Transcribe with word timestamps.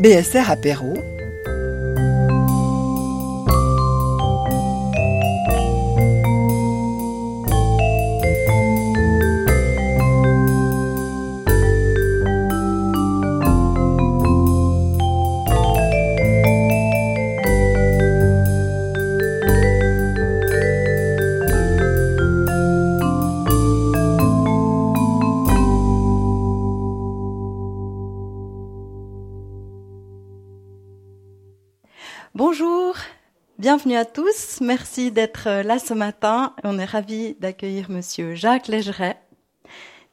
BSR 0.00 0.50
Apéro. 0.50 1.19
Bienvenue 33.70 33.94
à 33.94 34.04
tous. 34.04 34.60
Merci 34.60 35.12
d'être 35.12 35.62
là 35.62 35.78
ce 35.78 35.94
matin. 35.94 36.56
On 36.64 36.76
est 36.80 36.84
ravi 36.84 37.36
d'accueillir 37.38 37.88
Monsieur 37.88 38.34
Jacques 38.34 38.66
Légeret, 38.66 39.16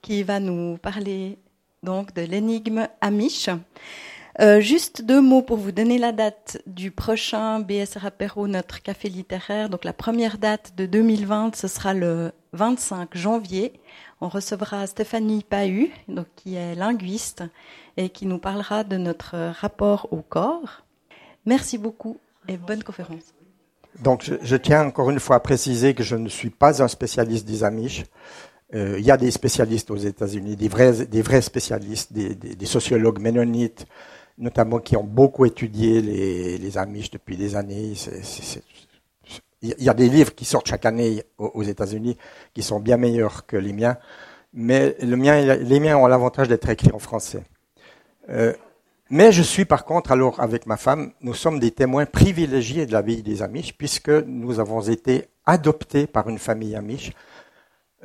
qui 0.03 0.21
va 0.21 0.39
nous 0.39 0.77
parler 0.77 1.39
donc 1.81 2.13
de 2.13 2.21
l'énigme 2.21 2.88
Amish. 3.02 3.49
Euh, 4.39 4.61
juste 4.61 5.02
deux 5.02 5.21
mots 5.21 5.41
pour 5.41 5.57
vous 5.57 5.71
donner 5.71 5.97
la 5.97 6.11
date 6.11 6.61
du 6.67 6.91
prochain 6.91 7.59
BSR 7.59 8.05
Apéro, 8.05 8.47
notre 8.47 8.83
café 8.83 9.09
littéraire. 9.09 9.69
Donc 9.69 9.85
la 9.85 9.94
première 9.94 10.38
date 10.38 10.73
de 10.77 10.85
2020, 10.85 11.55
ce 11.55 11.67
sera 11.67 11.95
le 11.95 12.33
25 12.53 13.17
janvier. 13.17 13.73
On 14.21 14.30
recevra 14.30 14.85
Stéphanie 14.85 15.44
Pahu, 15.44 15.89
donc 16.08 16.27
qui 16.35 16.53
est 16.53 16.75
linguiste 16.75 17.44
et 17.97 18.09
qui 18.09 18.27
nous 18.27 18.38
parlera 18.38 18.83
de 18.83 18.97
notre 18.97 19.36
rapport 19.59 20.09
au 20.11 20.21
corps. 20.21 20.83
Merci 21.47 21.80
beaucoup 21.80 22.19
et 22.47 22.58
bonne 22.58 22.83
conférence. 22.83 23.33
Donc, 24.02 24.23
je, 24.23 24.36
je, 24.42 24.56
tiens 24.56 24.86
encore 24.86 25.09
une 25.09 25.20
fois 25.20 25.38
à 25.38 25.40
préciser 25.40 25.94
que 25.94 26.03
je 26.03 26.16
ne 26.16 26.30
suis 26.30 26.50
pas 26.50 26.84
un 26.84 26.88
spécialiste 26.88 27.48
des 27.48 27.64
Amish. 27.64 28.06
Euh, 28.76 28.98
il 29.00 29.06
y 29.06 29.12
a 29.12 29.17
des 29.17 29.31
spécialistes 29.31 29.89
aux 29.92 29.98
États-Unis, 29.98 30.56
des 30.56 30.67
vrais, 30.67 31.06
des 31.06 31.22
vrais 31.22 31.42
spécialistes, 31.42 32.12
des, 32.12 32.36
des, 32.36 32.56
des, 32.56 32.66
sociologues 32.66 33.20
ménonites, 33.20 33.86
notamment 34.38 34.80
qui 34.80 34.98
ont 34.98 35.06
beaucoup 35.06 35.45
étudié 35.45 36.02
les, 36.02 36.58
les 36.58 36.78
Amish 36.78 37.09
depuis 37.09 37.38
des 37.38 37.56
années. 37.56 37.94
Il 39.62 39.73
y 39.80 39.89
a 39.89 39.94
des 39.94 40.09
livres 40.09 40.36
qui 40.36 40.45
sortent 40.45 40.67
chaque 40.67 40.86
année 40.86 41.23
aux 41.38 41.64
États-Unis 41.64 42.17
qui 42.54 42.61
sont 42.61 42.80
bien 42.80 42.98
meilleurs 42.98 43.45
que 43.45 43.56
les 43.56 43.73
miens, 43.73 43.98
mais 44.54 44.95
le 45.02 45.16
mien, 45.16 45.56
les 45.56 45.80
miens 45.80 45.98
ont 45.98 46.08
l'avantage 46.08 46.48
d'être 46.50 46.70
écrits 46.70 46.92
en 46.92 47.00
français. 47.00 47.44
Euh, 48.30 48.54
mais 49.09 49.31
je 49.31 49.41
suis 49.41 49.66
par 49.66 49.86
contre, 49.86 50.11
alors 50.11 50.39
avec 50.39 50.66
ma 50.66 50.77
femme, 50.77 51.11
nous 51.22 51.33
sommes 51.33 51.59
des 51.59 51.72
témoins 51.72 52.05
privilégiés 52.05 52.86
de 52.86 52.94
la 52.94 53.02
vie 53.02 53.23
des 53.23 53.41
Amish, 53.41 53.77
puisque 53.77 54.09
nous 54.09 54.59
avons 54.59 54.81
été 54.81 55.27
adoptés 55.45 56.08
par 56.08 56.30
une 56.30 56.39
famille 56.39 56.75
Amish 56.75 57.11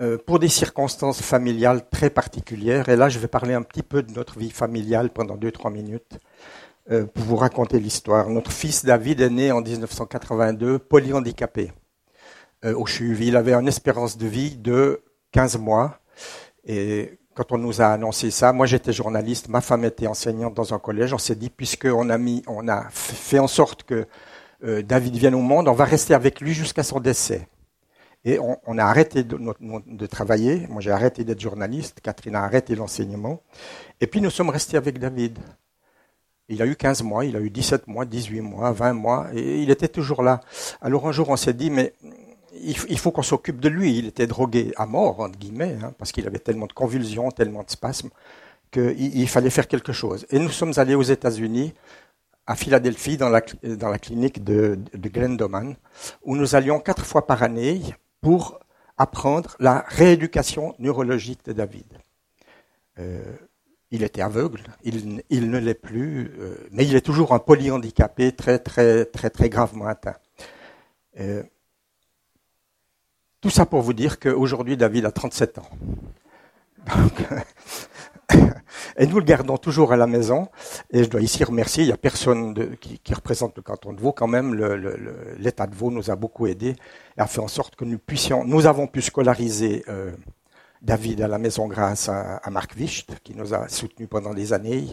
euh, 0.01 0.17
pour 0.17 0.39
des 0.39 0.49
circonstances 0.49 1.21
familiales 1.21 1.89
très 1.91 2.09
particulières. 2.09 2.89
Et 2.89 2.97
là, 2.97 3.11
je 3.11 3.19
vais 3.19 3.29
parler 3.29 3.53
un 3.53 3.63
petit 3.63 3.83
peu 3.83 4.03
de 4.03 4.13
notre 4.13 4.39
vie 4.39 4.51
familiale 4.51 5.11
pendant 5.11 5.37
deux, 5.37 5.53
trois 5.53 5.71
minutes 5.71 6.19
euh, 6.91 7.05
pour 7.05 7.25
vous 7.25 7.37
raconter 7.37 7.79
l'histoire. 7.79 8.31
Notre 8.31 8.53
fils 8.53 8.85
David 8.85 9.21
est 9.21 9.29
né 9.29 9.53
en 9.53 9.61
1982, 9.61 10.79
polyhandicapé 10.79 11.73
euh, 12.65 12.75
au 12.75 12.87
CHUV. 12.87 13.27
Il 13.27 13.37
avait 13.37 13.53
une 13.53 13.69
espérance 13.69 14.17
de 14.17 14.27
vie 14.27 14.57
de 14.57 15.03
15 15.33 15.59
mois. 15.59 15.99
Et 16.65 17.19
quand 17.35 17.53
on 17.53 17.59
nous 17.59 17.81
a 17.81 17.87
annoncé 17.87 18.31
ça, 18.31 18.53
moi 18.53 18.67
j'étais 18.67 18.93
journaliste, 18.93 19.49
ma 19.49 19.61
femme 19.61 19.85
était 19.85 20.07
enseignante 20.07 20.55
dans 20.55 20.75
un 20.75 20.79
collège, 20.79 21.13
on 21.13 21.19
s'est 21.19 21.35
dit, 21.35 21.51
puisqu'on 21.51 22.11
a 22.11 22.19
mis, 22.19 22.43
on 22.47 22.69
a 22.69 22.89
fait 22.91 23.39
en 23.39 23.47
sorte 23.47 23.85
que 23.85 24.07
euh, 24.65 24.83
David 24.83 25.17
vienne 25.17 25.35
au 25.35 25.41
monde, 25.41 25.69
on 25.69 25.73
va 25.73 25.85
rester 25.85 26.15
avec 26.15 26.41
lui 26.41 26.55
jusqu'à 26.55 26.83
son 26.83 27.01
décès. 27.01 27.49
Et 28.25 28.39
on, 28.39 28.79
a 28.79 28.85
arrêté 28.85 29.25
de, 29.25 29.37
de 29.37 30.07
travailler, 30.07 30.69
moi 30.69 30.81
j'ai 30.81 30.93
arrêté 30.93 31.25
d'être 31.25 31.41
journaliste, 31.41 32.01
Catherine 32.01 32.37
a 32.37 32.45
arrêté 32.45 32.77
l'enseignement, 32.77 33.43
et 34.01 34.07
puis 34.07 34.21
nous 34.21 34.31
sommes 34.31 34.51
restés 34.51 34.77
avec 34.77 35.01
David. 35.01 35.41
Il 36.49 36.63
a 36.63 36.67
eu 36.67 36.77
15 36.77 37.03
mois, 37.03 37.25
il 37.25 37.35
a 37.35 37.41
eu 37.41 37.51
17 37.51 37.89
mois, 37.89 38.05
18 38.05 38.41
mois, 38.43 38.71
20 38.71 38.93
mois, 38.93 39.27
et 39.35 39.63
il 39.63 39.71
était 39.71 39.89
toujours 39.89 40.23
là. 40.23 40.41
Alors 40.81 41.09
un 41.09 41.13
jour 41.13 41.31
on 41.31 41.37
s'est 41.37 41.53
dit, 41.53 41.71
mais 41.71 41.95
il 42.63 42.99
faut 42.99 43.11
qu'on 43.11 43.23
s'occupe 43.23 43.61
de 43.61 43.69
lui. 43.69 43.99
Il 43.99 44.07
était 44.07 44.27
drogué 44.27 44.73
à 44.77 44.87
mort, 44.87 45.21
entre 45.21 45.39
guillemets, 45.39 45.77
hein, 45.83 45.93
parce 45.99 46.13
qu'il 46.13 46.27
avait 46.27 46.39
tellement 46.39 46.67
de 46.67 46.73
convulsions, 46.73 47.31
tellement 47.31 47.63
de 47.63 47.71
spasmes, 47.71 48.11
qu'il 48.71 48.95
il 48.99 49.29
fallait 49.29 49.51
faire 49.51 49.69
quelque 49.69 49.93
chose. 49.93 50.27
Et 50.31 50.39
nous 50.39 50.51
sommes 50.51 50.73
allés 50.77 50.95
aux 50.95 51.03
États-Unis, 51.03 51.75
à 52.47 52.57
Philadelphie, 52.57 53.17
dans 53.17 53.29
la, 53.29 53.41
clinique 53.99 54.43
de, 54.43 54.79
de 54.95 55.09
Glendoman, 55.09 55.77
où 56.25 56.37
nous 56.37 56.55
allions 56.55 56.81
quatre 56.81 57.05
fois 57.05 57.27
par 57.27 57.43
année 57.43 57.81
pour 58.21 58.59
apprendre 58.99 59.57
la 59.59 59.85
rééducation 59.89 60.75
neurologique 60.79 61.45
de 61.45 61.53
David. 61.53 61.87
Euh, 62.99 63.23
il 63.91 64.03
était 64.03 64.23
aveugle, 64.23 64.63
il, 64.85 65.23
il 65.29 65.51
ne 65.51 65.59
l'est 65.59 65.75
plus, 65.75 66.33
euh, 66.39 66.57
mais 66.71 66.87
il 66.87 66.97
est 66.97 67.03
toujours 67.03 67.33
un 67.33 67.39
polyhandicapé 67.39 68.33
très, 68.33 68.59
très, 68.59 69.05
très, 69.05 69.29
très 69.29 69.49
gravement 69.51 69.87
atteint. 69.87 70.17
Euh, 71.21 71.43
tout 73.43 73.51
ça 73.51 73.67
pour 73.67 73.83
vous 73.83 73.93
dire 73.93 74.19
qu'aujourd'hui, 74.21 74.79
David 74.79 75.05
a 75.05 75.11
37 75.11 75.59
ans. 75.59 75.69
Et 78.97 79.07
nous 79.07 79.19
le 79.19 79.25
gardons 79.25 79.57
toujours 79.57 79.93
à 79.93 79.97
la 79.97 80.07
maison. 80.07 80.49
Et 80.93 81.03
je 81.03 81.11
dois 81.11 81.21
ici 81.21 81.43
remercier, 81.43 81.83
il 81.83 81.87
n'y 81.89 81.93
a 81.93 81.97
personne 81.97 82.77
qui, 82.77 83.01
représente 83.13 83.57
le 83.57 83.63
canton 83.63 83.93
de 83.93 84.01
Vaud 84.01 84.13
quand 84.13 84.29
même. 84.29 84.55
L'État 85.39 85.67
de 85.67 85.75
Vaud 85.75 85.91
nous 85.91 86.09
a 86.11 86.17
beaucoup 86.17 86.47
aidés 86.47 86.77
et 87.19 87.21
a 87.21 87.27
fait 87.27 87.41
en 87.41 87.49
sorte 87.49 87.75
que 87.75 87.85
nous 87.85 87.99
puissions, 87.99 88.45
nous 88.45 88.67
avons 88.67 88.87
pu 88.87 89.03
scolariser 89.03 89.85
euh, 89.89 90.13
David 90.81 91.21
à 91.21 91.29
la 91.29 91.39
maison 91.39 91.67
grâce 91.67 92.09
à, 92.09 92.37
à 92.37 92.51
Marc 92.51 92.77
Wicht, 92.77 93.19
qui 93.25 93.35
nous 93.35 93.55
a 93.55 93.69
soutenus 93.69 94.09
pendant 94.09 94.35
des 94.35 94.53
années. 94.53 94.87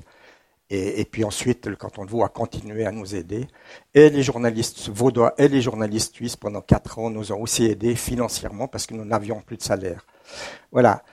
Et, 0.72 1.04
puis 1.06 1.24
ensuite, 1.24 1.66
le 1.66 1.76
canton 1.76 2.06
de 2.06 2.12
Vaud 2.12 2.24
a 2.24 2.30
continué 2.30 2.86
à 2.86 2.92
nous 2.92 3.16
aider. 3.16 3.48
Et 3.96 4.12
les 4.12 4.22
journalistes 4.22 4.90
vaudois 4.90 5.34
et 5.40 5.48
les 5.48 5.64
journalistes 5.64 6.14
suisses, 6.14 6.36
pendant 6.36 6.62
quatre 6.62 7.00
ans, 7.00 7.10
nous 7.10 7.32
ont 7.32 7.42
aussi 7.42 7.66
aidés 7.66 7.96
financièrement 7.96 8.68
parce 8.68 8.86
que 8.86 8.94
nous 8.94 9.06
n'avions 9.06 9.42
plus 9.42 9.58
de 9.58 9.64
salaire. 9.64 10.06
Voilà. 10.72 11.04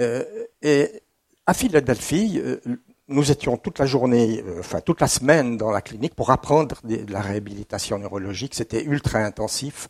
Euh, 0.00 0.22
et 0.60 1.02
à 1.46 1.54
Philadelphie, 1.54 2.38
euh, 2.44 2.60
nous 3.08 3.30
étions 3.30 3.56
toute 3.56 3.78
la 3.78 3.86
journée, 3.86 4.42
euh, 4.46 4.60
enfin 4.60 4.82
toute 4.82 5.00
la 5.00 5.08
semaine 5.08 5.56
dans 5.56 5.70
la 5.70 5.80
clinique 5.80 6.14
pour 6.14 6.30
apprendre 6.30 6.76
de, 6.84 7.10
la 7.10 7.22
réhabilitation 7.22 7.98
neurologique. 7.98 8.54
C'était 8.54 8.84
ultra 8.84 9.20
intensif. 9.20 9.88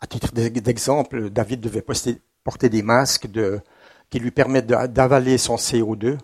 À 0.00 0.06
titre 0.08 0.32
d'exemple, 0.32 1.30
David 1.30 1.60
devait 1.60 1.84
porter 2.42 2.68
des 2.68 2.82
masques 2.82 3.28
qui 4.10 4.18
lui 4.18 4.32
permettent 4.32 4.66
d'avaler 4.66 5.38
son 5.38 5.54
CO2 5.54 6.18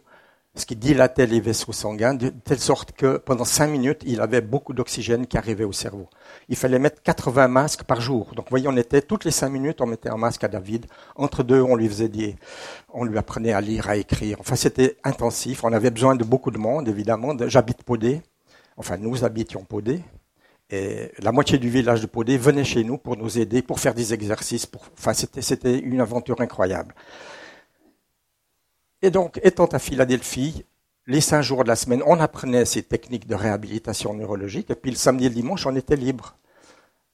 ce 0.57 0.67
qui 0.67 0.77
dilatait 0.77 1.27
les 1.27 1.41
vaisseaux 1.41 1.73
sanguins, 1.73 2.15
de 2.15 2.29
telle 2.29 2.61
sorte 2.61 2.93
que 2.93 3.17
pendant 3.17 3.45
cinq 3.45 3.67
minutes, 3.69 4.03
il 4.07 4.21
avait 4.21 4.41
beaucoup 4.41 4.73
d'oxygène 4.73 5.27
qui 5.27 5.37
arrivait 5.37 5.65
au 5.65 5.73
cerveau. 5.73 6.09
Il 6.49 6.57
fallait 6.57 6.79
mettre 6.79 7.03
80 7.03 7.49
masques 7.49 7.83
par 7.83 8.01
jour. 8.01 8.33
Donc, 8.37 8.47
vous 8.47 8.51
voyez, 8.51 8.69
on 8.69 8.77
était 8.77 9.03
toutes 9.03 9.25
les 9.25 9.33
cinq 9.33 9.49
minutes, 9.49 9.81
on 9.81 9.87
mettait 9.87 10.11
un 10.11 10.17
masque 10.17 10.45
à 10.45 10.49
David. 10.49 10.87
Entre 11.17 11.43
deux, 11.43 11.61
on 11.61 11.75
lui 11.75 11.89
faisait 11.89 12.09
des, 12.09 12.37
on 12.93 13.05
lui 13.05 13.19
apprenait 13.19 13.53
à 13.53 13.61
lire, 13.61 13.89
à 13.89 13.97
écrire. 13.97 14.37
Enfin, 14.41 14.55
c'était 14.55 14.97
intensif. 15.03 15.65
On 15.65 15.73
avait 15.73 15.91
besoin 15.91 16.15
de 16.15 16.23
beaucoup 16.23 16.53
de 16.53 16.59
monde, 16.59 16.89
évidemment. 16.89 17.35
J'habite 17.49 17.83
Podé. 17.83 18.23
Enfin, 18.77 18.97
nous 18.97 19.25
habitions 19.25 19.65
Podé. 19.65 20.03
Et 20.71 21.11
la 21.19 21.33
moitié 21.33 21.59
du 21.59 21.69
village 21.69 22.01
de 22.01 22.07
Podé 22.07 22.39
venait 22.39 22.65
chez 22.65 22.85
nous 22.85 22.97
pour 22.97 23.17
nous 23.17 23.39
aider, 23.39 23.61
pour 23.61 23.81
faire 23.81 23.95
des 23.95 24.15
exercices. 24.15 24.67
Pour... 24.67 24.83
Enfin, 24.97 25.13
c'était 25.15 25.79
une 25.79 26.01
aventure 26.01 26.41
incroyable. 26.41 26.95
Et 29.05 29.11
donc, 29.11 29.39
étant 29.43 29.67
à 29.67 29.79
Philadelphie, 29.79 30.65
les 31.07 31.21
cinq 31.21 31.43
jours 31.43 31.63
de 31.63 31.69
la 31.69 31.77
semaine, 31.77 32.03
on 32.07 32.21
apprenait 32.21 32.65
ces 32.65 32.83
techniques 32.83 33.27
de 33.27 33.35
réhabilitation 33.35 34.15
neurologique, 34.15 34.71
et 34.71 34.75
puis 34.75 34.91
le 34.91 34.97
samedi 34.97 35.27
et 35.27 35.29
le 35.29 35.35
dimanche, 35.35 35.67
on 35.67 35.77
était 35.77 35.95
libre. 35.95 36.39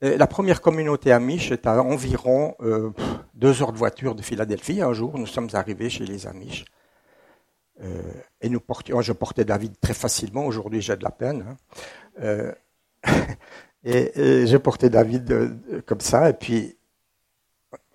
La 0.01 0.29
première 0.29 0.61
communauté 0.61 1.11
Amish 1.11 1.51
est 1.51 1.67
à 1.67 1.83
environ 1.83 2.55
euh, 2.61 2.91
deux 3.35 3.61
heures 3.61 3.73
de 3.73 3.77
voiture 3.77 4.15
de 4.15 4.23
Philadelphie. 4.23 4.81
Un 4.81 4.93
jour, 4.93 5.19
nous 5.19 5.27
sommes 5.27 5.49
arrivés 5.53 5.91
chez 5.91 6.07
les 6.07 6.29
Amish. 6.29 6.65
Euh, 7.83 8.01
et 8.41 8.49
nous 8.51 8.61
portions, 8.61 9.01
je 9.01 9.13
portais 9.13 9.45
David 9.45 9.75
très 9.81 9.93
facilement. 9.93 10.47
Aujourd'hui, 10.47 10.81
j'ai 10.81 10.97
de 10.97 11.03
la 11.03 11.11
peine. 11.11 11.45
Hein. 11.49 11.57
Euh, 12.23 12.53
et, 13.85 14.21
et 14.21 14.47
j'ai 14.47 14.61
porté 14.61 14.91
David 14.91 15.83
comme 15.87 16.01
ça. 16.01 16.31
Et 16.31 16.35
puis, 16.35 16.79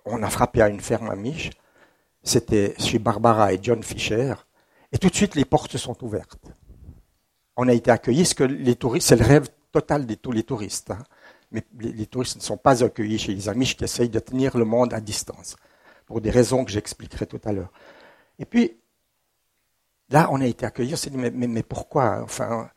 on 0.04 0.22
a 0.22 0.28
frappé 0.28 0.60
à 0.60 0.68
une 0.68 0.80
ferme 0.80 1.08
Amish 1.08 1.50
c'était 2.26 2.74
chez 2.78 2.98
Barbara 2.98 3.52
et 3.52 3.60
John 3.62 3.82
Fisher, 3.82 4.34
et 4.92 4.98
tout 4.98 5.08
de 5.08 5.14
suite 5.14 5.36
les 5.36 5.44
portes 5.44 5.76
sont 5.76 6.04
ouvertes. 6.04 6.38
On 7.56 7.68
a 7.68 7.72
été 7.72 7.90
accueillis, 7.90 8.26
ce 8.26 8.42
les 8.42 8.74
touristes, 8.74 9.08
c'est 9.08 9.16
le 9.16 9.24
rêve 9.24 9.48
total 9.72 10.06
de 10.06 10.14
tous 10.14 10.32
les 10.32 10.42
touristes. 10.42 10.90
Hein. 10.90 10.98
Mais 11.52 11.64
les, 11.78 12.06
touristes 12.06 12.36
ne 12.36 12.42
sont 12.42 12.56
pas 12.56 12.82
accueillis 12.82 13.18
chez 13.18 13.32
les 13.32 13.48
Amish 13.48 13.76
qui 13.76 13.84
essayent 13.84 14.08
de 14.08 14.18
tenir 14.18 14.56
le 14.58 14.64
monde 14.64 14.92
à 14.92 15.00
distance, 15.00 15.56
pour 16.04 16.20
des 16.20 16.30
raisons 16.30 16.64
que 16.64 16.72
j'expliquerai 16.72 17.26
tout 17.26 17.40
à 17.44 17.52
l'heure. 17.52 17.72
Et 18.40 18.44
puis, 18.44 18.76
là, 20.10 20.28
on 20.32 20.40
a 20.40 20.46
été 20.46 20.66
accueillis, 20.66 20.94
on 20.94 20.96
s'est 20.96 21.10
dit, 21.10 21.16
mais, 21.16 21.62
pourquoi 21.62 22.22
Enfin, 22.24 22.68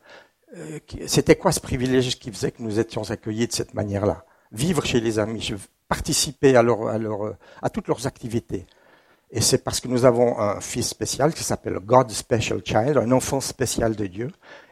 euh, 0.56 0.78
c'était 1.06 1.36
quoi 1.36 1.50
ce 1.50 1.60
privilège 1.60 2.18
qui 2.20 2.30
faisait 2.30 2.52
que 2.52 2.62
nous 2.62 2.78
étions 2.78 3.10
accueillis 3.10 3.48
de 3.48 3.52
cette 3.52 3.74
manière-là? 3.74 4.24
Vivre 4.52 4.84
chez 4.84 5.00
les 5.00 5.18
amis, 5.18 5.52
participer 5.88 6.54
à 6.56 7.70
toutes 7.70 7.88
leurs 7.88 8.06
activités. 8.06 8.66
Et 9.32 9.40
c'est 9.40 9.62
parce 9.62 9.80
que 9.80 9.88
nous 9.88 10.04
avons 10.04 10.38
un 10.40 10.60
fils 10.60 10.88
spécial 10.88 11.32
qui 11.32 11.44
s'appelle 11.44 11.78
God 11.78 12.10
Special 12.10 12.60
Child, 12.64 12.96
un 12.96 13.12
enfant 13.12 13.40
spécial 13.40 13.94
de 13.94 14.06
Dieu, 14.06 14.30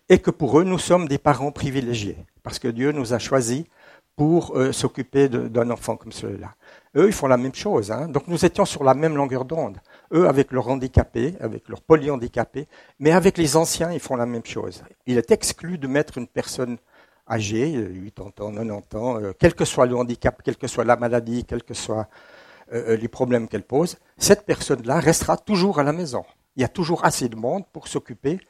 et 0.08 0.19
que 0.19 0.31
pour 0.31 0.58
eux, 0.58 0.64
nous 0.64 0.78
sommes 0.78 1.06
des 1.06 1.19
parents 1.19 1.52
privilégiés, 1.52 2.16
parce 2.43 2.58
que 2.58 2.69
Dieu 2.69 2.93
nous 2.93 3.14
a 3.14 3.19
choisis 3.19 3.64
pour 4.16 4.56
euh, 4.56 4.72
s'occuper 4.72 5.28
d'un 5.28 5.70
enfant 5.70 5.96
comme 5.96 6.10
celui-là. 6.10 6.55
Eux, 6.96 7.06
ils 7.06 7.12
font 7.12 7.28
la 7.28 7.37
même 7.37 7.55
chose. 7.55 7.93
Hein. 7.93 8.08
Donc 8.08 8.26
nous 8.26 8.44
étions 8.44 8.64
sur 8.64 8.82
la 8.82 8.94
même 8.94 9.14
longueur 9.14 9.44
d'onde. 9.44 9.78
Eux, 10.12 10.26
avec 10.26 10.50
leurs 10.50 10.69
handicapés, 10.69 11.34
avec 11.40 11.69
leurs 11.69 11.82
polyhandicapés, 11.82 12.66
mais 12.99 13.12
avec 13.12 13.38
les 13.38 13.56
anciens, 13.56 13.93
ils 13.93 14.00
font 14.00 14.16
la 14.16 14.26
même 14.26 14.44
chose. 14.44 14.82
Il 15.06 15.19
est 15.19 15.31
exclu 15.31 15.78
de 15.78 15.87
mettre 15.87 16.19
une 16.19 16.26
personne 16.26 16.78
âgée, 17.31 17.72
80 18.16 18.70
ans, 18.70 18.82
90 18.82 18.96
ans, 18.96 19.20
euh, 19.20 19.32
quel 19.38 19.54
que 19.54 19.64
soit 19.64 19.87
le 19.87 19.96
handicap, 19.96 20.43
quelle 20.43 20.56
que 20.56 20.66
soit 20.66 20.84
la 20.84 20.96
maladie, 20.96 21.44
quels 21.44 21.62
que 21.62 21.75
soient 21.75 22.08
euh, 22.73 22.97
les 22.97 23.09
problèmes 23.09 23.49
qu'elle 23.49 23.65
pose, 23.65 23.97
cette 24.17 24.44
personne-là 24.44 25.00
restera 25.00 25.37
toujours 25.37 25.79
à 25.79 25.82
la 25.82 25.93
maison. 25.93 26.25
Il 26.56 26.62
y 26.62 26.65
a 26.65 26.69
toujours 26.69 27.05
assez 27.05 27.29
de 27.29 27.37
monde 27.37 27.65
pour 27.73 27.88
s'occuper 27.88 28.41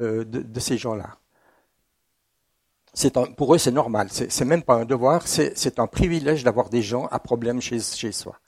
de 0.00 0.58
ces 0.58 0.78
gens-là 0.78 1.16
pour 3.36 3.54
eux, 3.54 3.58
c'est 3.58 3.70
normal. 3.70 4.08
C'est 4.10 4.44
même 4.44 4.62
pas 4.62 4.74
un 4.74 4.84
devoir, 4.84 5.26
c'est 5.26 5.78
un 5.78 5.86
privilège 5.86 6.44
d'avoir 6.44 6.68
des 6.68 6.82
gens 6.82 7.06
à 7.06 7.18
problème 7.18 7.60
chez, 7.60 7.80
chez 7.80 8.12
soi. 8.12 8.38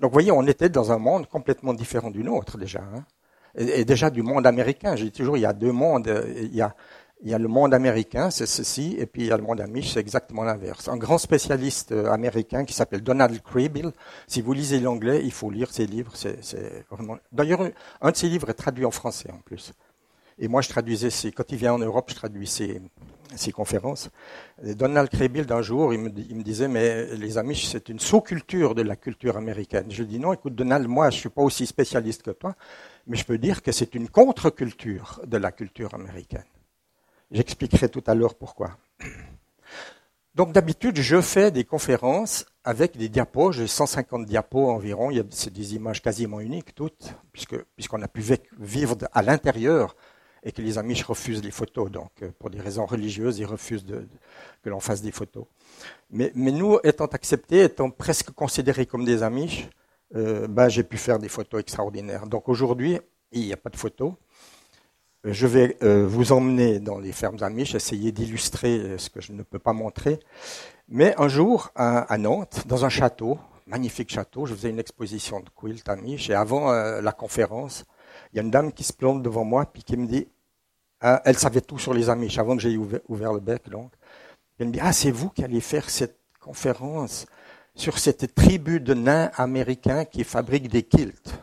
Donc, 0.00 0.10
vous 0.10 0.14
voyez, 0.14 0.32
on 0.32 0.46
était 0.46 0.68
dans 0.68 0.92
un 0.92 0.98
monde 0.98 1.26
complètement 1.26 1.74
différent 1.74 2.10
du 2.10 2.22
nôtre 2.22 2.58
déjà, 2.58 2.80
hein. 2.80 3.04
et, 3.56 3.84
déjà 3.84 4.10
du 4.10 4.22
monde 4.22 4.46
américain. 4.46 4.96
J'ai 4.96 5.10
toujours, 5.10 5.36
il 5.36 5.40
y 5.40 5.46
a 5.46 5.52
deux 5.52 5.72
mondes. 5.72 6.10
Il 6.36 6.54
y 6.54 6.62
a, 6.62 6.74
il 7.22 7.30
y 7.30 7.34
a 7.34 7.38
le 7.38 7.48
monde 7.48 7.74
américain, 7.74 8.30
c'est 8.30 8.46
ceci, 8.46 8.96
et 8.98 9.06
puis 9.06 9.22
il 9.22 9.28
y 9.28 9.32
a 9.32 9.36
le 9.36 9.42
monde 9.42 9.60
amish, 9.60 9.92
c'est 9.92 10.00
exactement 10.00 10.44
l'inverse. 10.44 10.88
Un 10.88 10.96
grand 10.96 11.18
spécialiste 11.18 11.92
euh, 11.92 12.12
américain 12.12 12.64
qui 12.64 12.74
s'appelle 12.74 13.02
Donald 13.02 13.40
Kraybill. 13.42 13.90
Si 14.26 14.40
vous 14.40 14.52
lisez 14.52 14.78
l'anglais, 14.78 15.22
il 15.24 15.32
faut 15.32 15.50
lire 15.50 15.70
ses 15.70 15.86
livres. 15.86 16.12
D'ailleurs, 17.32 17.60
un 18.00 18.10
de 18.10 18.16
ses 18.16 18.28
livres 18.28 18.50
est 18.50 18.54
traduit 18.54 18.84
en 18.84 18.92
français 18.92 19.30
en 19.32 19.38
plus. 19.38 19.72
Et 20.38 20.46
moi, 20.46 20.62
je 20.62 20.68
traduisais 20.68 21.10
ses, 21.10 21.32
quand 21.32 21.50
il 21.50 21.58
vient 21.58 21.74
en 21.74 21.78
Europe, 21.78 22.10
je 22.10 22.14
traduis 22.14 22.46
ses, 22.46 22.80
ses 23.34 23.50
conférences. 23.50 24.08
Donald 24.62 25.08
Kraybill, 25.10 25.46
d'un 25.46 25.62
jour, 25.62 25.92
il 25.92 26.00
me, 26.00 26.42
disait, 26.42 26.68
mais 26.68 27.16
les 27.16 27.36
Amish, 27.36 27.66
c'est 27.66 27.88
une 27.88 27.98
sous-culture 27.98 28.76
de 28.76 28.82
la 28.82 28.94
culture 28.94 29.36
américaine. 29.36 29.86
Je 29.88 30.02
lui 30.02 30.08
dis, 30.08 30.18
non, 30.20 30.32
écoute, 30.32 30.54
Donald, 30.54 30.86
moi, 30.86 31.10
je 31.10 31.18
suis 31.18 31.28
pas 31.28 31.42
aussi 31.42 31.66
spécialiste 31.66 32.22
que 32.22 32.30
toi, 32.30 32.54
mais 33.08 33.16
je 33.16 33.24
peux 33.24 33.38
dire 33.38 33.62
que 33.62 33.72
c'est 33.72 33.96
une 33.96 34.08
contre-culture 34.08 35.20
de 35.26 35.36
la 35.36 35.50
culture 35.50 35.92
américaine. 35.94 36.44
J'expliquerai 37.30 37.88
tout 37.88 38.02
à 38.06 38.14
l'heure 38.14 38.34
pourquoi. 38.34 38.76
Donc 40.34 40.52
d'habitude, 40.52 40.96
je 41.00 41.20
fais 41.20 41.50
des 41.50 41.64
conférences 41.64 42.46
avec 42.64 42.96
des 42.96 43.08
diapos, 43.08 43.52
j'ai 43.52 43.66
150 43.66 44.24
diapos 44.24 44.70
environ, 44.70 45.10
c'est 45.30 45.52
des 45.52 45.74
images 45.74 46.00
quasiment 46.00 46.38
uniques 46.40 46.74
toutes, 46.74 47.14
puisque 47.32 47.56
puisqu'on 47.74 48.02
a 48.02 48.08
pu 48.08 48.22
vivre 48.58 48.96
à 49.12 49.22
l'intérieur 49.22 49.96
et 50.42 50.52
que 50.52 50.62
les 50.62 50.78
Amish 50.78 51.02
refusent 51.02 51.42
les 51.42 51.50
photos. 51.50 51.90
Donc, 51.90 52.10
euh, 52.22 52.30
pour 52.38 52.50
des 52.50 52.60
raisons 52.60 52.86
religieuses, 52.86 53.38
ils 53.38 53.44
refusent 53.44 53.84
que 54.62 54.70
l'on 54.70 54.80
fasse 54.80 55.02
des 55.02 55.10
photos. 55.10 55.44
Mais, 56.10 56.30
mais, 56.34 56.52
nous, 56.52 56.78
étant 56.84 57.06
acceptés, 57.06 57.64
étant 57.64 57.90
presque 57.90 58.30
considérés 58.30 58.86
comme 58.86 59.04
des 59.04 59.22
Amish, 59.22 59.68
euh, 60.14 60.46
ben, 60.46 60.68
j'ai 60.68 60.84
pu 60.84 60.96
faire 60.96 61.18
des 61.18 61.28
photos 61.28 61.60
extraordinaires. 61.60 62.26
Donc 62.26 62.48
aujourd'hui, 62.48 62.98
il 63.32 63.42
n'y 63.42 63.52
a 63.52 63.56
pas 63.56 63.70
de 63.70 63.76
photos. 63.76 64.14
Euh, 65.28 65.32
je 65.32 65.46
vais 65.46 65.76
vous 65.82 66.32
emmener 66.32 66.80
dans 66.80 66.98
les 66.98 67.12
fermes 67.12 67.36
Amish, 67.42 67.74
essayer 67.74 68.12
d'illustrer 68.12 68.98
ce 68.98 69.10
que 69.10 69.20
je 69.20 69.32
ne 69.32 69.42
peux 69.42 69.58
pas 69.58 69.72
montrer. 69.72 70.20
Mais 70.88 71.14
un 71.18 71.28
jour, 71.28 71.70
à, 71.74 72.16
Nantes, 72.18 72.62
dans 72.66 72.84
un 72.84 72.88
château, 72.88 73.38
magnifique 73.66 74.10
château, 74.10 74.46
je 74.46 74.54
faisais 74.54 74.70
une 74.70 74.78
exposition 74.78 75.40
de 75.40 75.50
quilt 75.54 75.86
Amish, 75.88 76.30
et 76.30 76.34
avant 76.34 76.72
la 76.72 77.12
conférence, 77.12 77.84
il 78.32 78.36
y 78.36 78.38
a 78.38 78.42
une 78.42 78.50
dame 78.50 78.72
qui 78.72 78.84
se 78.84 78.92
plante 78.92 79.22
devant 79.22 79.44
moi, 79.44 79.66
puis 79.66 79.82
qui 79.82 79.96
me 79.96 80.06
dit, 80.06 80.28
ah, 81.00 81.20
elle 81.24 81.36
savait 81.36 81.60
tout 81.60 81.78
sur 81.78 81.92
les 81.92 82.08
Amish 82.08 82.38
avant 82.38 82.56
que 82.56 82.62
j'aie 82.62 82.76
ouvert, 82.76 83.32
le 83.32 83.40
bec, 83.40 83.68
donc. 83.68 83.92
Elle 84.58 84.68
me 84.68 84.72
dit, 84.72 84.80
ah, 84.82 84.92
c'est 84.92 85.10
vous 85.10 85.28
qui 85.28 85.44
allez 85.44 85.60
faire 85.60 85.90
cette 85.90 86.18
conférence 86.40 87.26
sur 87.74 87.98
cette 87.98 88.34
tribu 88.34 88.80
de 88.80 88.94
nains 88.94 89.30
américains 89.36 90.04
qui 90.04 90.24
fabriquent 90.24 90.68
des 90.68 90.82
kilts. 90.82 91.34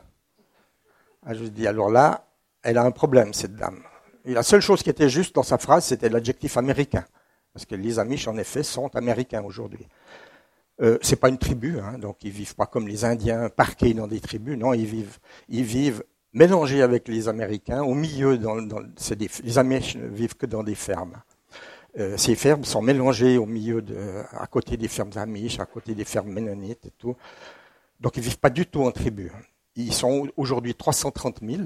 Ah, 1.24 1.34
je 1.34 1.46
dis, 1.46 1.68
alors 1.68 1.90
là, 1.90 2.26
elle 2.66 2.78
a 2.78 2.84
un 2.84 2.92
problème, 2.92 3.34
cette 3.34 3.56
dame. 3.56 3.80
Et 4.26 4.34
la 4.34 4.44
seule 4.44 4.62
chose 4.62 4.82
qui 4.84 4.90
était 4.90 5.08
juste 5.08 5.36
dans 5.36 5.44
sa 5.44 5.58
phrase, 5.58 5.86
c'était 5.86 6.10
l'adjectif 6.10 6.58
américain. 6.58 7.06
Parce 7.54 7.66
que 7.66 7.76
les 7.76 8.00
Amish, 8.00 8.28
en 8.28 8.38
effet, 8.38 8.64
sont 8.64 8.94
américains 8.96 9.44
aujourd'hui. 9.44 9.88
Euh, 10.82 10.98
c'est 11.02 11.16
pas 11.16 11.30
une 11.30 11.38
tribu, 11.38 11.80
hein, 11.80 11.98
donc 12.00 12.18
ils 12.24 12.32
vivent 12.32 12.56
pas 12.56 12.66
comme 12.66 12.88
les 12.88 13.06
Indiens 13.06 13.48
parqués 13.50 13.94
dans 13.94 14.08
des 14.08 14.20
tribus. 14.20 14.58
Non, 14.58 14.74
ils 14.74 14.86
vivent, 14.86 15.20
ils 15.48 15.64
vivent 15.64 16.04
mélangés 16.34 16.82
avec 16.82 17.08
les 17.08 17.30
Américains, 17.30 17.82
au 17.82 17.94
milieu, 17.94 18.34
les 18.34 19.58
Américains 19.58 20.00
ne 20.00 20.08
vivent 20.08 20.36
que 20.36 20.46
dans 20.46 20.64
des 20.64 20.76
fermes. 20.76 21.22
Euh, 21.98 22.18
ces 22.18 22.36
fermes 22.36 22.66
sont 22.66 22.82
mélangées 22.82 23.38
au 23.38 23.46
milieu, 23.46 23.82
de, 23.82 23.96
à 24.32 24.46
côté 24.48 24.76
des 24.76 24.90
fermes 24.90 25.12
amish, 25.16 25.60
à 25.62 25.66
côté 25.66 25.96
des 25.96 26.04
fermes 26.04 26.34
ménonites 26.34 26.86
et 26.88 26.92
tout. 26.98 27.16
Donc 28.02 28.18
ils 28.18 28.24
vivent 28.24 28.40
pas 28.40 28.50
du 28.50 28.66
tout 28.66 28.84
en 28.84 28.92
tribu. 28.92 29.32
Ils 29.78 29.94
sont 29.94 30.28
aujourd'hui 30.36 30.76
330 30.76 31.40
000 31.42 31.62
euh, 31.62 31.66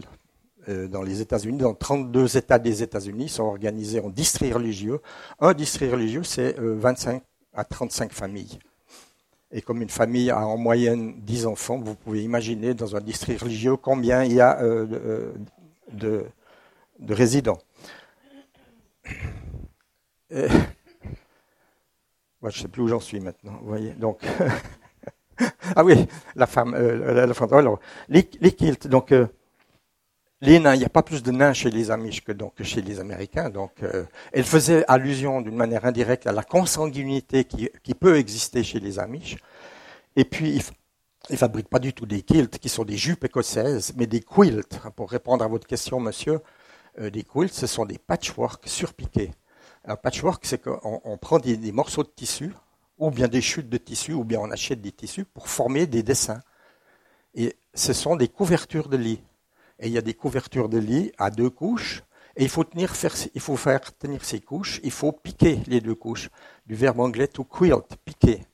dans 0.68 1.02
les 1.02 1.22
États-Unis, 1.22 1.58
dans 1.58 1.74
32 1.74 2.38
États 2.38 2.60
des 2.60 2.84
États-Unis, 2.84 3.30
sont 3.30 3.44
organisés 3.44 4.00
en 4.02 4.10
districts 4.10 4.54
religieux. 4.54 5.00
Un 5.40 5.54
district 5.54 5.92
religieux, 5.92 6.24
c'est 6.24 6.60
25 6.60 7.16
euh, 7.16 7.20
à 7.54 7.64
35 7.64 8.12
familles. 8.12 8.60
Et 9.52 9.62
comme 9.62 9.82
une 9.82 9.90
famille 9.90 10.30
a 10.30 10.46
en 10.46 10.58
moyenne 10.58 11.16
10 11.22 11.48
enfants, 11.48 11.80
vous 11.80 11.96
pouvez 11.96 12.24
imaginer 12.24 12.76
dans 12.76 12.96
un 12.96 13.02
district 13.02 13.42
religieux 13.42 13.78
combien 13.78 14.24
il 14.24 14.34
y 14.34 14.42
a 14.42 14.62
euh, 14.62 14.86
euh, 14.92 15.34
de, 15.92 16.26
de, 17.00 17.14
résidents. 17.16 17.58
je 20.30 20.46
ne 22.44 22.52
sais 22.52 22.68
plus 22.68 22.84
où 22.84 22.88
j'en 22.88 23.00
suis 23.00 23.20
maintenant. 23.20 23.58
Vous 23.62 23.70
voyez, 23.70 23.94
donc. 23.94 24.22
ah 25.76 25.84
oui, 25.84 26.08
la 26.36 26.46
femme. 26.46 26.76
Euh, 26.76 27.26
la 27.26 27.34
femme 27.34 27.52
alors, 27.54 27.80
les, 28.08 28.30
les 28.42 28.52
donc 28.86 29.12
les 30.42 30.60
nains, 30.60 30.74
il 30.74 30.80
n'y 30.80 30.86
a 30.86 30.90
pas 30.90 31.04
plus 31.04 31.22
de 31.22 31.32
nains 31.32 31.52
chez 31.52 31.70
les 31.70 31.92
Amish 31.92 32.24
que, 32.24 32.32
donc, 32.32 32.54
chez 32.64 32.82
les 32.82 33.00
Américains. 33.00 33.50
Donc, 33.50 33.84
euh, 33.84 34.06
elle 34.32 34.46
faisait 34.46 34.86
allusion 34.88 35.42
d'une 35.42 35.56
manière 35.56 35.86
indirecte 35.86 36.28
à 36.28 36.32
la 36.32 36.44
consanguinité 36.44 37.44
qui, 37.44 37.94
peut 37.94 38.18
exister 38.18 38.64
chez 38.64 38.80
les 38.80 39.00
Amish. 39.00 39.38
Et 40.16 40.24
puis, 40.24 40.62
ils 41.30 41.34
ne 41.34 41.38
fabriquent 41.38 41.70
pas 41.70 41.80
du 41.80 41.94
tout 41.94 42.06
des 42.06 42.22
kilts 42.22 42.58
qui 42.58 42.70
sont 42.70 42.86
des 42.86 42.96
jupes 42.96 43.26
écossaises, 43.26 43.94
mais 43.98 44.08
des 44.08 44.22
quilts. 44.22 44.80
Pour 44.96 45.12
répondre 45.12 45.44
à 45.44 45.48
votre 45.48 45.68
question, 45.68 46.00
monsieur, 46.00 46.40
euh, 47.00 47.10
des 47.10 47.24
quilts, 47.24 47.54
ce 47.54 47.68
sont 47.68 47.86
des 47.86 47.98
patchwork 47.98 48.66
surpiqués. 48.66 49.32
Un 49.84 49.98
patchwork, 49.98 50.46
c'est 50.46 50.62
qu'on 50.62 51.02
on 51.04 51.18
prend 51.18 51.40
des, 51.40 51.58
des 51.58 51.74
morceaux 51.74 52.04
de 52.04 52.12
tissu, 52.16 52.54
ou 52.98 53.12
bien 53.12 53.28
des 53.28 53.42
chutes 53.42 53.70
de 53.70 53.78
tissu, 53.78 54.14
ou 54.14 54.24
bien 54.24 54.40
on 54.40 54.52
achète 54.52 54.82
des 54.82 54.94
tissus 54.94 55.26
pour 55.26 55.50
former 55.50 55.86
des 55.86 56.02
dessins. 56.02 56.42
Et 57.36 57.58
ce 57.74 57.92
sont 57.92 58.16
des 58.16 58.30
couvertures 58.30 58.88
de 58.88 58.98
lit 58.98 59.22
et 59.80 59.88
il 59.88 59.94
y 59.94 59.98
a 59.98 60.02
des 60.02 60.14
couvertures 60.14 60.70
de 60.70 60.78
lit 60.78 61.12
à 61.18 61.32
deux 61.32 61.50
couches, 61.50 62.04
et 62.36 62.44
il 62.44 62.50
faut, 62.50 62.64
tenir, 62.64 62.96
faire, 62.96 63.16
il 63.34 63.42
faut 63.42 63.58
faire 63.58 63.82
tenir 63.98 64.24
ces 64.24 64.40
couches, 64.40 64.80
il 64.84 64.92
faut 64.92 65.12
piquer 65.12 65.60
les 65.68 65.82
deux 65.82 65.96
couches, 65.96 66.30
du 66.68 66.76
verbe 66.76 67.00
anglais 67.00 67.28
to 67.28 67.44
quilt, 67.44 67.98
piquer. 68.06 68.46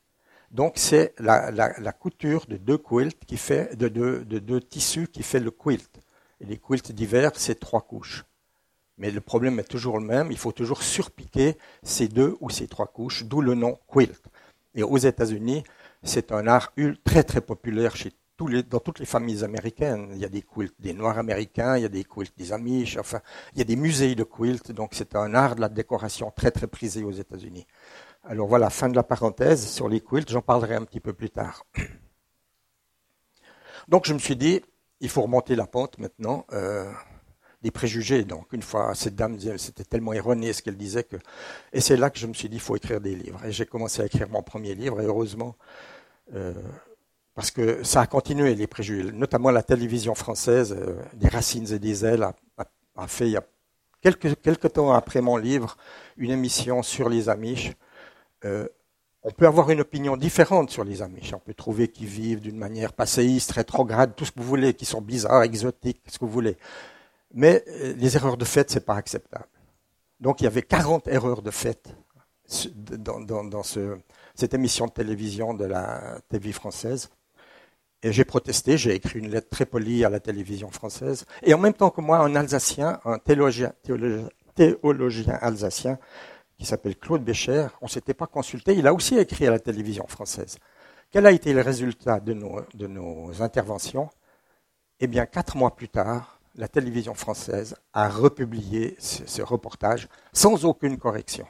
Donc 0.51 0.73
c'est 0.77 1.13
la, 1.19 1.91
couture 1.91 2.45
de 2.47 2.57
deux 2.57 2.77
quilts 2.77 3.25
qui 3.25 3.37
fait, 3.37 3.75
de 3.75 3.87
deux 3.87 4.23
de, 4.25 4.39
de 4.39 4.59
tissus 4.59 5.07
qui 5.07 5.21
fait 5.21 5.39
le 5.39 5.51
quilt. 5.51 5.99
Et 6.39 6.45
les 6.45 6.57
quilts 6.57 6.91
d'hiver, 6.93 7.31
c'est 7.35 7.59
trois 7.59 7.81
couches. 7.81 8.25
Mais 8.97 9.11
le 9.11 9.21
problème 9.21 9.59
est 9.59 9.69
toujours 9.69 9.99
le 9.99 10.05
même, 10.05 10.31
il 10.31 10.37
faut 10.37 10.53
toujours 10.53 10.81
surpiquer 10.81 11.57
ces 11.83 12.07
deux 12.07 12.37
ou 12.39 12.49
ces 12.49 12.67
trois 12.67 12.87
couches, 12.87 13.25
d'où 13.25 13.41
le 13.41 13.53
nom 13.53 13.77
quilt. 13.91 14.23
Et 14.73 14.83
aux 14.83 14.97
États-Unis, 14.97 15.63
c'est 16.03 16.31
un 16.31 16.47
art 16.47 16.73
très 17.03 17.23
très 17.23 17.41
populaire 17.41 17.95
chez 17.95 18.13
dans 18.37 18.79
toutes 18.79 18.99
les 18.99 19.05
familles 19.05 19.43
américaines. 19.43 20.09
Il 20.13 20.19
y 20.19 20.25
a 20.25 20.29
des 20.29 20.41
quilts 20.41 20.73
des 20.79 20.93
Noirs 20.93 21.17
américains, 21.17 21.77
il 21.77 21.83
y 21.83 21.85
a 21.85 21.89
des 21.89 22.03
quilts 22.03 22.35
des 22.37 22.51
Amish, 22.51 22.97
enfin, 22.97 23.21
il 23.53 23.59
y 23.59 23.61
a 23.61 23.65
des 23.65 23.75
musées 23.75 24.15
de 24.15 24.23
quilts, 24.23 24.71
donc 24.71 24.91
c'est 24.93 25.15
un 25.15 25.33
art 25.33 25.55
de 25.55 25.61
la 25.61 25.69
décoration 25.69 26.31
très 26.35 26.51
très 26.51 26.67
prisé 26.67 27.03
aux 27.03 27.11
États-Unis. 27.11 27.65
Alors 28.23 28.47
voilà, 28.47 28.69
fin 28.69 28.89
de 28.89 28.95
la 28.95 29.03
parenthèse 29.03 29.67
sur 29.67 29.87
les 29.87 30.01
quilts, 30.01 30.29
j'en 30.29 30.41
parlerai 30.41 30.75
un 30.75 30.83
petit 30.83 30.99
peu 30.99 31.13
plus 31.13 31.29
tard. 31.29 31.65
Donc 33.87 34.05
je 34.05 34.13
me 34.13 34.19
suis 34.19 34.35
dit, 34.35 34.61
il 34.99 35.09
faut 35.09 35.21
remonter 35.21 35.55
la 35.55 35.67
pente 35.67 35.99
maintenant. 35.99 36.45
Euh, 36.51 36.91
des 37.65 37.71
préjugés. 37.71 38.23
Donc, 38.25 38.53
une 38.53 38.61
fois, 38.61 38.93
cette 38.93 39.15
dame 39.15 39.39
c'était 39.57 39.83
tellement 39.83 40.13
erroné 40.13 40.53
ce 40.53 40.61
qu'elle 40.61 40.77
disait 40.77 41.03
que, 41.03 41.15
et 41.73 41.81
c'est 41.81 41.97
là 41.97 42.11
que 42.11 42.19
je 42.19 42.27
me 42.27 42.33
suis 42.33 42.47
dit, 42.47 42.57
il 42.57 42.61
faut 42.61 42.75
écrire 42.75 43.01
des 43.01 43.15
livres. 43.15 43.43
Et 43.43 43.51
j'ai 43.51 43.65
commencé 43.65 44.03
à 44.03 44.05
écrire 44.05 44.29
mon 44.29 44.43
premier 44.43 44.75
livre, 44.75 45.01
et 45.01 45.05
heureusement, 45.05 45.55
euh, 46.35 46.53
parce 47.35 47.51
que 47.51 47.83
ça 47.83 48.01
a 48.01 48.07
continué 48.07 48.55
les 48.55 48.65
préjugés, 48.65 49.11
notamment 49.11 49.51
la 49.51 49.61
télévision 49.61 50.15
française, 50.15 50.75
euh, 50.77 50.95
des 51.13 51.27
racines 51.27 51.71
et 51.71 51.79
des 51.79 52.05
ailes, 52.05 52.23
a, 52.57 53.07
fait 53.07 53.27
il 53.27 53.31
y 53.31 53.37
a 53.37 53.43
quelques, 54.01 54.71
temps 54.71 54.93
après 54.93 55.19
mon 55.21 55.35
livre 55.35 55.75
une 56.15 56.31
émission 56.31 56.81
sur 56.81 57.09
les 57.09 57.27
Amish. 57.27 57.73
Euh, 58.45 58.67
on 59.21 59.31
peut 59.31 59.47
avoir 59.47 59.69
une 59.69 59.81
opinion 59.81 60.15
différente 60.15 60.69
sur 60.69 60.85
les 60.85 61.01
Amish. 61.01 61.33
On 61.33 61.39
peut 61.39 61.53
trouver 61.53 61.89
qu'ils 61.89 62.07
vivent 62.07 62.39
d'une 62.39 62.57
manière 62.57 62.93
passéiste, 62.93 63.51
rétrograde, 63.51 64.15
tout 64.15 64.23
ce 64.23 64.31
que 64.31 64.39
vous 64.39 64.47
voulez, 64.47 64.73
qu'ils 64.73 64.87
sont 64.87 65.01
bizarres, 65.01 65.43
exotiques, 65.43 66.01
ce 66.07 66.17
que 66.17 66.25
vous 66.25 66.31
voulez. 66.31 66.55
Mais 67.33 67.65
euh, 67.67 67.93
les 67.97 68.15
erreurs 68.15 68.37
de 68.37 68.45
fait, 68.45 68.69
c'est 68.71 68.85
pas 68.85 68.95
acceptable. 68.95 69.47
Donc 70.21 70.39
il 70.39 70.45
y 70.45 70.47
avait 70.47 70.61
40 70.61 71.09
erreurs 71.09 71.41
de 71.41 71.51
fait 71.51 71.93
dans, 72.75 73.19
dans, 73.19 73.43
dans 73.43 73.63
ce, 73.63 73.97
cette 74.35 74.53
émission 74.53 74.85
de 74.85 74.91
télévision 74.91 75.53
de 75.53 75.65
la 75.65 76.19
TV 76.29 76.53
française. 76.53 77.09
Et 78.05 78.11
j'ai 78.11 78.23
protesté, 78.23 78.77
j'ai 78.77 78.93
écrit 78.93 79.17
une 79.17 79.31
lettre 79.31 79.49
très 79.49 79.65
polie 79.65 80.05
à 80.05 80.11
la 80.11 80.19
télévision 80.19 80.69
française. 80.69 81.25
Et 81.41 81.55
en 81.55 81.57
même 81.57 81.73
temps 81.73 81.89
que 81.89 82.01
moi, 82.01 82.19
un 82.19 82.35
Alsacien, 82.35 82.99
un 83.03 83.17
théologien, 83.17 83.73
alsacien, 85.41 85.97
qui 86.55 86.67
s'appelle 86.67 86.97
Claude 86.97 87.23
Bécher, 87.23 87.65
on 87.81 87.85
ne 87.85 87.89
s'était 87.89 88.13
pas 88.13 88.27
consulté, 88.27 88.75
il 88.75 88.85
a 88.85 88.93
aussi 88.93 89.17
écrit 89.17 89.47
à 89.47 89.49
la 89.49 89.57
télévision 89.57 90.05
française. 90.05 90.59
Quel 91.09 91.25
a 91.25 91.31
été 91.31 91.51
le 91.51 91.61
résultat 91.61 92.19
de 92.19 92.33
nos, 92.33 93.41
interventions? 93.41 94.11
Eh 94.99 95.07
bien, 95.07 95.25
quatre 95.25 95.57
mois 95.57 95.75
plus 95.75 95.89
tard, 95.89 96.39
la 96.53 96.67
télévision 96.67 97.15
française 97.15 97.75
a 97.91 98.07
republié 98.07 98.95
ce, 98.99 99.25
ce 99.25 99.41
reportage 99.41 100.09
sans 100.31 100.63
aucune 100.63 100.99
correction. 100.99 101.47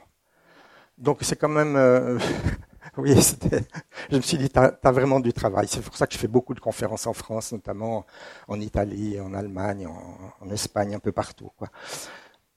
Donc 0.96 1.18
c'est 1.20 1.36
quand 1.36 1.50
même 1.50 1.76
euh, 1.76 2.18
Oui, 2.96 3.14
je 4.10 4.16
me 4.16 4.22
suis 4.22 4.38
dit, 4.38 4.48
tu 4.48 4.58
as, 4.58 4.90
vraiment 4.90 5.20
du 5.20 5.34
travail. 5.34 5.68
C'est 5.68 5.82
pour 5.82 5.96
ça 5.96 6.06
que 6.06 6.14
je 6.14 6.18
fais 6.18 6.28
beaucoup 6.28 6.54
de 6.54 6.60
conférences 6.60 7.06
en 7.06 7.12
France, 7.12 7.52
notamment 7.52 8.06
en 8.48 8.58
Italie, 8.58 9.20
en 9.20 9.34
Allemagne, 9.34 9.86
en, 9.86 10.48
Espagne, 10.50 10.94
un 10.94 10.98
peu 10.98 11.12
partout. 11.12 11.50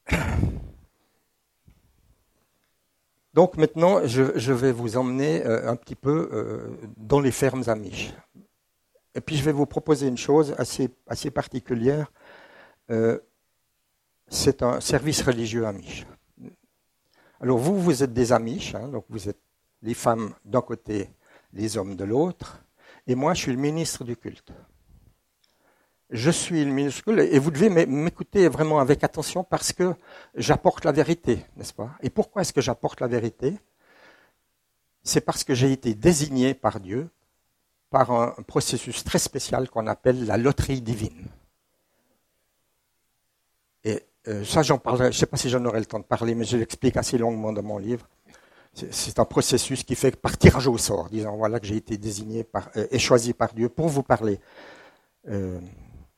Donc 3.34 3.58
maintenant, 3.58 4.08
je, 4.08 4.54
vais 4.54 4.72
vous 4.72 4.96
emmener 4.98 5.46
euh, 5.46 5.70
un 5.70 5.76
petit 5.76 5.96
peu 5.96 6.30
euh, 6.32 6.78
dans 6.98 7.20
les 7.20 7.32
fermes 7.32 7.64
amiches. 7.68 8.14
Et 9.16 9.22
puis 9.22 9.36
je 9.36 9.44
vais 9.44 9.52
vous 9.52 9.66
proposer 9.66 10.08
une 10.08 10.18
chose 10.18 10.56
assez, 10.58 10.90
assez 11.08 11.30
particulière. 11.32 12.12
Euh, 12.92 13.20
c'est 14.30 14.64
un 14.64 14.80
service 14.80 15.22
religieux 15.22 15.68
amiche. 15.68 16.06
Alors 17.42 17.58
vous, 17.58 17.80
vous 17.80 18.04
êtes 18.04 18.14
des 18.14 18.32
amiches, 18.32 18.76
hein, 18.76 18.88
donc 18.88 19.06
vous 19.10 19.30
êtes 19.30 19.40
les 19.82 19.94
femmes 19.94 20.34
d'un 20.46 20.62
côté, 20.62 21.10
les 21.54 21.78
hommes 21.78 21.96
de 21.96 22.04
l'autre, 22.04 22.64
et 23.08 23.16
moi 23.16 23.34
je 23.34 23.42
suis 23.42 23.52
le 23.52 23.58
ministre 23.58 24.04
du 24.04 24.16
culte. 24.16 24.52
Je 26.10 26.32
suis 26.32 26.66
le 26.66 27.02
culte, 27.02 27.20
et 27.20 27.40
vous 27.40 27.52
devez 27.52 27.70
m'écouter 27.86 28.48
vraiment 28.48 28.80
avec 28.80 29.04
attention 29.04 29.44
parce 29.44 29.74
que 29.74 29.94
j'apporte 30.36 30.86
la 30.86 30.92
vérité, 30.92 31.46
n'est-ce 31.56 31.74
pas? 31.74 31.92
Et 32.02 32.10
pourquoi 32.10 32.42
est-ce 32.42 32.54
que 32.54 32.62
j'apporte 32.62 33.00
la 33.00 33.08
vérité? 33.08 33.58
C'est 35.04 35.22
parce 35.22 35.44
que 35.44 35.54
j'ai 35.54 35.72
été 35.72 35.94
désigné 35.94 36.54
par 36.54 36.80
Dieu 36.80 37.10
par 37.90 38.12
un 38.12 38.36
processus 38.46 39.04
très 39.04 39.20
spécial 39.20 39.70
qu'on 39.70 39.88
appelle 39.88 40.26
la 40.26 40.38
loterie 40.38 40.82
divine. 40.82 41.26
Et 43.84 44.04
euh, 44.28 44.44
ça, 44.46 44.62
j'en 44.62 44.78
parlerai, 44.78 45.06
je 45.06 45.18
ne 45.18 45.20
sais 45.20 45.26
pas 45.26 45.38
si 45.38 45.50
j'en 45.50 45.64
aurai 45.66 45.80
le 45.80 45.86
temps 45.86 46.00
de 46.00 46.04
parler, 46.04 46.36
mais 46.36 46.46
je 46.46 46.58
l'explique 46.58 46.98
assez 46.98 47.18
longuement 47.18 47.52
dans 47.54 47.64
mon 47.64 47.78
livre. 47.78 48.08
C'est 48.74 49.20
un 49.20 49.26
processus 49.26 49.84
qui 49.84 49.96
fait 49.96 50.16
par 50.16 50.38
tirage 50.38 50.68
au 50.68 50.78
sort, 50.78 51.10
disant 51.10 51.36
voilà 51.36 51.60
que 51.60 51.68
j'ai 51.68 51.76
été 51.76 51.98
désigné 51.98 52.48
euh, 52.76 52.88
et 52.92 53.00
choisi 53.00 53.34
par 53.34 53.54
Dieu 53.54 53.68
pour 53.68 53.90
vous 53.90 54.04
parler. 54.04 54.40
Euh, 55.28 55.60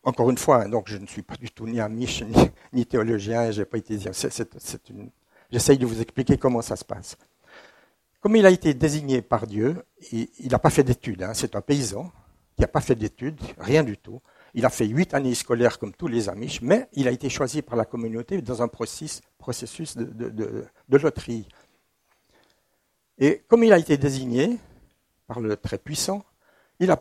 encore 0.04 0.30
une 0.30 0.38
fois, 0.38 0.66
je 0.86 0.98
ne 0.98 1.06
suis 1.08 1.22
pas 1.22 1.36
du 1.36 1.50
tout 1.52 1.66
ni 1.66 1.80
amiche 1.80 2.24
ni, 2.74 2.86
théologien, 2.86 3.52
j'ai 3.52 3.66
pas 3.66 3.78
été 3.78 3.98
J'essaye 5.52 5.78
de 5.78 5.86
vous 5.86 6.02
expliquer 6.02 6.38
comment 6.38 6.62
ça 6.62 6.76
se 6.76 6.86
passe. 6.86 7.18
Comme 8.20 8.36
il 8.36 8.46
a 8.46 8.52
été 8.52 8.74
désigné 8.74 9.22
par 9.22 9.48
Dieu, 9.48 9.84
il 10.12 10.48
n'a 10.50 10.60
pas 10.60 10.70
fait 10.70 10.84
d'études. 10.84 11.24
Hein, 11.24 11.34
c'est 11.34 11.56
un 11.56 11.62
paysan 11.62 12.12
qui 12.56 12.62
n'a 12.62 12.68
pas 12.68 12.82
fait 12.82 12.96
d'études, 12.96 13.40
rien 13.58 13.84
du 13.84 13.98
tout. 13.98 14.22
Il 14.54 14.66
a 14.66 14.70
fait 14.70 14.86
huit 14.86 15.14
années 15.14 15.34
scolaires 15.34 15.80
comme 15.80 15.94
tous 15.94 16.08
les 16.08 16.30
amiches, 16.30 16.62
mais 16.62 16.88
il 16.94 17.08
a 17.08 17.12
été 17.12 17.30
choisi 17.30 17.62
par 17.62 17.76
la 17.76 17.86
communauté 17.86 18.42
dans 18.42 18.62
un 18.62 18.68
processus, 18.68 19.22
de 19.98 20.68
loterie. 20.90 21.48
Et 23.22 23.44
comme 23.48 23.64
il 23.64 23.72
a 23.72 23.78
été 23.78 23.98
désigné 23.98 24.58
par 25.28 25.40
le 25.40 25.56
très 25.56 25.78
puissant, 25.78 26.26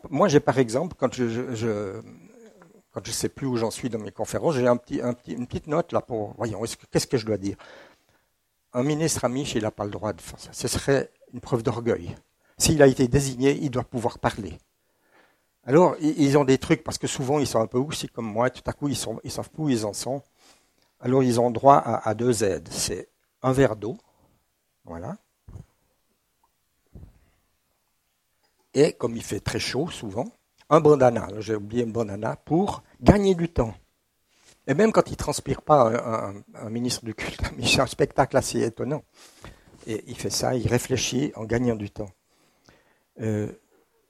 moi 0.09 0.27
j'ai 0.27 0.39
par 0.39 0.59
exemple, 0.59 0.95
quand 0.97 1.13
je, 1.13 1.27
je 1.27 3.11
sais 3.11 3.27
plus 3.27 3.47
où 3.47 3.57
j'en 3.57 3.71
suis 3.71 3.89
dans 3.89 3.97
mes 3.99 4.11
conférences, 4.11 4.55
j'ai 4.55 4.65
une 4.65 5.47
petite 5.47 5.65
note 5.65 5.91
là 5.91 5.99
pour, 5.99 6.35
voyons, 6.37 6.61
qu'est-ce 6.91 7.07
que 7.07 7.17
je 7.17 7.25
dois 7.25 7.37
dire? 7.37 7.57
Un 8.73 8.83
ministre 8.83 9.25
amiche, 9.25 9.55
il 9.55 9.63
n'a 9.63 9.71
pas 9.71 9.83
le 9.83 9.89
droit 9.89 10.13
de 10.13 10.21
faire 10.21 10.39
ça. 10.39 10.51
Ce 10.53 10.67
serait 10.67 11.11
une 11.33 11.41
preuve 11.41 11.63
d'orgueil. 11.63 12.15
S'il 12.57 12.81
a 12.83 12.87
été 12.87 13.07
désigné, 13.07 13.57
il 13.59 13.71
doit 13.71 13.83
pouvoir 13.83 14.19
parler. 14.19 14.57
Alors, 15.65 15.95
ils 15.99 16.37
ont 16.37 16.45
des 16.45 16.57
trucs, 16.57 16.83
parce 16.83 16.97
que 16.97 17.07
souvent, 17.07 17.39
ils 17.39 17.47
sont 17.47 17.59
un 17.59 17.67
peu 17.67 17.79
aussi 17.79 18.07
comme 18.07 18.25
moi, 18.25 18.49
tout 18.49 18.63
à 18.67 18.73
coup, 18.73 18.87
ils 18.87 18.97
ne 18.97 19.19
ils 19.23 19.31
savent 19.31 19.49
plus 19.49 19.63
où 19.63 19.69
ils 19.69 19.85
en 19.85 19.93
sont. 19.93 20.21
Alors, 20.99 21.23
ils 21.23 21.39
ont 21.39 21.51
droit 21.51 21.75
à, 21.75 22.07
à 22.07 22.13
deux 22.13 22.43
aides. 22.43 22.69
C'est 22.71 23.09
un 23.41 23.51
verre 23.51 23.75
d'eau, 23.75 23.97
voilà, 24.85 25.17
et, 28.73 28.93
comme 28.93 29.15
il 29.15 29.23
fait 29.23 29.39
très 29.39 29.59
chaud 29.59 29.89
souvent, 29.89 30.25
un 30.69 30.79
bandana, 30.79 31.27
j'ai 31.39 31.55
oublié 31.55 31.83
un 31.83 31.89
bandana, 31.89 32.37
pour 32.37 32.83
gagner 33.01 33.35
du 33.35 33.49
temps. 33.49 33.73
Et 34.67 34.73
même 34.73 34.91
quand 34.91 35.07
il 35.07 35.11
ne 35.11 35.17
transpire 35.17 35.61
pas, 35.61 36.33
un, 36.55 36.69
ministre 36.69 37.03
du 37.03 37.13
culte, 37.13 37.41
c'est 37.63 37.81
un 37.81 37.87
spectacle 37.87 38.37
assez 38.37 38.61
étonnant. 38.61 39.03
Et 39.87 40.03
il 40.07 40.15
fait 40.15 40.29
ça, 40.29 40.55
il 40.55 40.67
réfléchit 40.67 41.33
en 41.35 41.43
gagnant 41.43 41.75
du 41.75 41.89
temps. 41.89 42.09
Euh, 43.19 43.51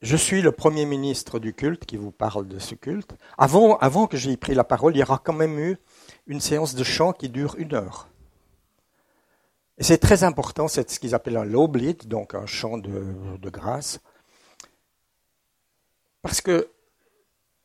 je 0.02 0.16
suis 0.18 0.42
le 0.42 0.52
premier 0.52 0.86
ministre 0.86 1.40
du 1.40 1.54
culte 1.54 1.86
qui 1.86 1.98
vous 1.98 2.12
parle 2.12 2.48
de 2.48 2.60
ce 2.60 2.76
culte. 2.76 3.16
Avant, 3.38 3.78
avant 3.78 4.08
que 4.08 4.18
j'aie 4.18 4.38
pris 4.38 4.54
la 4.54 4.64
parole, 4.64 4.96
il 4.96 5.00
y 5.00 5.04
aura 5.04 5.20
quand 5.24 5.34
même 5.34 5.58
eu 5.58 5.78
une 6.28 6.42
séance 6.42 6.76
de 6.76 6.84
chant 6.84 7.14
qui 7.14 7.30
dure 7.30 7.56
une 7.58 7.74
heure. 7.74 8.10
Et 9.78 9.84
c'est 9.84 9.98
très 9.98 10.24
important, 10.24 10.68
c'est 10.68 10.90
ce 10.92 11.00
qu'ils 11.00 11.16
appellent 11.16 11.38
un 11.38 11.46
low 11.46 11.68
bleed, 11.68 12.08
donc 12.08 12.36
un 12.36 12.46
chant 12.46 12.78
de, 12.78 13.16
de 13.40 13.50
grâce. 13.50 14.00
Parce 16.22 16.42
que 16.42 16.70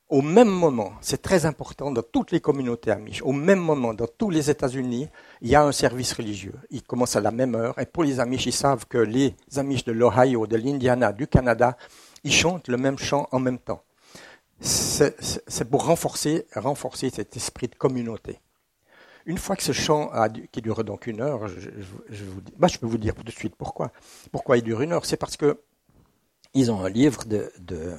au 0.08 0.22
même 0.22 0.48
moment, 0.48 0.92
c'est 1.00 1.20
très 1.20 1.46
important 1.46 1.90
dans 1.90 2.02
toutes 2.02 2.30
les 2.30 2.40
communautés 2.40 2.92
amiches, 2.92 3.22
au 3.22 3.32
même 3.32 3.58
moment, 3.58 3.92
dans 3.92 4.06
tous 4.06 4.30
les 4.30 4.50
États-Unis, 4.50 5.08
il 5.40 5.48
y 5.48 5.56
a 5.56 5.64
un 5.64 5.72
service 5.72 6.12
religieux. 6.12 6.54
Il 6.70 6.84
commence 6.84 7.16
à 7.16 7.20
la 7.20 7.32
même 7.32 7.56
heure. 7.56 7.76
Et 7.80 7.86
pour 7.86 8.04
les 8.04 8.20
amiches, 8.20 8.46
ils 8.46 8.52
savent 8.52 8.86
que 8.86 8.98
les 8.98 9.34
amiches 9.56 9.84
de 9.84 9.90
l'Ohio, 9.90 10.46
de 10.46 10.56
l'Indiana, 10.56 11.12
du 11.12 11.26
Canada, 11.26 11.76
ils 12.22 12.32
chantent 12.32 12.68
le 12.68 12.76
même 12.76 12.98
chant 12.98 13.28
en 13.32 13.40
même 13.40 13.58
temps. 13.58 13.82
C'est 14.60 15.68
pour 15.68 15.84
renforcer, 15.84 16.46
renforcer 16.54 17.10
cet 17.10 17.36
esprit 17.36 17.66
de 17.66 17.74
communauté. 17.74 18.38
Une 19.26 19.38
fois 19.38 19.56
que 19.56 19.64
ce 19.64 19.72
chant, 19.72 20.12
qui 20.52 20.62
dure 20.62 20.84
donc 20.84 21.08
une 21.08 21.20
heure, 21.20 21.48
bah, 22.56 22.68
je 22.68 22.78
peux 22.78 22.86
vous 22.86 22.96
dire 22.96 23.16
tout 23.16 23.24
de 23.24 23.30
suite 23.32 23.56
pourquoi. 23.56 23.90
Pourquoi 24.30 24.56
il 24.56 24.62
dure 24.62 24.82
une 24.82 24.92
heure? 24.92 25.04
C'est 25.04 25.16
parce 25.16 25.36
que 25.36 25.60
ils 26.54 26.70
ont 26.70 26.84
un 26.84 26.88
livre 26.88 27.24
de 27.24 27.96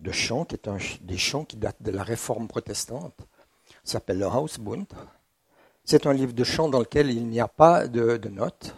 de 0.00 0.12
chants, 0.12 0.44
qui 0.44 0.54
est 0.54 0.68
un, 0.68 0.78
des 1.02 1.16
chants 1.16 1.44
qui 1.44 1.56
datent 1.56 1.82
de 1.82 1.90
la 1.90 2.02
réforme 2.02 2.48
protestante. 2.48 3.14
S'appelle 3.84 4.18
le 4.18 4.26
Hausbund. 4.26 4.86
C'est 5.84 6.06
un 6.06 6.12
livre 6.12 6.32
de 6.32 6.44
chants 6.44 6.68
dans 6.68 6.80
lequel 6.80 7.10
il 7.10 7.26
n'y 7.26 7.40
a 7.40 7.48
pas 7.48 7.86
de, 7.86 8.28
notes. 8.28 8.74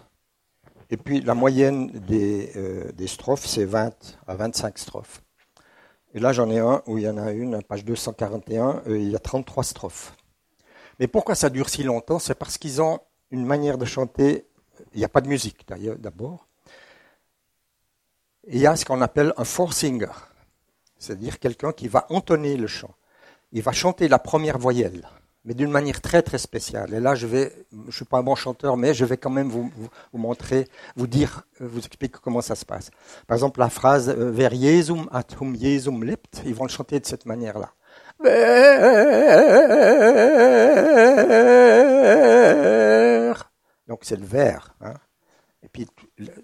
Et 0.90 0.96
puis 0.96 1.20
la 1.20 1.34
moyenne 1.34 1.88
des, 1.88 2.52
euh, 2.56 3.06
strophes, 3.06 3.46
c'est 3.46 3.64
20 3.64 4.18
à 4.26 4.36
25 4.36 4.78
strophes. 4.78 5.22
Et 6.14 6.20
là, 6.20 6.32
j'en 6.32 6.50
ai 6.50 6.58
un 6.58 6.82
où 6.86 6.98
il 6.98 7.04
y 7.04 7.08
en 7.08 7.18
a 7.18 7.32
une, 7.32 7.62
page 7.62 7.84
241, 7.84 8.82
euh, 8.86 8.98
il 8.98 9.10
y 9.10 9.16
a 9.16 9.18
33 9.18 9.64
strophes. 9.64 10.14
Mais 10.98 11.06
pourquoi 11.06 11.34
ça 11.34 11.50
dure 11.50 11.68
si 11.68 11.82
longtemps? 11.82 12.18
C'est 12.18 12.34
parce 12.34 12.58
qu'ils 12.58 12.80
ont 12.82 13.00
une 13.30 13.44
manière 13.44 13.78
de 13.78 13.84
chanter. 13.84 14.46
Il 14.94 14.98
n'y 14.98 15.04
a 15.04 15.08
pas 15.08 15.20
de 15.20 15.28
musique 15.28 15.66
d'ailleurs, 15.68 15.98
d'abord. 15.98 16.46
Il 18.46 18.58
y 18.58 18.66
a 18.66 18.74
ce 18.76 18.84
qu'on 18.84 19.00
appelle 19.02 19.32
un 19.36 19.44
four 19.44 19.72
singer 19.74 20.08
c'est-à-dire 20.98 21.38
quelqu'un 21.38 21.72
qui 21.72 21.88
va 21.88 22.06
entonner 22.10 22.56
le 22.56 22.66
chant. 22.66 22.94
Il 23.52 23.62
va 23.62 23.72
chanter 23.72 24.08
la 24.08 24.18
première 24.18 24.58
voyelle, 24.58 25.08
mais 25.44 25.54
d'une 25.54 25.70
manière 25.70 26.00
très 26.00 26.22
très 26.22 26.38
spéciale. 26.38 26.92
Et 26.92 27.00
là, 27.00 27.14
je 27.14 27.26
vais, 27.26 27.52
je 27.88 27.96
suis 27.96 28.04
pas 28.04 28.18
un 28.18 28.22
bon 28.22 28.34
chanteur, 28.34 28.76
mais 28.76 28.92
je 28.92 29.04
vais 29.04 29.16
quand 29.16 29.30
même 29.30 29.48
vous, 29.48 29.70
montrer, 30.12 30.68
vous 30.96 31.06
dire, 31.06 31.44
vous 31.60 31.78
expliquer 31.78 32.18
comment 32.22 32.42
ça 32.42 32.54
se 32.54 32.64
passe. 32.64 32.90
Par 33.26 33.36
exemple, 33.36 33.60
la 33.60 33.70
phrase 33.70 34.10
euh, 34.10 34.30
Vers 34.30 34.54
Jesum 34.54 35.08
at 35.12 35.26
hum 35.40 35.56
Jesum 35.58 36.04
lebt, 36.04 36.42
ils 36.44 36.54
vont 36.54 36.64
le 36.64 36.70
chanter 36.70 37.00
de 37.00 37.06
cette 37.06 37.24
manière-là. 37.24 37.72
Donc 43.86 44.00
c'est 44.02 44.16
le 44.16 44.26
vers. 44.26 44.74
Hein. 44.80 44.94
Et 45.62 45.68
puis 45.68 45.86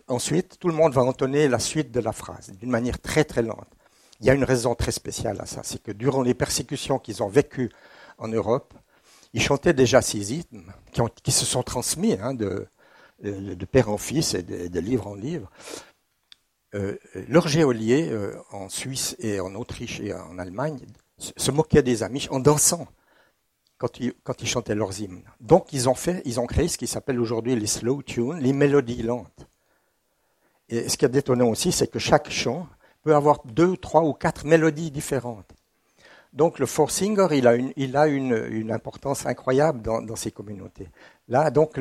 ensuite, 0.08 0.58
tout 0.58 0.68
le 0.68 0.74
monde 0.74 0.94
va 0.94 1.02
entonner 1.02 1.48
la 1.48 1.58
suite 1.58 1.90
de 1.90 2.00
la 2.00 2.12
phrase 2.12 2.52
d'une 2.52 2.70
manière 2.70 3.00
très 3.00 3.24
très 3.24 3.42
lente. 3.42 3.68
Il 4.20 4.26
y 4.26 4.30
a 4.30 4.34
une 4.34 4.44
raison 4.44 4.74
très 4.74 4.92
spéciale 4.92 5.36
à 5.40 5.46
ça, 5.46 5.62
c'est 5.62 5.82
que 5.82 5.92
durant 5.92 6.22
les 6.22 6.34
persécutions 6.34 6.98
qu'ils 6.98 7.22
ont 7.22 7.28
vécues 7.28 7.70
en 8.18 8.28
Europe, 8.28 8.74
ils 9.32 9.42
chantaient 9.42 9.74
déjà 9.74 10.00
ces 10.00 10.32
hymnes 10.32 10.72
qui, 11.22 11.32
se 11.32 11.44
sont 11.44 11.62
transmis 11.62 12.12
hein, 12.14 12.34
de, 12.34 12.66
père 13.70 13.90
en 13.90 13.98
fils 13.98 14.34
et 14.34 14.42
de, 14.42 14.80
livre 14.80 15.08
en 15.08 15.14
livre. 15.14 15.50
Euh, 16.74 16.96
leurs 17.28 17.48
géoliers 17.48 18.08
euh, 18.10 18.36
en 18.50 18.68
Suisse 18.68 19.16
et 19.18 19.40
en 19.40 19.54
Autriche 19.54 20.00
et 20.00 20.12
en 20.12 20.38
Allemagne 20.38 20.78
se 21.18 21.50
moquaient 21.50 21.82
des 21.82 22.02
Amish 22.02 22.28
en 22.30 22.40
dansant 22.40 22.88
quand 23.78 24.00
ils, 24.00 24.12
quand 24.22 24.42
ils 24.42 24.48
chantaient 24.48 24.74
leurs 24.74 25.00
hymnes. 25.00 25.22
Donc 25.40 25.72
ils 25.72 25.88
ont 25.88 25.94
fait, 25.94 26.22
ils 26.24 26.40
ont 26.40 26.46
créé 26.46 26.68
ce 26.68 26.78
qui 26.78 26.86
s'appelle 26.86 27.20
aujourd'hui 27.20 27.54
les 27.56 27.66
slow 27.66 28.02
tunes, 28.02 28.38
les 28.38 28.52
mélodies 28.52 29.02
lentes. 29.02 29.46
Et 30.68 30.88
ce 30.88 30.96
qui 30.96 31.04
est 31.04 31.08
détonnant 31.08 31.48
aussi, 31.48 31.72
c'est 31.72 31.88
que 31.88 31.98
chaque 31.98 32.30
chant 32.30 32.68
peut 33.04 33.14
avoir 33.14 33.42
deux, 33.44 33.76
trois 33.76 34.02
ou 34.02 34.12
quatre 34.12 34.44
mélodies 34.44 34.90
différentes. 34.90 35.52
Donc 36.32 36.58
le 36.58 36.66
a 37.46 37.54
une, 37.54 37.72
il 37.76 37.96
a 37.96 38.08
une, 38.08 38.72
importance 38.72 39.24
incroyable 39.24 39.82
dans, 39.82 40.16
ces 40.16 40.32
communautés. 40.32 40.88
Là, 41.28 41.52
donc 41.52 41.78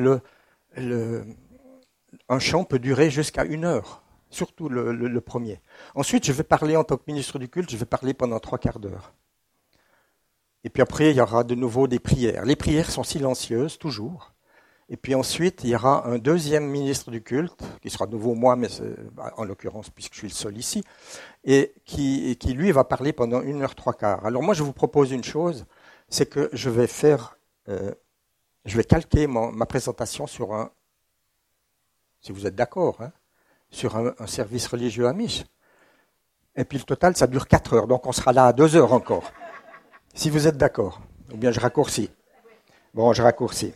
un 0.76 2.38
chant 2.38 2.64
peut 2.64 2.78
durer 2.78 3.10
jusqu'à 3.10 3.44
une 3.44 3.64
heure, 3.64 4.02
surtout 4.30 4.68
le, 4.68 5.20
premier. 5.20 5.60
Ensuite, 5.96 6.24
je 6.24 6.32
vais 6.32 6.44
parler 6.44 6.76
en 6.76 6.84
tant 6.84 6.96
que 6.96 7.02
ministre 7.08 7.40
du 7.40 7.48
culte, 7.48 7.70
je 7.70 7.76
vais 7.76 7.84
parler 7.84 8.14
pendant 8.14 8.38
trois 8.38 8.58
quarts 8.58 8.78
d'heure. 8.78 9.12
Et 10.62 10.70
puis 10.70 10.82
après, 10.82 11.10
il 11.10 11.16
y 11.16 11.20
aura 11.20 11.42
de 11.42 11.56
nouveau 11.56 11.88
des 11.88 11.98
prières. 11.98 12.44
Les 12.44 12.56
prières 12.56 12.90
sont 12.90 13.02
silencieuses, 13.02 13.76
toujours. 13.78 14.33
Et 14.88 14.96
puis 14.96 15.14
ensuite, 15.14 15.64
il 15.64 15.70
y 15.70 15.74
aura 15.74 16.06
un 16.06 16.18
deuxième 16.18 16.66
ministre 16.66 17.10
du 17.10 17.22
culte, 17.22 17.62
qui 17.80 17.88
sera 17.88 18.06
de 18.06 18.12
nouveau 18.12 18.34
moi, 18.34 18.54
mais 18.54 18.68
en 19.36 19.44
l'occurrence, 19.44 19.88
puisque 19.88 20.12
je 20.14 20.18
suis 20.18 20.28
le 20.28 20.34
seul 20.34 20.58
ici, 20.58 20.84
et 21.44 21.74
qui, 21.84 22.36
lui 22.54 22.70
va 22.70 22.84
parler 22.84 23.12
pendant 23.12 23.40
une 23.40 23.62
heure 23.62 23.74
trois 23.74 23.94
quarts. 23.94 24.26
Alors 24.26 24.42
moi, 24.42 24.52
je 24.54 24.62
vous 24.62 24.72
propose 24.72 25.10
une 25.10 25.24
chose, 25.24 25.64
c'est 26.08 26.26
que 26.26 26.50
je 26.52 26.68
vais 26.68 26.86
faire, 26.86 27.38
euh, 27.68 27.92
je 28.66 28.76
vais 28.76 28.84
calquer 28.84 29.26
ma 29.26 29.66
présentation 29.66 30.26
sur 30.26 30.52
un, 30.52 30.70
si 32.20 32.32
vous 32.32 32.46
êtes 32.46 32.54
d'accord, 32.54 33.00
hein, 33.00 33.12
sur 33.70 33.96
un, 33.96 34.14
un, 34.18 34.26
service 34.26 34.66
religieux 34.66 35.06
amish. 35.06 35.44
Et 36.56 36.64
puis 36.64 36.78
le 36.78 36.84
total, 36.84 37.16
ça 37.16 37.26
dure 37.26 37.48
quatre 37.48 37.72
heures, 37.72 37.86
donc 37.86 38.06
on 38.06 38.12
sera 38.12 38.32
là 38.34 38.46
à 38.46 38.52
deux 38.52 38.76
heures 38.76 38.92
encore. 38.92 39.32
Si 40.12 40.28
vous 40.28 40.46
êtes 40.46 40.58
d'accord, 40.58 41.00
ou 41.32 41.38
bien 41.38 41.50
je 41.50 41.58
raccourcis. 41.58 42.10
Bon, 42.92 43.12
je 43.12 43.22
raccourcis. 43.22 43.74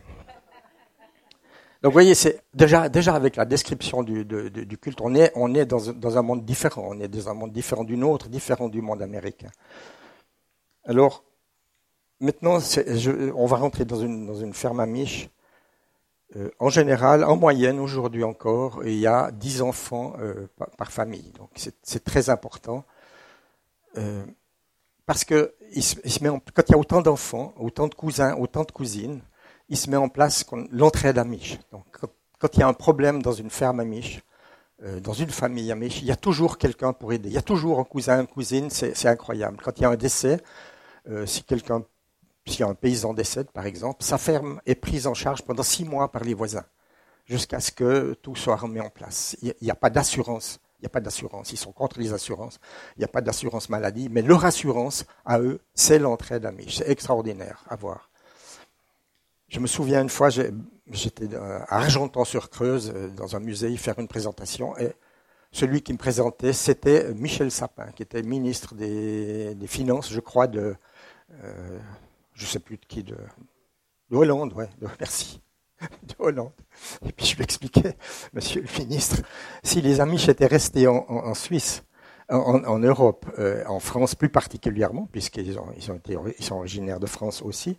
Donc 1.83 1.93
vous 1.93 1.97
voyez, 1.97 2.15
c'est 2.15 2.43
déjà, 2.55 2.89
déjà 2.89 3.15
avec 3.15 3.37
la 3.37 3.45
description 3.45 4.03
du, 4.03 4.25
du 4.25 4.79
culte, 4.79 5.01
on 5.01 5.15
est, 5.15 5.31
on 5.37 5.55
est 5.55 5.65
dans, 5.65 5.93
dans, 5.93 6.19
un 6.19 6.23
monde 6.23 6.45
différent. 6.45 6.89
On 6.89 7.01
est 7.01 7.07
dans 7.07 7.29
un 7.29 7.35
monde 7.35 7.53
différent 7.53 7.85
du 7.85 7.97
nôtre, 7.97 8.29
différent 8.29 8.69
du 8.69 8.83
monde 8.83 9.01
américain. 9.01 9.51
Alors, 10.85 11.23
maintenant, 12.19 12.59
on 13.37 13.47
va 13.47 13.57
rentrer 13.57 13.85
dans 13.85 14.01
une, 14.01 14.27
dans 14.27 14.35
une 14.35 14.55
ferme 14.55 14.81
amiche. 14.81 15.29
Euh, 16.37 16.51
en 16.59 16.69
général, 16.69 17.25
en 17.25 17.37
moyenne, 17.37 17.79
aujourd'hui 17.79 18.25
encore, 18.25 18.85
il 18.85 18.99
y 18.99 19.07
a 19.07 19.31
10 19.31 19.63
enfants 19.63 20.15
euh, 20.19 20.47
par, 20.77 20.91
famille. 20.91 21.33
Donc 21.39 21.51
c'est 21.83 22.05
très 22.05 22.29
important. 22.29 22.85
Euh, 23.97 24.25
parce 25.07 25.25
que 25.25 25.55
quand 26.55 26.63
il 26.69 26.73
y 26.73 26.75
a 26.75 26.79
autant 26.79 27.01
d'enfants, 27.01 27.55
autant 27.59 27.89
de 27.89 27.95
cousins, 27.95 28.35
autant 28.37 28.65
de 28.65 28.73
cousines, 28.73 29.23
il 29.69 29.77
se 29.77 29.91
met 29.91 29.97
en 29.97 30.09
place 30.09 30.45
l'entraide 30.71 31.19
amiche. 31.19 31.59
Donc, 31.73 31.85
quand, 32.39 32.57
il 32.57 32.61
y 32.61 32.63
a 32.63 32.69
un 32.69 32.75
problème 32.75 33.23
dans 33.23 33.33
une 33.33 33.51
ferme 33.51 33.81
amiche, 33.81 34.23
euh, 34.83 35.01
dans 35.01 35.13
une 35.13 35.31
famille 35.31 35.71
amiche, 35.73 36.01
il 36.01 36.07
y 36.07 36.13
a 36.13 36.17
toujours 36.17 36.57
quelqu'un 36.57 36.93
pour 36.93 37.13
aider. 37.13 37.29
Il 37.29 37.35
y 37.35 37.39
a 37.39 37.43
toujours 37.43 37.81
un 37.81 37.85
cousin, 37.85 38.21
une 38.21 38.27
cousine, 38.27 38.71
c'est 38.71 39.07
incroyable. 39.07 39.59
Quand 39.63 39.77
il 39.79 39.83
y 39.83 39.85
a 39.85 39.91
un 39.91 39.97
décès, 39.97 40.41
euh, 41.09 41.27
si 41.27 41.43
quelqu'un, 41.43 41.85
si 42.47 42.63
un 42.63 42.75
paysan 42.75 43.13
décède, 43.13 43.51
par 43.51 43.67
exemple, 43.67 44.03
sa 44.05 44.19
ferme 44.19 44.61
est 44.67 44.75
prise 44.75 45.07
en 45.07 45.15
charge 45.15 45.43
pendant 45.43 45.63
six 45.63 45.85
mois 45.85 46.11
par 46.13 46.23
les 46.25 46.35
voisins, 46.35 46.65
jusqu'à 47.27 47.61
ce 47.61 47.73
que 47.73 48.15
tout 48.23 48.37
soit 48.37 48.57
remis 48.57 48.81
en 48.81 48.91
place. 48.91 49.37
Il 49.43 49.55
n'y 49.61 49.71
a, 49.71 49.75
pas 49.75 49.91
d'assurance. 49.91 50.61
Il 50.79 50.83
n'y 50.83 50.87
a 50.87 50.91
pas 50.91 51.01
d'assurance. 51.01 51.53
Ils 51.53 51.59
sont 51.59 51.73
contre 51.73 51.99
les 51.99 52.13
assurances. 52.13 52.61
Il 52.97 53.01
n'y 53.01 53.05
a 53.05 53.09
pas 53.09 53.21
d'assurance 53.21 53.69
maladie. 53.69 54.09
Mais 54.11 54.23
leur 54.23 54.45
assurance, 54.45 55.05
à 55.25 55.41
eux, 55.41 55.61
c'est 55.75 55.99
l'entraide 55.99 56.47
amiche. 56.47 56.77
C'est 56.77 56.89
extraordinaire 56.89 57.65
à 57.69 57.77
voir. 57.77 58.08
Je 59.49 59.61
me 59.61 59.67
souviens 59.67 60.03
une 60.03 60.11
fois, 60.11 60.29
j'étais 60.29 61.35
à 61.35 61.65
Argentan-sur-Creuse, 61.75 62.93
euh, 62.95 63.09
dans 63.09 63.35
un 63.35 63.41
musée, 63.41 63.75
faire 63.79 63.99
une 63.99 64.09
présentation, 64.09 64.77
et 64.77 64.93
celui 65.53 65.81
qui 65.81 65.95
me 65.95 65.99
présentait, 65.99 66.53
c'était 66.53 67.15
Michel 67.15 67.51
Sapin, 67.51 67.91
qui 67.93 68.03
était 68.03 68.23
ministre 68.23 68.75
des, 68.75 69.57
Finances, 69.67 70.13
je 70.13 70.21
crois, 70.21 70.49
de, 70.49 70.77
euh, 71.43 71.79
je 72.35 72.45
ne 72.45 72.49
sais 72.49 72.59
plus 72.59 72.77
de 72.77 72.85
qui, 72.85 73.03
de, 73.03 73.17
Hollande, 74.11 74.53
ouais, 74.53 74.69
de, 74.83 74.87
merci, 75.01 75.41
de 75.81 76.15
Hollande. 76.19 76.53
Et 77.07 77.13
puis 77.13 77.25
je 77.25 77.37
lui 77.37 77.45
expliquais, 77.45 77.97
Monsieur 78.35 78.63
le 78.63 78.85
ministre, 78.85 79.23
si 79.63 79.81
les 79.81 80.01
Amish 80.01 80.29
étaient 80.29 80.47
restés 80.47 80.87
en 80.87 81.33
Suisse, 81.33 81.85
en, 82.31 82.79
Europe, 82.79 83.27
euh, 83.39 83.65
en 83.67 83.81
France 83.81 84.15
plus 84.15 84.29
particulièrement, 84.29 85.09
puisqu'ils 85.11 85.59
ont, 85.59 85.69
ils 85.77 85.91
ont 85.91 86.01
sont 86.41 86.57
originaires 86.57 87.01
de 87.01 87.07
France 87.07 87.41
aussi, 87.41 87.79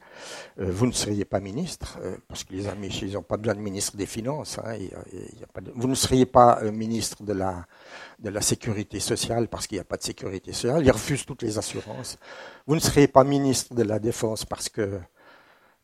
euh, 0.60 0.72
vous 0.72 0.88
ne 0.88 0.92
seriez 0.92 1.24
pas 1.24 1.40
ministre, 1.40 2.00
euh, 2.02 2.18
parce 2.28 2.44
que 2.44 2.54
les 2.54 2.68
amis, 2.68 2.88
ils 3.04 3.14
n'ont 3.14 3.22
pas 3.22 3.38
besoin 3.38 3.54
de 3.54 3.60
ministre 3.60 3.96
des 3.96 4.08
Finances. 4.08 4.58
Hein, 4.64 4.76
y 4.76 5.44
a 5.44 5.48
pas 5.54 5.62
vous 5.76 5.88
ne 5.88 5.94
seriez 5.96 6.26
pas 6.26 6.62
ministre 6.64 7.24
de 7.24 7.34
la, 7.34 7.66
de 8.18 8.30
la 8.30 8.42
sécurité 8.42 9.00
sociale, 9.00 9.48
parce 9.50 9.68
qu'il 9.68 9.76
n'y 9.76 9.82
a 9.82 9.86
pas 9.86 9.98
de 9.98 10.04
sécurité 10.04 10.52
sociale. 10.52 10.84
Ils 10.84 10.92
refusent 10.92 11.26
toutes 11.26 11.44
les 11.44 11.58
assurances. 11.58 12.18
Vous 12.66 12.76
ne 12.76 12.80
seriez 12.80 13.08
pas 13.08 13.24
ministre 13.24 13.76
de 13.76 13.84
la 13.84 14.00
Défense, 14.00 14.46
parce 14.46 14.70
que 14.70 15.00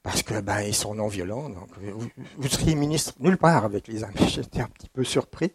parce 0.02 0.22
que 0.22 0.40
ben 0.40 0.62
ils 0.62 0.76
sont 0.76 0.94
non 0.94 1.08
violents. 1.08 1.50
Donc 1.50 1.70
vous, 1.82 2.08
vous 2.38 2.48
seriez 2.48 2.76
ministre 2.76 3.14
nulle 3.20 3.38
part 3.38 3.66
avec 3.66 3.88
les 3.88 4.04
amis. 4.04 4.16
J'étais 4.28 4.62
un 4.62 4.68
petit 4.68 4.90
peu 4.90 5.04
surpris. 5.04 5.52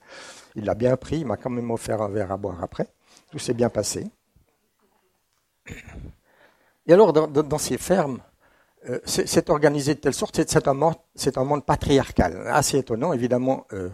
Il 0.57 0.64
l'a 0.64 0.75
bien 0.75 0.96
pris. 0.96 1.18
Il 1.18 1.27
m'a 1.27 1.37
quand 1.37 1.51
même 1.51 1.70
offert 1.70 2.03
un 2.03 2.09
verre 2.09 2.33
à 2.33 2.37
boire 2.37 2.62
après. 2.62 2.88
Tout 3.31 3.38
s'est 3.38 3.55
bien 3.55 3.69
passé. 3.69 4.07
Et 6.87 6.93
alors, 6.93 7.12
dans, 7.12 7.59
ces 7.59 7.79
fermes, 7.79 8.21
euh, 8.88 8.99
c'est 9.05 9.51
organisé 9.51 9.95
de 9.95 10.01
telle 10.01 10.14
sorte, 10.14 10.40
c'est 10.43 10.66
un, 10.66 10.75
monde, 10.75 11.64
patriarcal, 11.64 12.49
assez 12.49 12.79
étonnant. 12.79 13.12
Évidemment, 13.12 13.66
euh, 13.73 13.90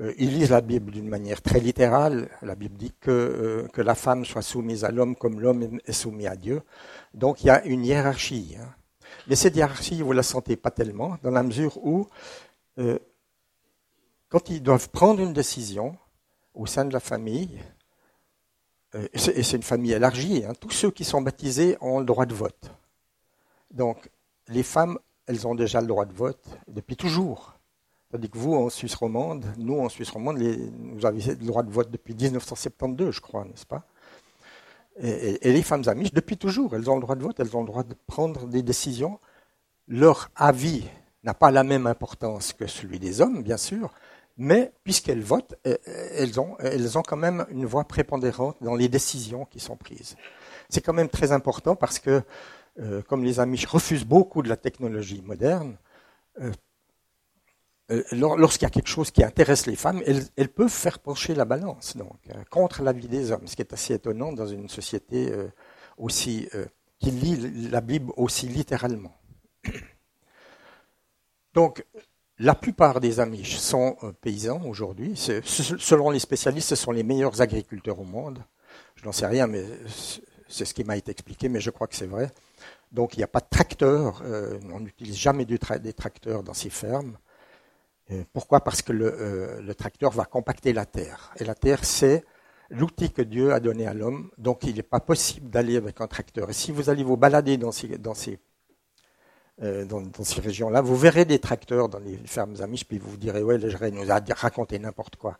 euh, 0.00 0.12
ils 0.18 0.34
lisent 0.34 0.50
la 0.50 0.60
Bible 0.60 0.90
d'une 0.90 1.08
manière 1.08 1.40
très 1.40 1.60
littérale. 1.60 2.28
La 2.42 2.54
Bible 2.54 2.76
dit 2.76 2.92
que, 3.00 3.66
la 3.76 3.94
femme 3.94 4.24
soit 4.24 4.42
soumise 4.42 4.84
à 4.84 4.90
l'homme 4.90 5.16
comme 5.16 5.40
l'homme 5.40 5.80
est 5.86 5.92
soumis 5.92 6.26
à 6.26 6.36
Dieu. 6.36 6.62
Donc 7.14 7.42
il 7.42 7.46
y 7.46 7.50
a 7.50 7.64
une 7.64 7.84
hiérarchie. 7.84 8.56
Hein. 8.60 8.68
Mais 9.28 9.36
cette 9.36 9.56
hiérarchie, 9.56 10.02
vous 10.02 10.10
ne 10.10 10.16
la 10.16 10.22
sentez 10.22 10.56
pas 10.56 10.70
tellement, 10.70 11.16
dans 11.22 11.30
la 11.30 11.42
mesure 11.42 11.78
où, 11.82 12.08
quand 14.28 14.50
ils 14.50 14.62
doivent 14.62 14.90
prendre 14.90 15.20
une 15.22 15.32
décision 15.32 15.96
au 16.54 16.66
sein 16.66 16.84
de 16.84 16.92
la 16.92 17.00
famille, 17.00 17.58
et 18.94 19.18
c'est 19.18 19.56
une 19.56 19.62
famille 19.62 19.92
élargie, 19.92 20.44
hein. 20.44 20.52
tous 20.58 20.70
ceux 20.70 20.90
qui 20.90 21.04
sont 21.04 21.20
baptisés 21.20 21.76
ont 21.80 21.98
le 21.98 22.06
droit 22.06 22.26
de 22.26 22.34
vote. 22.34 22.70
Donc, 23.70 24.10
les 24.48 24.62
femmes, 24.62 24.98
elles 25.26 25.46
ont 25.46 25.54
déjà 25.54 25.80
le 25.80 25.86
droit 25.86 26.06
de 26.06 26.12
vote 26.14 26.42
depuis 26.68 26.96
toujours. 26.96 27.54
Tandis 28.10 28.30
que 28.30 28.38
vous, 28.38 28.54
en 28.54 28.70
Suisse 28.70 28.94
romande, 28.94 29.44
nous, 29.58 29.78
en 29.78 29.90
Suisse 29.90 30.08
romande, 30.08 30.38
les, 30.38 30.56
vous 30.94 31.04
avez 31.04 31.20
le 31.20 31.34
droit 31.34 31.62
de 31.62 31.70
vote 31.70 31.90
depuis 31.90 32.14
1972, 32.14 33.14
je 33.14 33.20
crois, 33.20 33.44
n'est-ce 33.44 33.66
pas? 33.66 33.84
Et, 35.00 35.52
les 35.52 35.62
femmes 35.62 35.84
amiches, 35.86 36.12
depuis 36.12 36.38
toujours, 36.38 36.74
elles 36.74 36.90
ont 36.90 36.96
le 36.96 37.02
droit 37.02 37.14
de 37.14 37.22
vote, 37.22 37.38
elles 37.38 37.56
ont 37.56 37.60
le 37.60 37.66
droit 37.66 37.84
de 37.84 37.94
prendre 38.06 38.46
des 38.46 38.62
décisions. 38.62 39.20
Leur 39.86 40.30
avis 40.34 40.86
n'a 41.22 41.34
pas 41.34 41.50
la 41.50 41.62
même 41.62 41.86
importance 41.86 42.52
que 42.54 42.66
celui 42.66 42.98
des 42.98 43.20
hommes, 43.20 43.42
bien 43.42 43.58
sûr, 43.58 43.92
mais 44.38 44.72
puisqu'elles 44.84 45.20
votent, 45.20 45.56
euh, 45.66 45.76
elles 45.84 46.38
ont, 46.40 46.56
elles 46.60 46.96
ont 46.96 47.02
quand 47.02 47.16
même 47.16 47.44
une 47.50 47.66
voix 47.66 47.84
prépondérante 47.84 48.56
dans 48.60 48.76
les 48.76 48.88
décisions 48.88 49.44
qui 49.44 49.58
sont 49.58 49.76
prises. 49.76 50.16
C'est 50.70 50.80
quand 50.80 50.92
même 50.92 51.08
très 51.08 51.32
important 51.32 51.74
parce 51.74 51.98
que, 51.98 52.22
euh, 52.78 53.02
comme 53.02 53.24
les 53.24 53.40
Amish 53.40 53.66
refusent 53.66 54.04
beaucoup 54.04 54.42
de 54.42 54.48
la 54.48 54.56
technologie 54.56 55.22
moderne, 55.22 55.76
euh, 56.40 56.52
lorsqu'il 58.12 58.62
y 58.64 58.66
a 58.66 58.70
quelque 58.70 58.88
chose 58.88 59.10
qui 59.10 59.24
intéresse 59.24 59.66
les 59.66 59.74
femmes, 59.74 60.02
elles, 60.06 60.48
peuvent 60.48 60.68
faire 60.68 61.00
pencher 61.00 61.34
la 61.34 61.46
balance 61.46 61.96
donc 61.96 62.20
contre 62.50 62.82
la 62.82 62.92
vie 62.92 63.08
des 63.08 63.32
hommes, 63.32 63.46
ce 63.46 63.56
qui 63.56 63.62
est 63.62 63.72
assez 63.72 63.94
étonnant 63.94 64.32
dans 64.32 64.46
une 64.46 64.68
société 64.68 65.32
aussi 65.96 66.50
qui 66.98 67.10
lit 67.10 67.70
la 67.70 67.80
Bible 67.80 68.12
aussi 68.16 68.46
littéralement. 68.46 69.18
Donc, 71.54 71.82
la 72.38 72.54
plupart 72.54 73.00
des 73.00 73.20
Amish 73.20 73.58
sont 73.58 73.96
euh, 74.02 74.12
paysans 74.12 74.62
aujourd'hui. 74.64 75.16
Selon 75.16 76.10
les 76.10 76.18
spécialistes, 76.18 76.68
ce 76.68 76.76
sont 76.76 76.92
les 76.92 77.02
meilleurs 77.02 77.40
agriculteurs 77.40 77.98
au 77.98 78.04
monde. 78.04 78.38
Je 78.96 79.04
n'en 79.04 79.12
sais 79.12 79.26
rien, 79.26 79.46
mais 79.46 79.64
c'est 80.48 80.64
ce 80.64 80.74
qui 80.74 80.84
m'a 80.84 80.96
été 80.96 81.10
expliqué, 81.10 81.48
mais 81.48 81.60
je 81.60 81.70
crois 81.70 81.86
que 81.86 81.96
c'est 81.96 82.06
vrai. 82.06 82.30
Donc 82.92 83.14
il 83.14 83.18
n'y 83.18 83.24
a 83.24 83.28
pas 83.28 83.40
de 83.40 83.48
tracteurs, 83.50 84.22
euh, 84.24 84.58
on 84.72 84.80
n'utilise 84.80 85.16
jamais 85.16 85.44
des 85.44 85.58
tracteurs 85.58 86.42
dans 86.42 86.54
ces 86.54 86.70
fermes. 86.70 87.18
Euh, 88.10 88.24
pourquoi? 88.32 88.60
Parce 88.60 88.82
que 88.82 88.92
le, 88.92 89.74
tracteur 89.74 90.10
va 90.12 90.24
compacter 90.24 90.72
la 90.72 90.86
terre. 90.86 91.32
Et 91.38 91.44
la 91.44 91.54
terre, 91.54 91.84
c'est 91.84 92.24
l'outil 92.70 93.10
que 93.10 93.22
Dieu 93.22 93.52
a 93.52 93.60
donné 93.60 93.86
à 93.86 93.94
l'homme, 93.94 94.30
donc 94.38 94.64
il 94.64 94.76
n'est 94.76 94.82
pas 94.82 95.00
possible 95.00 95.50
d'aller 95.50 95.76
avec 95.76 96.00
un 96.00 96.06
tracteur. 96.06 96.50
Et 96.50 96.54
si 96.54 96.72
vous 96.72 96.90
allez 96.90 97.02
vous 97.02 97.16
balader 97.16 97.56
dans 97.56 97.72
ces, 97.72 97.98
dans 97.98 98.14
ces 98.14 98.38
euh, 99.60 99.84
dans, 99.84 100.02
ces 100.22 100.40
régions-là. 100.40 100.80
Vous 100.82 100.96
verrez 100.96 101.24
des 101.24 101.40
tracteurs 101.40 101.88
dans 101.88 101.98
les 101.98 102.16
fermes 102.26 102.54
amiches, 102.60 102.84
puis 102.84 102.98
vous 102.98 103.10
vous 103.10 103.16
direz, 103.16 103.42
ouais, 103.42 103.58
le 103.58 103.90
nous 103.90 104.10
a 104.12 104.20
raconté 104.36 104.78
n'importe 104.78 105.16
quoi. 105.16 105.36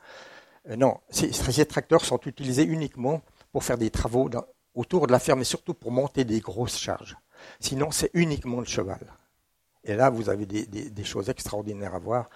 Euh, 0.69 0.75
non, 0.75 0.99
ces, 1.09 1.67
tracteurs 1.67 2.05
sont 2.05 2.19
utilisés 2.27 2.65
uniquement 2.65 3.23
pour 3.53 3.63
faire 3.63 3.79
des 3.79 3.91
travaux 3.91 4.29
autour 4.75 5.07
de 5.07 5.13
la 5.13 5.21
ferme, 5.21 5.43
et 5.43 5.45
surtout 5.45 5.73
pour 5.73 5.93
monter 5.93 6.25
des 6.25 6.41
grosses 6.41 6.77
charges. 6.77 7.17
Sinon, 7.61 7.93
c'est 7.93 8.11
uniquement 8.13 8.59
le 8.59 8.67
cheval. 8.67 8.99
Et 9.85 9.95
là, 9.95 10.11
vous 10.11 10.29
avez 10.29 10.47
des, 10.47 11.05
choses 11.05 11.31
extraordinaires 11.31 11.95
à 11.95 12.01
voir. 12.01 12.29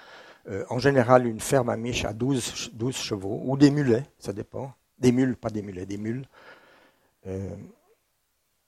Euh, 0.49 0.65
en 0.71 0.79
général, 0.79 1.27
une 1.27 1.41
ferme 1.41 1.69
amiche 1.69 2.05
a 2.05 2.13
12, 2.13 2.71
12, 2.75 2.95
chevaux, 2.95 3.43
ou 3.45 3.57
des 3.57 3.73
mulets, 3.73 4.05
ça 4.21 4.33
dépend. 4.33 4.73
Des 5.01 5.11
mules, 5.11 5.37
pas 5.37 5.51
des 5.51 5.63
mulets, 5.63 5.85
des 5.87 5.99
mules. 5.99 6.29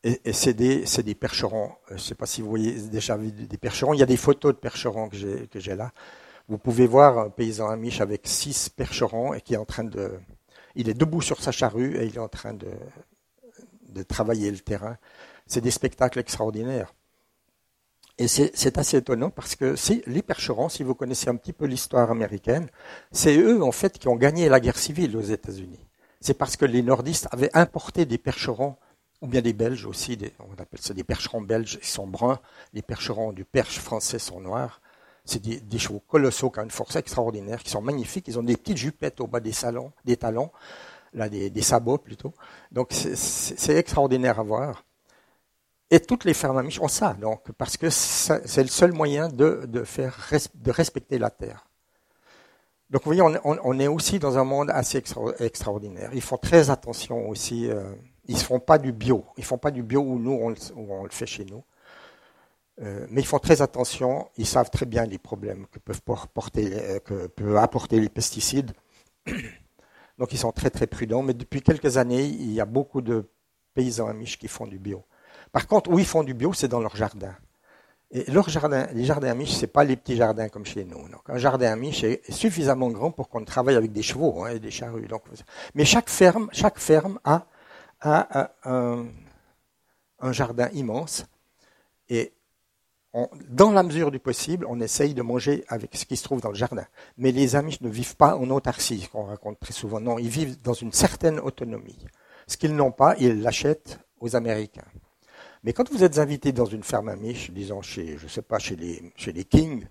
Et, 0.05 0.35
c'est 0.35 0.53
des, 0.53 0.85
des, 1.03 1.15
percherons. 1.15 1.71
Euh, 1.71 1.73
je 1.89 1.95
ne 1.95 1.99
sais 1.99 2.15
pas 2.15 2.27
si 2.27 2.43
vous 2.43 2.49
voyez 2.51 2.73
déjà 2.73 3.17
des 3.17 3.57
percherons. 3.57 3.95
Il 3.95 4.01
y 4.01 4.03
a 4.03 4.07
des 4.07 4.19
photos 4.19 4.53
de 4.53 4.59
percherons 4.59 5.09
que 5.09 5.17
j'ai 5.17 5.75
là. 5.75 5.93
Vous 6.47 6.59
pouvez 6.59 6.87
voir 6.87 7.19
un 7.19 7.31
paysan 7.31 7.71
amiche 7.71 8.03
avec 8.03 8.27
six 8.27 8.69
percherons 8.69 9.33
et 9.33 9.41
qui 9.41 9.55
est 9.55 9.57
en 9.57 9.65
train 9.65 9.85
de. 9.85 10.13
Il 10.75 10.91
est 10.91 10.95
debout 10.95 11.23
sur 11.23 11.41
sa 11.41 11.53
charrue 11.53 11.97
et 11.97 12.05
il 12.05 12.17
est 12.17 12.21
en 12.21 12.29
train 12.29 12.53
de, 12.53 12.71
de 13.89 14.03
travailler 14.03 14.51
le 14.51 14.59
terrain. 14.59 14.99
C'est 15.47 15.63
des 15.63 15.71
spectacles 15.71 16.19
extraordinaires. 16.19 16.93
Et 18.19 18.29
c'est 18.29 18.79
assez 18.79 18.99
étonnant 18.99 19.31
parce 19.31 19.57
que 19.57 19.75
les 20.07 20.23
percherons, 20.23 20.69
si 20.69 20.85
vous 20.85 20.95
connaissez 20.95 21.29
un 21.31 21.37
petit 21.37 21.53
peu 21.53 21.65
l'histoire 21.65 22.11
américaine, 22.11 22.69
c'est 23.11 23.37
eux 23.37 23.63
en 23.63 23.73
fait 23.73 23.99
qui 23.99 24.07
ont 24.07 24.15
gagné 24.15 24.49
la 24.49 24.61
guerre 24.61 24.79
civile 24.79 25.17
aux 25.17 25.23
États-Unis. 25.23 25.85
C'est 26.21 26.35
parce 26.35 26.57
que 26.57 26.65
les 26.65 26.83
nordistes 26.83 27.27
avaient 27.33 27.51
importé 27.55 28.05
des 28.07 28.19
percherons 28.19 28.77
ou 29.21 29.27
bien 29.27 29.41
des 29.41 29.53
Belges 29.53 29.87
aussi, 29.87 30.19
on 30.39 30.61
appelle 30.61 30.81
ça 30.81 30.95
des 30.95 31.05
percherons 31.05 31.41
belges, 31.41 31.79
ils 31.81 31.87
sont 31.87 32.07
bruns, 32.07 32.39
les 32.73 32.83
percherons 32.83 33.33
du 33.33 33.45
perche 33.45 33.79
français 33.79 34.19
sont 34.19 34.41
noirs. 34.41 34.81
C'est 35.25 35.41
des, 35.41 35.79
chevaux 35.79 36.03
colossaux 36.07 36.51
qui 36.51 36.59
ont 36.59 36.65
une 36.65 36.71
force 36.71 36.97
extraordinaire, 36.97 37.63
qui 37.63 37.71
sont 37.71 37.81
magnifiques. 37.81 38.29
Ils 38.29 38.39
ont 38.39 38.43
des 38.43 38.59
petites 38.59 38.77
jupettes 38.77 39.23
au 39.23 39.27
bas 39.27 39.41
des, 39.41 39.53
salons, 39.53 39.91
des 40.05 40.19
talons, 40.19 40.51
là, 41.15 41.31
des, 41.31 41.63
sabots 41.63 41.97
plutôt. 41.97 42.35
Donc 42.71 42.93
c'est 42.93 43.77
extraordinaire 43.77 44.39
à 44.39 44.43
voir. 44.43 44.85
Et 45.91 46.01
toutes 46.01 46.25
les 46.25 46.35
fermes 46.35 46.59
amiches 46.59 46.81
ont 46.81 46.89
ça, 46.89 47.15
donc, 47.15 47.53
parce 47.53 47.79
que 47.79 47.89
c'est 47.89 48.63
le 48.63 48.69
seul 48.69 48.93
moyen 48.93 49.29
de, 49.29 49.85
faire, 49.85 50.15
de 50.55 50.71
respecter 50.71 51.19
la 51.19 51.31
terre. 51.31 51.67
Donc 52.91 53.05
vous 53.05 53.15
voyez, 53.15 53.41
on, 53.45 53.79
est 53.81 53.89
aussi 53.89 54.19
dans 54.19 54.37
un 54.37 54.45
monde 54.45 54.71
assez 54.71 55.03
extraordinaire. 55.41 56.11
Ils 56.13 56.23
font 56.23 56.37
très 56.37 56.69
attention 56.69 57.29
aussi. 57.31 57.71
Euh, 57.71 57.83
ils 58.27 58.35
ne 58.35 58.41
font 58.41 58.61
pas 58.61 58.79
du 58.79 58.93
bio. 58.93 59.25
Ils 59.37 59.41
ne 59.41 59.47
font 59.47 59.59
pas 59.59 59.71
du 59.71 59.83
bio 59.83 60.01
où 60.01 60.19
nous, 60.19 60.55
on, 60.77 61.05
le 61.05 61.11
fait 61.11 61.27
chez 61.27 61.45
nous. 61.45 61.63
Euh, 62.83 63.07
mais 63.11 63.21
ils 63.21 63.27
font 63.27 63.39
très 63.39 63.63
attention. 63.63 64.29
Ils 64.37 64.47
savent 64.47 64.71
très 64.71 64.87
bien 64.87 65.05
les 65.07 65.19
problèmes 65.19 65.67
que 65.71 65.79
peuvent, 65.79 66.01
euh, 66.57 67.57
apporter 67.57 68.01
les 68.01 68.09
pesticides. 68.09 68.73
Donc 70.19 70.33
ils 70.33 70.39
sont 70.39 70.53
très 70.53 70.71
très 70.71 70.87
prudents. 70.87 71.23
Mais 71.23 71.35
depuis 71.35 71.63
quelques 71.63 71.97
années, 71.97 72.25
il 72.25 72.53
y 72.53 72.61
a 72.61 72.67
beaucoup 72.67 73.03
de 73.03 73.29
paysans 73.75 74.09
amiches 74.09 74.39
qui 74.39 74.49
font 74.49 74.67
du 74.67 74.79
bio. 74.79 75.05
Par 75.53 75.67
contre, 75.67 75.91
où 75.91 75.99
ils 75.99 76.07
font 76.07 76.25
du 76.25 76.35
bio, 76.35 76.53
c'est 76.53 76.69
dans 76.69 76.81
leur 76.81 76.97
jardin. 76.97 77.35
Et 78.11 78.31
leur 78.31 78.49
jardin, 78.49 78.87
les 78.93 79.05
jardins 79.05 79.31
amiches, 79.31 79.55
ce 79.55 79.63
n'est 79.63 79.67
pas 79.67 79.83
les 79.83 79.97
petits 79.97 80.17
jardins 80.17 80.49
comme 80.49 80.65
chez 80.65 80.85
nous. 80.85 81.09
Donc, 81.09 81.23
un 81.29 81.39
jardin 81.39 81.73
amiche 81.73 82.05
est 82.05 82.31
suffisamment 82.31 82.89
grand 82.91 83.11
pour 83.11 83.29
qu'on 83.29 83.45
travaille 83.45 83.75
avec 83.75 83.93
des 83.93 84.03
chevaux 84.03 84.45
hein, 84.45 84.51
et 84.51 84.61
des 84.61 84.71
charrues. 84.71 85.09
Donc, 85.09 85.25
mais 85.75 85.85
chaque 85.85 86.09
ferme, 86.09 86.49
chaque 86.53 86.79
ferme 86.79 87.19
a 87.25 87.47
un, 88.05 89.07
jardin 90.33 90.69
immense 90.73 91.27
et 92.09 92.33
dans 93.49 93.71
la 93.71 93.85
mesure 93.85 94.11
du 94.11 94.19
possible, 94.19 94.67
on 94.69 94.81
essaye 94.81 95.15
de 95.15 95.23
manger 95.23 95.65
avec 95.69 95.95
ce 95.95 96.05
qui 96.05 96.17
se 96.17 96.25
trouve 96.25 96.41
dans 96.41 96.49
le 96.49 96.57
jardin. 96.57 96.85
Mais 97.17 97.31
les 97.31 97.55
Amish 97.55 97.81
ne 97.81 97.89
vivent 97.89 98.17
pas 98.17 98.37
en 98.37 98.51
autarcie, 98.51 99.09
qu'on 99.13 99.25
raconte 99.25 99.61
très 99.61 99.73
souvent. 99.73 100.01
Non, 100.01 100.19
ils 100.19 100.29
vivent 100.29 100.61
dans 100.63 100.73
une 100.73 100.93
certaine 100.93 101.39
autonomie. 101.39 102.05
Ce 102.49 102.57
qu'ils 102.57 102.75
n'ont 102.75 102.91
pas, 102.91 103.15
ils 103.21 103.41
l'achètent 103.41 104.01
aux 104.19 104.35
Américains. 104.35 104.85
Mais 105.63 105.73
quand 105.73 105.89
vous 105.93 106.03
êtes 106.03 106.19
invité 106.19 106.51
dans 106.51 106.67
une 106.67 106.83
ferme 106.83 107.09
Amish, 107.09 107.53
disons 107.53 107.83
chez, 107.83 108.19
je 108.19 108.27
sais 108.27 108.43
pas, 108.43 108.59
chez 108.59 108.75
les, 108.75 109.13
chez 109.17 109.33
les 109.33 109.45
Kings, 109.45 109.87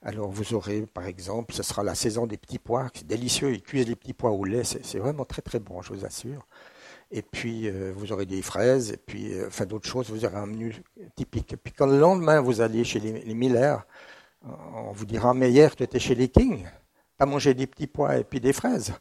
alors 0.00 0.30
vous 0.30 0.54
aurez, 0.54 0.86
par 0.86 1.06
exemple, 1.06 1.52
ce 1.52 1.62
sera 1.62 1.82
la 1.84 1.94
saison 1.94 2.26
des 2.26 2.38
petits 2.38 2.58
pois, 2.58 2.88
c'est 2.94 3.06
délicieux, 3.06 3.52
ils 3.52 3.62
cuisent 3.62 3.86
les 3.86 3.96
petits 3.96 4.14
pois 4.14 4.30
au 4.30 4.44
lait, 4.44 4.64
c'est 4.64 4.98
vraiment 4.98 5.26
très 5.26 5.42
très 5.42 5.60
bon, 5.60 5.82
je 5.82 5.92
vous 5.92 6.04
assure 6.06 6.46
et 7.12 7.22
puis 7.22 7.68
euh, 7.68 7.92
vous 7.94 8.12
aurez 8.12 8.26
des 8.26 8.42
fraises, 8.42 8.90
et 8.90 8.96
puis 8.96 9.34
euh, 9.34 9.46
enfin 9.48 9.66
d'autres 9.66 9.88
choses, 9.88 10.10
vous 10.10 10.24
aurez 10.24 10.36
un 10.36 10.46
menu 10.46 10.82
typique. 11.14 11.52
Et 11.52 11.56
puis 11.56 11.72
quand 11.72 11.86
le 11.86 11.98
lendemain 11.98 12.40
vous 12.40 12.60
allez 12.60 12.84
chez 12.84 13.00
les, 13.00 13.34
Miller, 13.34 13.86
on 14.42 14.92
vous 14.92 15.04
dira 15.04 15.34
mais 15.34 15.50
hier 15.50 15.76
tu 15.76 15.82
étais 15.84 16.00
chez 16.00 16.14
les 16.14 16.28
Kings, 16.28 16.64
tu 16.64 17.22
as 17.22 17.26
mangé 17.26 17.54
des 17.54 17.66
petits 17.66 17.86
pois 17.86 18.16
et 18.16 18.24
puis 18.24 18.40
des 18.40 18.52
fraises. 18.52 18.92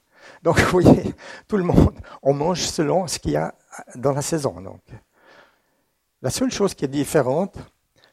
Donc 0.44 0.60
vous 0.72 0.82
voyez, 0.82 1.16
tout 1.48 1.58
le 1.58 1.64
monde, 1.64 1.98
on 2.22 2.34
mange 2.34 2.62
selon 2.62 3.08
ce 3.08 3.18
qu'il 3.18 3.32
y 3.32 3.38
a 3.38 3.56
dans 3.96 4.12
la 4.12 4.22
saison. 4.22 4.62
Donc. 4.62 4.82
La 6.22 6.30
seule 6.30 6.52
chose 6.52 6.76
qui 6.76 6.86
est 6.86 6.88
différente, 6.88 7.58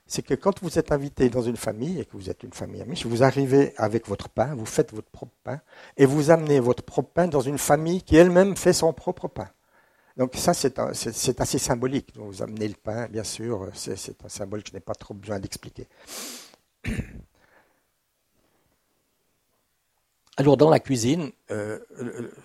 c'est 0.07 0.23
que 0.23 0.33
quand 0.33 0.63
vous 0.63 0.79
êtes 0.79 0.93
invité 0.93 1.29
dans 1.29 1.43
une 1.43 1.59
famille 1.59 2.01
et 2.01 2.07
que 2.07 2.17
vous 2.17 2.31
êtes 2.31 2.43
une 2.43 2.55
famille 2.55 2.81
amie, 2.81 2.99
vous 3.05 3.23
arrivez 3.23 3.75
avec 3.77 4.09
votre 4.09 4.31
pain, 4.31 4.55
vous 4.55 4.65
faites 4.65 4.95
votre 4.95 5.11
propre 5.11 5.35
pain, 5.45 5.61
et 5.99 6.07
vous 6.07 6.31
amenez 6.31 6.59
votre 6.59 6.83
propre 6.83 7.11
pain 7.11 7.29
dans 7.29 7.43
une 7.43 7.59
famille 7.59 8.03
qui 8.03 8.17
elle-même 8.17 8.57
fait 8.57 8.73
son 8.73 8.95
propre 8.95 9.29
pain. 9.29 9.51
Donc 10.19 10.35
ça, 10.35 10.53
c'est 10.53 11.41
assez 11.41 11.59
symbolique. 11.59 12.13
Vous 12.17 12.43
amenez 12.43 12.67
le 12.67 12.75
pain, 12.75 13.07
bien 13.07 13.23
sûr, 13.23 13.69
c'est 13.73 14.25
un 14.25 14.29
symbole 14.29 14.65
que 14.65 14.71
je 14.71 14.75
n'ai 14.75 14.81
pas 14.81 14.97
trop 14.97 15.15
besoin 15.15 15.39
d'expliquer. 15.39 15.87
Alors 20.37 20.57
dans 20.57 20.71
la 20.71 20.79
cuisine, 20.79 21.33
euh, 21.51 21.79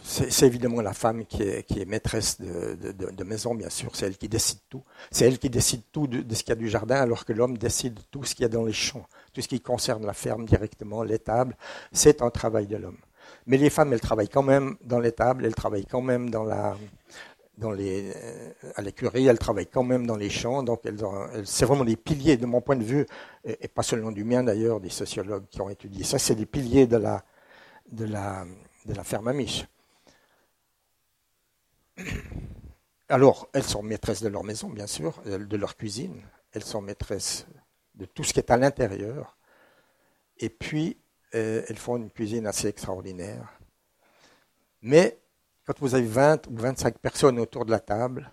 c'est 0.04 0.48
évidemment 0.48 0.82
la 0.82 0.94
femme 0.94 1.26
qui 1.26 1.44
est, 1.44 1.86
maîtresse 1.88 2.42
de, 2.42 3.24
maison, 3.24 3.54
bien 3.54 3.70
sûr, 3.70 3.96
c'est 3.96 4.08
elle 4.08 4.18
qui 4.18 4.28
décide 4.28 4.58
tout. 4.68 4.84
C'est 5.12 5.28
elle 5.28 5.38
qui 5.38 5.52
décide 5.52 5.82
tout 5.92 6.08
de, 6.08 6.24
ce 6.34 6.42
qu'il 6.44 6.50
y 6.50 6.54
a 6.54 6.56
du 6.56 6.70
jardin, 6.70 6.96
alors 6.96 7.24
que 7.24 7.34
l'homme 7.34 7.56
décide 7.58 8.00
tout 8.10 8.24
ce 8.24 8.34
qu'il 8.34 8.44
y 8.44 8.46
a 8.46 8.50
dans 8.50 8.66
les 8.66 8.74
champs, 8.74 9.06
tout 9.32 9.42
ce 9.42 9.48
qui 9.48 9.62
concerne 9.62 10.08
la 10.08 10.14
ferme 10.14 10.46
directement, 10.46 11.04
l'étable, 11.04 11.56
c'est 11.92 12.24
un 12.24 12.32
travail 12.32 12.66
de 12.66 12.78
l'homme. 12.78 12.98
Mais 13.46 13.58
les 13.58 13.70
femmes, 13.70 13.94
elles 13.94 14.02
travaillent 14.02 14.30
quand 14.30 14.44
même 14.44 14.76
dans 14.84 15.00
l'étable, 15.00 15.46
elles 15.46 15.54
travaillent 15.56 15.86
quand 15.86 16.02
même 16.02 16.32
dans 16.32 16.44
la, 16.44 16.76
euh, 17.62 18.52
à 18.76 18.82
l'écurie, 18.82 19.28
elles 19.28 19.40
travaillent 19.40 19.68
quand 19.68 19.84
même 19.84 20.08
dans 20.08 20.16
les 20.16 20.30
champs, 20.30 20.64
donc 20.64 20.82
c'est 21.46 21.66
vraiment 21.66 21.86
des 21.86 21.96
piliers 21.96 22.38
de 22.38 22.46
mon 22.46 22.62
point 22.62 22.76
de 22.76 22.84
vue, 22.84 23.06
et, 23.46 23.68
pas 23.68 23.84
seulement 23.84 24.12
du 24.12 24.24
mien 24.24 24.44
d'ailleurs, 24.44 24.80
des 24.80 24.90
sociologues 24.90 25.46
qui 25.50 25.62
ont 25.62 25.70
étudié 25.70 26.04
ça, 26.04 26.18
c'est 26.18 26.36
des 26.36 26.46
piliers 26.46 26.88
de 26.88 26.98
la, 26.98 27.24
de 27.92 28.06
la, 28.06 28.46
de. 28.86 28.94
Alors, 33.10 33.50
elles 33.54 33.64
sont 33.64 33.84
maîtresses 33.84 34.24
de 34.24 34.30
leur 34.30 34.44
maison, 34.44 34.70
bien 34.70 34.88
sûr, 34.88 35.22
de 35.26 35.58
leur 35.58 35.78
cuisine, 35.78 36.22
elles 36.54 36.64
sont 36.64 36.82
maîtresses 36.82 37.46
de 37.96 38.06
tout 38.06 38.24
ce 38.24 38.34
qui 38.34 38.40
est 38.40 38.52
à 38.52 38.58
l'intérieur, 38.58 39.38
et 40.40 40.50
puis 40.50 40.98
euh, 41.36 41.64
elles 41.68 41.78
font 41.78 41.98
une 41.98 42.10
cuisine 42.10 42.48
assez 42.48 42.68
extraordinaire. 42.68 43.60
Mais 44.82 45.20
quand 45.66 45.80
vous 45.80 45.96
avez 45.96 46.06
20 46.06 46.48
ou 46.48 46.58
25 46.58 46.98
personnes 47.00 47.40
autour 47.40 47.66
de 47.66 47.72
la 47.72 47.80
table, 47.80 48.30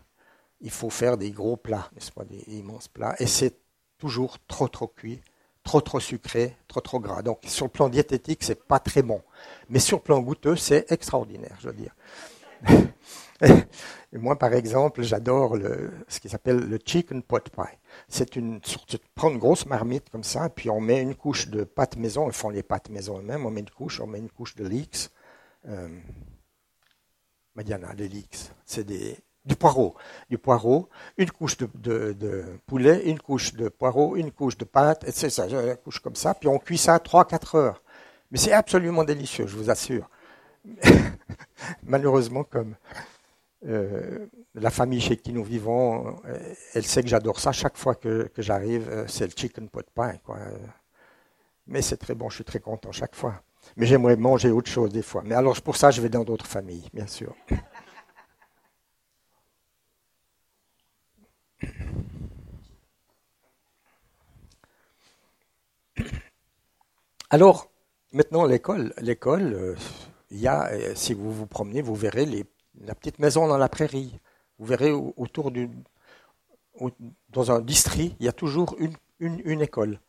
il 0.60 0.70
faut 0.70 0.90
faire 0.90 1.16
des 1.16 1.30
gros 1.30 1.56
plats, 1.56 1.88
n'est-ce 1.94 2.12
pas, 2.12 2.24
des 2.24 2.42
immenses 2.56 2.88
plats, 2.88 3.14
et 3.18 3.26
c'est 3.26 3.56
toujours 3.98 4.38
trop 4.46 4.68
trop 4.68 4.88
cuit, 4.88 5.20
trop 5.62 5.80
trop 5.80 6.00
sucré, 6.00 6.56
trop 6.68 6.80
trop 6.80 7.00
gras. 7.00 7.22
Donc 7.22 7.40
sur 7.44 7.66
le 7.66 7.70
plan 7.70 7.88
diététique, 7.88 8.42
c'est 8.42 8.66
pas 8.66 8.78
très 8.78 9.02
bon, 9.02 9.22
mais 9.68 9.78
sur 9.78 9.98
le 9.98 10.02
plan 10.02 10.20
goûteux, 10.20 10.56
c'est 10.56 10.90
extraordinaire, 10.90 11.56
je 11.60 11.68
veux 11.68 11.74
dire. 11.74 11.94
Moi, 14.12 14.36
par 14.36 14.52
exemple, 14.52 15.02
j'adore 15.02 15.56
ce 16.08 16.20
qui 16.20 16.28
s'appelle 16.28 16.58
le 16.58 16.78
chicken 16.84 17.22
pot 17.22 17.42
pie. 17.48 17.78
C'est 18.08 18.36
une 18.36 18.62
sorte 18.64 18.92
de 18.92 19.00
prendre 19.14 19.34
une 19.34 19.40
grosse 19.40 19.66
marmite 19.66 20.10
comme 20.10 20.24
ça, 20.24 20.48
puis 20.48 20.68
on 20.68 20.80
met 20.80 21.00
une 21.00 21.14
couche 21.14 21.48
de 21.48 21.64
pâte 21.64 21.96
maison. 21.96 22.26
Ils 22.26 22.34
font 22.34 22.50
les 22.50 22.62
pâtes 22.62 22.90
maison 22.90 23.18
eux-mêmes. 23.18 23.46
On 23.46 23.50
met 23.50 23.60
une 23.60 23.70
couche, 23.70 24.00
on 24.00 24.06
met 24.06 24.18
une 24.18 24.30
couche 24.30 24.56
de 24.56 24.66
leeks. 24.66 25.10
Euh, 25.68 25.88
Mediana, 27.54 27.92
l'élix, 27.94 28.52
c'est 28.64 28.86
du 28.86 29.56
poireau. 29.56 29.94
Du 30.28 30.38
poireau, 30.38 30.88
une 31.16 31.30
couche 31.30 31.56
de, 31.56 32.44
poulet, 32.66 33.02
une 33.04 33.18
couche 33.18 33.54
de 33.54 33.68
poireau, 33.68 34.16
une 34.16 34.30
couche 34.30 34.56
de 34.56 34.64
pâte, 34.64 35.04
et 35.06 35.12
c'est 35.12 35.30
ça, 35.30 35.46
une 35.46 35.76
couche 35.76 36.00
comme 36.00 36.16
ça, 36.16 36.34
puis 36.34 36.48
on 36.48 36.58
cuit 36.58 36.78
ça 36.78 36.98
3-4 36.98 37.56
heures. 37.56 37.82
Mais 38.30 38.38
c'est 38.38 38.52
absolument 38.52 39.04
délicieux, 39.04 39.46
je 39.46 39.56
vous 39.56 39.70
assure. 39.70 40.08
Malheureusement, 41.82 42.44
comme 42.44 42.76
euh, 43.66 44.26
la 44.54 44.70
famille 44.70 45.00
chez 45.00 45.16
qui 45.16 45.32
nous 45.32 45.44
vivons, 45.44 46.16
euh, 46.26 46.54
elle 46.74 46.84
sait 46.84 47.02
que 47.02 47.08
j'adore 47.08 47.40
ça. 47.40 47.52
Chaque 47.52 47.76
fois 47.76 47.94
que, 47.94 48.30
j'arrive, 48.38 48.88
euh, 48.88 49.04
c'est 49.08 49.26
le 49.26 49.32
chicken 49.36 49.68
pot 49.68 49.86
pie. 49.94 50.18
Quoi. 50.24 50.38
Mais 51.66 51.82
c'est 51.82 51.96
très 51.96 52.14
bon, 52.14 52.30
je 52.30 52.36
suis 52.36 52.44
très 52.44 52.60
content 52.60 52.92
chaque 52.92 53.14
fois. 53.14 53.42
Mais 53.76 53.86
j'aimerais 53.86 54.16
manger 54.16 54.50
autre 54.50 54.70
chose 54.70 54.92
des 54.92 55.02
fois. 55.02 55.22
Mais 55.24 55.34
alors 55.34 55.60
pour 55.62 55.76
ça, 55.76 55.90
je 55.90 56.00
vais 56.00 56.08
dans 56.08 56.24
d'autres 56.24 56.46
familles, 56.46 56.88
bien 56.92 57.06
sûr. 57.06 57.34
Alors, 67.32 67.70
maintenant, 68.12 68.44
l'école, 68.44 68.92
l'école, 69.00 69.54
euh, 69.54 69.76
il 70.30 70.40
y 70.40 70.48
a, 70.48 70.66
euh, 70.72 70.94
si 70.96 71.14
vous 71.14 71.30
vous 71.32 71.46
promenez, 71.46 71.80
vous 71.80 71.94
verrez 71.94 72.26
la 72.80 72.94
petite 72.96 73.20
maison 73.20 73.46
dans 73.46 73.56
la 73.56 73.68
prairie. 73.68 74.18
Vous 74.58 74.66
verrez 74.66 74.90
autour 74.90 75.52
du, 75.52 75.70
dans 77.28 77.52
un 77.52 77.60
district, 77.60 78.16
il 78.20 78.26
y 78.26 78.28
a 78.28 78.32
toujours 78.32 78.76
une, 79.20 79.62
école. 79.62 80.00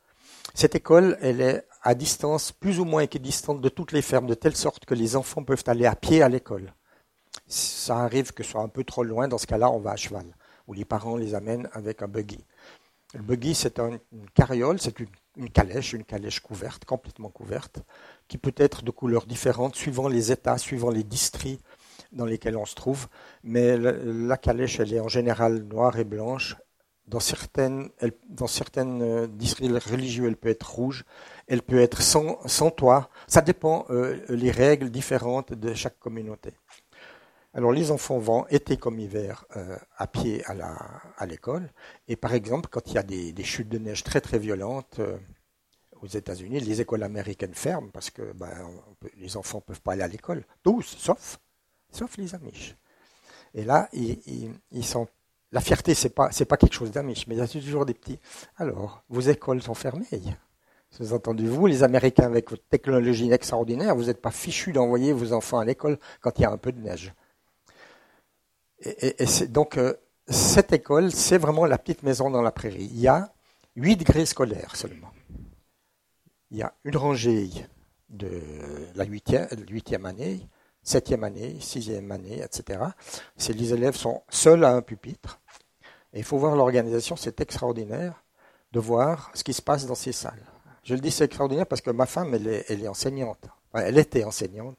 Cette 0.54 0.76
école, 0.76 1.18
elle 1.22 1.42
est 1.42 1.68
à 1.82 1.96
distance 1.96 2.52
plus 2.52 2.80
ou 2.80 2.86
moins 2.86 3.02
équidistante 3.02 3.62
de 3.62 3.70
toutes 3.70 3.92
les 3.92 4.02
fermes, 4.02 4.28
de 4.28 4.34
telle 4.34 4.56
sorte 4.56 4.86
que 4.86 4.94
les 4.94 5.16
enfants 5.16 5.44
peuvent 5.44 5.64
aller 5.68 5.86
à 5.86 5.96
pied 5.96 6.22
à 6.22 6.30
l'école. 6.30 6.74
Ça 7.48 8.00
arrive 8.00 8.34
que 8.34 8.44
ce 8.44 8.52
soit 8.52 8.62
un 8.62 8.68
peu 8.68 8.84
trop 8.84 9.04
loin, 9.04 9.28
dans 9.28 9.38
ce 9.38 9.48
cas-là, 9.48 9.72
on 9.72 9.80
va 9.80 9.92
à 9.92 9.96
cheval, 9.96 10.26
ou 10.68 10.74
les 10.74 10.86
parents 10.86 11.18
les 11.18 11.34
amènent 11.34 11.70
avec 11.74 12.02
un 12.02 12.08
buggy. 12.08 12.46
Le 13.14 13.22
buggy, 13.22 13.56
c'est 13.56 13.80
une 13.80 14.00
carriole, 14.34 14.80
c'est 14.80 15.00
une, 15.00 15.50
calèche, 15.50 15.94
une 15.94 16.06
calèche 16.06 16.40
couverte, 16.40 16.86
complètement 16.86 17.30
couverte, 17.30 17.80
qui 18.28 18.38
peut 18.38 18.54
être 18.56 18.84
de 18.84 18.92
couleurs 18.92 19.26
différentes 19.26 19.76
suivant 19.76 20.08
les 20.08 20.32
États, 20.32 20.58
suivant 20.58 20.92
les 20.92 21.04
districts 21.04 21.64
dans 22.14 22.26
lesquels 22.26 22.56
on 22.56 22.66
se 22.66 22.76
trouve. 22.76 23.08
Mais 23.44 23.78
la 23.78 24.38
calèche, 24.38 24.80
elle 24.80 24.94
est 24.94 25.00
en 25.00 25.10
général 25.10 25.64
noire 25.64 25.98
et 25.98 26.06
blanche. 26.06 26.56
Dans 27.12 27.20
certaines, 27.20 27.90
elle, 28.00 28.14
dans 28.30 28.48
certaines 28.48 29.02
euh, 29.02 29.28
districts 29.28 29.84
religieux, 29.84 30.28
elle 30.28 30.38
peut 30.38 30.50
être 30.50 30.70
rouge, 30.70 31.04
elle 31.48 31.62
peut 31.62 31.82
être 31.82 32.02
sans, 32.02 32.72
toit. 32.72 33.10
Ça 33.28 33.42
dépend 33.42 33.86
euh, 33.90 34.20
les 34.30 34.52
règles 34.52 34.90
différentes 34.90 35.54
de 35.54 35.74
chaque 35.74 36.00
communauté. 36.00 36.54
Alors 37.54 37.74
les 37.74 37.92
enfants 37.92 38.18
vont 38.18 38.46
été 38.48 38.78
comme 38.78 38.98
hiver 39.00 39.46
euh, 39.58 39.78
à 39.98 40.08
pied 40.08 40.42
à 40.46 41.26
l'école. 41.26 41.70
et 42.08 42.16
par 42.16 42.34
exemple, 42.34 42.70
quand 42.72 42.90
il 42.90 42.94
y 42.96 42.98
a 42.98 43.04
des, 43.04 43.44
chutes 43.44 43.68
de 43.68 43.78
neige 43.78 44.04
très 44.04 44.22
très 44.22 44.40
violentes 44.40 45.00
euh, 45.00 45.18
aux 46.02 46.08
États-Unis, 46.08 46.62
les 46.62 46.80
écoles 46.80 47.04
américaines 47.04 47.54
ferment 47.54 47.90
parce 47.92 48.10
que 48.10 48.32
ben, 48.34 48.50
les 49.18 49.36
enfants 49.36 49.58
ne 49.58 49.64
peuvent 49.64 49.82
pas 49.82 49.94
aller 49.94 50.04
à 50.04 50.08
l'école. 50.08 50.46
Tous, 50.64 50.96
sauf, 50.98 51.40
sauf 51.92 52.16
les 52.18 52.34
Amish. 52.34 52.76
Et 53.54 53.66
là, 53.66 53.90
ils 53.92 54.86
sont. 54.86 55.08
La 55.52 55.60
fierté, 55.60 55.94
c'est 55.94 56.10
pas 56.10 56.30
pas 56.30 56.58
quelque 56.58 56.74
chose 56.74 56.92
d'Amish, 56.92 57.28
mais 57.28 57.36
il 57.36 57.40
y 57.40 57.42
a 57.42 57.48
toujours 57.48 57.86
des 57.86 57.94
petits. 57.94 58.20
Alors, 58.58 59.04
vos 59.10 59.22
écoles 59.22 59.62
sont 59.62 59.74
fermées. 59.74 60.08
Vous 61.00 61.14
entendu, 61.14 61.48
vous, 61.48 61.68
les 61.68 61.84
Américains, 61.84 62.26
avec 62.26 62.50
votre 62.50 62.68
technologie 62.68 63.32
extraordinaire, 63.32 63.96
vous 63.96 64.06
n'êtes 64.06 64.22
pas 64.22 64.32
fichus 64.32 64.74
d'envoyer 64.74 65.14
vos 65.14 65.34
enfants 65.34 65.60
à 65.60 65.66
l'école 65.66 65.98
quand 66.20 66.38
il 66.38 66.42
y 66.42 66.46
a 66.46 66.52
un 66.52 66.58
peu 66.58 66.72
de 66.72 66.80
neige. 66.80 67.14
Et, 68.80 69.16
donc, 69.48 69.78
euh, 69.78 69.94
cette 70.28 70.74
école, 70.74 71.12
c'est 71.12 71.38
vraiment 71.38 71.66
la 71.66 71.78
petite 71.78 72.04
maison 72.04 72.30
dans 72.30 72.42
la 72.42 72.52
prairie. 72.52 72.90
Il 72.92 73.00
y 73.00 73.08
a 73.08 73.34
8 73.76 73.98
degrés 73.98 74.26
scolaires 74.26 74.76
seulement. 74.76 75.12
Il 76.50 76.58
y 76.58 76.64
a 76.64 76.74
une 76.84 76.98
rangée 76.98 77.50
de 78.10 78.42
la 78.96 79.06
huitième 79.06 80.06
année, 80.06 80.48
septième 80.84 81.24
année, 81.24 81.58
sixième 81.60 82.12
année, 82.12 82.42
etc. 82.42 82.80
Les 83.48 83.74
élèves 83.74 83.96
sont 83.96 84.24
seuls 84.30 84.64
à 84.64 84.74
un 84.74 84.82
pupitre. 84.82 85.40
Et 86.14 86.20
il 86.20 86.26
faut 86.26 86.38
voir 86.38 86.56
l'organisation, 86.56 87.16
c'est 87.16 87.40
extraordinaire 87.40 88.24
de 88.72 88.80
voir 88.80 89.32
ce 89.34 89.44
qui 89.44 89.54
se 89.54 89.62
passe 89.62 89.86
dans 89.86 89.96
ces 89.96 90.12
salles. 90.12 90.44
Je 90.84 90.96
le 90.96 91.00
dis, 91.00 91.12
c'est 91.12 91.26
extraordinaire 91.26 91.68
parce 91.68 91.82
que 91.82 91.92
ma 91.92 92.06
femme, 92.06 92.34
elle 92.34 92.48
est, 92.48 92.88
enseignante. 92.88 93.48
Elle 93.74 93.98
était 93.98 94.24
enseignante. 94.24 94.78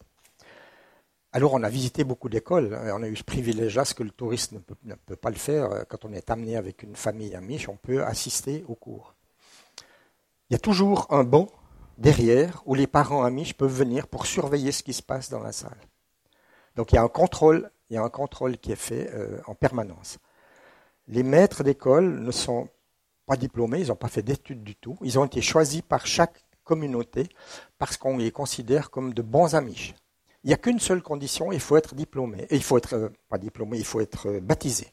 Alors 1.34 1.54
on 1.54 1.62
a 1.62 1.70
visité 1.70 2.04
beaucoup 2.04 2.28
d'écoles, 2.28 2.78
on 2.92 3.02
a 3.02 3.08
eu 3.08 3.16
ce 3.16 3.24
privilège-là, 3.24 3.86
ce 3.86 3.94
que 3.94 4.02
le 4.02 4.10
touriste 4.10 4.52
ne 4.52 4.94
peut, 4.94 5.16
pas 5.16 5.30
le 5.30 5.36
faire. 5.36 5.86
Quand 5.88 6.04
on 6.04 6.12
est 6.12 6.30
amené 6.30 6.56
avec 6.56 6.82
une 6.82 6.94
famille 6.94 7.34
amiche, 7.34 7.70
on 7.70 7.76
peut 7.76 8.04
assister 8.04 8.64
au 8.68 8.74
cours. 8.74 9.14
Il 10.50 10.52
y 10.52 10.56
a 10.56 10.58
toujours 10.58 11.06
un 11.08 11.24
banc 11.24 11.48
derrière 11.96 12.62
où 12.66 12.74
les 12.74 12.86
parents 12.86 13.24
amiches 13.24 13.54
peuvent 13.54 13.72
venir 13.72 14.08
pour 14.08 14.26
surveiller 14.26 14.72
ce 14.72 14.82
qui 14.82 14.92
se 14.92 15.02
passe 15.02 15.30
dans 15.30 15.40
la 15.40 15.52
salle. 15.52 15.78
Donc 16.76 16.92
il 16.92 16.96
y 16.96 16.98
a 16.98 17.02
un 17.02 17.08
contrôle, 17.08 17.70
il 17.90 17.94
y 17.94 17.96
a 17.98 18.02
un 18.02 18.08
contrôle 18.08 18.58
qui 18.58 18.72
est 18.72 18.76
fait 18.76 19.10
euh, 19.12 19.38
en 19.46 19.54
permanence. 19.54 20.18
Les 21.08 21.22
maîtres 21.22 21.62
d'école 21.62 22.20
ne 22.20 22.30
sont 22.30 22.68
pas 23.26 23.36
diplômés, 23.36 23.80
ils 23.80 23.88
n'ont 23.88 23.96
pas 23.96 24.08
fait 24.08 24.22
d'études 24.22 24.62
du 24.62 24.76
tout. 24.76 24.96
Ils 25.02 25.18
ont 25.18 25.24
été 25.24 25.40
choisis 25.42 25.82
par 25.82 26.06
chaque 26.06 26.44
communauté 26.64 27.28
parce 27.78 27.96
qu'on 27.96 28.16
les 28.16 28.30
considère 28.30 28.90
comme 28.90 29.12
de 29.12 29.22
bons 29.22 29.54
amiches. 29.54 29.94
Il 30.44 30.48
n'y 30.48 30.54
a 30.54 30.56
qu'une 30.56 30.80
seule 30.80 31.02
condition, 31.02 31.52
il 31.52 31.60
faut 31.60 31.76
être 31.76 31.94
diplômé. 31.94 32.46
Et 32.50 32.56
il 32.56 32.62
faut 32.62 32.78
être, 32.78 32.94
euh, 32.94 33.08
pas 33.28 33.38
diplômé, 33.38 33.78
il 33.78 33.84
faut 33.84 34.00
être 34.00 34.28
euh, 34.28 34.40
baptisé. 34.40 34.86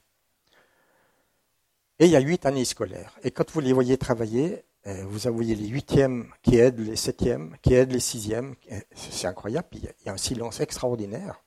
Et 1.99 2.05
il 2.05 2.11
y 2.11 2.15
a 2.15 2.19
huit 2.19 2.45
années 2.45 2.65
scolaires. 2.65 3.17
Et 3.23 3.31
quand 3.31 3.49
vous 3.51 3.59
les 3.59 3.73
voyez 3.73 3.97
travailler, 3.97 4.63
vous 4.85 5.19
voyez 5.33 5.53
les 5.53 5.67
huitièmes 5.67 6.31
qui 6.41 6.57
aident 6.57 6.79
les 6.79 6.95
septièmes, 6.95 7.57
qui 7.61 7.73
aident 7.73 7.91
les 7.91 7.99
sixièmes. 7.99 8.55
C'est 8.95 9.27
incroyable. 9.27 9.67
il 9.73 9.83
y 10.05 10.09
a 10.09 10.13
un 10.13 10.17
silence 10.17 10.61
extraordinaire. 10.61 11.43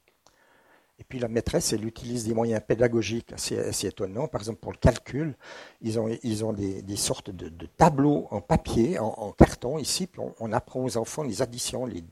Et 1.02 1.04
puis 1.04 1.18
la 1.18 1.26
maîtresse, 1.26 1.72
elle 1.72 1.84
utilise 1.84 2.28
des 2.28 2.32
moyens 2.32 2.62
pédagogiques 2.64 3.32
assez, 3.32 3.58
assez 3.58 3.88
étonnants. 3.88 4.28
Par 4.28 4.40
exemple, 4.40 4.60
pour 4.60 4.70
le 4.70 4.78
calcul, 4.78 5.34
ils 5.80 5.98
ont, 5.98 6.08
ils 6.22 6.44
ont 6.44 6.52
des, 6.52 6.96
sortes 6.96 7.30
de, 7.30 7.66
tableaux 7.66 8.28
en 8.30 8.40
papier, 8.40 9.00
en, 9.00 9.32
carton 9.32 9.78
ici. 9.78 10.06
Puis 10.06 10.22
on, 10.38 10.52
apprend 10.52 10.78
aux 10.78 10.96
enfants 10.96 11.24
les 11.24 11.42
additions, 11.42 11.86
les 11.86 12.04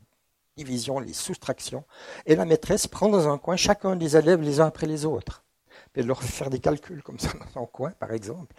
divisions, 0.56 0.98
les 0.98 1.12
soustractions. 1.12 1.84
Et 2.26 2.34
la 2.34 2.44
maîtresse 2.44 2.88
prend 2.88 3.08
dans 3.08 3.28
un 3.28 3.38
coin 3.38 3.54
chacun 3.54 3.94
des 3.94 4.16
élèves 4.16 4.42
les 4.42 4.58
uns 4.58 4.66
après 4.66 4.88
les 4.88 5.04
autres. 5.04 5.44
Puis 5.92 6.02
elle 6.02 6.08
leur 6.08 6.20
fait 6.20 6.32
faire 6.32 6.50
des 6.50 6.58
calculs 6.58 7.04
comme 7.04 7.20
ça 7.20 7.30
dans 7.54 7.62
un 7.62 7.66
coin, 7.66 7.92
par 7.92 8.12
exemple. 8.12 8.56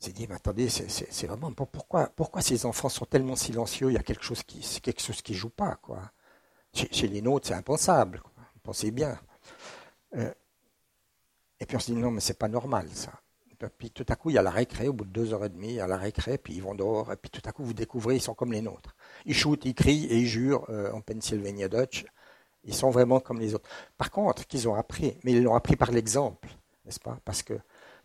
J'ai 0.00 0.12
dit, 0.12 0.28
mais 0.28 0.36
attendez, 0.36 0.68
c'est 0.68 1.26
vraiment 1.26 1.50
pourquoi, 1.50 2.06
pourquoi 2.14 2.40
ces 2.40 2.66
enfants 2.66 2.88
sont 2.88 3.04
tellement 3.04 3.34
silencieux? 3.34 3.90
Il 3.90 3.94
y 3.94 3.98
a 3.98 4.02
quelque 4.04 4.22
chose 4.22 4.44
qui, 4.44 4.60
quelque 4.80 5.02
chose 5.02 5.22
qui 5.22 5.34
joue 5.34 5.50
pas, 5.50 5.74
quoi. 5.82 6.12
Chez, 6.72 7.08
les 7.08 7.20
nôtres, 7.20 7.48
c'est 7.48 7.54
impensable. 7.54 8.22
Pensez 8.64 8.90
bien. 8.90 9.16
Euh, 10.16 10.32
et 11.60 11.66
puis 11.66 11.76
on 11.76 11.80
se 11.80 11.92
dit, 11.92 11.96
non, 11.96 12.10
mais 12.10 12.20
c'est 12.20 12.38
pas 12.38 12.48
normal, 12.48 12.88
ça. 12.92 13.12
Puis 13.78 13.90
tout 13.90 14.04
à 14.08 14.16
coup, 14.16 14.30
il 14.30 14.34
y 14.34 14.38
a 14.38 14.42
la 14.42 14.50
récré, 14.50 14.88
au 14.88 14.92
bout 14.92 15.04
de 15.04 15.10
deux 15.10 15.32
heures 15.32 15.44
et 15.44 15.48
demie, 15.48 15.68
il 15.68 15.74
y 15.74 15.80
a 15.80 15.86
la 15.86 15.96
récré, 15.96 16.38
puis 16.38 16.54
ils 16.54 16.62
vont 16.62 16.74
dehors, 16.74 17.12
et 17.12 17.16
puis 17.16 17.30
tout 17.30 17.40
à 17.44 17.52
coup, 17.52 17.64
vous 17.64 17.72
découvrez, 17.72 18.16
ils 18.16 18.20
sont 18.20 18.34
comme 18.34 18.52
les 18.52 18.60
nôtres. 18.60 18.96
Ils 19.26 19.34
shootent, 19.34 19.64
ils 19.64 19.74
crient 19.74 20.06
et 20.06 20.18
ils 20.18 20.26
jurent 20.26 20.66
euh, 20.70 20.90
en 20.92 21.00
Pennsylvania 21.00 21.68
Dutch. 21.68 22.04
Ils 22.64 22.74
sont 22.74 22.90
vraiment 22.90 23.20
comme 23.20 23.38
les 23.38 23.54
autres. 23.54 23.68
Par 23.96 24.10
contre, 24.10 24.46
qu'ils 24.46 24.68
ont 24.68 24.74
appris, 24.74 25.16
mais 25.22 25.32
ils 25.32 25.42
l'ont 25.42 25.54
appris 25.54 25.76
par 25.76 25.90
l'exemple, 25.92 26.48
n'est-ce 26.84 27.00
pas? 27.00 27.18
Parce 27.24 27.42
que 27.42 27.54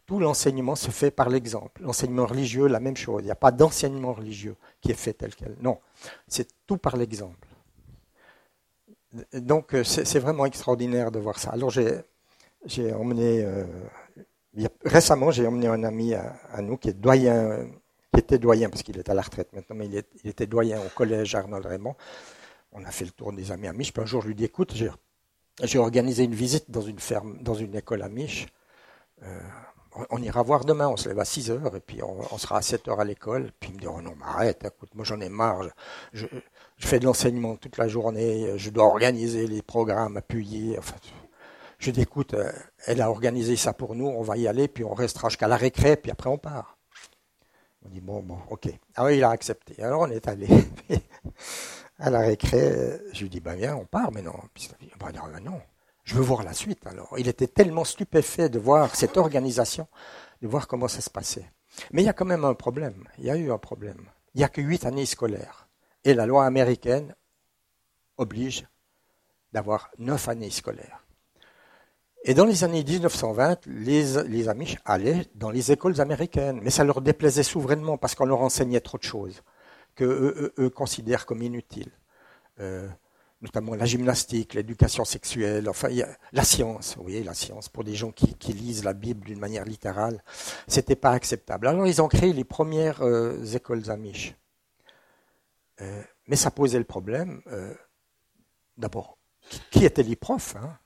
tout 0.05 0.19
l'enseignement 0.19 0.75
se 0.75 0.91
fait 0.91 1.11
par 1.11 1.29
l'exemple. 1.29 1.81
L'enseignement 1.81 2.25
religieux, 2.25 2.67
la 2.67 2.79
même 2.79 2.97
chose. 2.97 3.21
Il 3.21 3.25
n'y 3.25 3.31
a 3.31 3.35
pas 3.35 3.51
d'enseignement 3.51 4.13
religieux 4.13 4.55
qui 4.81 4.91
est 4.91 4.95
fait 4.95 5.13
tel 5.13 5.35
quel. 5.35 5.55
Non, 5.61 5.79
c'est 6.27 6.47
tout 6.65 6.77
par 6.77 6.97
l'exemple. 6.97 7.48
Donc, 9.33 9.73
euh, 9.73 9.83
c'est 9.83 10.19
vraiment 10.19 10.45
extraordinaire 10.45 11.11
de 11.11 11.19
voir 11.19 11.39
ça. 11.39 11.49
Alors, 11.51 11.69
j'ai 11.71 12.93
emmené, 12.93 13.43
euh, 13.43 13.65
récemment, 14.85 15.31
j'ai 15.31 15.47
emmené 15.47 15.67
un 15.67 15.83
ami 15.83 16.13
à, 16.13 16.35
à, 16.51 16.61
nous 16.61 16.77
qui 16.77 16.89
est 16.89 16.93
doyen, 16.93 17.67
qui 18.13 18.19
était 18.19 18.37
doyen, 18.37 18.69
parce 18.69 18.83
qu'il 18.83 18.97
est 18.97 19.09
à 19.09 19.13
la 19.13 19.21
retraite 19.21 19.51
maintenant, 19.53 19.75
mais 19.75 19.87
il, 19.87 20.29
était 20.29 20.47
doyen 20.47 20.79
au 20.79 20.89
collège 20.95 21.33
Arnold 21.35 21.65
Raymond. 21.65 21.95
On 22.71 22.85
a 22.85 22.91
fait 22.91 23.05
le 23.05 23.11
tour 23.11 23.33
des 23.33 23.51
amis 23.51 23.67
amiches. 23.67 23.93
Puis 23.93 24.03
un 24.03 24.05
jour, 24.05 24.21
je 24.21 24.27
lui 24.27 24.35
dis 24.35 24.45
écoute, 24.45 24.75
j'ai 25.63 25.79
organisé 25.79 26.23
une 26.23 26.35
visite 26.35 26.69
dans 26.69 26.81
une 26.81 26.99
ferme, 26.99 27.37
dans 27.41 27.55
une 27.55 27.75
école 27.75 28.03
amiche. 28.03 28.45
Euh, 29.23 29.39
on 30.11 30.21
ira 30.21 30.43
voir 30.43 30.65
demain, 30.65 30.87
on 30.87 30.97
se 30.97 31.09
lève 31.09 31.19
à 31.19 31.25
6 31.25 31.51
heures 31.51 31.75
et 31.75 31.79
puis 31.79 32.01
on, 32.03 32.37
sera 32.37 32.57
à 32.57 32.61
7 32.61 32.87
heures 32.87 32.99
à 32.99 33.05
l'école. 33.05 33.51
Puis 33.59 33.69
il 33.71 33.75
me 33.75 33.79
dit, 33.79 33.87
oh 33.87 34.01
non, 34.01 34.13
mais 34.17 34.25
arrête, 34.25 34.63
écoute, 34.65 34.93
moi 34.95 35.03
j'en 35.03 35.19
ai 35.19 35.29
marre, 35.29 35.63
je, 36.79 36.87
fais 36.87 36.99
de 36.99 37.05
l'enseignement 37.05 37.55
toute 37.55 37.77
la 37.77 37.87
journée, 37.87 38.57
je 38.57 38.69
dois 38.69 38.85
organiser 38.85 39.47
les 39.47 39.61
programmes, 39.61 40.17
appuyer. 40.17 40.77
Enfin, 40.79 40.95
je 41.77 41.91
dis, 41.91 42.01
écoute, 42.01 42.35
elle 42.85 43.01
a 43.01 43.09
organisé 43.09 43.55
ça 43.55 43.73
pour 43.73 43.95
nous, 43.95 44.07
on 44.07 44.21
va 44.21 44.37
y 44.37 44.47
aller, 44.47 44.67
puis 44.67 44.83
on 44.83 44.93
restera 44.93 45.29
jusqu'à 45.29 45.47
la 45.47 45.57
récré, 45.57 45.95
puis 45.95 46.11
après 46.11 46.29
on 46.29 46.37
part. 46.37 46.79
On 47.85 47.89
dit, 47.89 48.01
bon, 48.01 48.21
bon, 48.21 48.37
ok. 48.49 48.67
Alors 48.95 49.11
il 49.11 49.23
a 49.23 49.29
accepté. 49.29 49.81
Alors 49.81 50.01
on 50.01 50.11
est 50.11 50.27
allé 50.27 50.47
à 51.99 52.09
la 52.09 52.19
récré. 52.19 52.99
Je 53.13 53.21
lui 53.21 53.29
dis, 53.29 53.39
ben 53.39 53.55
viens, 53.55 53.75
on 53.75 53.85
part 53.85 54.11
mais 54.11 54.21
non. 54.21 54.35
Puis 54.53 54.69
va 54.99 55.11
dire, 55.11 55.27
ben 55.31 55.39
non, 55.39 55.61
je 56.03 56.15
veux 56.15 56.21
voir 56.21 56.43
la 56.43 56.53
suite. 56.53 56.85
Alors 56.87 57.15
il 57.17 57.27
était 57.27 57.47
tellement 57.47 57.85
stupéfait 57.85 58.49
de 58.49 58.59
voir 58.59 58.95
cette 58.95 59.15
organisation, 59.15 59.87
de 60.41 60.47
voir 60.47 60.67
comment 60.67 60.89
ça 60.89 61.01
se 61.01 61.09
passait. 61.09 61.49
Mais 61.93 62.01
il 62.01 62.05
y 62.05 62.09
a 62.09 62.13
quand 62.13 62.25
même 62.25 62.43
un 62.43 62.53
problème. 62.53 63.05
Il 63.17 63.25
y 63.25 63.31
a 63.31 63.37
eu 63.37 63.51
un 63.51 63.57
problème. 63.57 64.01
Il 64.33 64.39
n'y 64.39 64.43
a 64.43 64.49
que 64.49 64.61
huit 64.61 64.85
années 64.85 65.05
scolaires. 65.05 65.68
Et 66.03 66.13
la 66.13 66.25
loi 66.25 66.45
américaine 66.45 67.15
oblige 68.17 68.65
d'avoir 69.53 69.89
neuf 69.97 70.29
années 70.29 70.49
scolaires. 70.49 71.03
Et 72.25 72.33
dans 72.33 72.45
les 72.45 72.63
années 72.63 72.83
1920, 72.83 73.65
les, 73.67 74.49
Amish 74.49 74.77
allaient 74.83 75.25
dans 75.35 75.51
les 75.51 75.71
écoles 75.71 76.01
américaines, 76.01 76.59
mais 76.61 76.69
ça 76.69 76.83
leur 76.83 77.01
déplaisait 77.01 77.43
souverainement 77.43 77.97
parce 77.97 78.13
qu'on 78.13 78.25
leur 78.25 78.41
enseignait 78.41 78.81
trop 78.81 78.97
de 78.97 79.03
choses 79.03 79.41
que 79.95 80.53
eux, 80.57 80.69
considèrent 80.69 81.25
comme 81.25 81.41
inutiles, 81.41 81.91
euh, 82.59 82.87
notamment 83.41 83.73
la 83.75 83.85
gymnastique, 83.85 84.53
l'éducation 84.53 85.05
sexuelle, 85.05 85.69
enfin 85.69 85.89
la 86.33 86.43
science. 86.43 86.97
Voyez, 86.99 87.23
la 87.23 87.33
science 87.33 87.69
pour 87.69 87.83
des 87.83 87.95
gens 87.95 88.11
qui, 88.11 88.33
qui 88.35 88.53
lisent 88.53 88.83
la 88.83 88.93
Bible 88.93 89.25
d'une 89.25 89.39
manière 89.39 89.65
littérale, 89.65 90.21
c'était 90.67 90.95
pas 90.95 91.11
acceptable. 91.11 91.67
Alors 91.67 91.87
ils 91.87 92.01
ont 92.01 92.07
créé 92.09 92.33
les 92.33 92.43
premières 92.43 93.01
euh, 93.01 93.43
écoles 93.45 93.89
Amish. 93.89 94.35
Euh, 95.81 96.03
Mais 96.27 96.35
ça 96.35 96.51
posait 96.51 96.77
le 96.77 96.85
problème, 96.85 97.41
euh, 97.47 97.73
d'abord, 98.77 99.17
qui 99.71 99.85
étaient 99.85 100.03
les 100.03 100.15
profs 100.15 100.55
hein? 100.55 100.77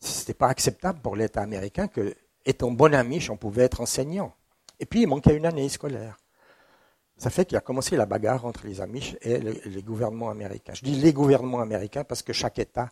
Ce 0.00 0.20
n'était 0.20 0.34
pas 0.34 0.48
acceptable 0.48 1.00
pour 1.00 1.14
l'État 1.14 1.42
américain 1.42 1.86
que, 1.86 2.16
étant 2.44 2.72
bon 2.72 2.92
amiche, 2.92 3.30
on 3.30 3.36
pouvait 3.36 3.62
être 3.62 3.80
enseignant. 3.80 4.34
Et 4.80 4.84
puis, 4.84 5.02
il 5.02 5.06
manquait 5.06 5.36
une 5.36 5.46
année 5.46 5.68
scolaire. 5.68 6.16
Ça 7.16 7.30
fait 7.30 7.44
qu'il 7.44 7.56
a 7.56 7.60
commencé 7.60 7.96
la 7.96 8.04
bagarre 8.04 8.44
entre 8.46 8.66
les 8.66 8.80
Amish 8.80 9.16
et 9.20 9.38
les, 9.38 9.82
gouvernements 9.82 10.30
américains. 10.30 10.74
Je 10.74 10.82
dis 10.82 10.96
les 10.96 11.12
gouvernements 11.12 11.60
américains 11.60 12.02
parce 12.02 12.20
que 12.20 12.32
chaque 12.32 12.58
État 12.58 12.88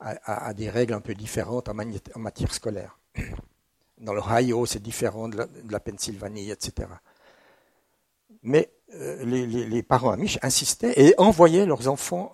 a, 0.00 0.52
des 0.52 0.68
règles 0.68 0.92
un 0.92 1.00
peu 1.00 1.14
différentes 1.14 1.70
en, 1.70 1.74
matière 2.18 2.52
scolaire. 2.52 2.98
Dans 3.96 4.12
l'Ohio, 4.12 4.66
c'est 4.66 4.82
différent 4.82 5.28
de 5.28 5.48
la, 5.70 5.80
Pennsylvanie, 5.80 6.50
etc. 6.50 6.88
Mais 8.42 8.70
euh, 8.94 9.24
les, 9.24 9.82
parents 9.82 10.10
Amish 10.10 10.38
insistaient 10.42 10.94
et 10.96 11.14
envoyaient 11.18 11.66
leurs 11.66 11.88
enfants 11.88 12.32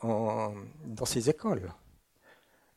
dans 0.85 1.05
ces 1.05 1.29
écoles. 1.31 1.71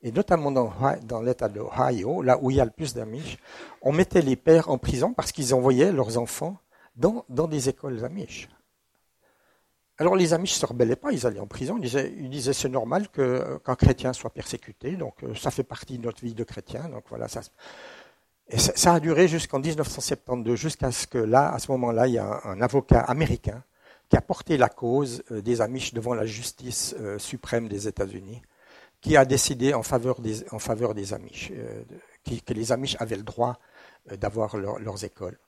Et 0.02 0.12
notamment 0.12 0.52
dans, 0.52 1.22
l'État 1.22 1.50
de 1.50 1.60
l'Ohio, 1.60 2.22
là 2.22 2.38
où 2.42 2.52
il 2.52 2.58
y 2.58 2.62
a 2.62 2.66
le 2.66 2.72
plus 2.72 2.94
d'Amish, 2.94 3.38
on 3.82 3.92
mettait 3.92 4.22
les 4.22 4.38
pères 4.38 4.70
en 4.70 4.78
prison 4.78 5.14
parce 5.14 5.32
qu'ils 5.32 5.54
envoyaient 5.54 5.92
leurs 5.92 6.18
enfants 6.18 6.58
dans, 6.96 7.26
des 7.30 7.68
écoles 7.68 8.04
Amish. 8.04 8.50
Alors 9.98 10.16
les 10.16 10.34
Amish 10.34 10.56
ne 10.56 10.60
se 10.60 10.66
rebellaient 10.66 10.96
pas, 10.96 11.12
ils 11.12 11.28
allaient 11.28 11.42
en 11.42 11.48
prison, 11.48 11.78
ils 11.82 12.30
disaient, 12.30 12.54
c'est 12.54 12.70
normal 12.70 13.10
qu'un 13.10 13.76
chrétien 13.76 14.14
soit 14.14 14.30
persécuté, 14.30 14.92
donc 14.92 15.22
euh, 15.24 15.36
ça 15.36 15.52
fait 15.52 15.64
partie 15.64 15.98
de 15.98 16.06
notre 16.06 16.24
vie 16.24 16.34
de 16.34 16.46
chrétien, 16.46 16.88
donc 16.88 17.04
voilà, 17.10 17.28
ça, 17.28 17.42
et 18.50 18.58
ça, 18.58 18.94
a 18.94 19.00
duré 19.00 19.28
jusqu'en 19.28 19.60
1972, 19.60 20.58
jusqu'à 20.58 20.92
ce 20.92 21.06
que 21.06 21.20
là, 21.20 21.54
à 21.54 21.60
ce 21.60 21.70
moment-là, 21.72 22.08
il 22.08 22.14
y 22.14 22.18
a 22.18 22.42
un, 22.46 22.62
avocat 22.62 23.02
américain 23.02 23.64
qui 24.10 24.18
a 24.18 24.22
porté 24.22 24.58
la 24.58 24.70
cause 24.70 25.24
euh, 25.32 25.42
des 25.42 25.62
Amish 25.62 25.94
devant 25.94 26.14
la 26.14 26.26
justice 26.26 26.96
euh, 27.00 27.20
suprême 27.20 27.68
des 27.68 27.88
États-Unis, 27.88 28.42
qui 29.02 29.16
a 29.16 29.24
décidé 29.26 29.74
en 29.74 29.84
faveur 29.84 30.20
des, 30.20 31.14
Amish, 31.14 31.54
que 32.26 32.54
les 32.54 32.72
Amish 32.72 32.98
avaient 33.00 33.16
le 33.16 33.24
droit 33.24 33.58
d'avoir 34.18 34.58
leurs 34.58 35.06
écoles 35.06 35.40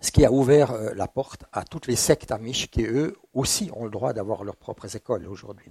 ce 0.00 0.12
qui 0.12 0.24
a 0.24 0.32
ouvert 0.32 0.70
euh, 0.72 0.94
la 0.94 1.08
porte 1.08 1.44
à 1.52 1.64
toutes 1.64 1.86
les 1.86 1.96
sectes 1.96 2.30
amish 2.30 2.70
qui, 2.70 2.84
eux, 2.84 3.16
aussi 3.34 3.70
ont 3.74 3.84
le 3.84 3.90
droit 3.90 4.12
d'avoir 4.12 4.44
leurs 4.44 4.56
propres 4.56 4.94
écoles 4.94 5.26
aujourd'hui. 5.26 5.66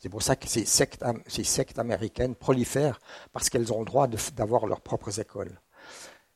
C'est 0.00 0.08
pour 0.08 0.22
ça 0.22 0.36
que 0.36 0.48
ces 0.48 0.66
sectes, 0.66 1.04
ces 1.26 1.44
sectes 1.44 1.78
américaines 1.78 2.34
prolifèrent, 2.34 3.00
parce 3.32 3.48
qu'elles 3.48 3.72
ont 3.72 3.80
le 3.80 3.86
droit 3.86 4.06
d'avoir 4.06 4.66
leurs 4.66 4.82
propres 4.82 5.18
écoles. 5.18 5.60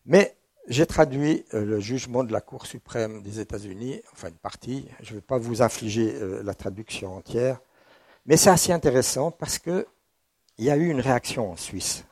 Mais 0.06 0.37
j'ai 0.68 0.86
traduit 0.86 1.44
euh, 1.54 1.64
le 1.64 1.80
jugement 1.80 2.22
de 2.22 2.32
la 2.32 2.40
Cour 2.40 2.66
suprême 2.66 3.22
des 3.22 3.40
États-Unis, 3.40 4.00
enfin 4.12 4.28
une 4.28 4.34
partie, 4.34 4.86
je 5.02 5.10
ne 5.10 5.16
vais 5.16 5.22
pas 5.22 5.38
vous 5.38 5.62
infliger 5.62 6.14
euh, 6.14 6.42
la 6.44 6.54
traduction 6.54 7.16
entière, 7.16 7.60
mais 8.26 8.36
c'est 8.36 8.50
assez 8.50 8.72
intéressant 8.72 9.32
parce 9.32 9.58
qu'il 9.58 9.84
y 10.58 10.70
a 10.70 10.76
eu 10.76 10.88
une 10.88 11.00
réaction 11.00 11.50
en 11.50 11.56
Suisse 11.56 12.04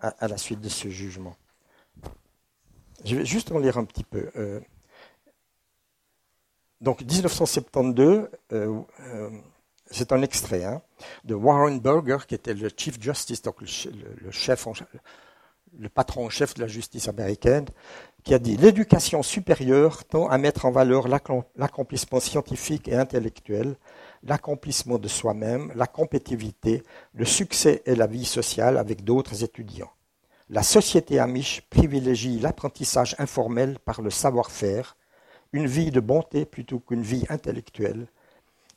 à 0.00 0.28
la 0.28 0.36
suite 0.36 0.60
de 0.60 0.68
ce 0.68 0.88
jugement. 0.88 1.36
Je 3.04 3.16
vais 3.16 3.24
juste 3.24 3.52
en 3.52 3.58
lire 3.58 3.78
un 3.78 3.84
petit 3.84 4.04
peu. 4.04 4.30
Euh, 4.36 4.60
donc 6.80 7.00
1972, 7.02 8.28
euh, 8.52 8.82
euh, 9.00 9.30
c'est 9.90 10.12
un 10.12 10.22
extrait 10.22 10.64
hein, 10.64 10.82
de 11.24 11.34
Warren 11.34 11.80
Burger, 11.80 12.18
qui 12.26 12.34
était 12.34 12.54
le 12.54 12.70
Chief 12.76 13.00
Justice, 13.00 13.42
donc 13.42 13.60
le, 13.60 13.66
chef, 14.30 14.66
le 15.76 15.88
patron 15.88 16.26
en 16.26 16.30
chef 16.30 16.54
de 16.54 16.60
la 16.60 16.66
justice 16.66 17.08
américaine, 17.08 17.66
qui 18.24 18.34
a 18.34 18.38
dit 18.38 18.56
l'éducation 18.56 19.22
supérieure 19.22 20.04
tend 20.04 20.28
à 20.28 20.38
mettre 20.38 20.64
en 20.64 20.70
valeur 20.70 21.08
l'accomplissement 21.08 22.20
scientifique 22.20 22.88
et 22.88 22.96
intellectuel, 22.96 23.76
l'accomplissement 24.22 24.98
de 24.98 25.08
soi-même, 25.08 25.72
la 25.74 25.86
compétitivité, 25.86 26.82
le 27.14 27.24
succès 27.24 27.82
et 27.86 27.94
la 27.94 28.06
vie 28.06 28.24
sociale 28.24 28.76
avec 28.76 29.04
d'autres 29.04 29.44
étudiants. 29.44 29.90
La 30.50 30.62
société 30.62 31.18
amish 31.18 31.62
privilégie 31.68 32.38
l'apprentissage 32.38 33.14
informel 33.18 33.78
par 33.78 34.00
le 34.00 34.10
savoir-faire, 34.10 34.96
une 35.52 35.66
vie 35.66 35.90
de 35.90 36.00
bonté 36.00 36.44
plutôt 36.44 36.80
qu'une 36.80 37.02
vie 37.02 37.24
intellectuelle. 37.28 38.06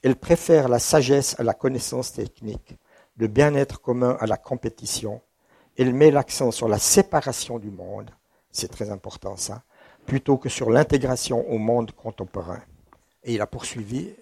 Elle 0.03 0.15
préfère 0.15 0.67
la 0.67 0.79
sagesse 0.79 1.39
à 1.39 1.43
la 1.43 1.53
connaissance 1.53 2.13
technique, 2.13 2.75
le 3.17 3.27
bien-être 3.27 3.81
commun 3.81 4.17
à 4.19 4.25
la 4.27 4.37
compétition. 4.37 5.21
Elle 5.77 5.93
met 5.93 6.11
l'accent 6.11 6.51
sur 6.51 6.67
la 6.67 6.79
séparation 6.79 7.59
du 7.59 7.71
monde, 7.71 8.11
c'est 8.51 8.69
très 8.69 8.91
important 8.91 9.35
ça, 9.35 9.63
plutôt 10.05 10.37
que 10.37 10.49
sur 10.49 10.69
l'intégration 10.69 11.49
au 11.49 11.57
monde 11.57 11.91
contemporain. 11.91 12.61
Et 13.23 13.33
il 13.33 13.41
a 13.41 13.47
poursuivi, 13.47 14.13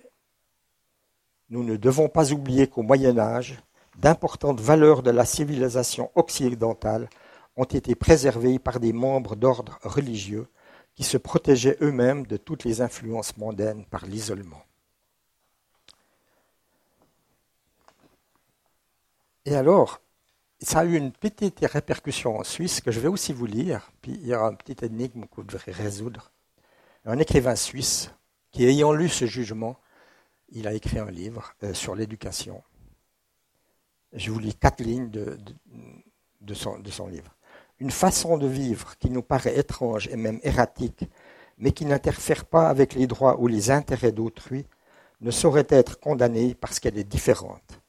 nous 1.50 1.64
ne 1.64 1.78
devons 1.78 2.10
pas 2.10 2.32
oublier 2.32 2.68
qu'au 2.68 2.84
Moyen 2.84 3.18
Âge, 3.18 3.58
d'importantes 3.98 4.62
valeurs 4.62 5.02
de 5.04 5.12
la 5.12 5.26
civilisation 5.26 6.12
occidentale 6.16 7.10
ont 7.58 7.66
été 7.66 7.96
préservés 7.96 8.60
par 8.60 8.80
des 8.80 8.94
membres 8.94 9.36
d'ordre 9.36 9.80
religieux 9.84 10.48
qui 10.96 11.04
se 11.04 11.18
protégeaient 11.18 11.78
eux-mêmes 11.82 12.28
de 12.28 12.38
toutes 12.38 12.64
les 12.64 12.82
influences 12.82 13.36
mondaines 13.38 13.86
par 13.86 14.06
l'isolement. 14.06 14.62
Et 19.46 19.56
alors, 19.56 20.02
ça 20.62 20.80
a 20.80 20.86
eu 20.86 20.96
une 20.96 21.12
petite 21.12 21.60
répercussion 21.62 22.38
en 22.38 22.44
Suisse 22.44 22.82
que 22.82 22.92
je 22.92 23.00
vais 23.00 23.08
aussi 23.08 23.34
vous 23.34 23.46
lire, 23.46 23.92
puis 24.02 24.12
il 24.22 24.28
y 24.28 24.36
aura 24.36 24.50
une 24.50 24.58
petite 24.58 24.84
énigme 24.84 25.24
que 25.24 25.38
vous 25.38 25.44
devrez 25.44 25.72
résoudre. 25.72 26.32
Un 27.06 27.18
écrivain 27.20 27.56
suisse 27.56 28.12
qui, 28.52 28.66
ayant 28.66 28.92
lu 28.92 29.10
ce 29.10 29.26
jugement, 29.26 29.78
il 30.50 30.68
a 30.68 30.74
écrit 30.74 31.00
un 31.00 31.10
livre 31.10 31.54
euh, 31.64 31.74
sur 31.74 31.96
l'éducation. 31.96 32.62
Je 34.14 34.32
vous 34.32 34.40
lis 34.40 34.56
quatre 34.56 34.82
lignes 34.82 35.10
de 35.10 36.54
son 36.54 37.08
livre 37.08 37.36
une 37.80 37.92
façon 37.92 38.38
de 38.38 38.48
vivre 38.48 38.98
qui 38.98 39.10
nous 39.10 39.22
paraît 39.22 39.58
étrange 39.58 40.08
et 40.12 40.18
même 40.18 40.40
erratique, 40.44 41.06
mais 41.58 41.72
qui 41.72 41.86
n'interfère 41.86 42.46
pas 42.46 42.70
avec 42.70 42.94
les 42.94 43.08
droits 43.08 43.40
ou 43.40 43.48
les 43.48 43.72
intérêts 43.72 44.12
d'autrui, 44.12 44.66
ne 45.22 45.32
saurait 45.32 45.68
être 45.70 46.00
condamnée 46.00 46.56
parce 46.56 46.80
qu'elle 46.80 46.98
est 46.98 47.04
différente. 47.04 47.82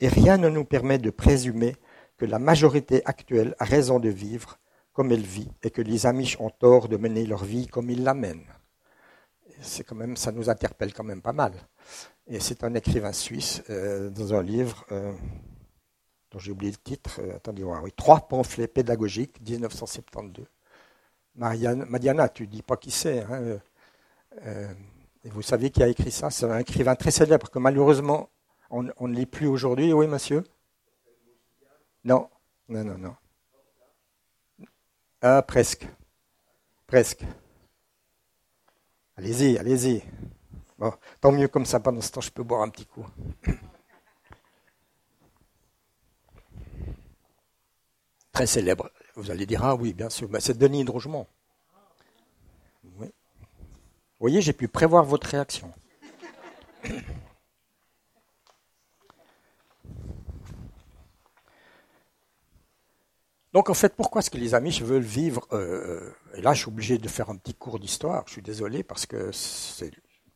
Et 0.00 0.08
rien 0.08 0.38
ne 0.38 0.48
nous 0.48 0.64
permet 0.64 0.98
de 0.98 1.10
présumer 1.10 1.76
que 2.20 2.26
la 2.26 2.38
majorité 2.38 3.00
actuelle 3.06 3.54
a 3.58 3.64
raison 3.64 3.98
de 3.98 4.10
vivre 4.10 4.58
comme 4.92 5.10
elle 5.10 5.24
vit 5.24 5.48
et 5.62 5.70
que 5.70 5.80
les 5.80 6.04
Amish 6.04 6.38
ont 6.38 6.50
tort 6.50 6.86
de 6.88 6.98
mener 6.98 7.24
leur 7.24 7.44
vie 7.44 7.66
comme 7.66 7.88
ils 7.88 8.04
la 8.04 8.12
mènent. 8.12 8.44
C'est 9.62 9.84
quand 9.84 9.94
même, 9.94 10.18
ça 10.18 10.30
nous 10.30 10.50
interpelle 10.50 10.92
quand 10.92 11.02
même 11.02 11.22
pas 11.22 11.32
mal. 11.32 11.54
Et 12.26 12.38
c'est 12.38 12.62
un 12.62 12.74
écrivain 12.74 13.14
suisse 13.14 13.62
euh, 13.70 14.10
dans 14.10 14.34
un 14.34 14.42
livre 14.42 14.84
euh, 14.92 15.12
dont 16.30 16.38
j'ai 16.38 16.52
oublié 16.52 16.72
le 16.72 16.76
titre, 16.76 17.20
euh, 17.22 17.36
attendez 17.36 17.62
voir, 17.62 17.82
oui, 17.82 17.92
trois 17.96 18.20
pamphlets 18.28 18.68
pédagogiques, 18.68 19.40
1972. 19.40 20.44
Marianne, 21.36 21.86
Madiana, 21.88 22.28
tu 22.28 22.46
dis 22.46 22.62
pas 22.62 22.76
qui 22.76 22.90
c'est. 22.90 23.20
Hein, 23.20 23.58
euh, 24.44 24.68
vous 25.24 25.42
savez 25.42 25.70
qui 25.70 25.82
a 25.82 25.88
écrit 25.88 26.10
ça? 26.10 26.28
C'est 26.28 26.44
un 26.44 26.58
écrivain 26.58 26.96
très 26.96 27.10
célèbre 27.10 27.48
que 27.48 27.58
malheureusement 27.58 28.28
on, 28.68 28.82
ne 28.82 29.14
lit 29.14 29.26
plus 29.26 29.46
aujourd'hui. 29.46 29.94
Oui, 29.94 30.06
monsieur? 30.06 30.44
Non, 32.04 32.30
non, 32.68 32.84
non, 32.84 32.98
non. 32.98 33.16
Ah, 35.22 35.42
presque. 35.42 35.86
Presque. 36.86 37.24
Allez-y, 39.16 39.58
allez-y. 39.58 40.02
Bon, 40.78 40.92
tant 41.20 41.30
mieux 41.30 41.48
comme 41.48 41.66
ça, 41.66 41.78
pendant 41.78 42.00
ce 42.00 42.10
temps, 42.10 42.22
je 42.22 42.30
peux 42.30 42.42
boire 42.42 42.62
un 42.62 42.70
petit 42.70 42.86
coup. 42.86 43.04
très 48.32 48.46
célèbre. 48.46 48.90
Vous 49.16 49.30
allez 49.30 49.44
dire, 49.44 49.62
ah 49.62 49.74
oui, 49.74 49.92
bien 49.92 50.08
sûr, 50.08 50.26
mais 50.30 50.40
c'est 50.40 50.56
Denis. 50.56 50.86
Oui. 50.88 51.12
Vous 52.98 53.10
voyez, 54.18 54.40
j'ai 54.40 54.54
pu 54.54 54.68
prévoir 54.68 55.04
votre 55.04 55.28
réaction. 55.28 55.70
Donc 63.52 63.68
en 63.68 63.74
fait, 63.74 63.94
pourquoi 63.94 64.20
est-ce 64.20 64.30
que 64.30 64.38
les 64.38 64.54
Amish 64.54 64.82
veulent 64.82 65.02
vivre 65.02 65.46
euh, 65.52 65.56
euh, 65.56 66.36
Et 66.36 66.42
là, 66.42 66.54
je 66.54 66.60
suis 66.60 66.68
obligé 66.68 66.98
de 66.98 67.08
faire 67.08 67.30
un 67.30 67.36
petit 67.36 67.54
cours 67.54 67.78
d'histoire. 67.78 68.24
Je 68.26 68.32
suis 68.32 68.42
désolé 68.42 68.82
parce 68.84 69.06
que 69.06 69.32
c'est 69.32 69.90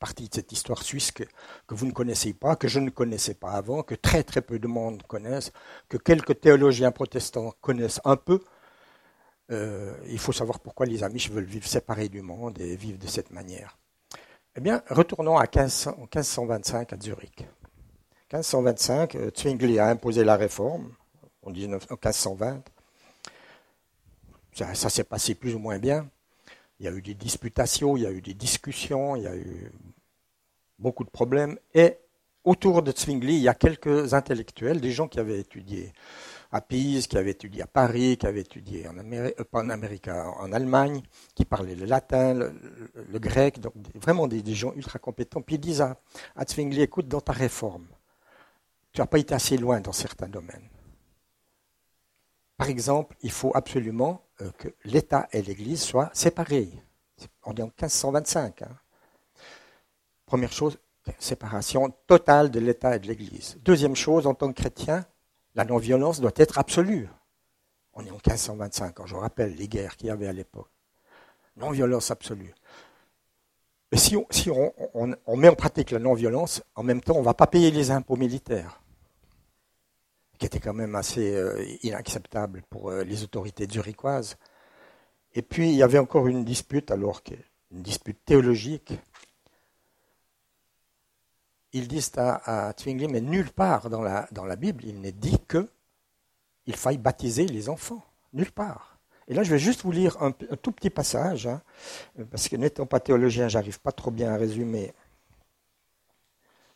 partie 0.05 0.29
de 0.29 0.35
cette 0.35 0.53
histoire 0.53 0.83
suisse 0.83 1.13
que, 1.13 1.25
vous 1.69 1.87
ne 1.87 1.93
connaissez 1.93 2.35
pas, 2.35 2.57
que 2.57 2.69
je 2.69 2.79
ne 2.79 2.91
connaissais 2.91 3.35
pas 3.35 3.53
avant, 3.53 3.83
que 3.83 3.95
très 3.95 4.23
très 4.23 4.43
peu 4.43 4.59
de 4.59 4.67
monde 4.67 5.03
connaissent, 5.05 5.53
que 5.89 5.97
quelques 5.97 6.41
théologiens 6.41 6.91
protestants 6.91 7.55
connaissent 7.61 8.01
un 8.05 8.17
peu. 8.17 8.41
Euh, 9.51 9.95
il 10.09 10.19
faut 10.19 10.33
savoir 10.33 10.61
pourquoi 10.61 10.85
les 10.85 11.05
Amish 11.05 11.31
veulent 11.31 11.45
vivre 11.45 11.67
séparés 11.67 12.09
du 12.09 12.21
monde 12.21 12.61
et 12.61 12.77
vivre 12.77 12.99
de 12.99 13.07
cette 13.07 13.31
manière. 13.31 13.79
Eh 14.57 14.61
bien, 14.61 14.83
retournons 14.91 15.39
à 15.39 15.45
1525 15.45 16.93
à 16.93 16.97
Zurich. 17.01 17.47
1525, 18.33 19.15
euh, 19.15 19.31
Zwingli 19.35 19.79
a 19.79 19.89
imposé 19.89 20.25
la 20.25 20.37
réforme 20.37 20.93
en, 21.43 21.51
1520. 21.51 22.63
Ça, 24.55 24.75
s'est 24.75 25.05
passé 25.05 25.35
plus 25.35 25.55
ou 25.55 25.59
moins 25.59 25.79
bien. 25.79 26.09
Il 26.79 26.87
y 26.87 26.89
a 26.89 26.93
eu 26.93 27.03
des 27.03 27.15
disputations, 27.15 27.97
il 27.97 28.05
y 28.05 28.07
a 28.07 28.13
eu 28.13 28.21
des 28.21 28.35
discussions, 28.35 29.17
il 29.17 29.23
y 29.23 29.27
a 29.27 29.37
eu 29.37 29.73
beaucoup 30.79 31.05
de 31.05 31.11
problèmes. 31.11 31.59
Et 31.75 31.99
autour 32.45 32.83
de 32.83 32.93
Zwingli, 32.93 33.35
il 33.35 33.43
y 33.43 33.49
a 33.49 33.55
quelques 33.55 34.15
intellectuels, 34.15 34.81
des 34.81 34.93
gens 34.93 35.09
qui 35.09 35.19
avaient 35.19 35.41
étudié 35.41 35.93
à 36.53 36.61
Pise, 36.61 37.09
qui 37.09 37.19
avaient 37.19 37.33
étudié 37.33 37.63
à 37.63 37.67
Paris, 37.67 38.17
qui 38.17 38.27
avaient 38.27 38.43
étudié 38.43 38.87
en, 38.87 38.97
Amérique, 38.97 39.35
euh, 39.41 39.45
en, 39.53 39.71
Amérique, 39.71 40.09
en 40.09 40.53
Allemagne, 40.53 41.03
qui 41.35 41.45
parlaient 41.45 41.75
le 41.75 41.87
latin, 41.87 42.35
le, 42.35 43.19
grec, 43.19 43.59
donc 43.59 43.73
vraiment 43.95 44.29
des, 44.29 44.55
gens 44.55 44.73
ultra 44.75 45.01
compétents. 45.01 45.43
Puis 45.43 45.57
ils 45.57 45.61
disent 45.61 45.81
à, 45.81 45.99
à 46.37 46.45
Zwingli, 46.45 46.83
écoute, 46.83 47.09
dans 47.09 47.21
ta 47.21 47.33
réforme, 47.33 47.87
tu 48.93 49.01
n'as 49.01 49.07
pas 49.07 49.19
été 49.19 49.35
assez 49.35 49.57
loin 49.57 49.81
dans 49.81 49.93
certains 49.93 50.29
domaines. 50.29 50.69
Par 52.57 52.69
exemple, 52.69 53.17
il 53.23 53.33
faut 53.33 53.51
absolument 53.55 54.21
euh, 54.21 54.24
que 54.59 54.69
l'État 54.85 55.29
et 55.33 55.43
l'Église 55.43 55.83
soient 55.83 56.11
séparés. 56.13 56.71
On 57.45 57.55
est 57.55 57.63
en 57.63 57.67
1525. 57.67 58.63
Hein. 58.63 58.69
Première 60.27 60.53
chose, 60.53 60.79
séparation 61.19 61.95
totale 62.07 62.51
de 62.51 62.61
l'État 62.61 62.97
et 62.97 62.99
de 62.99 63.07
l'Église. 63.07 63.59
Deuxième 63.63 63.97
chose, 63.97 64.27
en 64.27 64.35
tant 64.35 64.49
que 64.53 64.61
chrétien, 64.61 65.05
la 65.55 65.65
non-violence 65.65 66.21
doit 66.21 66.33
être 66.37 66.59
absolue. 66.59 67.09
On 67.95 68.05
est 68.05 68.11
en 68.11 68.15
1525, 68.15 68.95
quand 68.95 69.07
je 69.07 69.15
rappelle 69.15 69.55
les 69.55 69.69
guerres 69.69 69.97
qu'il 69.97 70.09
y 70.09 70.11
avait 70.11 70.27
à 70.27 70.33
l'époque. 70.33 70.71
Non-violence 71.57 72.11
absolue. 72.11 72.55
Mais 73.93 73.99
si, 73.99 74.17
on, 74.17 75.37
met 75.37 75.49
en 75.49 75.55
pratique 75.55 75.93
la 75.93 76.01
non-violence, 76.01 76.63
en 76.75 76.83
même 76.83 77.01
temps, 77.01 77.15
on 77.15 77.21
ne 77.21 77.25
va 77.25 77.35
pas 77.35 77.47
payer 77.47 77.71
les 77.71 77.93
impôts 77.93 78.17
militaires, 78.17 78.81
qui 80.45 80.47
étaient 80.47 80.61
quand 80.61 80.75
même 80.75 80.95
assez 80.95 81.35
euh, 81.35 81.65
inacceptables 81.83 82.65
pour 82.69 82.91
euh, 82.91 83.03
les 83.03 83.23
autorités 83.23 83.67
zurichoises. 83.67 84.37
Et 85.33 85.41
puis, 85.41 85.71
il 85.71 85.75
y 85.75 85.83
avait 85.83 85.99
encore 85.99 86.27
une 86.27 86.45
dispute, 86.45 86.91
alors 86.91 87.23
une 87.71 87.81
dispute 87.81 88.23
théologique, 88.27 88.93
ils 91.73 91.89
disent 91.89 92.13
à, 92.19 92.69
à 92.69 92.75
Zwingli, 92.79 93.09
mais 93.09 93.23
nulle 93.23 93.51
part 93.53 93.89
dans 93.89 94.03
la, 94.03 94.29
dans 94.33 94.45
la 94.45 94.57
Bible, 94.57 94.85
il 94.85 95.01
n'est 95.01 95.13
dit 95.13 95.39
que 95.49 95.67
il 96.67 96.77
faille 96.77 96.99
baptiser 96.99 97.47
les 97.47 97.71
enfants. 97.71 98.05
Nulle 98.35 98.53
part. 98.53 98.99
Et 99.29 99.33
là, 99.33 99.45
je 99.45 99.51
vais 99.51 99.59
juste 99.59 99.81
vous 99.81 99.93
lire 99.93 100.23
un, 100.23 100.33
tout 100.33 100.73
petit 100.73 100.91
passage, 100.91 101.47
hein, 101.47 101.63
parce 102.31 102.49
que 102.49 102.57
n'étant 102.57 102.85
pas 102.85 103.01
théologien, 103.01 103.49
j'arrive 103.49 103.81
pas 103.81 103.93
trop 103.93 104.11
bien 104.11 104.35
à 104.35 104.37
résumer. 104.37 104.93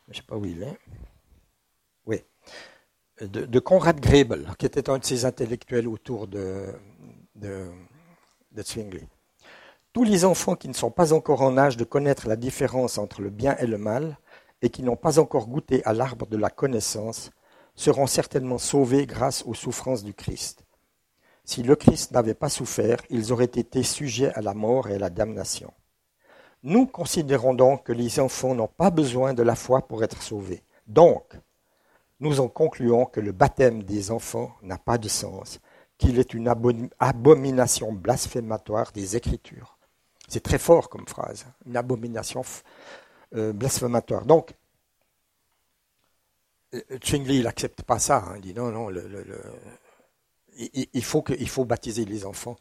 Je 0.07 0.13
ne 0.13 0.17
sais 0.17 0.23
pas 0.23 0.37
où 0.37 0.47
il 0.47 0.63
est. 0.63 0.79
De, 3.21 3.45
de, 3.45 3.59
Konrad 3.59 3.99
Grebel, 4.01 4.47
qui 4.59 4.67
était 4.67 4.89
un 4.89 4.99
de 4.99 5.05
ces 5.05 5.25
intellectuels 5.25 5.89
autour 5.89 6.29
de, 6.29 6.67
de, 7.35 7.67
de 8.53 8.63
Zwingli. 8.63 9.07
Tous 9.93 10.05
les 10.05 10.25
enfants 10.25 10.55
qui 10.55 10.69
ne 10.69 10.73
sont 10.73 10.93
pas 10.93 11.13
encore 11.13 11.43
en 11.43 11.59
âge 11.59 11.77
de 11.77 11.85
connaître 11.85 12.29
la 12.29 12.37
différence 12.37 12.97
entre 12.97 13.21
le 13.21 13.31
bien 13.31 13.57
et 13.59 13.67
le 13.67 13.79
mal 13.79 14.19
et 14.63 14.71
qui 14.71 14.83
n'ont 14.83 14.97
pas 14.97 15.19
encore 15.19 15.49
goûté 15.49 15.85
à 15.85 15.93
l'arbre 15.93 16.27
de 16.27 16.37
la 16.37 16.51
connaissance 16.51 17.31
seront 17.75 18.07
certainement 18.07 18.59
sauvés 18.59 19.07
grâce 19.07 19.45
aux 19.47 19.55
souffrances 19.55 20.05
du 20.05 20.15
Christ. 20.15 20.65
Si 21.45 21.63
le 21.63 21.77
Christ 21.77 22.13
n'avait 22.13 22.35
pas 22.35 22.49
souffert, 22.49 22.99
ils 23.09 23.33
auraient 23.33 23.45
été 23.45 23.83
sujets 23.83 24.33
à 24.35 24.43
la 24.43 24.55
mort 24.55 24.89
et 24.89 24.95
à 24.95 24.99
la 24.99 25.11
damnation. 25.11 25.73
Nous 26.63 26.87
considérons 26.87 27.55
donc 27.55 27.85
que 27.85 27.93
les 27.93 28.21
enfants 28.21 28.55
n'ont 28.55 28.69
pas 28.69 28.91
besoin 28.91 29.33
de 29.33 29.43
la 29.43 29.55
foi 29.55 29.87
pour 29.87 30.03
être 30.03 30.23
sauvés. 30.23 30.63
Donc, 30.87 31.25
nous 32.21 32.41
en 32.41 32.49
concluons 32.49 33.07
que 33.07 33.21
le 33.21 33.33
baptême 33.33 33.83
des 33.83 34.11
enfants 34.11 34.57
n'a 34.63 34.79
pas 34.79 34.99
de 34.99 35.09
sens, 35.09 35.61
qu'il 35.99 36.19
est 36.19 36.35
une 36.35 36.49
abomination 36.99 37.93
blasphématoire 37.93 38.93
des 38.93 39.17
Écritures. 39.17 39.79
C'est 40.29 40.43
très 40.43 40.59
fort 40.59 40.89
comme 40.89 41.09
phrase, 41.09 41.47
une 41.67 41.77
abomination 41.77 42.43
euh, 43.35 43.53
blasphématoire. 43.53 44.25
Donc, 44.25 44.55
Zwingli, 47.05 47.37
euh, 47.37 47.39
il 47.39 47.43
n'accepte 47.45 47.83
pas 47.83 47.99
ça. 47.99 48.25
Hein. 48.27 48.35
Il 48.37 48.43
dit 48.43 48.55
non, 48.55 48.71
non, 48.71 48.91
il, 50.59 51.05
faut 51.05 51.65
baptiser 51.65 52.05
les 52.05 52.27
enfants 52.27 52.57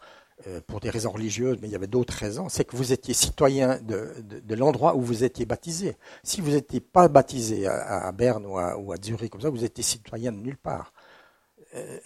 pour 0.68 0.80
des 0.80 0.90
raisons 0.90 1.12
religieuses, 1.12 1.58
mais 1.62 1.68
il 1.68 1.72
y 1.72 1.76
avait 1.76 1.88
d'autres 1.88 2.14
raisons. 2.14 2.48
C'est 2.48 2.64
que 2.64 2.76
vous 2.76 2.94
étiez 2.94 3.14
citoyen 3.14 3.80
de, 3.82 4.56
l'endroit 4.56 4.96
où 4.96 5.02
vous 5.02 5.24
étiez 5.24 5.46
baptisé. 5.46 5.98
Si 6.24 6.42
vous 6.42 6.52
n'étiez 6.52 6.80
pas 6.80 7.08
baptisé 7.08 7.68
à, 7.68 8.12
Berne 8.12 8.46
ou 8.46 8.58
à, 8.58 8.96
Zurich, 9.04 9.32
comme 9.32 9.42
ça, 9.42 9.50
vous 9.50 9.64
étiez 9.64 9.84
citoyen 9.84 10.32
de 10.32 10.38
nulle 10.38 10.58
part. 10.58 10.94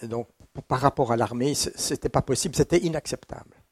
donc, 0.02 0.28
par 0.68 0.80
rapport 0.80 1.12
à 1.12 1.16
l'armée, 1.16 1.54
c'était 1.54 2.08
pas 2.08 2.22
possible, 2.22 2.54
c'était 2.56 2.78
inacceptable. 2.78 3.62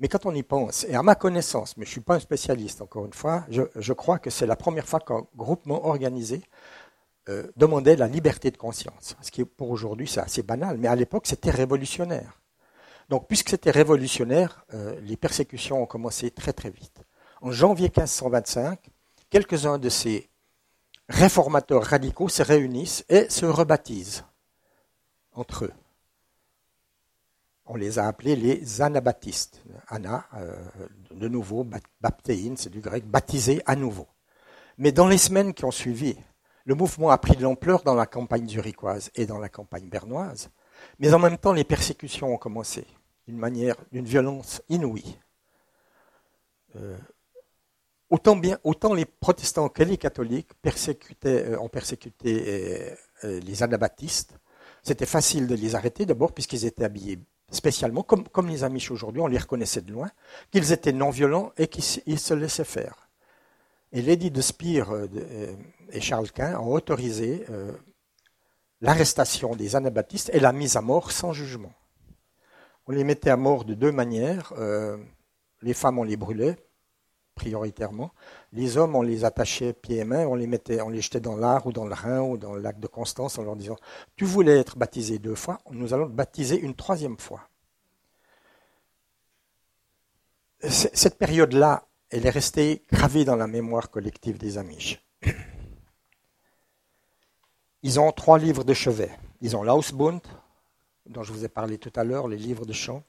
Mais 0.00 0.08
quand 0.08 0.24
on 0.24 0.34
y 0.34 0.42
pense, 0.42 0.84
et 0.88 0.94
à 0.94 1.02
ma 1.02 1.14
connaissance, 1.14 1.76
mais 1.76 1.84
je 1.84 1.90
ne 1.90 1.92
suis 1.92 2.00
pas 2.00 2.14
un 2.14 2.20
spécialiste 2.20 2.80
encore 2.80 3.04
une 3.04 3.12
fois, 3.12 3.44
je, 3.50 3.92
crois 3.92 4.18
que 4.18 4.30
c'est 4.30 4.46
la 4.46 4.56
première 4.56 4.88
fois 4.88 4.98
qu'un 4.98 5.26
groupement 5.36 5.86
organisé 5.86 6.42
euh, 7.28 7.46
demandait 7.56 7.96
la 7.96 8.08
liberté 8.08 8.50
de 8.50 8.56
conscience. 8.56 9.14
Ce 9.20 9.30
qui 9.30 9.44
pour 9.44 9.70
aujourd'hui 9.70 10.08
c'est 10.08 10.20
assez 10.20 10.42
banal, 10.42 10.78
mais 10.78 10.88
à 10.88 10.96
l'époque 10.96 11.26
c'était 11.26 11.50
révolutionnaire. 11.50 12.39
Donc 13.10 13.28
puisque 13.28 13.50
c'était 13.50 13.70
révolutionnaire, 13.70 14.64
euh, 14.72 14.98
les 15.02 15.18
persécutions 15.18 15.82
ont 15.82 15.86
commencé 15.86 16.30
très 16.30 16.54
très 16.54 16.70
vite. 16.70 17.02
En 17.42 17.50
janvier 17.50 17.92
1525, 17.94 18.78
quelques-uns 19.28 19.78
de 19.78 19.90
ces 19.90 20.30
réformateurs 21.08 21.84
radicaux 21.84 22.30
se 22.30 22.42
réunissent 22.42 23.04
et 23.10 23.28
se 23.28 23.44
rebaptisent 23.44 24.24
entre 25.34 25.66
eux 25.66 25.72
on 27.70 27.76
les 27.76 28.00
a 28.00 28.08
appelés 28.08 28.34
les 28.34 28.82
anabaptistes. 28.82 29.62
Ana, 29.86 30.24
euh, 30.34 30.56
de 31.12 31.28
nouveau, 31.28 31.64
baptéine, 32.00 32.56
c'est 32.56 32.68
du 32.68 32.80
grec, 32.80 33.06
baptisé 33.06 33.62
à 33.64 33.76
nouveau. 33.76 34.08
Mais 34.76 34.90
dans 34.90 35.06
les 35.06 35.18
semaines 35.18 35.54
qui 35.54 35.64
ont 35.64 35.70
suivi, 35.70 36.16
le 36.64 36.74
mouvement 36.74 37.10
a 37.10 37.18
pris 37.18 37.36
de 37.36 37.42
l'ampleur 37.42 37.84
dans 37.84 37.94
la 37.94 38.06
campagne 38.06 38.48
zurichoise 38.48 39.12
et 39.14 39.24
dans 39.24 39.38
la 39.38 39.48
campagne 39.48 39.88
bernoise. 39.88 40.50
Mais 40.98 41.14
en 41.14 41.20
même 41.20 41.38
temps, 41.38 41.52
les 41.52 41.62
persécutions 41.62 42.34
ont 42.34 42.38
commencé 42.38 42.84
d'une 43.30 43.38
manière, 43.38 43.76
d'une 43.92 44.04
violence 44.04 44.62
inouïe. 44.68 45.18
Euh, 46.76 46.96
autant, 48.10 48.36
bien, 48.36 48.58
autant 48.64 48.92
les 48.92 49.06
protestants 49.06 49.68
que 49.68 49.82
les 49.82 49.96
catholiques 49.96 50.52
persécutaient, 50.60 51.46
euh, 51.46 51.60
ont 51.60 51.68
persécuté 51.68 52.94
les 53.22 53.62
anabaptistes. 53.62 54.34
C'était 54.82 55.06
facile 55.06 55.46
de 55.46 55.54
les 55.54 55.74
arrêter 55.74 56.06
d'abord 56.06 56.32
puisqu'ils 56.32 56.64
étaient 56.64 56.84
habillés 56.84 57.18
spécialement, 57.50 58.02
comme, 58.02 58.28
comme 58.28 58.48
les 58.48 58.64
Amish 58.64 58.90
aujourd'hui, 58.90 59.20
on 59.20 59.26
les 59.26 59.38
reconnaissait 59.38 59.82
de 59.82 59.92
loin, 59.92 60.10
qu'ils 60.50 60.72
étaient 60.72 60.92
non-violents 60.92 61.52
et 61.56 61.68
qu'ils 61.68 61.82
se 61.82 62.34
laissaient 62.34 62.64
faire. 62.64 63.08
Et 63.92 64.02
Lady 64.02 64.30
de 64.30 64.40
Spire 64.40 64.90
euh, 64.90 65.06
euh, 65.16 65.56
et 65.90 66.00
Charles 66.00 66.30
Quint 66.30 66.58
ont 66.60 66.72
autorisé 66.72 67.44
euh, 67.50 67.72
l'arrestation 68.80 69.56
des 69.56 69.74
anabaptistes 69.74 70.30
et 70.32 70.40
la 70.40 70.52
mise 70.52 70.76
à 70.76 70.80
mort 70.80 71.10
sans 71.10 71.32
jugement. 71.32 71.72
On 72.90 72.92
les 72.92 73.04
mettait 73.04 73.30
à 73.30 73.36
mort 73.36 73.64
de 73.64 73.74
deux 73.74 73.92
manières. 73.92 74.52
les 75.62 75.74
femmes, 75.74 76.00
on 76.00 76.02
les 76.02 76.16
brûlait, 76.16 76.56
prioritairement. 77.36 78.10
Les 78.52 78.78
hommes, 78.78 78.96
on 78.96 79.02
les 79.02 79.24
attachait 79.24 79.72
pieds 79.74 79.98
et 79.98 80.04
mains, 80.04 80.26
on 80.26 80.34
les, 80.34 80.48
mettait, 80.48 80.80
on 80.80 80.88
les 80.88 81.00
jetait 81.00 81.20
dans 81.20 81.36
l'Ar 81.36 81.68
ou 81.68 81.72
dans 81.72 81.84
le 81.84 81.94
Rhin 81.94 82.22
ou 82.22 82.36
dans 82.36 82.52
le 82.52 82.60
lac 82.60 82.80
de 82.80 82.88
Constance 82.88 83.38
en 83.38 83.44
leur 83.44 83.54
disant 83.54 83.76
Tu 84.16 84.24
voulais 84.24 84.58
être 84.58 84.76
baptisé 84.76 85.20
deux 85.20 85.36
fois, 85.36 85.60
nous 85.70 85.94
allons 85.94 86.08
te 86.08 86.14
baptiser 86.14 86.58
une 86.58 86.74
troisième 86.74 87.16
fois. 87.16 87.48
Cette 90.58 91.16
période-là, 91.16 91.86
elle 92.10 92.26
est 92.26 92.30
restée 92.30 92.82
gravée 92.90 93.24
dans 93.24 93.36
la 93.36 93.46
mémoire 93.46 93.90
collective 93.90 94.36
des 94.36 94.58
Amish. 94.58 95.00
Ils 97.84 98.00
ont 98.00 98.10
trois 98.10 98.40
livres 98.40 98.64
de 98.64 98.74
chevet. 98.74 99.16
Ils 99.42 99.56
ont 99.56 99.62
l'Ausbund, 99.62 100.22
dont 101.10 101.22
je 101.22 101.32
vous 101.32 101.44
ai 101.44 101.48
parlé 101.48 101.78
tout 101.78 101.92
à 101.96 102.04
l'heure, 102.04 102.28
les 102.28 102.36
livres 102.36 102.64
de 102.64 102.72
chant, 102.72 103.02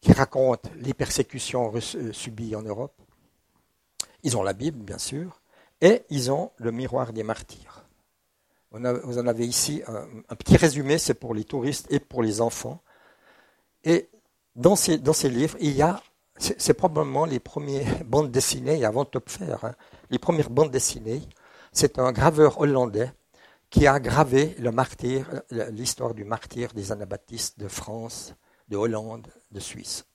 qui 0.00 0.12
racontent 0.12 0.68
les 0.76 0.92
persécutions 0.92 1.72
euh, 1.74 2.12
subies 2.12 2.56
en 2.56 2.62
Europe. 2.62 3.00
Ils 4.22 4.36
ont 4.36 4.42
la 4.42 4.52
Bible, 4.52 4.78
bien 4.80 4.98
sûr, 4.98 5.40
et 5.80 6.02
ils 6.10 6.30
ont 6.30 6.50
le 6.56 6.72
miroir 6.72 7.12
des 7.12 7.22
martyrs. 7.22 7.84
Vous 8.70 9.18
en 9.18 9.26
avez 9.28 9.46
ici 9.46 9.82
un, 9.86 10.34
petit 10.34 10.56
résumé, 10.56 10.98
c'est 10.98 11.14
pour 11.14 11.32
les 11.32 11.44
touristes 11.44 11.86
et 11.92 12.00
pour 12.00 12.22
les 12.24 12.40
enfants. 12.40 12.82
Et 13.84 14.08
dans 14.56 14.74
ces, 14.74 14.98
dans 14.98 15.12
ces 15.12 15.28
livres, 15.28 15.56
il 15.60 15.70
y 15.72 15.82
a, 15.82 16.02
c'est 16.38 16.74
probablement 16.74 17.24
les 17.24 17.38
premières 17.38 18.04
bandes 18.04 18.32
dessinées 18.32 18.84
avant 18.84 19.04
Topfer, 19.04 19.54
hein, 19.62 19.74
les 20.10 20.18
premières 20.18 20.50
bandes 20.50 20.72
dessinées. 20.72 21.22
C'est 21.70 22.00
un 22.00 22.10
graveur 22.10 22.60
hollandais 22.60 23.12
qui 23.74 23.88
a 23.88 23.98
gravé 23.98 24.54
le 24.60 24.70
martyr, 24.70 25.42
l'histoire 25.50 26.14
du 26.14 26.24
martyr 26.24 26.72
des 26.72 26.92
anabaptistes 26.92 27.58
de 27.58 27.66
France, 27.66 28.32
de 28.68 28.76
Hollande, 28.76 29.26
de 29.50 29.58
Suisse. 29.58 30.06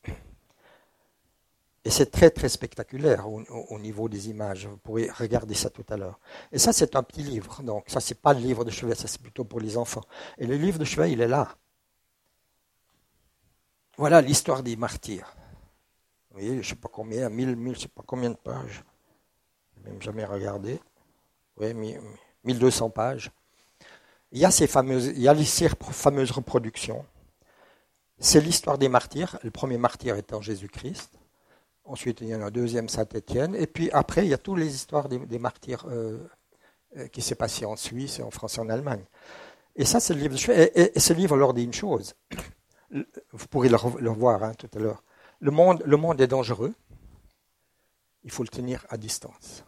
Et 1.83 1.89
c'est 1.89 2.09
très 2.09 2.29
très 2.29 2.47
spectaculaire 2.47 3.27
au, 3.29 3.79
niveau 3.79 4.07
des 4.07 4.29
images. 4.29 4.65
Vous 4.65 4.77
pourrez 4.77 5.09
regarder 5.09 5.55
ça 5.55 5.69
tout 5.69 5.83
à 5.89 5.97
l'heure. 5.97 6.21
Et 6.53 6.57
ça, 6.57 6.71
c'est 6.71 6.95
un 6.95 7.03
petit 7.03 7.21
livre. 7.21 7.61
Donc 7.61 7.83
ça, 7.87 7.99
c'est 7.99 8.21
pas 8.21 8.33
le 8.33 8.39
livre 8.39 8.63
de 8.63 8.71
chevet, 8.71 8.95
ça 8.95 9.09
c'est 9.09 9.21
plutôt 9.21 9.43
pour 9.43 9.59
les 9.59 9.75
enfants. 9.75 10.05
Et 10.37 10.47
le 10.47 10.55
livre 10.55 10.79
de 10.79 10.85
chevet, 10.85 11.11
il 11.11 11.19
est 11.19 11.27
là. 11.27 11.53
Voilà 13.97 14.21
l'histoire 14.21 14.63
des 14.63 14.77
martyrs. 14.77 15.35
Vous 16.31 16.39
voyez, 16.39 16.53
je 16.53 16.57
ne 16.59 16.63
sais 16.63 16.75
pas 16.75 16.89
combien, 16.89 17.27
mille, 17.27 17.57
mille, 17.57 17.73
je 17.73 17.79
ne 17.79 17.83
sais 17.83 17.87
pas 17.89 18.03
combien 18.05 18.29
de 18.29 18.37
pages. 18.37 18.85
Je 19.75 19.81
n'ai 19.81 19.89
même 19.89 20.01
jamais 20.01 20.23
regardé. 20.23 20.79
ouais, 21.57 21.73
1200 22.45 22.91
pages. 22.91 23.31
Il 24.31 24.39
y 24.39 24.45
a 24.45 24.51
ces 24.51 24.67
fameuses, 24.67 25.07
il 25.07 25.21
y 25.21 25.27
a 25.27 25.35
ces 25.43 25.69
fameuses 25.69 26.31
reproductions. 26.31 27.05
C'est 28.19 28.41
l'histoire 28.41 28.77
des 28.77 28.89
martyrs. 28.89 29.39
Le 29.43 29.51
premier 29.51 29.77
martyr 29.77 30.15
étant 30.15 30.41
Jésus-Christ. 30.41 31.11
Ensuite, 31.85 32.21
il 32.21 32.27
y 32.27 32.35
en 32.35 32.41
a 32.41 32.45
un 32.45 32.51
deuxième, 32.51 32.89
Saint-Étienne. 32.89 33.55
Et 33.55 33.65
puis 33.65 33.89
après, 33.91 34.25
il 34.25 34.29
y 34.29 34.33
a 34.33 34.37
toutes 34.37 34.59
les 34.59 34.75
histoires 34.75 35.09
des, 35.09 35.39
martyrs 35.39 35.85
euh, 35.89 36.19
euh, 36.97 37.07
qui 37.07 37.21
s'est 37.21 37.35
passé 37.35 37.65
en 37.65 37.75
Suisse, 37.75 38.19
en 38.19 38.29
France 38.29 38.57
et 38.57 38.61
en 38.61 38.69
Allemagne. 38.69 39.03
Et 39.75 39.85
ça, 39.85 39.99
c'est 39.99 40.13
le 40.13 40.19
livre. 40.19 40.37
Et, 40.51 40.95
et, 40.95 40.99
ce 40.99 41.13
livre 41.13 41.35
leur 41.35 41.53
dit 41.53 41.63
une 41.63 41.73
chose. 41.73 42.13
Vous 42.91 43.47
pourrez 43.49 43.69
le, 43.69 43.77
revoir 43.77 44.43
hein, 44.43 44.53
tout 44.53 44.69
à 44.75 44.79
l'heure. 44.79 45.03
Le 45.39 45.51
monde, 45.51 45.81
le 45.85 45.97
monde 45.97 46.19
est 46.21 46.27
dangereux. 46.27 46.73
Il 48.23 48.31
faut 48.31 48.43
le 48.43 48.49
tenir 48.49 48.85
à 48.89 48.97
distance. 48.97 49.63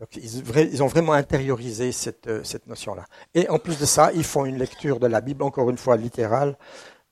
Donc, 0.00 0.16
ils, 0.16 0.82
ont 0.82 0.86
vraiment 0.88 1.12
intériorisé 1.12 1.92
cette, 1.92 2.26
euh, 2.26 2.42
cette 2.42 2.66
notion-là. 2.66 3.04
Et 3.34 3.48
en 3.48 3.58
plus 3.58 3.78
de 3.78 3.84
ça, 3.84 4.10
ils 4.12 4.24
font 4.24 4.44
une 4.44 4.58
lecture 4.58 4.98
de 4.98 5.06
la 5.06 5.20
Bible, 5.20 5.44
encore 5.44 5.70
une 5.70 5.78
fois 5.78 5.96
littérale, 5.96 6.58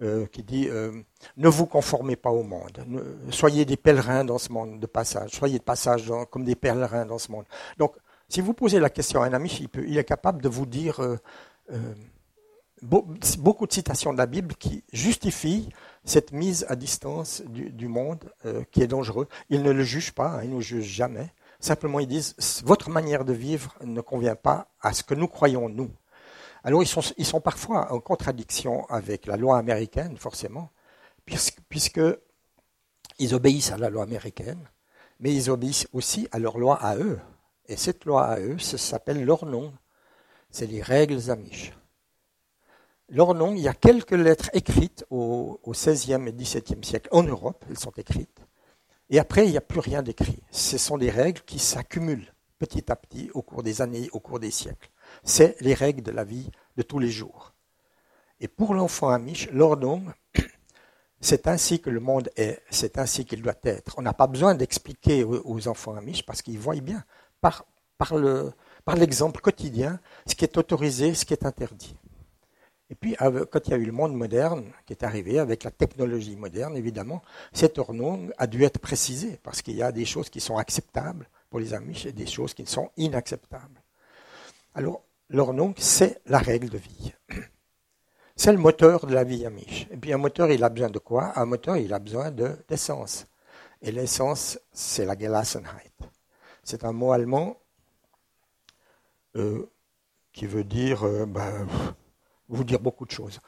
euh, 0.02 0.26
qui 0.26 0.42
dit 0.42 0.68
euh, 0.68 0.90
ne 1.36 1.48
vous 1.48 1.66
conformez 1.66 2.16
pas 2.16 2.30
au 2.30 2.42
monde, 2.42 2.84
soyez 3.30 3.64
des 3.64 3.76
pèlerins 3.76 4.24
dans 4.24 4.38
ce 4.38 4.50
monde 4.50 4.80
de 4.80 4.86
passage, 4.86 5.30
soyez 5.30 5.60
de 5.60 5.62
passage 5.62 6.12
comme 6.30 6.44
des 6.44 6.56
pèlerins 6.56 7.06
dans 7.06 7.18
ce 7.18 7.30
monde. 7.30 7.44
Donc, 7.78 7.94
si 8.28 8.40
vous 8.40 8.52
posez 8.52 8.80
la 8.80 8.90
question 8.90 9.22
à 9.22 9.26
un 9.26 9.32
ami, 9.32 9.56
il, 9.60 9.68
peut, 9.68 9.88
est 9.88 10.04
capable 10.04 10.42
de 10.42 10.48
vous 10.48 10.66
dire 10.66 11.00
beaucoup 12.82 13.66
de 13.66 13.72
citations 13.72 14.12
de 14.12 14.18
la 14.18 14.26
Bible 14.26 14.56
qui 14.56 14.82
justifient 14.92 15.68
cette 16.04 16.32
mise 16.32 16.66
à 16.68 16.74
distance 16.74 17.42
du, 17.46 17.70
du 17.70 17.86
monde 17.86 18.32
qui 18.72 18.82
est 18.82 18.88
dangereux. 18.88 19.28
Il 19.50 19.62
ne 19.62 19.70
le 19.70 19.84
juge 19.84 20.12
pas, 20.12 20.30
hein, 20.30 20.40
il 20.42 20.50
ne 20.50 20.56
le 20.56 20.60
juge 20.62 20.84
jamais. 20.84 21.32
Simplement, 21.62 22.00
ils 22.00 22.08
disent, 22.08 22.34
votre 22.64 22.90
manière 22.90 23.24
de 23.24 23.32
vivre 23.32 23.76
ne 23.84 24.00
convient 24.00 24.34
pas 24.34 24.66
à 24.80 24.92
ce 24.92 25.04
que 25.04 25.14
nous 25.14 25.28
croyons, 25.28 25.68
nous. 25.68 25.92
Alors, 26.64 26.82
ils 26.82 27.24
sont, 27.26 27.40
parfois 27.40 27.92
en 27.92 28.00
contradiction 28.00 28.84
avec 28.86 29.26
la 29.26 29.36
loi 29.36 29.58
américaine, 29.58 30.16
forcément, 30.16 30.70
puisque, 31.24 32.00
ils 33.20 33.34
obéissent 33.34 33.70
à 33.70 33.78
la 33.78 33.90
loi 33.90 34.02
américaine, 34.02 34.68
mais 35.20 35.32
ils 35.32 35.50
obéissent 35.50 35.86
aussi 35.92 36.26
à 36.32 36.40
leur 36.40 36.58
loi 36.58 36.82
à 36.82 36.96
eux. 36.96 37.20
Et 37.66 37.76
cette 37.76 38.06
loi 38.06 38.26
à 38.26 38.40
eux, 38.40 38.58
ça 38.58 38.76
s'appelle 38.76 39.24
leur 39.24 39.46
nom. 39.46 39.72
C'est 40.50 40.66
les 40.66 40.82
règles 40.82 41.30
amiches. 41.30 41.72
Leur 43.08 43.34
nom, 43.34 43.54
il 43.54 43.60
y 43.60 43.68
a 43.68 43.74
quelques 43.74 44.10
lettres 44.10 44.50
écrites 44.52 45.06
au 45.10 45.60
XVIe 45.68 46.26
et 46.26 46.32
XVIIe 46.32 46.82
siècle 46.82 47.08
en 47.12 47.22
Europe, 47.22 47.64
elles 47.70 47.78
sont 47.78 47.92
écrites. 47.92 48.40
Et 49.12 49.18
après, 49.18 49.44
il 49.44 49.50
n'y 49.50 49.58
a 49.58 49.60
plus 49.60 49.78
rien 49.78 50.02
d'écrit. 50.02 50.42
Ce 50.50 50.78
sont 50.78 50.96
des 50.96 51.10
règles 51.10 51.42
qui 51.42 51.58
s'accumulent 51.58 52.32
petit 52.58 52.90
à 52.90 52.96
petit 52.96 53.30
au 53.34 53.42
cours 53.42 53.62
des 53.62 53.82
années, 53.82 54.08
au 54.12 54.20
cours 54.20 54.40
des 54.40 54.50
siècles. 54.50 54.90
C'est 55.22 55.54
les 55.60 55.74
règles 55.74 56.02
de 56.02 56.10
la 56.10 56.24
vie 56.24 56.50
de 56.78 56.82
tous 56.82 56.98
les 56.98 57.10
jours. 57.10 57.52
Et 58.40 58.48
pour 58.48 58.72
l'enfant 58.72 59.10
amiche, 59.10 59.50
l'ordon, 59.50 60.02
c'est 61.20 61.46
ainsi 61.46 61.78
que 61.78 61.90
le 61.90 62.00
monde 62.00 62.30
est, 62.36 62.62
c'est 62.70 62.96
ainsi 62.96 63.26
qu'il 63.26 63.42
doit 63.42 63.52
être. 63.64 63.94
On 63.98 64.02
n'a 64.02 64.14
pas 64.14 64.26
besoin 64.26 64.54
d'expliquer 64.54 65.24
aux 65.24 65.68
enfants 65.68 65.94
amiches 65.94 66.24
parce 66.24 66.40
qu'ils 66.40 66.58
voient 66.58 66.74
bien 66.76 67.04
par 67.42 67.66
l'exemple 68.96 69.42
quotidien 69.42 70.00
ce 70.26 70.34
qui 70.34 70.46
est 70.46 70.56
autorisé, 70.56 71.12
ce 71.12 71.26
qui 71.26 71.34
est 71.34 71.44
interdit. 71.44 71.94
Et 72.92 72.94
puis, 72.94 73.16
quand 73.16 73.66
il 73.66 73.70
y 73.70 73.72
a 73.72 73.78
eu 73.78 73.86
le 73.86 73.92
monde 73.92 74.14
moderne 74.14 74.70
qui 74.84 74.92
est 74.92 75.02
arrivé, 75.02 75.38
avec 75.38 75.64
la 75.64 75.70
technologie 75.70 76.36
moderne, 76.36 76.76
évidemment, 76.76 77.22
cet 77.54 77.78
ornon 77.78 78.28
a 78.36 78.46
dû 78.46 78.64
être 78.64 78.78
précisé, 78.78 79.40
parce 79.42 79.62
qu'il 79.62 79.76
y 79.76 79.82
a 79.82 79.92
des 79.92 80.04
choses 80.04 80.28
qui 80.28 80.40
sont 80.40 80.58
acceptables 80.58 81.26
pour 81.48 81.58
les 81.58 81.72
Amish 81.72 82.04
et 82.04 82.12
des 82.12 82.26
choses 82.26 82.52
qui 82.52 82.66
sont 82.66 82.90
inacceptables. 82.98 83.80
Alors, 84.74 85.02
l'ornon, 85.30 85.72
c'est 85.78 86.20
la 86.26 86.36
règle 86.36 86.68
de 86.68 86.76
vie. 86.76 87.14
C'est 88.36 88.52
le 88.52 88.58
moteur 88.58 89.06
de 89.06 89.14
la 89.14 89.24
vie 89.24 89.46
Amish. 89.46 89.86
Et 89.90 89.96
puis, 89.96 90.12
un 90.12 90.18
moteur, 90.18 90.50
il 90.50 90.64
a 90.64 90.68
besoin 90.68 90.90
de 90.90 90.98
quoi? 90.98 91.32
Un 91.38 91.44
moteur, 91.46 91.76
il 91.76 91.92
a 91.94 91.98
besoin 91.98 92.30
d'essence. 92.30 93.26
et 93.80 93.92
l'essence, 93.92 94.58
c'est 94.72 95.04
la 95.04 95.16
Gelassenheit. 95.16 95.92
C'est 96.62 96.84
un 96.84 96.92
mot 96.92 97.12
allemand 97.12 97.58
euh, 99.36 99.70
qui 100.32 100.46
veut 100.46 100.64
dire... 100.64 101.04
Euh, 101.04 101.24
ben, 101.24 101.66
vous 102.56 102.64
dire 102.64 102.80
beaucoup 102.80 103.04
de 103.04 103.10
choses. 103.10 103.40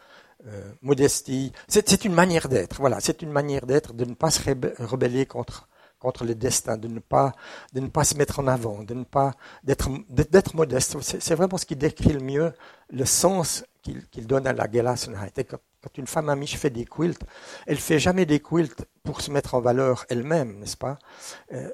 Euh, 0.46 0.72
modestie, 0.82 1.52
c'est 1.68 2.05
une 2.05 2.14
manière 2.14 2.48
d'être. 2.48 2.76
Voilà, 2.80 3.00
c'est 3.00 3.22
une 3.22 3.30
manière 3.30 3.66
d'être, 3.66 3.94
de 3.94 4.05
ne 4.05 4.14
pas 4.14 4.30
se 4.30 4.40
rebeller 4.82 5.26
contre 5.26 5.68
contre 6.05 6.24
le 6.24 6.34
destin, 6.34 6.76
de 6.76 6.86
ne 6.86 6.98
pas 6.98 7.32
de 7.72 7.80
ne 7.80 7.88
pas 7.88 8.05
se 8.05 8.14
mettre 8.14 8.38
en 8.38 8.46
avant, 8.46 8.82
de 8.82 8.92
ne 8.92 9.05
pas 9.05 9.32
d'être 9.62 9.88
d'être 10.11 10.55
modeste. 10.55 10.98
C'est 11.00 11.34
vraiment 11.34 11.57
ce 11.57 11.64
qui 11.64 11.76
décrit 11.76 12.12
le 12.12 12.20
mieux 12.20 12.52
le 12.90 13.07
sens 13.07 13.64
qu'il 13.82 14.26
donne 14.26 14.46
à 14.46 14.52
la 14.52 14.70
Gelassenheit. 14.70 15.32
Et 15.38 15.44
quand, 15.44 15.59
quand, 15.82 15.96
une 15.96 16.07
femme 16.07 16.28
amiche 16.28 16.57
fait 16.57 16.70
des 16.70 16.84
quilts, 16.84 17.24
elle 17.66 17.78
fait 17.78 17.98
jamais 17.98 18.26
des 18.26 18.40
quilts 18.40 18.84
pour 19.02 19.20
se 19.22 19.30
mettre 19.30 19.55
en 19.55 19.61
valeur 19.61 20.05
elle-même, 20.11 20.59
n'est-ce 20.59 20.76
pas? 20.76 20.98
Euh, 21.52 21.70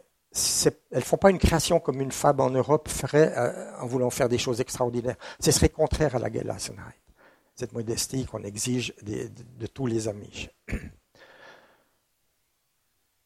elles 0.92 1.02
font 1.02 1.16
pas 1.16 1.30
une 1.30 1.38
création 1.38 1.80
comme 1.80 2.00
une 2.00 2.12
femme 2.12 2.38
en 2.38 2.50
Europe 2.50 2.88
ferait 2.88 3.32
euh, 3.36 3.80
en 3.80 3.86
voulant 3.86 4.10
faire 4.10 4.28
des 4.28 4.38
choses 4.38 4.60
extraordinaires. 4.60 5.16
Ce 5.40 5.50
serait 5.50 5.70
contraire 5.70 6.14
à 6.14 6.20
la 6.20 6.30
Gelassenheit 6.30 7.00
cette 7.60 7.72
modestie 7.72 8.24
qu'on 8.24 8.42
exige 8.42 8.94
de, 9.02 9.66
tous 9.66 9.86
les 9.86 10.08
amis. 10.08 10.48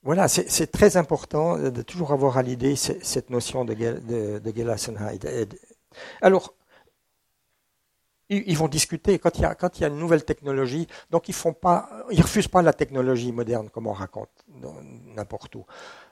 Voilà, 0.07 0.29
c'est 0.29 0.71
très 0.71 0.99
important 0.99 1.57
de 1.57 1.81
toujours 1.81 2.13
avoir 2.13 2.37
à 2.37 2.43
l'idée 2.43 2.77
cette 2.77 3.31
notion 3.31 3.65
de, 3.65 3.75
Gelassenheit. 4.55 5.21
Alors, 6.21 6.53
ils 8.29 8.59
vont 8.59 8.69
discuter 8.69 9.19
quand 9.19 9.39
il, 9.39 9.43
y 9.43 9.45
a, 9.47 9.55
quand 9.55 9.79
il 9.79 9.81
y 9.81 9.85
a 9.87 9.89
une 9.89 9.97
nouvelle 9.97 10.27
technologie. 10.27 10.87
Donc 11.11 11.31
ils 11.31 11.35
font 11.35 11.55
pas, 11.55 12.05
ils 12.11 12.21
refusent 12.21 12.49
pas 12.49 12.61
la 12.61 12.75
technologie 12.75 13.33
moderne 13.33 13.71
comme 13.71 13.87
on 13.87 13.95
raconte 13.95 14.29
n'importe 15.17 15.55
où. 15.55 15.65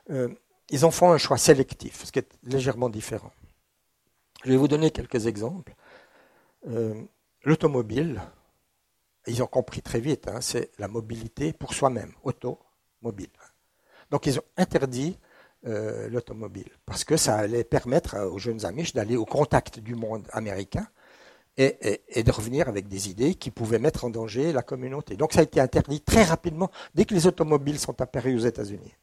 Euh, 0.08 0.28
ils 0.70 0.86
en 0.86 0.90
font 0.90 1.12
un 1.12 1.18
choix 1.18 1.36
sélectif, 1.36 2.06
ce 2.06 2.12
qui 2.12 2.20
est 2.20 2.32
légèrement 2.44 2.88
différent. 2.88 3.32
Je 4.44 4.52
vais 4.52 4.56
vous 4.56 4.68
donner 4.68 4.90
quelques 4.90 5.26
exemples. 5.26 5.74
Euh, 6.66 6.94
L'automobile, 7.44 8.20
ils 9.26 9.42
ont 9.42 9.46
compris 9.46 9.82
très 9.82 10.00
vite, 10.00 10.28
hein, 10.28 10.40
c'est 10.40 10.70
la 10.78 10.86
mobilité 10.86 11.52
pour 11.52 11.74
soi-même, 11.74 12.12
automobile. 12.22 13.30
Donc 14.10 14.26
ils 14.26 14.38
ont 14.38 14.44
interdit 14.56 15.18
euh, 15.66 16.08
l'automobile 16.08 16.70
parce 16.86 17.04
que 17.04 17.16
ça 17.16 17.36
allait 17.36 17.64
permettre 17.64 18.18
aux 18.18 18.38
jeunes 18.38 18.64
Amish 18.64 18.92
d'aller 18.92 19.16
au 19.16 19.24
contact 19.24 19.80
du 19.80 19.94
monde 19.94 20.26
américain 20.32 20.86
et, 21.56 22.22
de 22.22 22.30
revenir 22.30 22.68
avec 22.68 22.88
des 22.88 23.10
idées 23.10 23.34
qui 23.34 23.50
pouvaient 23.50 23.78
mettre 23.78 24.04
en 24.04 24.10
danger 24.10 24.52
la 24.52 24.62
communauté. 24.62 25.16
Donc 25.16 25.32
ça 25.32 25.40
a 25.40 25.42
été 25.42 25.60
interdit 25.60 26.00
très 26.00 26.22
rapidement 26.22 26.70
dès 26.94 27.04
que 27.04 27.14
les 27.14 27.26
automobiles 27.26 27.78
sont 27.78 28.00
apparus 28.00 28.42
aux 28.42 28.46
États-Unis. 28.46 28.94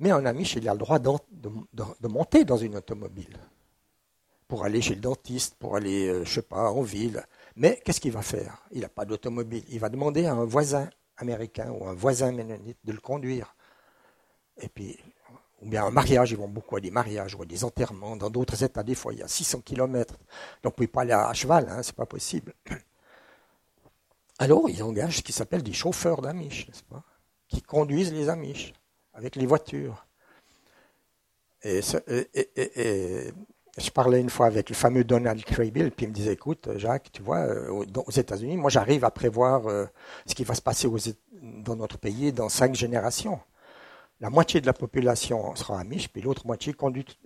Mais 0.00 0.10
un 0.10 0.26
Amish, 0.26 0.56
il 0.56 0.68
a 0.68 0.72
le 0.72 0.78
droit 0.78 0.98
de 0.98 2.08
monter 2.08 2.44
dans 2.44 2.56
une 2.56 2.76
automobile 2.76 3.38
pour 4.48 4.64
aller 4.64 4.82
chez 4.82 4.94
le 4.94 5.00
dentiste, 5.00 5.56
pour 5.56 5.76
aller, 5.76 6.08
euh, 6.08 6.24
je 6.24 6.34
sais 6.34 6.42
pas, 6.42 6.70
en 6.70 6.82
ville. 6.82 7.24
Mais 7.56 7.80
qu'est-ce 7.84 8.00
qu'il 8.00 8.12
va 8.12 8.22
faire? 8.22 8.64
Il 8.72 8.80
n'a 8.80 8.88
pas 8.88 9.04
d'automobile. 9.04 9.64
Il 9.68 9.80
va 9.80 9.88
demander 9.88 10.26
à 10.26 10.34
un 10.34 10.44
voisin 10.44 10.88
américain 11.16 11.70
ou 11.70 11.86
un 11.86 11.94
voisin 11.94 12.32
ménonite 12.32 12.78
de 12.84 12.92
le 12.92 13.00
conduire. 13.00 13.54
Et 14.60 14.68
puis, 14.68 14.98
ou 15.62 15.68
bien 15.68 15.84
un 15.84 15.90
mariage, 15.90 16.32
ils 16.32 16.36
vont 16.36 16.48
beaucoup 16.48 16.76
à 16.76 16.80
des 16.80 16.90
mariages 16.90 17.34
ou 17.34 17.42
à 17.42 17.46
des 17.46 17.64
enterrements. 17.64 18.16
Dans 18.16 18.30
d'autres 18.30 18.62
États, 18.62 18.82
des 18.82 18.94
fois, 18.94 19.12
il 19.12 19.20
y 19.20 19.22
a 19.22 19.28
600 19.28 19.60
kilomètres. 19.60 20.14
Donc, 20.62 20.64
vous 20.64 20.68
ne 20.68 20.70
pouvez 20.70 20.88
pas 20.88 21.02
aller 21.02 21.12
à 21.12 21.32
cheval, 21.32 21.66
hein, 21.70 21.82
c'est 21.82 21.96
pas 21.96 22.06
possible. 22.06 22.52
Alors, 24.38 24.68
ils 24.68 24.82
engagent 24.82 25.18
ce 25.18 25.22
qui 25.22 25.32
s'appelle 25.32 25.62
des 25.62 25.72
chauffeurs 25.72 26.20
d'Amish, 26.20 26.68
n'est-ce 26.68 26.82
pas? 26.82 27.02
Qui 27.48 27.62
conduisent 27.62 28.12
les 28.12 28.28
Amish 28.28 28.74
avec 29.14 29.36
les 29.36 29.46
voitures. 29.46 30.06
Et, 31.62 31.80
et, 32.08 32.28
et, 32.44 33.32
je 33.76 33.90
parlais 33.90 34.20
une 34.20 34.30
fois 34.30 34.46
avec 34.46 34.68
le 34.68 34.74
fameux 34.74 35.02
Donald 35.02 35.42
Craybill, 35.44 35.90
puis 35.90 36.06
il 36.06 36.10
me 36.10 36.14
disait, 36.14 36.32
écoute, 36.32 36.68
Jacques, 36.76 37.10
tu 37.12 37.22
vois, 37.22 37.38
euh, 37.38 37.70
aux 37.70 38.10
États-Unis, 38.12 38.56
moi 38.56 38.70
j'arrive 38.70 39.04
à 39.04 39.10
prévoir 39.10 39.66
euh, 39.66 39.86
ce 40.26 40.34
qui 40.34 40.44
va 40.44 40.54
se 40.54 40.62
passer 40.62 40.88
dans 41.42 41.74
notre 41.74 41.98
pays 41.98 42.32
dans 42.32 42.48
cinq 42.48 42.74
générations. 42.74 43.40
La 44.20 44.30
moitié 44.30 44.60
de 44.60 44.66
la 44.66 44.72
population 44.72 45.56
sera 45.56 45.80
amish, 45.80 46.08
puis 46.08 46.22
l'autre 46.22 46.46
moitié 46.46 46.72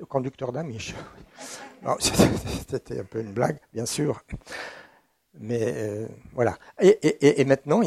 conducteur 0.08 0.52
d'amish. 0.52 0.94
C'était 2.00 3.00
un 3.00 3.04
peu 3.04 3.20
une 3.20 3.32
blague, 3.32 3.58
bien 3.74 3.84
sûr. 3.84 4.22
Mais 5.38 5.60
euh, 5.62 6.08
voilà. 6.32 6.56
Et, 6.80 7.44
maintenant, 7.44 7.82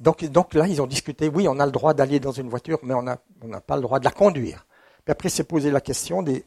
donc, 0.00 0.54
là, 0.54 0.66
ils 0.66 0.82
ont 0.82 0.88
discuté, 0.88 1.28
oui, 1.28 1.46
on 1.48 1.60
a 1.60 1.66
le 1.66 1.72
droit 1.72 1.94
d'aller 1.94 2.18
dans 2.18 2.32
une 2.32 2.48
voiture, 2.48 2.80
mais 2.82 2.94
on 2.94 3.02
n'a 3.02 3.60
pas 3.60 3.76
le 3.76 3.82
droit 3.82 4.00
de 4.00 4.04
la 4.04 4.10
conduire. 4.10 4.66
Puis 5.04 5.12
après, 5.12 5.28
c'est 5.28 5.44
posé 5.44 5.70
la 5.70 5.80
question 5.80 6.22
des, 6.22 6.44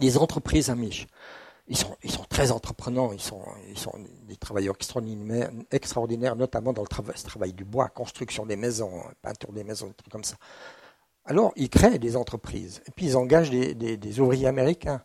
les 0.00 0.18
entreprises 0.18 0.70
amiches. 0.70 1.06
Ils 1.68 1.76
sont, 1.76 1.96
ils 2.02 2.10
sont 2.10 2.24
très 2.24 2.50
entreprenants, 2.50 3.12
ils 3.12 3.20
sont, 3.20 3.44
des 4.24 4.36
travailleurs 4.36 4.74
extraordinaires, 5.70 6.34
notamment 6.34 6.72
dans 6.72 6.82
le 6.82 6.88
travail, 6.88 7.52
du 7.52 7.64
bois, 7.64 7.88
construction 7.88 8.44
des 8.44 8.56
maisons, 8.56 9.04
peinture 9.22 9.52
des 9.52 9.62
maisons, 9.62 9.86
des 9.86 9.94
trucs 9.94 10.10
comme 10.10 10.24
ça. 10.24 10.34
Alors, 11.24 11.52
ils 11.54 11.70
créent 11.70 12.00
des 12.00 12.16
entreprises, 12.16 12.82
et 12.88 12.90
puis 12.90 13.06
ils 13.06 13.16
engagent 13.16 13.50
des, 13.50 14.20
ouvriers 14.20 14.48
américains. 14.48 15.04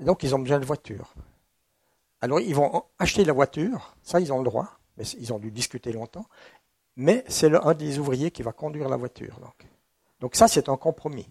Donc, 0.00 0.24
ils 0.24 0.34
ont 0.34 0.40
besoin 0.40 0.58
de 0.58 0.64
voitures. 0.64 1.14
Alors, 2.20 2.40
ils 2.40 2.54
vont 2.54 2.84
acheter 2.98 3.24
la 3.24 3.32
voiture, 3.32 3.94
ça, 4.02 4.18
ils 4.18 4.32
ont 4.32 4.38
le 4.38 4.44
droit, 4.44 4.80
mais 4.96 5.04
ils 5.04 5.32
ont 5.32 5.38
dû 5.38 5.52
discuter 5.52 5.92
longtemps. 5.92 6.26
Mais 6.96 7.24
c'est 7.28 7.54
un 7.54 7.74
des 7.74 8.00
ouvriers 8.00 8.32
qui 8.32 8.42
va 8.42 8.52
conduire 8.52 8.88
la 8.88 8.96
voiture. 8.96 9.38
Donc, 9.38 9.66
donc 10.18 10.34
ça, 10.34 10.48
c'est 10.48 10.68
un 10.68 10.76
compromis. 10.76 11.28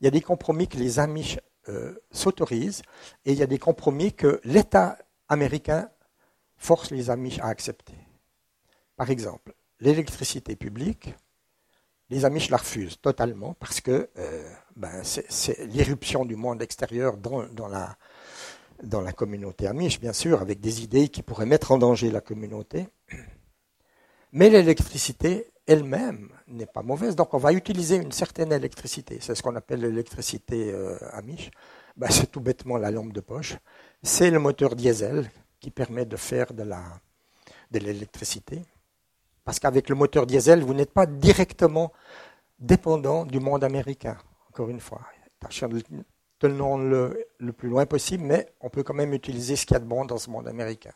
Il 0.00 0.04
y 0.04 0.08
a 0.08 0.10
des 0.10 0.20
compromis 0.20 0.68
que 0.68 0.76
les 0.76 0.98
Amish 0.98 1.38
euh, 1.68 1.94
s'autorisent, 2.10 2.82
et 3.24 3.32
il 3.32 3.38
y 3.38 3.42
a 3.42 3.46
des 3.46 3.58
compromis 3.58 4.12
que 4.12 4.40
l'État 4.44 4.98
américain 5.28 5.90
force 6.56 6.90
les 6.90 7.10
Amish 7.10 7.38
à 7.40 7.46
accepter. 7.46 7.94
Par 8.96 9.10
exemple, 9.10 9.54
l'électricité 9.80 10.56
publique, 10.56 11.14
les 12.08 12.24
Amish 12.24 12.50
la 12.50 12.56
refusent 12.56 13.00
totalement 13.00 13.54
parce 13.54 13.80
que 13.80 14.08
euh, 14.16 14.50
ben, 14.76 15.02
c'est 15.02 15.66
l'irruption 15.66 16.24
du 16.24 16.36
monde 16.36 16.62
extérieur 16.62 17.16
dans, 17.16 17.68
la, 17.68 17.96
dans 18.82 19.00
la 19.00 19.12
communauté 19.12 19.66
Amish, 19.66 20.00
bien 20.00 20.12
sûr, 20.12 20.40
avec 20.40 20.60
des 20.60 20.82
idées 20.82 21.08
qui 21.08 21.22
pourraient 21.22 21.46
mettre 21.46 21.72
en 21.72 21.78
danger 21.78 22.10
la 22.10 22.20
communauté. 22.20 22.88
Mais 24.32 24.50
l'électricité 24.50 25.50
elle-même 25.66 26.30
n'est 26.46 26.66
pas 26.66 26.82
mauvaise, 26.82 27.16
donc 27.16 27.34
on 27.34 27.38
va 27.38 27.52
utiliser 27.52 27.96
une 27.96 28.12
certaine 28.12 28.52
électricité. 28.52 29.18
C'est 29.20 29.34
ce 29.34 29.42
qu'on 29.42 29.56
appelle 29.56 29.80
l'électricité 29.80 30.72
euh, 30.72 30.96
Amish. 31.12 31.50
Ben, 31.96 32.08
c'est 32.10 32.30
tout 32.30 32.40
bêtement 32.40 32.76
la 32.76 32.90
lampe 32.90 33.12
de 33.12 33.20
poche. 33.20 33.56
C'est 34.02 34.30
le 34.30 34.38
moteur 34.38 34.76
diesel 34.76 35.30
qui 35.60 35.70
permet 35.70 36.04
de 36.04 36.16
faire 36.16 36.52
de 36.52 36.64
l'électricité. 37.72 38.62
Parce 39.44 39.58
qu'avec 39.58 39.88
le 39.88 39.94
moteur 39.94 40.26
diesel, 40.26 40.62
vous 40.62 40.74
n'êtes 40.74 40.92
pas 40.92 41.06
directement 41.06 41.92
dépendant 42.58 43.24
du 43.24 43.40
monde 43.40 43.64
américain, 43.64 44.18
encore 44.50 44.68
une 44.68 44.80
fois. 44.80 45.00
Tenons 46.38 46.76
le, 46.76 47.24
le 47.38 47.52
plus 47.52 47.68
loin 47.68 47.86
possible, 47.86 48.24
mais 48.24 48.52
on 48.60 48.68
peut 48.68 48.82
quand 48.82 48.94
même 48.94 49.14
utiliser 49.14 49.56
ce 49.56 49.64
qu'il 49.64 49.74
y 49.74 49.76
a 49.78 49.80
de 49.80 49.86
bon 49.86 50.04
dans 50.04 50.18
ce 50.18 50.28
monde 50.28 50.48
américain. 50.48 50.92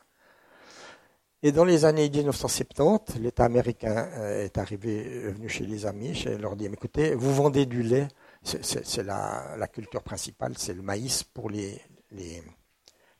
Et 1.43 1.53
dans 1.53 1.65
les 1.65 1.87
années 1.87 2.11
1970, 2.11 3.19
l'État 3.19 3.45
américain 3.45 4.11
euh, 4.19 4.45
est 4.45 4.59
arrivé, 4.59 5.25
est 5.27 5.31
venu 5.31 5.49
chez 5.49 5.65
les 5.65 5.87
Amish 5.87 6.27
et 6.27 6.37
leur 6.37 6.55
dit 6.55 6.67
écoutez, 6.67 7.15
vous 7.15 7.35
vendez 7.35 7.65
du 7.65 7.83
lait, 7.83 8.09
c'est 8.43 9.03
la, 9.03 9.67
culture 9.73 10.03
principale, 10.03 10.59
c'est 10.59 10.75
le 10.75 10.83
maïs 10.83 11.23
pour 11.25 11.49
les, 11.49 11.81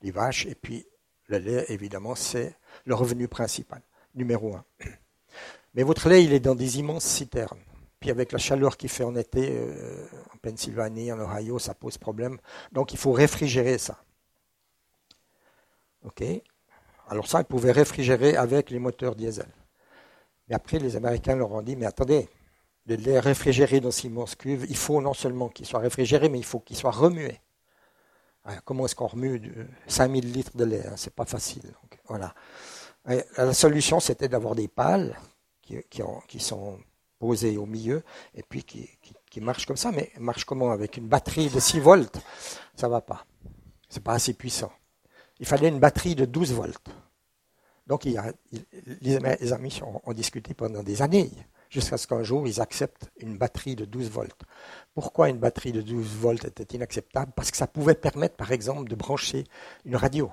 vaches, 0.03 0.45
et 0.45 0.53
puis 0.53 0.85
le 1.29 1.39
lait, 1.39 1.65
évidemment, 1.69 2.13
c'est 2.13 2.55
le 2.85 2.93
revenu 2.93 3.27
principal, 3.27 3.81
numéro 4.13 4.55
un. 4.55 4.65
Mais 5.73 5.81
votre 5.81 6.07
lait, 6.07 6.23
il 6.23 6.33
est 6.33 6.39
dans 6.39 6.55
des 6.55 6.77
immenses 6.77 7.05
citernes. 7.05 7.59
Puis 7.99 8.11
avec 8.11 8.31
la 8.31 8.39
chaleur 8.39 8.77
qu'il 8.77 8.89
fait 8.89 9.03
en 9.03 9.15
été, 9.15 9.57
euh, 9.57 10.05
en 10.33 10.37
Pennsylvanie, 10.37 11.11
en 11.11 11.19
Ohio, 11.19 11.57
ça 11.57 11.73
pose 11.73 11.97
problème. 11.97 12.37
Donc 12.71 12.93
il 12.93 12.99
faut 12.99 13.11
réfrigérer 13.11 13.77
ça. 13.77 14.03
OK? 16.03 16.23
Alors 17.11 17.27
ça, 17.27 17.41
ils 17.41 17.45
pouvaient 17.45 17.73
réfrigérer 17.73 18.37
avec 18.37 18.69
les 18.69 18.79
moteurs 18.79 19.15
diesel. 19.15 19.49
Mais 20.47 20.55
après, 20.55 20.79
les 20.79 20.95
Américains 20.95 21.35
leur 21.35 21.51
ont 21.51 21.61
dit, 21.61 21.75
mais 21.75 21.85
attendez, 21.85 22.29
le 22.85 22.95
lait 22.95 23.19
réfrigéré 23.19 23.81
dans 23.81 23.91
ces 23.91 24.07
immenses 24.07 24.35
cuves, 24.35 24.65
il 24.69 24.77
faut 24.77 25.01
non 25.01 25.13
seulement 25.13 25.49
qu'il 25.49 25.65
soit 25.65 25.81
réfrigéré, 25.81 26.29
mais 26.29 26.39
il 26.39 26.45
faut 26.45 26.61
qu'il 26.61 26.77
soit 26.77 26.91
remué. 26.91 27.41
comment 28.63 28.85
est-ce 28.85 28.95
qu'on 28.95 29.07
remue 29.07 29.41
5000 29.87 30.31
litres 30.31 30.55
de 30.55 30.63
lait 30.63 30.87
hein? 30.87 30.93
C'est 30.95 31.13
pas 31.13 31.25
facile. 31.25 31.73
Voilà. 32.07 32.33
la 33.05 33.53
solution, 33.53 33.99
c'était 33.99 34.29
d'avoir 34.29 34.55
des 34.55 34.69
pales 34.69 35.19
qui, 35.61 36.39
sont 36.39 36.79
posés 37.19 37.57
au 37.57 37.65
milieu 37.65 38.03
et 38.33 38.41
puis 38.41 38.63
qui, 38.63 39.41
marchent 39.41 39.65
comme 39.65 39.75
ça. 39.75 39.91
Mais 39.91 40.13
marchent 40.17 40.45
comment? 40.45 40.71
Avec 40.71 40.95
une 40.95 41.09
batterie 41.09 41.49
de 41.49 41.59
6 41.59 41.81
volts 41.81 42.21
Ça 42.73 42.87
va 42.87 43.01
pas. 43.01 43.25
C'est 43.89 44.01
pas 44.01 44.13
assez 44.13 44.33
puissant. 44.33 44.71
Il 45.41 45.45
fallait 45.45 45.67
une 45.67 45.79
batterie 45.79 46.15
de 46.15 46.23
12 46.23 46.53
volts. 46.53 46.89
Donc 47.87 48.05
les, 48.05 49.51
amis 49.53 49.81
ont, 50.05 50.13
discuté 50.13 50.53
pendant 50.53 50.83
des 50.83 51.01
années, 51.01 51.31
jusqu'à 51.69 51.97
ce 51.97 52.07
qu'un 52.07 52.23
jour 52.23 52.47
ils 52.47 52.61
acceptent 52.61 53.09
une 53.19 53.37
batterie 53.37 53.75
de 53.75 53.85
12 53.85 54.09
volts. 54.09 54.41
Pourquoi 54.93 55.29
une 55.29 55.39
batterie 55.39 55.71
de 55.71 55.81
12 55.81 56.07
volts 56.17 56.45
était 56.45 56.75
inacceptable? 56.75 57.31
Parce 57.35 57.51
que 57.51 57.57
ça 57.57 57.67
pouvait 57.67 57.95
permettre, 57.95 58.35
par 58.35 58.51
exemple, 58.51 58.89
de 58.89 58.95
brancher 58.95 59.45
une 59.85 59.95
radio. 59.95 60.31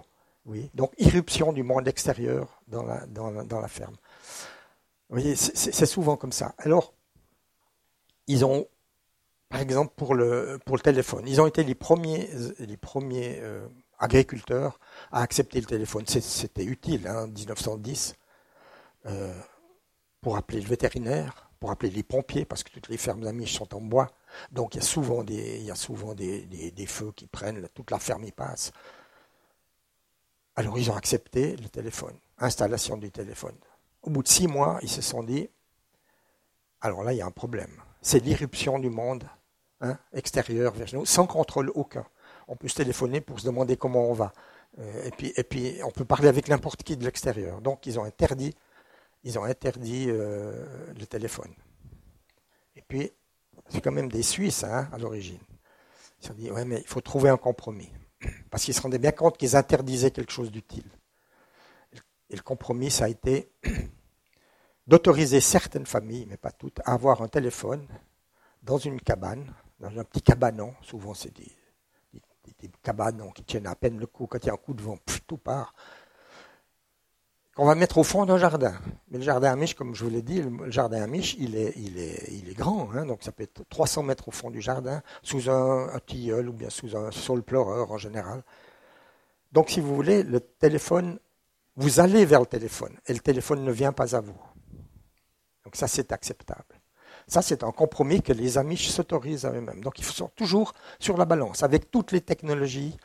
Donc 0.74 0.92
irruption 0.98 1.52
du 1.52 1.62
monde 1.62 1.86
extérieur 1.88 2.62
dans 2.68 2.84
la 2.84 3.68
ferme. 3.68 3.96
C'est 5.34 5.86
souvent 5.86 6.16
comme 6.16 6.32
ça. 6.32 6.54
Alors, 6.58 6.92
ils 8.26 8.44
ont, 8.44 8.66
par 9.48 9.60
exemple, 9.60 9.92
pour 9.96 10.14
le, 10.14 10.60
téléphone, 10.82 11.24
ils 11.26 11.40
ont 11.40 11.46
été 11.46 11.64
les 11.64 11.74
premiers, 11.74 12.28
les 12.58 12.76
premiers 12.76 13.38
euh, 13.40 13.66
agriculteurs 13.98 14.78
à 15.12 15.22
accepter 15.22 15.60
le 15.60 15.66
téléphone. 15.66 16.06
C'était 16.06 16.64
utile, 16.64 17.08
en 17.08 17.16
hein, 17.16 17.26
1910, 17.26 18.14
euh, 19.06 19.34
pour 20.20 20.36
appeler 20.36 20.60
le 20.60 20.68
vétérinaire, 20.68 21.50
pour 21.60 21.70
appeler 21.70 21.90
les 21.90 22.02
pompiers, 22.02 22.44
parce 22.44 22.62
que 22.62 22.70
toutes 22.70 22.88
les 22.88 22.96
fermes 22.96 23.26
amiches 23.26 23.56
sont 23.56 23.74
en 23.74 23.80
bois. 23.80 24.08
Donc, 24.52 24.74
il 24.74 24.78
y 24.78 24.80
a 24.80 25.74
souvent 25.74 26.14
des 26.14 26.86
feux 26.86 27.12
qui 27.12 27.26
prennent, 27.26 27.68
toute 27.74 27.90
la 27.90 27.98
ferme 27.98 28.24
y 28.24 28.32
passe. 28.32 28.72
Alors, 30.58 30.76
ils 30.76 30.90
ont 30.90 30.96
accepté 30.96 31.56
le 31.56 31.68
téléphone, 31.68 32.18
installation 32.38 32.96
du 32.96 33.12
téléphone. 33.12 33.54
Au 34.02 34.10
bout 34.10 34.22
de 34.22 34.28
six 34.28 34.48
mois, 34.48 34.80
ils 34.82 34.88
se 34.88 35.02
sont 35.02 35.22
dit, 35.22 35.48
alors 36.80 37.02
là, 37.04 37.12
il 37.12 37.18
y 37.18 37.22
a 37.22 37.26
un 37.26 37.30
problème. 37.30 37.70
C'est 38.02 38.20
l'irruption 38.20 38.78
du 38.78 38.90
monde 38.90 39.22
hein, 39.80 39.98
extérieur 40.12 40.72
vers 40.74 40.88
nous, 40.94 41.04
sans 41.04 41.26
contrôle 41.26 41.70
aucun. 41.74 42.04
On 42.48 42.56
peut 42.56 42.68
se 42.68 42.76
téléphoner 42.76 43.20
pour 43.20 43.38
se 43.38 43.44
demander 43.44 43.76
comment 43.76 44.10
on 44.10 44.14
va. 44.14 44.32
Euh, 44.78 45.10
et, 45.20 45.44
puis, 45.44 45.78
on 45.84 45.90
peut 45.90 46.04
parler 46.04 46.28
avec 46.28 46.48
n'importe 46.48 46.82
qui 46.82 46.96
de 46.96 47.04
l'extérieur. 47.04 47.60
Donc, 47.60 47.86
ils 47.86 47.98
ont 47.98 48.04
interdit, 48.04 48.54
ils 49.22 49.38
ont 49.38 49.44
interdit 49.44 50.06
euh, 50.08 50.92
le 50.98 51.06
téléphone. 51.06 51.52
Et 52.74 52.82
puis, 52.82 53.12
c'est 53.68 53.80
quand 53.80 53.92
même 53.92 54.10
des 54.10 54.22
Suisses 54.22 54.64
hein, 54.64 54.88
à 54.92 54.98
l'origine. 54.98 55.40
Ils 56.20 56.22
se 56.22 56.28
sont 56.28 56.34
dit, 56.34 56.50
ouais, 56.50 56.64
mais 56.64 56.80
il 56.80 56.86
faut 56.86 57.00
trouver 57.00 57.28
un 57.28 57.36
compromis. 57.36 57.92
Parce 58.50 58.64
qu'ils 58.64 58.74
se 58.74 58.80
rendaient 58.80 58.98
bien 58.98 59.12
compte 59.12 59.36
qu'ils 59.36 59.54
interdisaient 59.54 60.10
quelque 60.10 60.32
chose 60.32 60.50
d'utile. 60.50 60.90
Et 62.30 62.36
le 62.36 62.42
compromis, 62.42 62.90
ça 62.90 63.04
a 63.04 63.08
été 63.08 63.50
d'autoriser 64.86 65.40
certaines 65.40 65.86
familles, 65.86 66.26
mais 66.28 66.36
pas 66.36 66.50
toutes, 66.50 66.80
à 66.84 66.92
avoir 66.92 67.22
un 67.22 67.28
téléphone 67.28 67.86
dans 68.62 68.78
une 68.78 69.00
cabane, 69.00 69.54
dans 69.80 69.98
un 69.98 70.04
petit 70.04 70.22
cabanon. 70.22 70.74
Souvent, 70.82 71.14
c'est 71.14 71.34
des, 71.34 71.50
cabanons 72.82 73.30
qui 73.30 73.44
tiennent 73.44 73.66
à 73.66 73.74
peine 73.74 73.98
le 73.98 74.06
coup. 74.06 74.26
Quand 74.26 74.38
il 74.42 74.46
y 74.46 74.50
a 74.50 74.54
un 74.54 74.58
coup 74.58 74.74
de 74.74 74.82
vent, 74.82 74.98
tout 75.26 75.38
part. 75.38 75.74
Qu'on 77.54 77.66
va 77.66 77.74
mettre 77.74 77.98
au 77.98 78.04
fond 78.04 78.24
d'un 78.24 78.38
jardin. 78.38 78.78
Mais 79.10 79.18
le 79.18 79.24
jardin 79.24 79.50
Amish, 79.50 79.74
comme 79.74 79.94
je 79.94 80.04
vous 80.04 80.10
l'ai 80.10 80.22
dit, 80.22 80.42
le 80.42 80.70
jardin 80.70 81.02
Amish, 81.02 81.34
il 81.38 81.56
est, 81.56 81.72
il 81.76 81.98
est, 81.98 82.28
il 82.30 82.48
est 82.48 82.54
grand. 82.54 82.92
Hein, 82.92 83.06
donc 83.06 83.22
ça 83.22 83.32
peut 83.32 83.42
être 83.42 83.64
300 83.68 84.04
mètres 84.04 84.28
au 84.28 84.30
fond 84.30 84.50
du 84.50 84.60
jardin, 84.60 85.02
sous 85.22 85.50
un, 85.50 85.88
un 85.88 85.98
tilleul 85.98 86.48
ou 86.48 86.52
bien 86.52 86.70
sous 86.70 86.96
un 86.96 87.10
sol 87.10 87.42
pleureur 87.42 87.90
en 87.90 87.98
général. 87.98 88.44
Donc 89.50 89.70
si 89.70 89.80
vous 89.80 89.94
voulez, 89.94 90.22
le 90.22 90.40
téléphone 90.40 91.18
vous 91.78 92.00
allez 92.00 92.24
vers 92.24 92.40
le 92.40 92.46
téléphone 92.46 92.98
et 93.06 93.12
le 93.12 93.20
téléphone 93.20 93.62
ne 93.62 93.70
vient 93.70 93.92
pas 93.92 94.16
à 94.16 94.20
vous. 94.20 94.36
Donc 95.64 95.76
ça, 95.76 95.86
c'est 95.86 96.10
acceptable. 96.10 96.77
Ça, 97.28 97.42
c'est 97.42 97.62
un 97.62 97.72
compromis 97.72 98.22
que 98.22 98.32
les 98.32 98.58
amis 98.58 98.78
s'autorisent 98.78 99.44
à 99.44 99.52
eux-mêmes. 99.52 99.82
Donc 99.82 99.98
ils 99.98 100.04
sont 100.04 100.30
toujours 100.34 100.72
sur 100.98 101.16
la 101.16 101.26
balance. 101.26 101.62
Avec 101.62 101.90
toutes 101.90 102.12
les 102.12 102.22
technologies, 102.22 102.96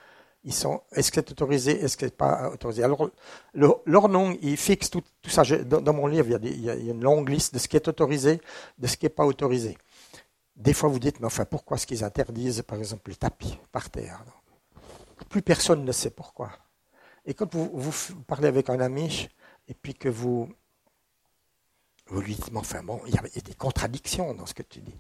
ils 0.45 0.53
sont, 0.53 0.81
est-ce 0.93 1.11
que 1.11 1.15
c'est 1.15 1.31
autorisé, 1.31 1.83
est-ce 1.83 1.95
que 1.95 2.05
c'est 2.05 2.17
pas 2.17 2.49
autorisé? 2.49 2.83
Alors, 2.83 3.09
leur 3.53 4.09
nom, 4.09 4.35
ils 4.41 4.57
fixent 4.57 4.89
tout, 4.89 5.03
ça. 5.27 5.43
dans, 5.43 5.93
mon 5.93 6.07
livre, 6.07 6.39
il 6.41 6.61
y, 6.61 6.69
a 6.69 6.75
une 6.75 7.03
longue 7.03 7.29
liste 7.29 7.53
de 7.53 7.59
ce 7.59 7.67
qui 7.67 7.77
est 7.77 7.87
autorisé, 7.87 8.41
de 8.77 8.87
ce 8.87 8.97
qui 8.97 9.05
n'est 9.05 9.09
pas 9.09 9.25
autorisé. 9.25 9.77
Des 10.55 10.73
fois, 10.73 10.89
vous 10.89 10.99
dites, 10.99 11.19
mais 11.19 11.25
enfin, 11.25 11.45
pourquoi 11.45 11.77
est-ce 11.77 11.87
qu'ils 11.87 12.03
interdisent, 12.03 12.61
par 12.61 12.77
exemple, 12.77 13.09
les 13.09 13.15
tapis 13.15 13.57
par 13.71 13.89
terre? 13.89 14.21
Plus 15.29 15.41
personne 15.41 15.83
ne 15.83 15.91
sait 15.91 16.11
pourquoi. 16.11 16.51
Et 17.25 17.33
quand 17.33 17.55
vous, 17.55 17.91
parlez 18.27 18.47
avec 18.47 18.69
un 18.69 18.79
ami 18.79 19.29
et 19.67 19.73
puis 19.73 19.93
que 19.93 20.09
vous, 20.09 20.49
vous 22.07 22.21
lui 22.21 22.35
dites, 22.35 22.51
mais 22.51 22.59
enfin 22.59 22.83
bon, 22.83 23.01
il 23.07 23.13
y, 23.13 23.17
a, 23.17 23.21
des 23.21 23.53
contradictions 23.53 24.33
dans 24.33 24.45
ce 24.45 24.53
que 24.53 24.63
tu 24.63 24.81
dis. 24.81 24.95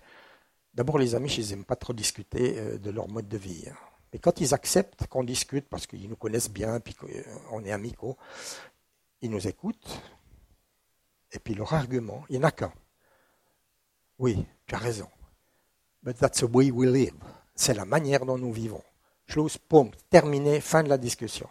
D'abord, 0.73 0.97
les 0.97 1.15
amis, 1.15 1.33
ils 1.37 1.49
n'aiment 1.49 1.65
pas 1.65 1.75
trop 1.75 1.93
discuter 1.93 2.57
euh, 2.57 2.77
de 2.77 2.89
leur 2.89 3.07
mode 3.07 3.27
de 3.27 3.37
vie. 3.37 3.65
Hein. 3.69 3.75
Mais 4.11 4.19
quand 4.19 4.41
ils 4.41 4.53
acceptent 4.53 5.07
qu'on 5.07 5.23
discute, 5.23 5.67
parce 5.67 5.85
qu'ils 5.85 6.09
nous 6.09 6.15
connaissent 6.15 6.49
bien, 6.49 6.79
puis 6.79 6.93
qu'on 6.93 7.63
est 7.63 7.71
amicaux, 7.71 8.17
ils 9.21 9.29
nous 9.29 9.47
écoutent. 9.47 10.01
Et 11.31 11.39
puis 11.39 11.55
leur 11.55 11.73
argument, 11.73 12.23
il 12.29 12.37
n'y 12.37 12.45
en 12.45 12.47
a 12.47 12.51
qu'un. 12.51 12.71
Oui, 14.19 14.45
tu 14.67 14.75
as 14.75 14.77
raison. 14.77 15.09
But 16.03 16.17
that's 16.17 16.39
the 16.39 16.43
way 16.43 16.69
we 16.69 16.87
live. 16.87 17.15
C'est 17.55 17.73
la 17.73 17.85
manière 17.85 18.25
dont 18.25 18.37
nous 18.37 18.53
vivons. 18.53 18.83
Chose, 19.25 19.57
punct, 19.57 19.91
terminé, 20.09 20.61
fin 20.61 20.83
de 20.83 20.89
la 20.89 20.97
discussion. 20.97 21.49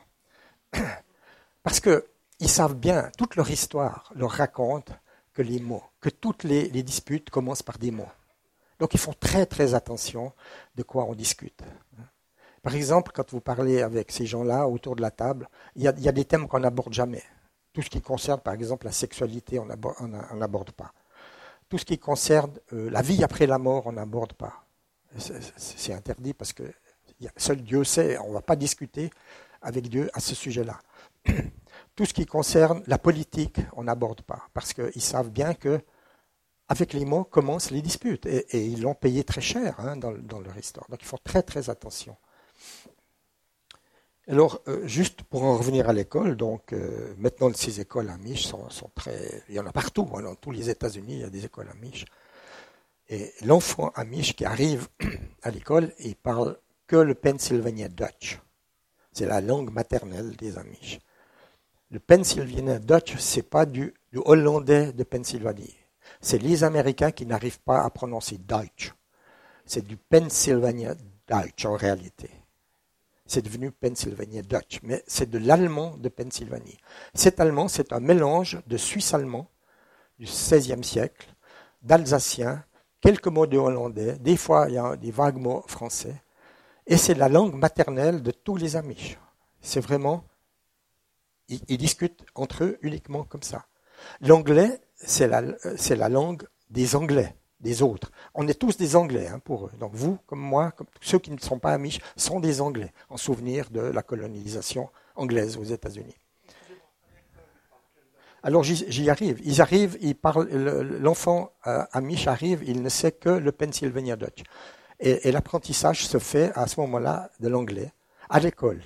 Parce 1.63 1.81
qu'ils 1.81 2.49
savent 2.49 2.77
bien, 2.77 3.11
toute 3.17 3.37
leur 3.37 3.51
histoire 3.51 4.13
leur 4.15 4.31
raconte 4.31 4.93
que 5.33 5.43
les 5.43 5.61
mots, 5.61 5.83
que 6.01 6.11
toutes 6.11 6.45
les, 6.45 6.69
disputes 6.83 7.31
commencent 7.31 7.63
par 7.63 7.79
des 7.79 7.91
mots. 7.91 8.09
Donc 8.79 8.95
ils 8.95 9.01
font 9.01 9.15
très 9.19 9.47
très 9.47 9.75
attention 9.75 10.33
de 10.75 10.83
quoi 10.83 11.05
on 11.05 11.15
discute. 11.15 11.63
Par 12.63 12.75
exemple, 12.75 13.11
quand 13.15 13.31
vous 13.31 13.41
parlez 13.41 13.83
avec 13.83 14.13
ces 14.13 14.27
gens-là 14.27 14.69
autour 14.69 14.95
de 14.97 15.03
la 15.03 15.11
table, 15.11 15.49
il 15.75 15.83
y 15.83 15.89
a, 15.89 15.93
des 15.93 16.25
thèmes 16.25 16.47
qu'on 16.47 16.61
n'aborde 16.61 16.93
jamais. 16.93 17.23
Tout 17.73 17.83
ce 17.83 17.91
qui 17.91 18.01
concerne, 18.01 18.41
par 18.41 18.55
exemple, 18.55 18.87
la 18.87 18.93
sexualité, 18.93 19.59
on 19.59 19.67
n'aborde 20.37 20.71
pas. 20.73 20.93
Tout 21.69 21.79
ce 21.79 21.85
qui 21.85 21.99
concerne 21.99 22.53
euh, 22.75 22.91
la 22.91 23.01
vie 23.01 23.25
après 23.25 23.47
la 23.47 23.59
mort, 23.59 23.87
on 23.87 23.93
n'aborde 23.93 24.35
pas. 24.35 24.67
C'est 25.17 25.93
interdit 25.93 26.35
parce 26.35 26.53
que 26.53 26.65
seul 27.37 27.63
Dieu 27.63 27.85
sait, 27.85 28.19
on 28.19 28.29
ne 28.29 28.35
va 28.35 28.43
pas 28.43 28.57
discuter 28.57 29.11
avec 29.61 29.89
Dieu 29.89 30.11
à 30.13 30.21
ce 30.21 30.35
sujet-là. 30.35 30.79
Tout 31.95 32.07
ce 32.07 32.15
qui 32.15 32.25
concerne 32.25 32.83
la 32.87 32.99
politique, 32.99 33.59
on 33.77 33.85
n'aborde 33.85 34.23
pas, 34.23 34.49
parce 34.55 34.73
qu'ils 34.73 35.03
savent 35.03 35.31
bien 35.31 35.55
que 35.55 35.81
avec 36.69 36.95
les 36.95 37.05
mots 37.05 37.25
commencent 37.25 37.71
les 37.71 37.83
disputes, 37.83 38.25
et, 38.25 38.47
ils 38.65 38.81
l'ont 38.81 38.95
payé 38.95 39.25
très 39.25 39.43
cher 39.43 39.79
hein, 39.79 39.97
dans, 39.97 40.41
leur 40.41 40.57
histoire. 40.57 40.87
Donc 40.89 41.01
il 41.03 41.07
faut 41.07 41.19
très 41.19 41.43
très 41.43 41.69
attention. 41.69 42.17
Alors, 44.27 44.63
euh, 44.69 44.87
juste 44.87 45.23
pour 45.25 45.43
en 45.43 45.59
revenir 45.59 45.89
à 45.91 45.93
l'école, 45.93 46.37
donc 46.37 46.73
euh, 46.73 47.13
maintenant 47.19 47.53
ces 47.55 47.81
écoles 47.81 48.09
amish 48.09 48.47
sont, 48.47 48.71
sont, 48.71 48.91
très, 48.95 49.43
il 49.49 49.57
y 49.57 49.61
en 49.61 49.67
a 49.67 49.73
partout, 49.73 50.09
hein, 50.15 50.23
dans 50.23 50.37
tous 50.37 50.53
les 50.53 50.71
États-Unis, 50.71 51.15
il 51.15 51.21
y 51.21 51.25
a 51.25 51.31
des 51.31 51.45
écoles 51.45 51.69
amish. 51.71 52.07
Et 53.09 53.33
l'enfant 53.45 53.91
amish 53.95 54.35
qui 54.35 54.47
arrive 54.47 54.89
à 55.43 55.51
l'école, 55.51 55.93
il 55.99 56.17
parle 56.17 56.57
que 56.87 56.97
le 56.97 57.15
Pennsylvania 57.15 57.89
Dutch. 57.89 58.41
C'est 59.13 59.27
la 59.27 59.43
langue 59.43 59.71
maternelle 59.71 60.37
des 60.37 60.57
amish. 60.57 61.01
Le 61.93 62.01
Pennsylvania 62.01 62.79
Dutch, 62.79 63.19
c'est 63.19 63.43
pas 63.43 63.67
du, 63.67 63.93
hollandais 64.15 64.95
de 64.95 65.05
Pennsylvanie. 65.05 65.77
C'est 66.23 66.39
les 66.39 66.65
Américains 66.65 67.11
qui 67.11 67.27
n'arrivent 67.27 67.61
pas 67.61 67.83
à 67.83 67.91
prononcer 67.91 68.39
Dutch. 68.39 68.95
C'est 69.67 69.87
du 69.87 69.99
Pennsylvania 69.99 70.95
Dutch 71.29 71.67
en 71.67 71.77
réalité. 71.77 72.31
C'est 73.27 73.43
devenu 73.43 73.71
Pennsylvania 73.73 74.41
Dutch, 74.41 74.81
mais 74.83 75.05
c'est 75.07 75.29
de 75.29 75.37
l'allemand 75.37 75.99
de 75.99 76.09
Pennsylvanie. 76.09 76.79
Cet 77.13 77.41
allemand, 77.41 77.69
c'est 77.69 77.93
un 77.93 78.01
mélange 78.01 78.63
de 78.67 78.79
suisse-allemand 78.79 79.51
du 80.19 80.25
XVIe 80.25 80.83
siècle, 80.83 81.29
d'alsacien, 81.83 82.65
quelques 83.03 83.29
mots 83.29 83.47
de 83.47 83.59
hollandais, 83.59 84.17
des 84.19 84.39
fois 84.39 84.65
il 84.71 84.77
y 84.77 84.79
a 84.79 84.97
des 84.97 85.11
vagues 85.11 85.37
mots 85.37 85.63
français, 85.69 86.23
et 86.87 86.97
c'est 86.97 87.15
la 87.15 87.29
langue 87.29 87.55
maternelle 87.55 88.23
de 88.23 88.31
tous 88.31 88.57
les 88.57 88.77
Amish. 88.77 89.19
C'est 89.61 89.81
vraiment 89.81 90.25
ils, 91.49 91.79
discutent 91.79 92.25
entre 92.35 92.65
eux 92.65 92.79
uniquement 92.83 93.25
comme 93.25 93.43
ça. 93.43 93.67
L'anglais, 94.21 94.81
c'est 94.97 95.29
la, 95.29 95.43
la, 95.43 96.09
langue 96.09 96.45
des 96.71 96.97
Anglais, 96.97 97.37
des 97.61 97.83
autres. 97.83 98.11
On 98.35 98.49
est 98.49 98.59
tous 98.59 98.77
des 98.77 98.97
Anglais 98.97 99.29
hein, 99.29 99.39
pour 99.39 99.67
eux. 99.67 99.73
Donc 99.79 99.95
vous, 99.95 100.19
comme 100.27 100.41
moi, 100.41 100.73
comme 100.73 100.87
ceux 101.01 101.19
qui 101.19 101.31
ne 101.31 101.39
sont 101.39 101.59
pas 101.59 101.73
amish, 101.73 102.01
sont 102.17 102.41
des 102.41 102.61
Anglais, 102.61 102.93
en 103.11 103.17
souvenir 103.17 103.71
de 103.71 103.81
la 103.81 104.03
colonisation 104.03 104.89
anglaise 105.15 105.57
aux 105.57 105.65
États-Unis. 105.65 106.17
Alors 108.45 108.65
j'y 108.65 109.09
arrive. 109.09 109.41
Ils 109.45 109.61
arrivent, 109.61 109.97
ils 110.01 110.17
parlent. 110.17 110.49
L'enfant 111.01 111.53
euh, 111.69 111.85
amish 111.93 112.27
arrive, 112.27 112.65
il 112.67 112.83
ne 112.83 112.89
sait 112.89 113.13
que 113.13 113.29
le 113.29 113.53
Pennsylvania 113.53 114.17
Dutch. 114.17 114.43
et 114.99 115.31
l'apprentissage 115.31 116.07
se 116.07 116.19
fait 116.19 116.51
à 116.57 116.67
ce 116.67 116.81
moment-là 116.81 117.31
de 117.39 117.49
l'anglais 117.49 117.93
à 118.29 118.41
l'école. 118.41 118.83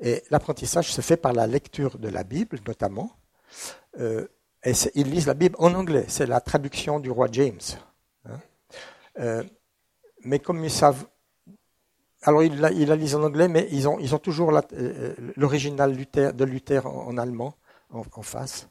Et 0.00 0.22
l'apprentissage 0.30 0.92
se 0.92 1.00
fait 1.00 1.16
par 1.16 1.32
la 1.32 1.46
lecture 1.46 1.98
de 1.98 2.08
la 2.08 2.24
Bible, 2.24 2.58
notamment. 2.66 3.12
Euh, 3.98 4.26
et 4.64 4.72
ils 4.94 5.10
lisent 5.10 5.26
la 5.26 5.34
Bible 5.34 5.56
en 5.58 5.74
anglais. 5.74 6.04
C'est 6.08 6.26
la 6.26 6.40
traduction 6.40 7.00
du 7.00 7.10
roi 7.10 7.28
James. 7.32 7.60
Hein. 8.26 8.40
Euh, 9.20 9.42
mais 10.24 10.38
comme 10.38 10.62
ils 10.64 10.70
savent. 10.70 11.06
Alors, 12.22 12.42
ils 12.42 12.58
la, 12.58 12.70
lisent 12.96 13.14
en 13.14 13.22
anglais, 13.22 13.46
mais 13.46 13.68
ils 13.70 13.86
ont, 13.88 14.18
toujours 14.18 14.50
euh, 14.72 15.14
l'original 15.36 15.96
de 15.96 16.44
Luther 16.44 16.84
en, 16.84 17.16
allemand 17.18 17.54
en, 17.90 18.22
face. 18.22 18.68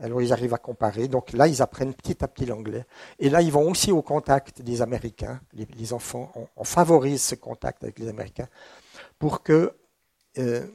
Alors, 0.00 0.22
ils 0.22 0.32
arrivent 0.32 0.54
à 0.54 0.58
comparer. 0.58 1.08
Donc 1.08 1.32
là, 1.32 1.48
ils 1.48 1.62
apprennent 1.62 1.94
petit 1.94 2.22
à 2.22 2.28
petit 2.28 2.46
l'anglais. 2.46 2.86
Et 3.18 3.28
là, 3.28 3.42
ils 3.42 3.50
vont 3.50 3.68
aussi 3.68 3.90
au 3.90 4.02
contact 4.02 4.62
des 4.62 4.82
Américains. 4.82 5.40
Les, 5.52 5.92
enfants, 5.92 6.32
on 6.54 6.64
favorise 6.64 7.22
ce 7.22 7.34
contact 7.34 7.82
avec 7.82 7.98
les 7.98 8.08
Américains 8.08 8.48
pour 9.18 9.42
que 9.42 9.74
euh, 10.38 10.66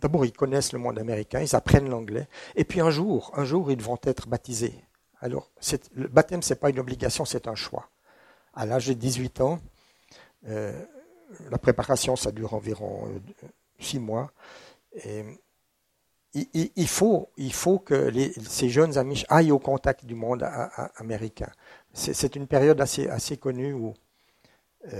d'abord, 0.00 0.24
ils 0.24 0.32
connaissent 0.32 0.72
le 0.72 0.78
monde 0.78 0.98
américain, 0.98 1.40
ils 1.40 1.54
apprennent 1.54 1.88
l'anglais, 1.88 2.28
et 2.56 2.64
puis 2.64 2.80
un 2.80 2.90
jour, 2.90 3.32
un 3.34 3.44
jour, 3.44 3.70
ils 3.70 3.82
vont 3.82 3.98
être 4.04 4.28
baptisés. 4.28 4.74
Alors, 5.20 5.50
le 5.94 6.08
baptême, 6.08 6.42
ce 6.42 6.52
n'est 6.52 6.58
pas 6.58 6.70
une 6.70 6.80
obligation, 6.80 7.24
c'est 7.24 7.46
un 7.46 7.54
choix. 7.54 7.88
À 8.54 8.66
l'âge 8.66 8.88
de 8.88 8.94
18 8.94 9.40
ans, 9.40 9.60
euh, 10.48 10.72
la 11.50 11.58
préparation, 11.58 12.16
ça 12.16 12.32
dure 12.32 12.54
environ 12.54 13.08
6 13.78 13.96
euh, 13.96 14.00
mois. 14.00 14.32
Il, 16.34 16.88
faut, 16.88 17.28
il 17.36 17.52
faut 17.52 17.78
que 17.78 18.10
ces 18.48 18.68
jeunes 18.68 18.98
amis 18.98 19.24
aillent 19.28 19.52
au 19.52 19.58
contact 19.58 20.04
du 20.06 20.14
monde 20.14 20.48
américain. 20.96 21.50
C'est 21.92 22.36
une 22.36 22.46
période 22.46 22.80
assez, 22.80 23.06
assez 23.08 23.36
connue 23.36 23.74
où 23.74 23.94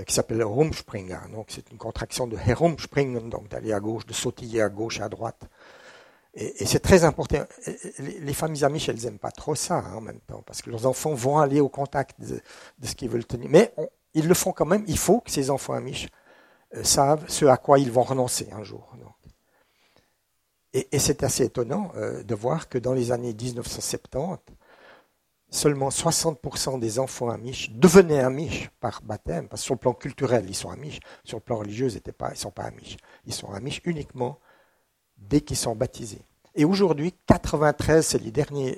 qui 0.07 0.13
s'appelle 0.13 0.43
Rumspringer. 0.43 1.29
Donc 1.31 1.47
c'est 1.49 1.69
une 1.71 1.77
contraction 1.77 2.27
de 2.27 2.37
herumspringen, 2.37 3.29
donc 3.29 3.49
d'aller 3.49 3.73
à 3.73 3.79
gauche, 3.79 4.05
de 4.05 4.13
sautiller 4.13 4.61
à 4.61 4.69
gauche 4.69 4.99
et 4.99 5.03
à 5.03 5.09
droite. 5.09 5.49
Et, 6.35 6.65
c'est 6.65 6.79
très 6.79 7.03
important. 7.03 7.45
Les, 7.99 8.33
familles 8.33 8.63
amiches, 8.63 8.89
elles 8.89 9.03
n'aiment 9.03 9.19
pas 9.19 9.31
trop 9.31 9.55
ça 9.55 9.75
hein, 9.75 9.95
en 9.95 10.01
même 10.01 10.19
temps, 10.21 10.41
parce 10.45 10.61
que 10.61 10.69
leurs 10.71 10.85
enfants 10.85 11.13
vont 11.13 11.37
aller 11.37 11.59
au 11.59 11.69
contact 11.69 12.19
de, 12.19 12.41
ce 12.81 12.95
qu'ils 12.95 13.09
veulent 13.09 13.25
tenir. 13.25 13.49
Mais 13.49 13.73
ils 14.13 14.27
le 14.27 14.33
font 14.33 14.51
quand 14.51 14.65
même. 14.65 14.83
Il 14.87 14.97
faut 14.97 15.19
que 15.19 15.29
ces 15.29 15.49
enfants 15.51 15.73
amiches 15.73 16.07
euh, 16.75 16.83
savent 16.83 17.25
ce 17.27 17.45
à 17.45 17.57
quoi 17.57 17.77
ils 17.77 17.91
vont 17.91 18.03
renoncer 18.03 18.49
un 18.51 18.63
jour. 18.63 18.95
Et, 20.73 20.97
c'est 20.97 21.21
assez 21.21 21.43
étonnant 21.43 21.91
euh, 21.95 22.23
de 22.23 22.33
voir 22.33 22.67
que 22.67 22.79
dans 22.79 22.93
les 22.93 23.11
années 23.11 23.33
1970, 23.33 24.39
seulement 25.53 25.89
60% 25.89 26.79
des 26.79 26.99
enfants 26.99 27.29
amish 27.29 27.69
devenaient 27.71 28.19
amish 28.19 28.69
par 28.79 29.01
baptême, 29.03 29.47
parce 29.47 29.61
que 29.61 29.65
sur 29.65 29.75
le 29.75 29.79
plan 29.79 29.93
culturel, 29.93 30.45
ils 30.47 30.55
sont 30.55 30.69
amish, 30.69 30.99
sur 31.23 31.37
le 31.37 31.43
plan 31.43 31.57
religieux, 31.57 31.89
ils 31.89 32.01
ne 32.29 32.35
sont 32.35 32.51
pas 32.51 32.63
amish. 32.63 32.97
Ils 33.25 33.33
sont 33.33 33.51
amish 33.51 33.81
uniquement 33.85 34.39
dès 35.17 35.41
qu'ils 35.41 35.57
sont 35.57 35.75
baptisés. 35.75 36.25
Et 36.55 36.65
aujourd'hui, 36.65 37.13
93, 37.27 38.05
c'est 38.05 38.21
les 38.21 38.31
derniers, 38.31 38.77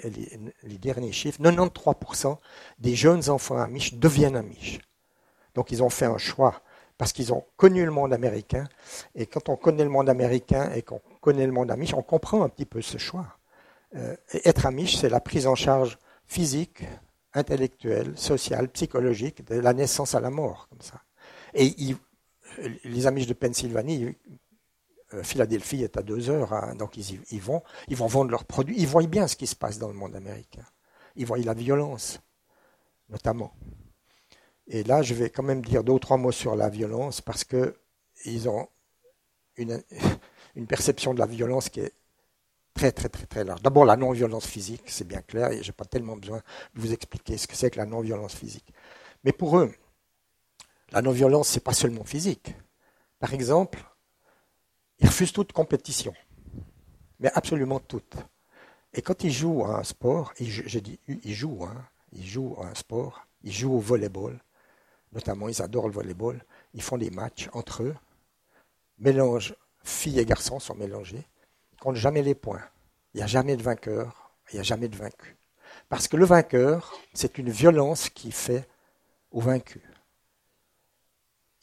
les, 0.64 0.78
derniers 0.78 1.12
chiffres, 1.12 1.42
93% 1.42 2.38
des 2.80 2.96
jeunes 2.96 3.30
enfants 3.30 3.58
amish 3.58 3.94
deviennent 3.94 4.38
amish. 4.38 4.80
Donc 5.56 5.72
ils 5.72 5.82
ont 5.82 5.90
fait 5.90 6.06
un 6.06 6.18
choix 6.18 6.62
parce 6.98 7.14
qu'ils 7.14 7.34
ont 7.34 7.46
connu 7.58 7.84
le 7.86 7.92
monde 7.92 8.14
américain. 8.14 8.66
Et 9.14 9.26
quand 9.26 9.50
on 9.50 9.56
connaît 9.56 9.84
le 9.84 9.90
monde 9.90 10.10
américain 10.10 10.72
et 10.74 10.82
qu'on 10.82 11.02
connaît 11.22 11.46
le 11.46 11.52
monde 11.52 11.72
amish, 11.72 11.94
on 11.94 12.02
comprend 12.02 12.44
un 12.44 12.50
petit 12.50 12.66
peu 12.66 12.82
ce 12.82 12.98
choix. 12.98 13.26
Euh, 13.96 14.16
être 14.44 14.66
amish, 14.66 14.98
c'est 14.98 15.10
la 15.10 15.22
prise 15.22 15.48
en 15.48 15.56
charge 15.56 15.98
physique, 16.28 16.84
intellectuelle, 17.34 18.18
sociale, 18.18 18.70
psychologique, 18.70 19.46
de 19.46 19.56
la 19.56 19.74
naissance 19.74 20.16
à 20.16 20.20
la 20.20 20.30
mort, 20.30 20.68
comme 20.70 20.82
ça. 20.82 21.02
Et 21.54 21.74
les 22.84 23.08
amis 23.08 23.26
de 23.26 23.34
Pennsylvanie, 23.34 24.16
euh, 25.14 25.24
Philadelphie 25.24 25.84
est 25.84 25.98
à 25.98 26.02
deux 26.02 26.30
heures, 26.30 26.54
hein, 26.54 26.76
donc 26.76 26.98
ils, 26.98 27.42
vont, 27.42 27.62
ils 27.88 27.96
vont 27.96 28.08
vendre 28.08 28.32
leurs 28.32 28.46
produits. 28.46 28.76
Ils 28.78 28.88
voient 28.88 29.04
bien 29.04 29.28
ce 29.28 29.36
qui 29.36 29.48
se 29.48 29.56
passe 29.56 29.78
dans 29.78 29.88
le 29.88 29.94
monde 29.94 30.16
américain. 30.16 30.66
Ils 31.16 31.26
voient 31.26 31.38
la 31.38 31.54
violence, 31.54 32.20
notamment. 33.10 33.54
Et 34.68 34.84
là, 34.84 35.02
je 35.02 35.14
vais 35.14 35.30
quand 35.30 35.44
même 35.44 35.62
dire 35.62 35.84
deux 35.84 35.94
ou 35.94 36.00
trois 36.00 36.18
mots 36.18 36.32
sur 36.32 36.56
la 36.56 36.70
violence 36.70 37.22
parce 37.22 37.44
qu'ils 37.44 38.50
ont 38.50 38.68
une, 39.58 39.82
une 40.56 40.68
perception 40.68 41.14
de 41.14 41.20
la 41.20 41.28
violence 41.28 41.70
qui 41.70 41.82
est 41.82 41.94
très 42.76 42.92
très 42.92 43.10
très 43.10 43.26
très 43.26 43.44
large. 43.44 43.62
D'abord 43.64 43.86
la 43.86 43.96
non-violence 43.96 44.46
physique, 44.46 44.84
c'est 44.86 45.08
bien 45.08 45.22
clair, 45.22 45.52
et 45.52 45.64
je 45.64 45.70
n'ai 45.70 45.74
pas 45.74 45.86
tellement 45.86 46.18
besoin 46.18 46.42
de 46.76 46.82
vous 46.82 46.94
expliquer 46.94 47.38
ce 47.38 47.48
que 47.48 47.56
c'est 47.56 47.72
que 47.72 47.78
la 47.78 47.86
non-violence 47.86 48.36
physique. 48.36 48.72
Mais 49.24 49.32
pour 49.32 49.58
eux, 49.58 49.74
la 50.92 51.02
non-violence, 51.02 51.48
c'est 51.48 51.64
pas 51.64 51.74
seulement 51.74 52.04
physique. 52.04 52.54
Par 53.18 53.34
exemple, 53.34 53.84
ils 55.00 55.08
refusent 55.08 55.32
toute 55.32 55.54
compétition, 55.54 56.14
mais 57.20 57.32
absolument 57.34 57.80
toute. 57.80 58.18
Et 58.94 59.02
quand 59.02 59.24
ils 59.24 59.32
jouent 59.32 59.66
à 59.66 59.80
un 59.80 59.84
sport, 59.84 60.34
dit 60.38 61.00
ils 61.08 61.34
jouent, 61.34 61.64
hein, 61.64 61.86
ils 62.12 62.26
jouent 62.26 62.58
à 62.62 62.68
un 62.68 62.76
sport, 62.76 63.26
ils 63.44 63.52
jouent 63.52 63.74
au 63.74 63.80
volleyball, 63.80 64.40
notamment 65.14 65.48
ils 65.48 65.62
adorent 65.62 65.88
le 65.88 65.94
volleyball, 65.94 66.44
ils 66.74 66.82
font 66.82 66.98
des 66.98 67.10
matchs 67.10 67.50
entre 67.54 67.84
eux, 67.84 67.96
mélange 69.00 69.56
filles 69.84 70.20
et 70.20 70.26
garçons 70.26 70.60
sont 70.60 70.76
mélangés, 70.76 71.26
compte 71.86 71.96
jamais 71.98 72.24
les 72.24 72.36
points. 72.36 72.64
Il 73.14 73.18
n'y 73.18 73.24
a 73.24 73.28
jamais 73.28 73.56
de 73.56 73.62
vainqueur, 73.62 74.32
il 74.52 74.56
n'y 74.56 74.60
a 74.60 74.64
jamais 74.64 74.88
de 74.88 74.96
vaincu. 74.96 75.38
Parce 75.88 76.08
que 76.08 76.18
le 76.18 76.26
vainqueur, 76.26 77.00
c'est 77.14 77.38
une 77.38 77.50
violence 77.50 78.10
qui 78.10 78.32
fait 78.32 78.68
au 79.32 79.40
vaincu. 79.40 79.82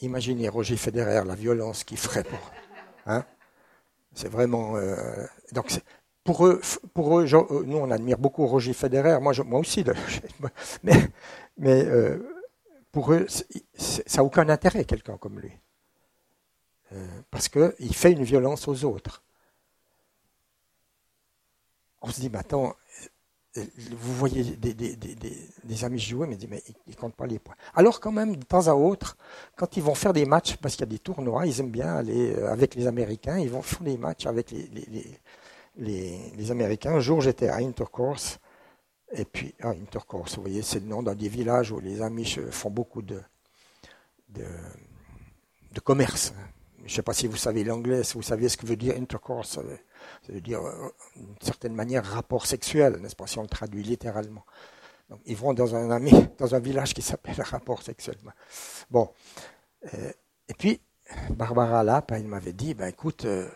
Imaginez 0.00 0.48
Roger 0.48 0.76
Federer, 0.76 1.24
la 1.26 1.34
violence 1.34 1.82
qu'il 1.84 1.98
ferait 1.98 2.22
pour. 2.22 2.52
Hein 3.06 3.24
c'est 4.14 4.28
vraiment. 4.28 4.76
Euh, 4.76 5.26
donc, 5.52 5.72
pour 6.22 6.46
eux, 6.46 6.60
pour 6.94 7.18
eux, 7.18 7.26
euh, 7.34 7.64
nous, 7.64 7.78
on 7.78 7.90
admire 7.90 8.18
beaucoup 8.18 8.46
Roger 8.46 8.72
Federer. 8.72 9.18
Moi, 9.20 9.32
aussi. 9.58 9.84
mais 10.84 11.84
euh, 11.84 12.18
pour 12.92 13.12
eux, 13.12 13.26
ça 13.76 14.02
n'a 14.16 14.24
aucun 14.24 14.48
intérêt, 14.48 14.84
quelqu'un 14.84 15.16
comme 15.16 15.40
lui. 15.40 15.52
Parce 17.30 17.48
qu'il 17.48 17.94
fait 17.94 18.12
une 18.12 18.22
violence 18.22 18.68
aux 18.68 18.84
autres. 18.84 19.22
On 22.02 22.08
se 22.08 22.20
dit, 22.20 22.28
mais 22.30 22.38
attends, 22.38 22.74
euh, 23.58 23.64
vous 23.90 24.14
voyez 24.14 24.44
des, 24.44 25.84
amis 25.84 25.98
jouer, 25.98 26.26
mais, 26.26 26.38
ils 26.86 26.90
ne 26.90 26.94
comptent 26.94 27.14
pas 27.14 27.26
les 27.26 27.38
points. 27.38 27.54
Alors 27.74 28.00
quand 28.00 28.12
même, 28.12 28.36
de 28.36 28.44
temps 28.44 28.66
à 28.66 28.74
autre, 28.74 29.16
quand 29.56 29.76
ils 29.76 29.82
vont 29.82 29.94
faire 29.94 30.12
des 30.12 30.24
matchs, 30.24 30.56
parce 30.56 30.74
qu'il 30.74 30.82
y 30.86 30.88
a 30.88 30.90
des 30.90 30.98
tournois, 30.98 31.46
ils 31.46 31.60
aiment 31.60 31.70
bien 31.70 31.94
aller 31.94 32.34
euh, 32.34 32.50
avec 32.50 32.74
les 32.74 32.86
Américains, 32.86 33.38
ils 33.38 33.50
vont 33.50 33.62
faire 33.62 33.82
des 33.82 33.98
matchs 33.98 34.26
avec 34.26 34.50
les, 34.50 34.68
les, 35.76 36.50
Américains. 36.50 36.94
Un 36.94 37.00
jour, 37.00 37.20
j'étais 37.20 37.48
à 37.48 37.56
Intercourse, 37.56 38.38
et 39.12 39.26
puis, 39.26 39.54
ah, 39.60 39.68
Intercourse, 39.68 40.36
vous 40.36 40.42
voyez, 40.42 40.62
c'est 40.62 40.80
le 40.80 40.86
nom 40.86 41.02
d'un 41.02 41.14
des 41.14 41.28
villages 41.28 41.72
où 41.72 41.78
les 41.78 42.00
Amish 42.00 42.40
font 42.50 42.70
beaucoup 42.70 43.02
de, 43.02 43.20
de, 44.30 44.46
de 45.72 45.80
commerce. 45.80 46.32
Je 46.78 46.84
ne 46.84 46.88
sais 46.88 47.02
pas 47.02 47.12
si 47.12 47.26
vous 47.26 47.36
savez 47.36 47.64
l'anglais, 47.64 48.02
si 48.02 48.14
vous 48.14 48.22
savez 48.22 48.48
ce 48.48 48.56
que 48.56 48.66
veut 48.66 48.76
dire 48.76 48.96
intercourse. 48.96 49.58
Ça 50.26 50.32
veut 50.32 50.40
dire, 50.40 50.60
euh, 50.60 50.88
d'une 51.16 51.34
certaine 51.40 51.74
manière, 51.74 52.04
rapport 52.04 52.46
sexuel, 52.46 52.96
n'est-ce 53.00 53.16
pas, 53.16 53.26
si 53.26 53.38
on 53.38 53.42
le 53.42 53.48
traduit 53.48 53.82
littéralement. 53.82 54.44
Donc, 55.10 55.20
ils 55.26 55.36
vont 55.36 55.52
dans 55.52 55.74
un, 55.74 55.90
ami, 55.90 56.12
dans 56.38 56.54
un 56.54 56.60
village 56.60 56.94
qui 56.94 57.02
s'appelle 57.02 57.40
rapport 57.42 57.82
sexuel. 57.82 58.16
Bon. 58.90 59.10
Euh, 59.94 60.12
et 60.48 60.54
puis, 60.54 60.80
Barbara 61.30 61.82
Lapp, 61.84 62.12
elle 62.12 62.26
m'avait 62.26 62.52
dit, 62.52 62.74
ben 62.74 62.86
écoute, 62.86 63.24
euh, 63.24 63.48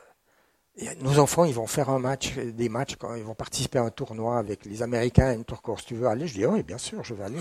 nos 1.01 1.19
enfants, 1.19 1.45
ils 1.45 1.55
vont 1.55 1.67
faire 1.67 1.89
un 1.89 1.99
match, 1.99 2.37
des 2.37 2.69
matchs, 2.69 2.97
quand 2.97 3.15
ils 3.15 3.25
vont 3.25 3.35
participer 3.35 3.79
à 3.79 3.83
un 3.83 3.91
tournoi 3.91 4.39
avec 4.39 4.65
les 4.67 4.83
Américains, 4.83 5.33
une 5.33 5.45
course. 5.45 5.85
Tu 5.87 5.95
veux 5.95 6.07
aller? 6.07 6.27
Je 6.27 6.35
dis, 6.35 6.47
oui, 6.47 6.63
bien 6.63 6.79
sûr, 6.79 7.03
je 7.03 7.15
vais 7.15 7.25
aller. 7.25 7.41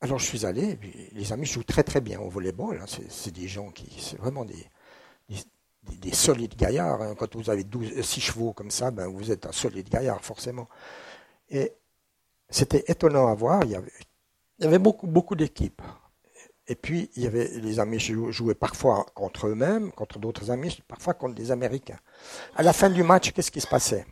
Alors 0.00 0.18
je 0.18 0.26
suis 0.26 0.44
allé, 0.44 0.78
et 0.82 1.10
les 1.12 1.32
amis 1.32 1.46
jouent 1.46 1.64
très 1.64 1.82
très 1.82 2.00
bien 2.00 2.20
au 2.20 2.28
volleyball. 2.28 2.78
Hein. 2.80 2.86
C'est 3.08 3.30
des 3.30 3.48
gens 3.48 3.70
qui, 3.70 3.90
c'est 3.98 4.18
vraiment 4.18 4.44
des, 4.44 4.66
solides 6.12 6.56
gaillards. 6.56 7.02
Hein. 7.02 7.14
Quand 7.18 7.34
vous 7.36 7.50
avez 7.50 7.64
12, 7.64 8.00
6 8.00 8.20
chevaux 8.20 8.52
comme 8.52 8.70
ça, 8.70 8.90
ben 8.90 9.06
vous 9.06 9.30
êtes 9.30 9.46
un 9.46 9.52
solide 9.52 9.88
gaillard 9.88 10.24
forcément. 10.24 10.68
Et 11.50 11.72
c'était 12.48 12.84
étonnant 12.88 13.28
à 13.28 13.34
voir. 13.34 13.64
Il 13.64 13.70
y 13.70 13.76
avait, 13.76 13.92
il 14.58 14.64
y 14.64 14.68
avait 14.68 14.78
beaucoup, 14.78 15.06
beaucoup 15.06 15.34
d'équipes. 15.34 15.82
Et 16.68 16.74
puis, 16.74 17.10
il 17.14 17.22
y 17.22 17.26
avait, 17.26 17.48
les 17.58 17.78
amis 17.78 18.00
jouaient 18.00 18.54
parfois 18.54 19.06
contre 19.14 19.46
eux-mêmes, 19.46 19.92
contre 19.92 20.18
d'autres 20.18 20.50
amis, 20.50 20.76
parfois 20.88 21.14
contre 21.14 21.36
des 21.36 21.52
Américains. 21.52 21.98
À 22.56 22.62
la 22.64 22.72
fin 22.72 22.90
du 22.90 23.04
match, 23.04 23.32
qu'est-ce 23.32 23.52
qui 23.52 23.60
se 23.60 23.68
passait? 23.68 24.04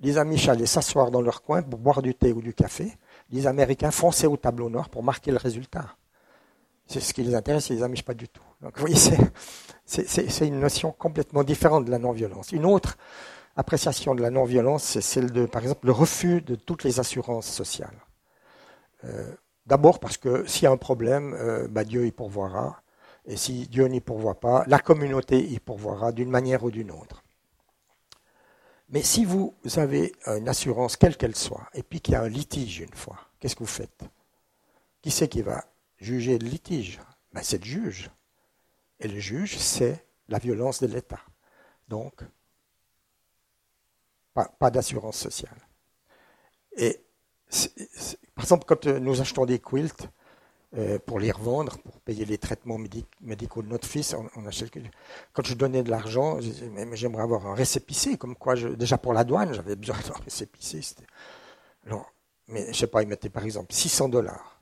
Les 0.00 0.18
amis 0.18 0.48
allaient 0.48 0.66
s'asseoir 0.66 1.10
dans 1.10 1.20
leur 1.20 1.42
coin 1.42 1.62
pour 1.62 1.80
boire 1.80 2.02
du 2.02 2.14
thé 2.14 2.32
ou 2.32 2.42
du 2.42 2.54
café. 2.54 2.96
Les 3.30 3.46
Américains 3.46 3.90
fonçaient 3.90 4.26
au 4.26 4.36
tableau 4.36 4.70
noir 4.70 4.88
pour 4.88 5.02
marquer 5.02 5.32
le 5.32 5.38
résultat. 5.38 5.96
C'est 6.86 7.00
ce 7.00 7.14
qui 7.14 7.22
les 7.22 7.34
intéresse, 7.34 7.70
les 7.70 7.82
Amish 7.82 8.02
pas 8.02 8.14
du 8.14 8.28
tout. 8.28 8.42
Donc, 8.60 8.78
vous 8.78 8.86
voyez, 8.86 8.96
c'est 9.86 10.46
une 10.46 10.60
notion 10.60 10.92
complètement 10.92 11.42
différente 11.42 11.84
de 11.84 11.90
la 11.90 11.98
non-violence. 11.98 12.52
Une 12.52 12.66
autre 12.66 12.96
appréciation 13.56 14.14
de 14.14 14.22
la 14.22 14.30
non-violence, 14.30 14.82
c'est 14.82 15.00
celle 15.00 15.30
de, 15.30 15.46
par 15.46 15.62
exemple, 15.62 15.86
le 15.86 15.92
refus 15.92 16.42
de 16.42 16.54
toutes 16.54 16.84
les 16.84 17.00
assurances 17.00 17.46
sociales. 17.46 17.96
Euh, 19.04 19.34
D'abord 19.66 19.98
parce 19.98 20.18
que 20.18 20.46
s'il 20.46 20.64
y 20.64 20.66
a 20.66 20.70
un 20.70 20.76
problème, 20.76 21.34
euh, 21.34 21.68
bah, 21.68 21.84
Dieu 21.84 22.06
y 22.06 22.12
pourvoira. 22.12 22.82
Et 23.26 23.36
si 23.36 23.66
Dieu 23.68 23.86
n'y 23.86 24.00
pourvoit 24.00 24.38
pas, 24.38 24.64
la 24.66 24.78
communauté 24.78 25.42
y 25.42 25.58
pourvoira 25.58 26.12
d'une 26.12 26.28
manière 26.28 26.64
ou 26.64 26.70
d'une 26.70 26.90
autre. 26.90 27.22
Mais 28.90 29.00
si 29.00 29.24
vous 29.24 29.54
avez 29.76 30.12
une 30.26 30.48
assurance, 30.48 30.98
quelle 30.98 31.16
qu'elle 31.16 31.34
soit, 31.34 31.66
et 31.72 31.82
puis 31.82 32.02
qu'il 32.02 32.12
y 32.12 32.16
a 32.16 32.20
un 32.20 32.28
litige 32.28 32.80
une 32.80 32.92
fois, 32.92 33.16
qu'est-ce 33.40 33.56
que 33.56 33.60
vous 33.60 33.66
faites? 33.66 34.02
Qui 35.00 35.10
c'est 35.10 35.28
qui 35.28 35.40
va 35.40 35.64
juger 36.04 36.38
le 36.38 36.46
litige 36.46 37.00
ben, 37.32 37.42
C'est 37.42 37.58
le 37.58 37.64
juge. 37.64 38.10
Et 39.00 39.08
le 39.08 39.18
juge, 39.18 39.58
c'est 39.58 40.06
la 40.28 40.38
violence 40.38 40.80
de 40.80 40.86
l'État. 40.86 41.20
Donc, 41.88 42.22
pas, 44.32 44.70
d'assurance 44.70 45.18
sociale. 45.18 45.58
Et 46.76 47.00
par 48.34 48.44
exemple, 48.44 48.64
quand 48.66 48.86
euh, 48.86 48.98
nous 48.98 49.20
achetons 49.20 49.46
des 49.46 49.60
quilts 49.60 50.08
euh, 50.76 50.98
pour 50.98 51.20
les 51.20 51.30
revendre, 51.30 51.78
pour 51.78 52.00
payer 52.00 52.24
les 52.24 52.38
traitements 52.38 52.78
médicaux 53.20 53.62
de 53.62 53.68
notre 53.68 53.86
fils, 53.86 54.14
on, 54.34 54.46
achète, 54.46 54.72
quand 55.32 55.46
je 55.46 55.54
donnais 55.54 55.84
de 55.84 55.90
l'argent, 55.90 56.40
j'aimerais 56.40 57.22
avoir 57.22 57.46
un 57.46 57.54
récépissé, 57.54 58.16
comme 58.16 58.34
quoi, 58.34 58.56
je, 58.56 58.68
déjà 58.68 58.98
pour 58.98 59.12
la 59.12 59.22
douane, 59.22 59.54
j'avais 59.54 59.76
besoin 59.76 59.96
d'un 60.08 60.24
récépissé. 60.24 60.80
Alors, 61.86 62.12
mais 62.48 62.72
je 62.72 62.78
sais 62.78 62.86
pas, 62.88 63.02
ils 63.02 63.08
mettaient 63.08 63.30
par 63.30 63.44
exemple 63.44 63.72
600 63.72 64.08
dollars. 64.08 64.53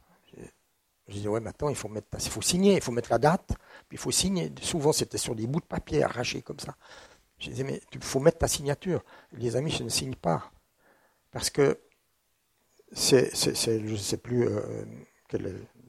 Je 1.12 1.18
disais, 1.18 1.28
ouais, 1.28 1.40
maintenant, 1.40 1.68
il 1.68 1.76
faut, 1.76 1.88
mettre, 1.88 2.06
il 2.14 2.30
faut 2.30 2.40
signer, 2.40 2.76
il 2.76 2.80
faut 2.80 2.90
mettre 2.90 3.10
la 3.10 3.18
date, 3.18 3.48
puis 3.86 3.96
il 3.96 3.98
faut 3.98 4.10
signer. 4.10 4.50
Souvent, 4.62 4.92
c'était 4.92 5.18
sur 5.18 5.34
des 5.34 5.46
bouts 5.46 5.60
de 5.60 5.66
papier 5.66 6.02
arrachés 6.02 6.40
comme 6.40 6.58
ça. 6.58 6.74
Je 7.38 7.50
disais, 7.50 7.64
mais 7.64 7.82
il 7.92 8.02
faut 8.02 8.18
mettre 8.18 8.38
ta 8.38 8.48
signature. 8.48 9.04
Les 9.32 9.54
amis, 9.54 9.70
je 9.70 9.82
ne 9.82 9.90
signe 9.90 10.14
pas. 10.14 10.50
Parce 11.30 11.50
que 11.50 11.78
c'est, 12.92 13.30
je 13.34 13.92
ne 13.92 13.96
sais 13.96 14.16
plus, 14.16 14.48
euh, 14.48 14.84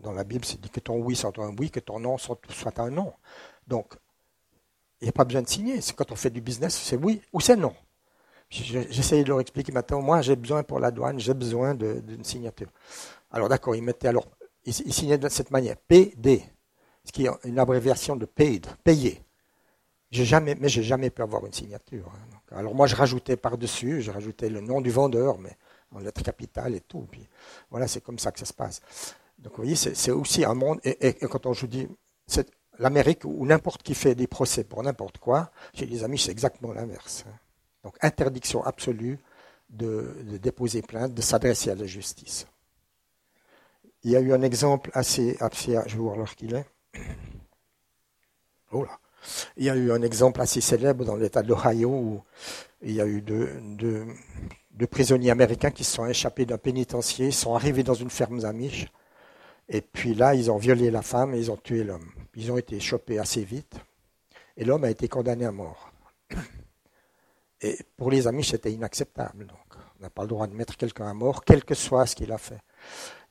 dans 0.02 0.12
la 0.12 0.26
Bible, 0.26 0.44
c'est 0.44 0.60
dit 0.60 0.70
que 0.70 0.82
ton 0.82 0.98
oui 0.98 1.16
soit 1.16 1.32
un 1.40 1.56
oui, 1.58 1.72
que 1.72 1.80
ton 1.80 2.02
non 2.02 2.18
soit, 2.18 2.38
un 2.80 2.90
non. 2.90 3.14
Donc, 3.66 3.94
il 5.00 5.06
n'y 5.06 5.10
a 5.10 5.14
pas 5.14 5.24
besoin 5.24 5.42
de 5.42 5.48
signer. 5.48 5.80
C'est 5.80 5.96
quand 5.96 6.12
on 6.12 6.18
fait 6.18 6.32
du 6.32 6.42
business, 6.42 6.76
c'est 6.76 6.98
oui 6.98 7.22
ou 7.32 7.40
c'est 7.40 7.56
non. 7.56 7.74
J'essayais 8.50 9.24
de 9.24 9.30
leur 9.30 9.40
expliquer 9.40 9.72
maintenant, 9.72 10.02
moi 10.02 10.22
j'ai 10.22 10.36
besoin 10.36 10.62
pour 10.64 10.80
la 10.80 10.92
douane, 10.92 11.18
j'ai 11.18 11.34
besoin 11.34 11.74
d'une 11.74 12.24
signature. 12.24 12.68
Alors 13.32 13.50
d'accord, 13.50 13.76
ils 13.76 13.82
mettaient 13.82 14.10
alors, 14.10 14.28
ils, 14.66 14.94
signaient 14.94 15.18
de 15.18 15.30
cette 15.30 15.52
manière, 15.52 15.78
PD, 15.78 16.44
ce 17.06 17.12
qui 17.12 17.26
est 17.26 17.30
une 17.44 17.60
abréviation 17.60 18.16
de 18.16 18.26
paid, 18.26 18.68
payé. 18.84 19.22
Jamais, 20.12 20.56
mais 20.60 20.70
j'ai 20.70 20.84
jamais 20.84 21.10
pu 21.10 21.24
avoir 21.24 21.46
une 21.46 21.54
signature. 21.54 22.06
Hein. 22.14 22.56
alors 22.56 22.76
moi 22.76 22.86
je 22.86 22.96
rajoutais 22.96 23.36
par-dessus, 23.36 24.02
je 24.02 24.12
rajoutais 24.12 24.48
le 24.48 24.62
nom 24.62 24.80
du 24.80 24.92
vendeur, 24.92 25.40
mais 25.40 25.58
en 25.96 26.00
lettres 26.00 26.24
capitales 26.24 26.76
et 26.76 26.82
tout. 26.82 27.08
Puis, 27.12 27.28
voilà, 27.70 27.88
c'est 27.88 28.02
comme 28.02 28.20
ça 28.20 28.32
que 28.32 28.40
ça 28.40 28.46
se 28.46 28.54
passe. 28.54 28.82
Donc, 29.38 29.54
vous 29.54 29.64
voyez, 29.64 29.76
c'est 29.76 30.12
aussi 30.12 30.46
un 30.46 30.54
monde. 30.54 30.80
Et, 30.84 31.14
quand 31.14 31.46
on, 31.46 31.54
je 31.54 31.66
dis, 31.66 31.88
l'Amérique 32.80 33.26
où 33.26 33.46
n'importe 33.46 33.84
qui 33.84 33.94
fait 33.94 34.16
des 34.16 34.28
procès 34.28 34.64
pour 34.64 34.82
n'importe 34.84 35.18
quoi, 35.18 35.52
chez 35.74 35.86
les 35.86 36.04
amis, 36.04 36.20
c'est 36.20 36.32
exactement 36.32 36.74
l'inverse. 36.74 37.26
Hein. 37.28 37.34
Donc, 37.84 37.96
interdiction 38.02 38.64
absolue 38.64 39.20
de, 39.70 40.16
déposer 40.42 40.82
plainte, 40.82 41.14
de 41.14 41.22
s'adresser 41.22 41.72
à 41.72 41.76
la 41.76 41.86
justice. 41.86 42.48
Il 44.04 44.12
y 44.12 44.16
a 44.16 44.20
eu 44.20 44.34
un 44.34 44.42
exemple 44.42 44.90
assez, 44.94 45.38
assez 45.40 45.78
je 45.88 45.96
vais 45.96 46.02
voir 46.02 46.18
l'heure 46.18 46.36
qu'il 46.36 46.54
est. 46.56 46.66
Oh 48.72 48.84
là. 48.84 49.00
Il 49.56 49.64
y 49.64 49.70
a 49.70 49.76
eu 49.76 49.92
un 49.92 50.02
exemple 50.02 50.42
assez 50.42 50.60
célèbre 50.60 51.06
dans 51.06 51.16
l'État 51.16 51.42
de 51.44 51.48
l'Ohio 51.48 51.90
où 51.90 52.24
il 52.82 52.92
y 52.92 53.02
a 53.02 53.06
eu 53.06 53.22
deux, 53.22 53.50
de 54.72 54.86
prisonniers 54.86 55.32
américains 55.32 55.72
qui 55.72 55.84
se 55.84 55.94
sont 55.94 56.06
échappés 56.06 56.46
d'un 56.46 56.58
pénitencier, 56.58 57.32
sont 57.32 57.56
arrivés 57.56 57.84
dans 57.84 57.94
une 57.94 58.10
ferme 58.10 58.44
amish, 58.44 58.88
et 59.70 59.82
puis 59.82 60.14
là, 60.14 60.36
ils 60.36 60.52
ont 60.52 60.58
violé 60.58 60.92
la 60.92 61.02
femme 61.02 61.34
et 61.34 61.40
ils 61.40 61.52
ont 61.52 61.58
tué 61.58 61.84
l'homme. 61.84 62.12
Ils 62.36 62.52
ont 62.52 62.58
été 62.58 62.80
chopés 62.80 63.20
assez 63.20 63.44
vite, 63.44 63.76
et 64.58 64.66
l'homme 64.66 64.84
a 64.84 64.90
été 64.90 65.08
condamné 65.08 65.46
à 65.46 65.52
mort. 65.52 65.92
Et 67.62 67.78
pour 67.96 68.12
les 68.12 68.28
Amish, 68.28 68.50
c'était 68.52 68.74
inacceptable. 68.74 69.46
Donc, 69.46 69.58
on 69.98 70.04
n'a 70.04 70.10
pas 70.10 70.24
le 70.24 70.28
droit 70.28 70.48
de 70.48 70.54
mettre 70.54 70.76
quelqu'un 70.76 71.10
à 71.10 71.14
mort, 71.14 71.46
quel 71.46 71.64
que 71.64 71.76
soit 71.76 72.06
ce 72.06 72.16
qu'il 72.16 72.32
a 72.34 72.38
fait. 72.38 72.60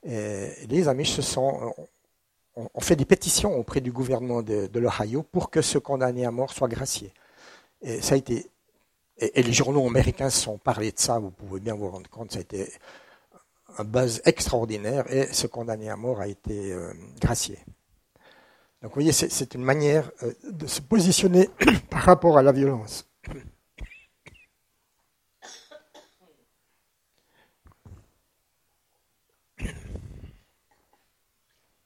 Et 0.05 0.49
les 0.67 0.87
Amish 0.87 1.11
se 1.11 1.21
sont, 1.21 1.73
ont 2.55 2.81
fait 2.81 2.95
des 2.95 3.05
pétitions 3.05 3.57
auprès 3.57 3.81
du 3.81 3.91
gouvernement 3.91 4.41
de, 4.41 4.67
de 4.67 4.79
l'Ohio 4.79 5.23
pour 5.23 5.49
que 5.49 5.61
ce 5.61 5.77
condamné 5.77 6.25
à 6.25 6.31
mort 6.31 6.51
soit 6.51 6.67
gracié. 6.67 7.13
Et 7.81 8.01
ça 8.01 8.15
a 8.15 8.17
été 8.17 8.49
et, 9.17 9.43
les 9.43 9.53
journaux 9.53 9.85
américains 9.87 10.29
sont 10.29 10.57
parlé 10.57 10.91
de 10.91 10.99
ça, 10.99 11.19
vous 11.19 11.31
pouvez 11.31 11.59
bien 11.59 11.75
vous 11.75 11.89
rendre 11.89 12.09
compte, 12.09 12.31
ça 12.31 12.39
a 12.39 12.41
été 12.41 12.71
un 13.77 13.83
buzz 13.83 14.21
extraordinaire 14.25 15.11
et 15.11 15.27
ce 15.31 15.47
condamné 15.47 15.89
à 15.89 15.95
mort 15.95 16.21
a 16.21 16.27
été 16.27 16.71
euh, 16.71 16.93
gracié. 17.19 17.57
Donc 18.81 18.91
vous 18.91 18.95
voyez, 18.95 19.11
c'est 19.11 19.55
une 19.55 19.63
manière 19.63 20.11
euh, 20.23 20.33
de 20.51 20.67
se 20.67 20.81
positionner 20.81 21.49
par 21.89 22.01
rapport 22.01 22.37
à 22.37 22.43
la 22.43 22.51
violence. 22.51 23.07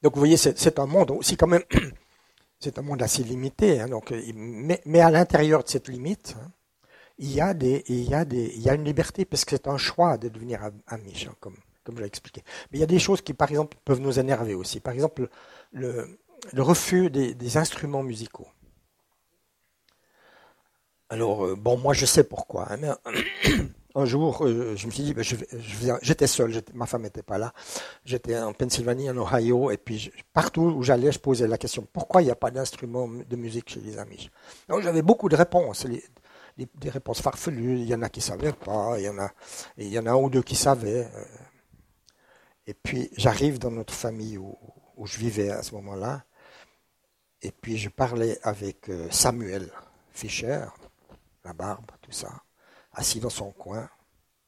Donc 0.02 0.14
vous 0.14 0.20
voyez, 0.20 0.36
c'est 0.36 0.78
un 0.78 0.86
monde 0.86 1.10
aussi 1.10 1.36
quand 1.36 1.46
même, 1.46 1.64
c'est 2.60 2.78
un 2.78 2.82
monde 2.82 3.02
assez 3.02 3.24
limité. 3.24 3.80
Hein, 3.80 3.88
donc, 3.88 4.12
mais, 4.34 4.80
mais, 4.84 5.00
à 5.00 5.10
l'intérieur 5.10 5.64
de 5.64 5.68
cette 5.68 5.88
limite, 5.88 6.36
hein, 6.38 6.50
il 7.18 7.32
y 7.32 7.40
a, 7.40 7.52
des, 7.52 7.84
il 7.88 8.08
y 8.08 8.14
a, 8.14 8.24
des, 8.24 8.52
il 8.54 8.62
y 8.62 8.70
a 8.70 8.74
une 8.74 8.84
liberté 8.84 9.24
parce 9.24 9.44
que 9.44 9.56
c'est 9.56 9.66
un 9.66 9.76
choix 9.76 10.18
de 10.18 10.28
devenir 10.28 10.70
amish, 10.86 11.26
hein, 11.26 11.34
comme, 11.40 11.56
comme 11.82 11.96
je 11.96 12.02
l'ai 12.02 12.06
expliqué. 12.06 12.42
Mais 12.70 12.78
il 12.78 12.80
y 12.80 12.84
a 12.84 12.86
des 12.86 13.00
choses 13.00 13.22
qui, 13.22 13.34
par 13.34 13.50
exemple, 13.50 13.76
peuvent 13.84 14.00
nous 14.00 14.20
énerver 14.20 14.54
aussi. 14.54 14.78
Par 14.78 14.94
exemple, 14.94 15.28
le, 15.72 16.18
refus 16.56 17.10
des, 17.10 17.56
instruments 17.56 18.04
musicaux. 18.04 18.46
Alors, 21.08 21.46
euh, 21.46 21.56
bon, 21.56 21.76
moi 21.78 21.94
je 21.94 22.06
sais 22.06 22.24
pourquoi. 22.24 22.68
un 23.98 24.04
jour, 24.04 24.46
euh, 24.46 24.76
je 24.76 24.86
me 24.86 24.92
suis 24.92 25.02
dit, 25.02 25.14
ben, 25.14 25.24
j'étais 26.02 26.26
seul, 26.28 26.62
ma 26.74 26.86
femme 26.86 27.02
n'était 27.02 27.22
pas 27.22 27.36
là. 27.36 27.52
J'étais 28.04 28.38
en 28.38 28.52
Pennsylvanie, 28.52 29.10
en 29.10 29.16
Ohio, 29.16 29.70
et 29.72 29.76
puis 29.76 30.12
partout 30.32 30.62
où 30.62 30.82
j'allais, 30.82 31.10
je 31.10 31.18
posais 31.18 31.48
la 31.48 31.58
question 31.58 31.86
pourquoi 31.92 32.22
il 32.22 32.26
n'y 32.26 32.30
a 32.30 32.36
pas 32.36 32.50
d'instrument 32.50 33.08
de 33.08 33.36
musique 33.36 33.70
chez 33.70 33.80
les 33.80 33.98
Amis? 33.98 34.30
Donc 34.68 34.82
j'avais 34.82 35.02
beaucoup 35.02 35.28
de 35.28 35.36
réponses, 35.36 35.86
des 36.56 36.90
réponses 36.90 37.20
farfelues. 37.20 37.80
Il 37.80 37.86
y 37.86 37.94
en 37.94 38.02
a 38.02 38.08
qui 38.08 38.20
ne 38.20 38.24
savaient 38.24 38.52
pas, 38.52 38.98
il 38.98 39.04
y 39.04 39.08
en 39.08 39.18
a, 39.18 39.30
il 39.76 39.88
y 39.88 39.98
en 39.98 40.06
a 40.06 40.10
un 40.10 40.16
ou 40.16 40.30
deux 40.30 40.42
qui 40.42 40.54
savaient. 40.54 41.10
Euh. 41.14 41.24
Et 42.66 42.74
puis 42.74 43.10
j'arrive 43.16 43.58
dans 43.58 43.70
notre 43.72 43.94
famille 43.94 44.38
où, 44.38 44.56
où 44.96 45.06
je 45.06 45.18
vivais 45.18 45.50
à 45.50 45.62
ce 45.62 45.74
moment-là, 45.74 46.24
et 47.42 47.50
puis 47.50 47.76
je 47.76 47.88
parlais 47.88 48.38
avec 48.42 48.88
euh, 48.88 49.08
Samuel 49.10 49.70
Fischer, 50.12 50.66
la 51.44 51.52
barbe, 51.52 51.90
tout 52.00 52.12
ça 52.12 52.30
assis 52.98 53.20
dans 53.20 53.30
son 53.30 53.52
coin, 53.52 53.88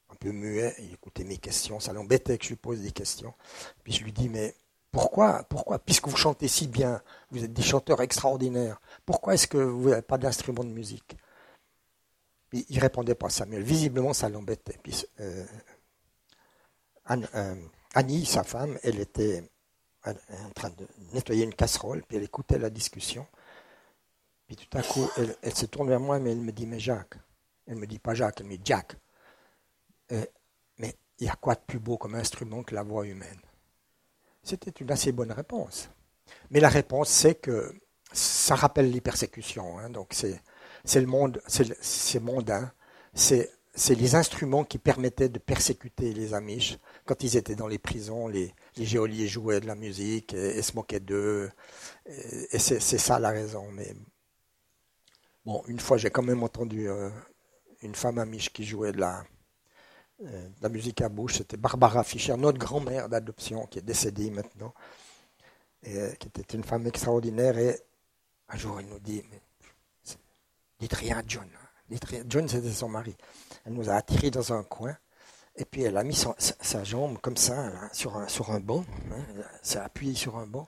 un 0.09 0.15
peu 0.15 0.31
muet, 0.31 0.75
il 0.79 0.93
écoutait 0.93 1.23
mes 1.23 1.37
questions, 1.37 1.79
ça 1.79 1.93
l'embêtait 1.93 2.37
que 2.37 2.43
je 2.43 2.49
lui 2.49 2.57
pose 2.57 2.81
des 2.81 2.91
questions. 2.91 3.33
Puis 3.83 3.93
je 3.93 4.03
lui 4.03 4.11
dis, 4.11 4.27
mais 4.27 4.55
pourquoi, 4.91 5.43
pourquoi, 5.45 5.79
puisque 5.79 6.09
vous 6.09 6.17
chantez 6.17 6.49
si 6.49 6.67
bien, 6.67 7.01
vous 7.31 7.43
êtes 7.45 7.53
des 7.53 7.61
chanteurs 7.61 8.01
extraordinaires, 8.01 8.81
pourquoi 9.05 9.35
est-ce 9.35 9.47
que 9.47 9.57
vous 9.57 9.89
n'avez 9.89 10.01
pas 10.01 10.17
d'instrument 10.17 10.65
de 10.65 10.69
musique? 10.69 11.15
Puis 12.49 12.65
il 12.69 12.79
répondait 12.79 13.15
pas, 13.15 13.29
Samuel. 13.29 13.63
Visiblement, 13.63 14.11
ça 14.11 14.27
l'embêtait. 14.27 14.77
Puis 14.83 15.05
euh, 15.21 15.45
euh, 17.09 17.55
Annie, 17.93 18.25
sa 18.25 18.43
femme, 18.43 18.77
elle 18.83 18.99
était 18.99 19.49
en 20.05 20.49
train 20.53 20.71
de 20.71 20.85
nettoyer 21.13 21.45
une 21.45 21.53
casserole, 21.53 22.03
puis 22.05 22.17
elle 22.17 22.23
écoutait 22.23 22.59
la 22.59 22.69
discussion. 22.69 23.25
Puis 24.47 24.57
tout 24.57 24.77
à 24.77 24.83
coup, 24.83 25.07
elle 25.41 25.55
se 25.55 25.65
tourne 25.67 25.87
vers 25.87 26.01
moi, 26.01 26.19
mais 26.19 26.33
elle 26.33 26.41
me 26.41 26.51
dit, 26.51 26.67
mais 26.67 26.79
Jacques, 26.79 27.15
elle 27.67 27.75
me 27.75 27.87
dit 27.87 27.99
pas 27.99 28.13
Jacques, 28.13 28.41
elle 28.41 28.47
me 28.47 28.57
dit 28.57 28.61
Jack. 28.63 28.95
Euh, 30.11 30.25
mais 30.77 30.95
il 31.19 31.27
y 31.27 31.29
a 31.29 31.35
quoi 31.35 31.55
de 31.55 31.61
plus 31.65 31.79
beau 31.79 31.97
comme 31.97 32.15
instrument 32.15 32.63
que 32.63 32.75
la 32.75 32.83
voix 32.83 33.05
humaine? 33.05 33.41
C'était 34.43 34.71
une 34.71 34.91
assez 34.91 35.11
bonne 35.11 35.31
réponse. 35.31 35.89
Mais 36.49 36.59
la 36.59 36.69
réponse, 36.69 37.09
c'est 37.09 37.35
que 37.35 37.73
ça 38.11 38.55
rappelle 38.55 38.91
les 38.91 39.01
persécutions. 39.01 39.79
Hein. 39.79 39.89
donc 39.89 40.13
c'est 40.13 40.99
le 40.99 41.07
monde, 41.07 41.41
c'est 41.47 42.19
mondain. 42.19 42.71
C'est 43.13 43.95
les 43.95 44.15
instruments 44.15 44.63
qui 44.63 44.79
permettaient 44.79 45.29
de 45.29 45.39
persécuter 45.39 46.13
les 46.13 46.33
Amish. 46.33 46.77
Quand 47.05 47.23
ils 47.23 47.37
étaient 47.37 47.55
dans 47.55 47.67
les 47.67 47.77
prisons, 47.77 48.27
les, 48.27 48.53
les 48.75 48.85
géoliers 48.85 49.27
jouaient 49.27 49.61
de 49.61 49.67
la 49.67 49.75
musique 49.75 50.33
et, 50.33 50.61
se 50.61 50.75
moquaient 50.75 50.99
d'eux. 50.99 51.51
Et, 52.05 52.59
c'est 52.59 52.79
ça 52.79 53.19
la 53.19 53.29
raison. 53.29 53.71
Mais 53.71 53.93
bon, 55.45 55.63
une 55.67 55.79
fois, 55.79 55.97
j'ai 55.97 56.09
quand 56.09 56.23
même 56.23 56.43
entendu 56.43 56.89
euh, 56.89 57.09
une 57.81 57.95
femme 57.95 58.17
amiche 58.17 58.51
qui 58.51 58.63
jouait 58.63 58.91
de 58.91 58.99
la, 58.99 59.23
euh, 60.23 60.69
musique 60.69 61.01
à 61.01 61.09
bouche. 61.09 61.35
C'était 61.37 61.57
Barbara 61.57 62.03
Fischer, 62.03 62.37
notre 62.37 62.59
grand-mère 62.59 63.09
d'adoption, 63.09 63.65
qui 63.65 63.79
est 63.79 63.83
décédée 63.83 64.29
maintenant, 64.29 64.73
et, 65.83 65.97
euh, 65.97 66.11
qui 66.13 66.27
était 66.27 66.55
une 66.55 66.63
femme 66.63 66.85
extraordinaire. 66.87 67.57
Et 67.57 67.79
un 68.49 68.57
jour, 68.57 68.79
elle 68.79 68.87
nous 68.87 68.99
dit 68.99 69.23
Dites 70.79 70.93
rien 70.93 71.23
John. 71.25 71.47
Hein. 71.91 71.97
John, 72.27 72.47
c'était 72.47 72.71
son 72.71 72.89
mari. 72.89 73.15
Elle 73.65 73.73
nous 73.73 73.89
a 73.89 73.93
attirés 73.93 74.31
dans 74.31 74.53
un 74.53 74.63
coin. 74.63 74.95
Et 75.55 75.65
puis 75.65 75.83
elle 75.83 75.97
a 75.97 76.03
mis 76.03 76.15
sa, 76.15 76.83
jambe 76.83 77.17
comme 77.19 77.35
ça 77.35 77.89
sur, 77.91 78.15
un, 78.15 78.59
banc. 78.59 78.85
Hein, 79.11 79.43
s'est 79.61 79.79
appuyée 79.79 80.15
sur 80.15 80.37
un 80.37 80.47
banc. 80.47 80.67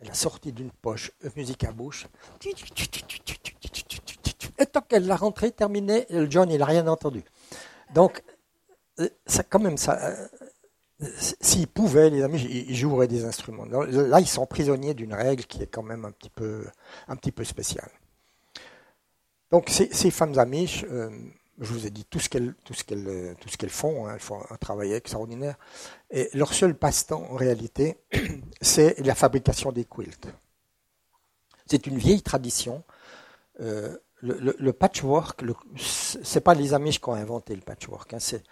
Elle 0.00 0.10
a 0.10 0.14
sorti 0.14 0.52
d'une 0.52 0.70
poche 0.70 1.12
musique 1.36 1.64
à 1.64 1.72
bouche. 1.72 2.06
Et 4.58 4.66
tant 4.66 4.80
qu'elle 4.80 5.06
l'a 5.06 5.16
rentré, 5.16 5.50
terminé, 5.50 6.06
le 6.10 6.30
John, 6.30 6.50
il 6.50 6.58
n'a 6.58 6.64
rien 6.64 6.86
entendu. 6.86 7.22
Donc, 7.94 8.22
euh, 9.00 9.08
ça, 9.26 9.42
quand 9.42 9.58
même, 9.58 9.76
ça. 9.76 9.98
Euh, 10.02 10.26
s'ils 11.40 11.68
pouvaient, 11.68 12.08
les 12.08 12.22
amis, 12.22 12.40
ils 12.40 12.74
joueraient 12.74 13.08
des 13.08 13.26
instruments. 13.26 13.66
Là, 13.66 14.20
ils 14.20 14.26
sont 14.26 14.46
prisonniers 14.46 14.94
d'une 14.94 15.12
règle 15.12 15.44
qui 15.44 15.62
est 15.62 15.66
quand 15.66 15.82
même 15.82 16.06
un 16.06 16.10
petit 16.10 16.30
peu, 16.30 16.64
un 17.06 17.16
petit 17.16 17.32
peu 17.32 17.44
spéciale. 17.44 17.90
Donc, 19.50 19.68
ces, 19.68 20.10
femmes 20.10 20.38
amiches, 20.38 20.86
euh, 20.90 21.10
je 21.60 21.70
vous 21.70 21.86
ai 21.86 21.90
dit 21.90 22.06
tout 22.06 22.18
ce 22.18 22.30
qu'elles, 22.30 22.54
tout 22.64 22.72
ce 22.72 22.82
qu'elles, 22.82 23.36
tout 23.40 23.48
ce 23.50 23.58
qu'elles 23.58 23.68
font. 23.68 24.06
Hein, 24.06 24.12
elles 24.14 24.20
font 24.20 24.40
un 24.48 24.56
travail 24.56 24.94
extraordinaire. 24.94 25.56
Et 26.10 26.30
leur 26.32 26.54
seul 26.54 26.74
passe-temps, 26.74 27.26
en 27.30 27.36
réalité, 27.36 27.98
c'est 28.62 28.98
la 29.00 29.14
fabrication 29.14 29.72
des 29.72 29.84
quilts. 29.84 30.28
C'est 31.66 31.86
une 31.86 31.98
vieille 31.98 32.22
tradition. 32.22 32.84
Le, 34.22 34.72
patchwork, 34.72 35.44
c'est 35.76 36.40
pas 36.40 36.54
les 36.54 36.74
Amish 36.74 37.00
qui 37.00 37.08
ont 37.08 37.14
inventé 37.14 37.54
le 37.54 37.60
patchwork, 37.60 38.14
hein, 38.14 38.18
c'est, 38.18 38.42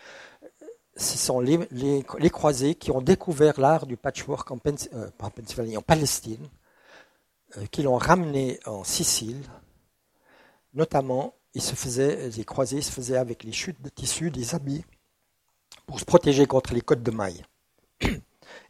ce 0.97 1.19
sont 1.19 1.41
les, 1.41 1.59
les, 1.71 2.31
croisés 2.31 2.75
qui 2.75 2.91
ont 2.91 3.01
découvert 3.01 3.59
l'art 3.59 3.87
du 3.87 3.97
patchwork 3.97 4.51
en, 4.51 4.59
euh, 4.67 5.11
Pennsylvanie, 5.19 5.77
en 5.77 5.83
Palestine, 5.83 6.49
euh, 7.57 7.67
qui 7.71 7.83
l'ont 7.83 7.97
ramené 7.97 8.61
en 8.67 8.85
Sicile. 8.85 9.43
Notamment, 10.75 11.35
ils 11.55 11.63
se 11.63 11.75
faisaient, 11.75 12.29
les 12.31 12.45
croisés 12.45 12.83
se 12.83 12.93
faisaient 12.93 13.17
avec 13.17 13.45
les 13.45 13.53
chutes 13.53 13.81
de 13.81 13.89
tissu 13.89 14.31
des 14.31 14.55
habits 14.55 14.85
pour 15.87 15.99
se 15.99 16.05
protéger 16.05 16.47
contre 16.47 16.75
les 16.75 16.81
côtes 16.81 17.03
de 17.03 17.11
mailles. 17.11 17.45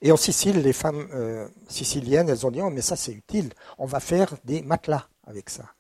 Et 0.01 0.13
en 0.13 0.17
Sicile, 0.17 0.61
les 0.61 0.73
femmes 0.73 1.09
euh, 1.13 1.49
siciliennes, 1.69 2.29
elles 2.29 2.47
ont 2.47 2.51
dit, 2.51 2.61
oh, 2.63 2.71
mais 2.71 2.83
ça 2.83 2.97
c'est 2.97 3.13
utile, 3.13 3.53
on 3.79 3.87
va 3.87 4.01
faire 4.01 4.35
des 4.45 4.63
matelas 4.63 5.09
avec 5.27 5.51
ça 5.51 5.75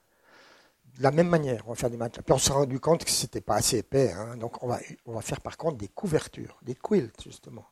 de 0.99 1.03
la 1.03 1.11
même 1.11 1.29
manière, 1.29 1.65
on 1.67 1.71
va 1.71 1.77
faire 1.77 1.91
des 1.91 1.97
matelas. 1.97 2.23
Puis 2.23 2.33
on 2.33 2.39
s'est 2.39 2.53
rendu 2.53 2.79
compte 2.79 3.05
que 3.05 3.11
c'était 3.11 3.41
pas 3.41 3.57
assez 3.57 3.79
épais, 3.79 4.13
hein. 4.13 4.37
donc 4.37 4.63
on 4.63 4.69
va, 4.69 4.79
on 5.07 5.13
va 5.13 5.23
faire 5.23 5.41
par 5.41 5.57
contre 5.57 5.77
des 5.77 5.89
couvertures, 5.89 6.59
des 6.63 6.75
quilts 6.75 7.23
justement. 7.23 7.67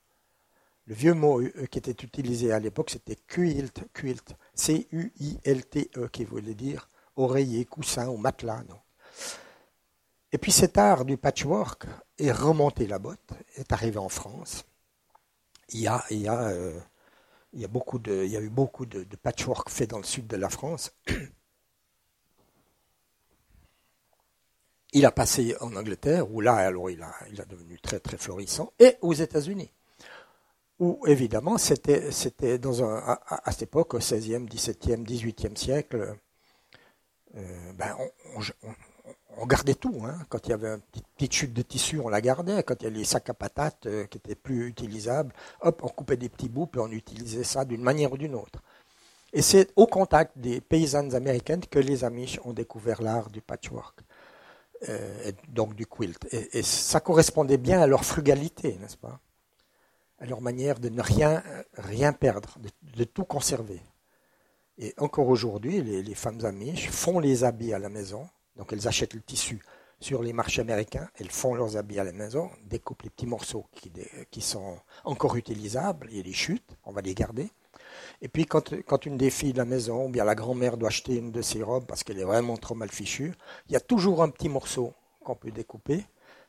Le 0.86 0.94
vieux 0.94 1.14
mot 1.14 1.40
euh, 1.40 1.66
qui 1.70 1.78
était 1.78 1.92
utilisé 1.92 2.52
à 2.52 2.58
l'époque, 2.58 2.90
c'était 2.90 3.16
quilt, 3.16 3.84
quilt, 3.94 4.34
C-U-I-L-T-E, 4.54 6.08
qui 6.08 6.24
voulait 6.24 6.54
dire 6.54 6.88
oreiller, 7.14 7.64
coussin 7.64 8.08
ou 8.08 8.16
matelas. 8.16 8.64
Et 10.32 10.38
puis 10.38 10.50
cet 10.50 10.76
art 10.78 11.04
du 11.04 11.16
patchwork 11.16 11.86
est 12.18 12.32
remonté 12.32 12.86
la 12.88 12.98
botte, 12.98 13.32
est 13.56 13.72
arrivé 13.72 13.98
en 13.98 14.08
France. 14.08 14.64
Il 15.68 15.80
y 15.80 15.86
a, 15.86 16.04
il 16.10 16.22
y 16.22 16.28
a, 16.28 16.48
euh, 16.48 16.80
il 17.52 17.60
y 17.60 17.64
a, 17.64 17.68
beaucoup 17.68 18.00
de, 18.00 18.24
il 18.24 18.32
y 18.32 18.36
a 18.36 18.40
eu 18.40 18.50
beaucoup 18.50 18.86
de 18.86 19.04
patchwork 19.22 19.68
fait 19.70 19.86
dans 19.86 19.98
le 19.98 20.04
sud 20.04 20.26
de 20.26 20.36
la 20.36 20.48
France. 20.48 20.92
Il 24.93 25.07
a 25.07 25.11
passé 25.11 25.57
en 25.61 25.74
Angleterre, 25.74 26.30
où 26.30 26.40
là, 26.40 26.55
alors, 26.55 26.90
il 26.90 27.03
a, 27.03 27.14
il 27.30 27.43
devenu 27.49 27.78
très, 27.80 27.99
très 27.99 28.18
florissant, 28.18 28.72
et 28.78 28.97
aux 29.01 29.14
États-Unis, 29.14 29.70
où, 30.78 31.01
évidemment, 31.07 31.57
c'était, 31.59 32.59
dans 32.59 32.82
à, 32.82 33.40
cette 33.51 33.62
époque, 33.62 33.95
au 33.95 33.99
XVIe, 33.99 34.45
XVIIe, 34.45 35.03
XVIIIe 35.03 35.57
siècle, 35.57 36.16
euh, 37.36 37.72
ben, 37.74 37.97
on, 39.38 39.47
gardait 39.47 39.74
tout. 39.74 40.03
Hein. 40.05 40.18
Quand 40.28 40.47
il 40.47 40.51
y 40.51 40.53
avait 40.53 40.68
une 40.68 40.80
petite, 41.16 41.32
chute 41.32 41.53
de 41.55 41.62
tissu, 41.62 41.99
on 41.99 42.09
la 42.09 42.20
gardait. 42.20 42.62
Quand 42.62 42.74
il 42.80 42.84
y 42.84 42.86
avait 42.88 42.99
les 42.99 43.05
sacs 43.05 43.30
à 43.30 43.34
patates 43.34 43.86
euh, 43.86 44.05
qui 44.07 44.18
étaient 44.18 44.34
plus 44.34 44.66
utilisables, 44.66 45.32
hop, 45.62 45.80
on 45.82 45.88
coupait 45.88 46.18
des 46.18 46.28
petits 46.28 46.51
bouts, 46.51 46.66
puis 46.66 46.80
on 46.80 46.90
utilisait 46.90 47.45
ça 47.45 47.64
d'une 47.64 47.82
manière 47.82 48.12
ou 48.12 48.18
d'une 48.18 48.34
autre. 48.34 48.61
Et 49.32 49.40
c'est 49.40 49.72
au 49.76 49.86
contact 49.86 50.36
des 50.36 50.61
paysannes 50.61 51.14
américaines 51.14 51.64
que 51.64 51.78
les 51.78 52.05
Amish 52.05 52.38
ont 52.45 52.53
découvert 52.53 53.01
l'art 53.01 53.30
du 53.30 53.40
patchwork. 53.40 54.01
Euh, 54.88 55.30
donc 55.48 55.74
du 55.74 55.86
quilt. 55.86 56.18
Et, 56.32 56.62
ça 56.62 57.00
correspondait 57.00 57.58
bien 57.58 57.80
à 57.80 57.86
leur 57.86 58.04
frugalité, 58.04 58.78
n'est-ce 58.80 58.96
pas? 58.96 59.20
À 60.18 60.26
leur 60.26 60.40
manière 60.40 60.80
de 60.80 60.88
ne 60.88 61.00
rien, 61.00 61.42
rien 61.74 62.12
perdre, 62.12 62.56
de, 62.96 63.04
tout 63.04 63.24
conserver. 63.24 63.80
Et 64.78 64.94
encore 64.98 65.28
aujourd'hui, 65.28 65.82
les, 65.82 66.14
femmes 66.14 66.44
amiches 66.44 66.90
font 66.90 67.18
les 67.18 67.44
habits 67.44 67.72
à 67.72 67.78
la 67.78 67.88
maison, 67.88 68.28
donc 68.56 68.72
elles 68.72 68.88
achètent 68.88 69.14
le 69.14 69.20
tissu 69.20 69.60
sur 70.00 70.22
les 70.22 70.32
marchés 70.32 70.60
américains, 70.60 71.08
elles 71.16 71.30
font 71.30 71.54
leurs 71.54 71.76
habits 71.76 72.00
à 72.00 72.04
la 72.04 72.12
maison, 72.12 72.50
découpent 72.64 73.02
les 73.02 73.10
petits 73.10 73.26
morceaux 73.26 73.66
qui, 73.72 73.92
qui 74.30 74.40
sont 74.40 74.78
encore 75.04 75.36
utilisables, 75.36 76.08
et 76.12 76.22
les 76.22 76.32
chutes, 76.32 76.76
on 76.84 76.92
va 76.92 77.02
les 77.02 77.14
garder, 77.14 77.50
et 78.22 78.28
puis 78.28 78.46
quand, 78.46 78.70
une 79.04 79.16
des 79.16 79.30
filles 79.30 79.52
de 79.52 79.58
la 79.58 79.64
maison, 79.64 80.06
ou 80.06 80.08
bien 80.08 80.24
la 80.24 80.36
grand-mère 80.36 80.76
doit 80.76 80.88
acheter 80.88 81.16
une 81.16 81.32
de 81.32 81.42
ses 81.42 81.60
robes 81.60 81.86
parce 81.86 82.04
qu'elle 82.04 82.20
est 82.20 82.24
vraiment 82.24 82.56
trop 82.56 82.76
mal 82.76 82.88
fichue, 82.88 83.34
il 83.66 83.72
y 83.72 83.76
a 83.76 83.80
toujours 83.80 84.22
un 84.22 84.30
petit 84.30 84.48
morceau 84.48 84.94
qu'on 85.24 85.34
peut 85.34 85.50
découper, 85.50 86.06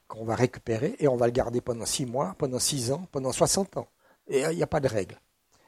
qu'on 0.08 0.24
va 0.24 0.36
récupérer, 0.36 0.96
et 1.00 1.08
on 1.08 1.16
va 1.16 1.26
le 1.26 1.32
garder 1.32 1.62
pendant 1.62 1.88
six 1.88 2.06
mois, 2.06 2.36
pendant 2.38 2.60
six 2.60 2.92
ans, 2.92 3.08
pendant 3.12 3.32
60 3.32 3.78
ans. 3.78 3.88
Et 4.28 4.42
il 4.42 4.56
n'y 4.56 4.64
a 4.64 4.68
pas 4.68 4.80
de 4.80 4.88
règle. 4.88 5.20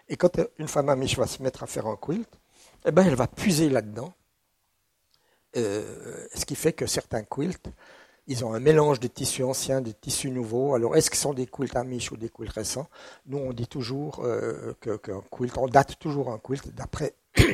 Et 0.08 0.16
quand 0.16 0.40
une 0.60 0.68
femme 0.68 0.90
amiche 0.90 1.18
va 1.18 1.26
se 1.26 1.42
mettre 1.42 1.64
à 1.64 1.68
faire 1.68 1.88
un 1.88 1.98
quilt, 1.98 2.30
eh 2.86 2.92
ben, 2.92 3.04
elle 3.08 3.16
va 3.16 3.28
puiser 3.28 3.70
là-dedans. 3.70 4.14
Euh, 5.58 6.28
ce 6.36 6.46
qui 6.46 6.56
fait 6.56 6.74
que 6.74 6.86
certains 6.86 7.24
quilts 7.24 7.72
ils 8.28 8.44
ont 8.44 8.54
un 8.54 8.60
mélange 8.60 9.00
de 9.00 9.08
tissus 9.08 9.44
anciens, 9.44 9.82
de 9.82 9.92
tissus 9.92 10.32
nouveaux. 10.32 10.74
Alors, 10.74 10.96
est-ce 10.96 11.10
que 11.10 11.16
ce 11.16 11.24
sont 11.24 11.34
des 11.34 11.46
quilts 11.46 11.76
amish 11.76 12.12
ou 12.12 12.18
des 12.18 12.30
quilts 12.30 12.52
récents? 12.52 12.88
Nous, 13.28 13.38
on 13.38 13.54
dit 13.54 13.68
toujours 13.68 14.22
euh, 14.24 14.74
qu'un 14.82 15.22
quilt, 15.32 15.58
on 15.58 15.68
date 15.68 16.00
toujours 16.00 16.32
un 16.32 16.40
quilt 16.40 16.74
d'après, 16.74 17.14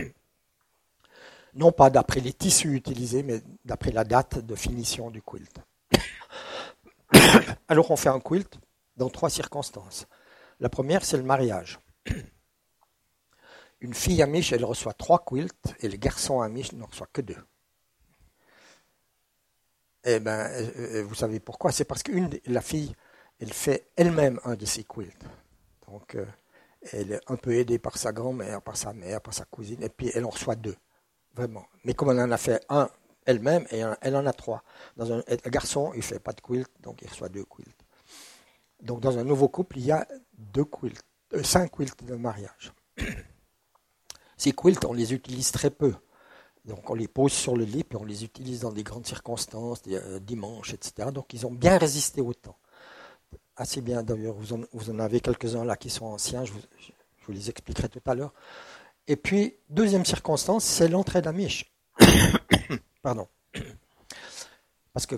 non 1.53 1.71
pas 1.71 1.89
d'après 1.89 2.21
les 2.21 2.33
tissus 2.33 2.73
utilisés, 2.73 3.23
mais 3.23 3.41
d'après 3.65 3.91
la 3.91 4.03
date 4.03 4.39
de 4.39 4.55
finition 4.55 5.11
du 5.11 5.21
quilt. 5.21 5.59
Alors 7.67 7.91
on 7.91 7.95
fait 7.95 8.09
un 8.09 8.19
quilt 8.19 8.57
dans 8.95 9.09
trois 9.09 9.29
circonstances. 9.29 10.07
La 10.59 10.69
première, 10.69 11.03
c'est 11.03 11.17
le 11.17 11.23
mariage. 11.23 11.79
Une 13.81 13.95
fille 13.95 14.21
amiche, 14.21 14.53
elle 14.53 14.63
reçoit 14.63 14.93
trois 14.93 15.25
quilts 15.25 15.75
et 15.79 15.89
les 15.89 15.97
garçons 15.97 16.39
amiches 16.39 16.71
n'en 16.73 16.85
reçoivent 16.85 17.09
que 17.11 17.21
deux. 17.21 17.43
Eh 20.03 20.19
bien, 20.19 20.47
euh, 20.47 20.71
euh, 20.77 21.03
vous 21.03 21.15
savez 21.15 21.39
pourquoi? 21.39 21.71
C'est 21.71 21.85
parce 21.85 22.01
que 22.01 22.11
la 22.47 22.61
fille, 22.61 22.95
elle 23.39 23.53
fait 23.53 23.87
elle-même 23.95 24.39
un 24.43 24.55
de 24.55 24.65
ces 24.65 24.83
quilts. 24.83 25.13
Donc, 25.87 26.15
euh, 26.15 26.25
elle 26.91 27.11
est 27.11 27.21
un 27.27 27.35
peu 27.35 27.53
aidée 27.53 27.77
par 27.77 27.97
sa 27.97 28.11
grand-mère, 28.11 28.61
par 28.61 28.77
sa 28.77 28.93
mère, 28.93 29.21
par 29.21 29.33
sa 29.33 29.45
cousine, 29.45 29.83
et 29.83 29.89
puis 29.89 30.11
elle 30.13 30.25
en 30.25 30.29
reçoit 30.29 30.55
deux, 30.55 30.75
vraiment. 31.35 31.65
Mais 31.83 31.93
comme 31.93 32.09
elle 32.09 32.19
en 32.19 32.31
a 32.31 32.37
fait 32.37 32.63
un 32.69 32.89
elle-même, 33.25 33.67
elle 33.69 34.15
en 34.15 34.25
a 34.25 34.33
trois. 34.33 34.63
Dans 34.97 35.11
un, 35.13 35.21
garçon, 35.45 35.91
il 35.93 35.97
ne 35.97 36.03
fait 36.03 36.19
pas 36.19 36.33
de 36.33 36.41
quilt, 36.41 36.67
donc 36.81 37.01
il 37.03 37.09
reçoit 37.09 37.29
deux 37.29 37.45
quilts. 37.45 37.85
Donc 38.81 38.99
dans 38.99 39.19
un 39.19 39.23
nouveau 39.23 39.47
couple, 39.47 39.77
il 39.77 39.85
y 39.85 39.91
a 39.91 40.07
deux 40.33 40.65
quilts, 40.65 41.03
cinq 41.43 41.69
quilts 41.71 42.03
de 42.03 42.15
mariage. 42.15 42.73
Ces 44.37 44.53
quilts, 44.53 44.83
on 44.85 44.93
les 44.93 45.13
utilise 45.13 45.51
très 45.51 45.69
peu. 45.69 45.93
Donc 46.65 46.89
on 46.89 46.93
les 46.93 47.07
pose 47.07 47.31
sur 47.31 47.55
le 47.55 47.63
lit, 47.63 47.83
puis 47.83 47.97
on 47.97 48.05
les 48.05 48.23
utilise 48.23 48.61
dans 48.61 48.71
des 48.71 48.83
grandes 48.83 49.05
circonstances, 49.05 49.81
des 49.81 49.95
euh, 49.95 50.19
dimanches, 50.19 50.73
etc. 50.73 51.09
Donc 51.11 51.33
ils 51.33 51.45
ont 51.45 51.51
bien 51.51 51.77
résisté 51.77 52.21
au 52.21 52.33
temps. 52.33 52.57
Assez 53.55 53.81
bien 53.81 54.03
d'ailleurs, 54.03 54.35
vous, 54.35 54.53
en, 54.53 54.99
avez 54.99 55.19
quelques-uns 55.19 55.65
là 55.65 55.75
qui 55.75 55.89
sont 55.89 56.05
anciens, 56.05 56.45
je 56.45 56.51
vous, 56.53 56.61
les 57.29 57.49
expliquerai 57.49 57.89
tout 57.89 58.01
à 58.05 58.15
l'heure. 58.15 58.33
Et 59.07 59.15
puis, 59.15 59.55
deuxième 59.69 60.05
circonstance, 60.05 60.63
c'est 60.63 60.87
l'entrée 60.87 61.21
d'Amish. 61.21 61.71
Pardon. 63.01 63.27
Parce 64.93 65.05
que 65.05 65.15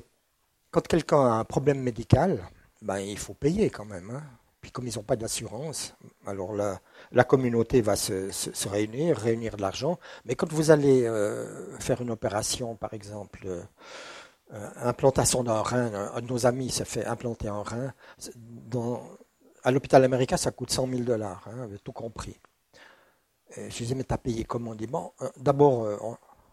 quand 0.72 0.88
quelqu'un 0.88 1.20
a 1.20 1.34
un 1.34 1.44
problème 1.44 1.80
médical, 1.80 2.48
ben, 2.82 3.00
il 3.00 3.18
faut 3.18 3.34
payer 3.34 3.70
quand 3.70 3.86
même. 3.86 4.10
Hein. 4.10 4.24
Puis 4.64 4.72
comme 4.72 4.88
ils 4.88 4.96
n'ont 4.96 5.04
pas 5.04 5.18
d'assurance, 5.18 5.94
alors 6.26 6.54
la, 6.54 6.80
la 7.12 7.26
communauté 7.26 7.82
va 7.82 7.98
se, 7.98 8.70
réunir, 8.70 9.18
réunir 9.18 9.58
de 9.58 9.62
l'argent. 9.62 10.00
Mais 10.24 10.36
quand 10.36 10.52
vous 10.54 10.72
allez 10.72 11.04
euh, 11.06 11.78
faire 11.80 12.02
une 12.02 12.12
opération, 12.12 12.78
par 12.78 12.94
exemple, 12.94 13.46
euh, 13.46 14.70
implantation 14.78 15.44
d'un 15.44 15.62
rein, 15.62 15.94
un, 15.94 16.22
de 16.22 16.28
nos 16.28 16.46
amis 16.46 16.70
s'est 16.70 16.86
fait 16.86 17.06
implanter 17.06 17.50
un 17.50 17.62
rein, 17.62 17.94
à 19.66 19.72
l'hôpital 19.72 20.02
américain, 20.06 20.38
ça 20.38 20.52
coûte 20.52 20.72
100 20.72 20.88
000 20.88 21.02
dollars, 21.02 21.46
hein, 21.50 21.68
tout 21.84 21.92
compris. 21.92 22.40
Et 23.58 23.70
je 23.70 23.78
disais, 23.80 23.96
mais 23.96 24.06
t'as 24.06 24.18
payé 24.18 24.46
comment? 24.46 24.74
Bon, 24.88 25.12
euh, 25.22 25.30
d'abord, 25.36 25.90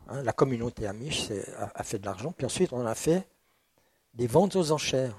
hein, 0.08 0.22
la 0.24 0.32
communauté 0.32 0.88
amiche 0.88 1.30
a, 1.60 1.70
a, 1.76 1.84
fait 1.84 2.00
de 2.00 2.06
l'argent, 2.06 2.32
puis 2.32 2.44
ensuite 2.44 2.72
on 2.72 2.84
a 2.84 2.96
fait 2.96 3.28
des 4.14 4.26
ventes 4.26 4.56
aux 4.56 4.72
enchères. 4.72 5.14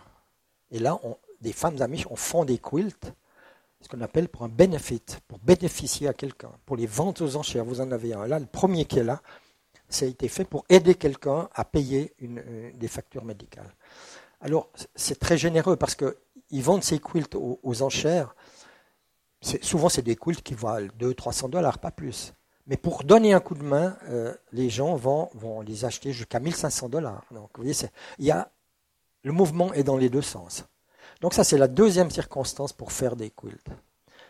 Et 0.72 0.80
là, 0.80 1.00
on, 1.04 1.16
des 1.42 1.54
femmes 1.54 1.82
amiches, 1.82 2.08
on 2.10 2.16
font 2.16 2.46
des 2.46 2.58
quilts, 2.58 3.14
ce 3.82 3.88
qu'on 3.88 4.02
appelle 4.02 4.30
pour 4.30 4.44
un 4.44 4.50
benefit, 4.50 5.04
pour 5.28 5.40
bénéficier 5.40 6.08
à 6.08 6.14
quelqu'un, 6.14 6.52
pour 6.66 6.78
les 6.78 6.86
ventes 6.86 7.22
aux 7.22 7.36
enchères. 7.36 7.66
Vous 7.66 7.82
en 7.82 7.92
avez 7.92 8.14
un 8.14 8.28
là, 8.28 8.40
le 8.40 8.46
premier 8.46 8.86
qui 8.86 9.00
est 9.00 9.04
là, 9.04 9.22
ça 9.90 10.06
a 10.06 10.08
été 10.08 10.28
fait 10.28 10.46
pour 10.46 10.66
aider 10.70 10.96
quelqu'un 10.96 11.50
à 11.54 11.66
payer 11.66 12.14
euh, 12.22 12.72
des 12.76 12.88
factures 12.88 13.26
médicales. 13.26 13.74
Alors, 14.40 14.70
c'est 14.96 15.20
très 15.20 15.38
généreux 15.38 15.76
parce 15.76 15.96
qu'ils 15.96 16.64
vendent 16.64 16.84
ces 16.84 17.00
quilts 17.00 17.36
aux, 17.36 17.82
enchères. 17.82 18.36
Souvent, 19.42 19.90
c'est 19.90 20.02
des 20.02 20.16
quilts 20.16 20.42
qui 20.42 20.54
valent 20.54 20.90
200-300 21.00 21.50
dollars, 21.50 21.80
pas 21.80 21.92
plus. 21.92 22.34
Mais 22.68 22.78
pour 22.78 23.04
donner 23.04 23.34
un 23.34 23.40
coup 23.40 23.56
de 23.56 23.64
main, 23.64 23.98
euh, 24.10 24.34
les 24.52 24.70
gens 24.70 24.96
vont, 24.96 25.30
les 25.66 25.86
acheter 25.86 26.14
jusqu'à 26.14 26.40
1500 26.40 26.90
dollars. 26.90 27.26
Donc, 27.32 27.50
vous 27.56 27.64
voyez, 27.64 27.76
y 28.20 28.32
le 29.24 29.32
mouvement 29.32 29.72
est 29.74 29.84
dans 29.84 29.98
les 29.98 30.10
deux 30.10 30.22
sens. 30.22 30.66
Donc 31.22 31.36
ça, 31.36 31.44
c'est 31.44 31.58
la 31.58 31.68
deuxième 31.68 32.10
circonstance 32.10 32.74
pour 32.74 32.92
faire 32.92 33.16
des 33.16 33.30
quilts. 33.30 33.70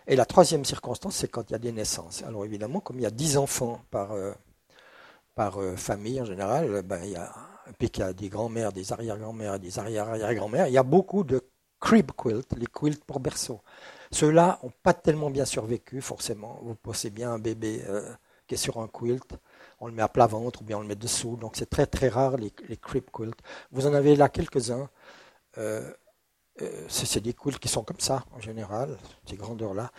Et 0.07 0.15
la 0.15 0.25
troisième 0.25 0.65
circonstance, 0.65 1.15
c'est 1.15 1.29
quand 1.29 1.49
il 1.49 1.53
y 1.53 1.55
a 1.55 1.59
des 1.59 1.71
naissances. 1.71 2.21
Alors 2.23 2.43
évidemment, 2.43 2.81
comme 2.81 2.99
il 2.99 3.03
y 3.03 3.05
a 3.05 3.11
dix 3.11 3.37
enfants 3.37 3.81
par, 3.91 4.11
euh, 4.11 4.33
par 5.35 5.61
euh, 5.61 5.75
famille 5.77 6.19
en 6.19 6.25
général, 6.25 6.81
ben, 6.81 6.99
il 7.03 7.11
y 7.11 7.15
a, 7.15 7.33
puis 7.79 7.89
qu'il 7.89 8.03
y 8.03 8.07
a 8.07 8.11
des 8.11 8.27
grands-mères, 8.27 8.73
des 8.73 8.91
arrière-grands-mères, 8.91 9.59
des 9.59 9.79
arrière-arrière-grands-mères, 9.79 10.67
il 10.67 10.73
y 10.73 10.77
a 10.77 10.83
beaucoup 10.83 11.23
de 11.23 11.41
crib 11.79 12.11
quilts, 12.11 12.53
les 12.57 12.67
quilts 12.67 13.03
pour 13.05 13.19
berceau. 13.19 13.61
Ceux-là 14.11 14.59
n'ont 14.61 14.73
pas 14.83 14.93
tellement 14.93 15.29
bien 15.29 15.45
survécu, 15.45 16.01
forcément. 16.01 16.59
Vous 16.63 16.75
posez 16.75 17.09
bien 17.09 17.31
un 17.31 17.39
bébé 17.39 17.83
euh, 17.87 18.13
qui 18.47 18.55
est 18.55 18.57
sur 18.57 18.79
un 18.79 18.87
quilt, 18.87 19.37
on 19.79 19.87
le 19.87 19.93
met 19.93 20.01
à 20.01 20.09
plat 20.09 20.27
ventre 20.27 20.61
ou 20.61 20.65
bien 20.65 20.77
on 20.77 20.81
le 20.81 20.87
met 20.87 20.95
dessous. 20.95 21.37
Donc 21.37 21.55
c'est 21.55 21.69
très 21.69 21.85
très 21.85 22.09
rare 22.09 22.35
les, 22.35 22.51
les 22.67 22.77
crib 22.77 23.05
quilts. 23.13 23.39
Vous 23.71 23.87
en 23.87 23.93
avez 23.93 24.15
là 24.17 24.27
quelques-uns. 24.27 24.89
Euh, 25.57 25.91
c'est 26.87 27.21
des 27.21 27.33
quilts 27.33 27.59
qui 27.59 27.67
sont 27.67 27.83
comme 27.83 27.99
ça, 27.99 28.25
en 28.35 28.39
général, 28.39 28.97
ces 29.25 29.35
grandeurs-là. 29.35 29.91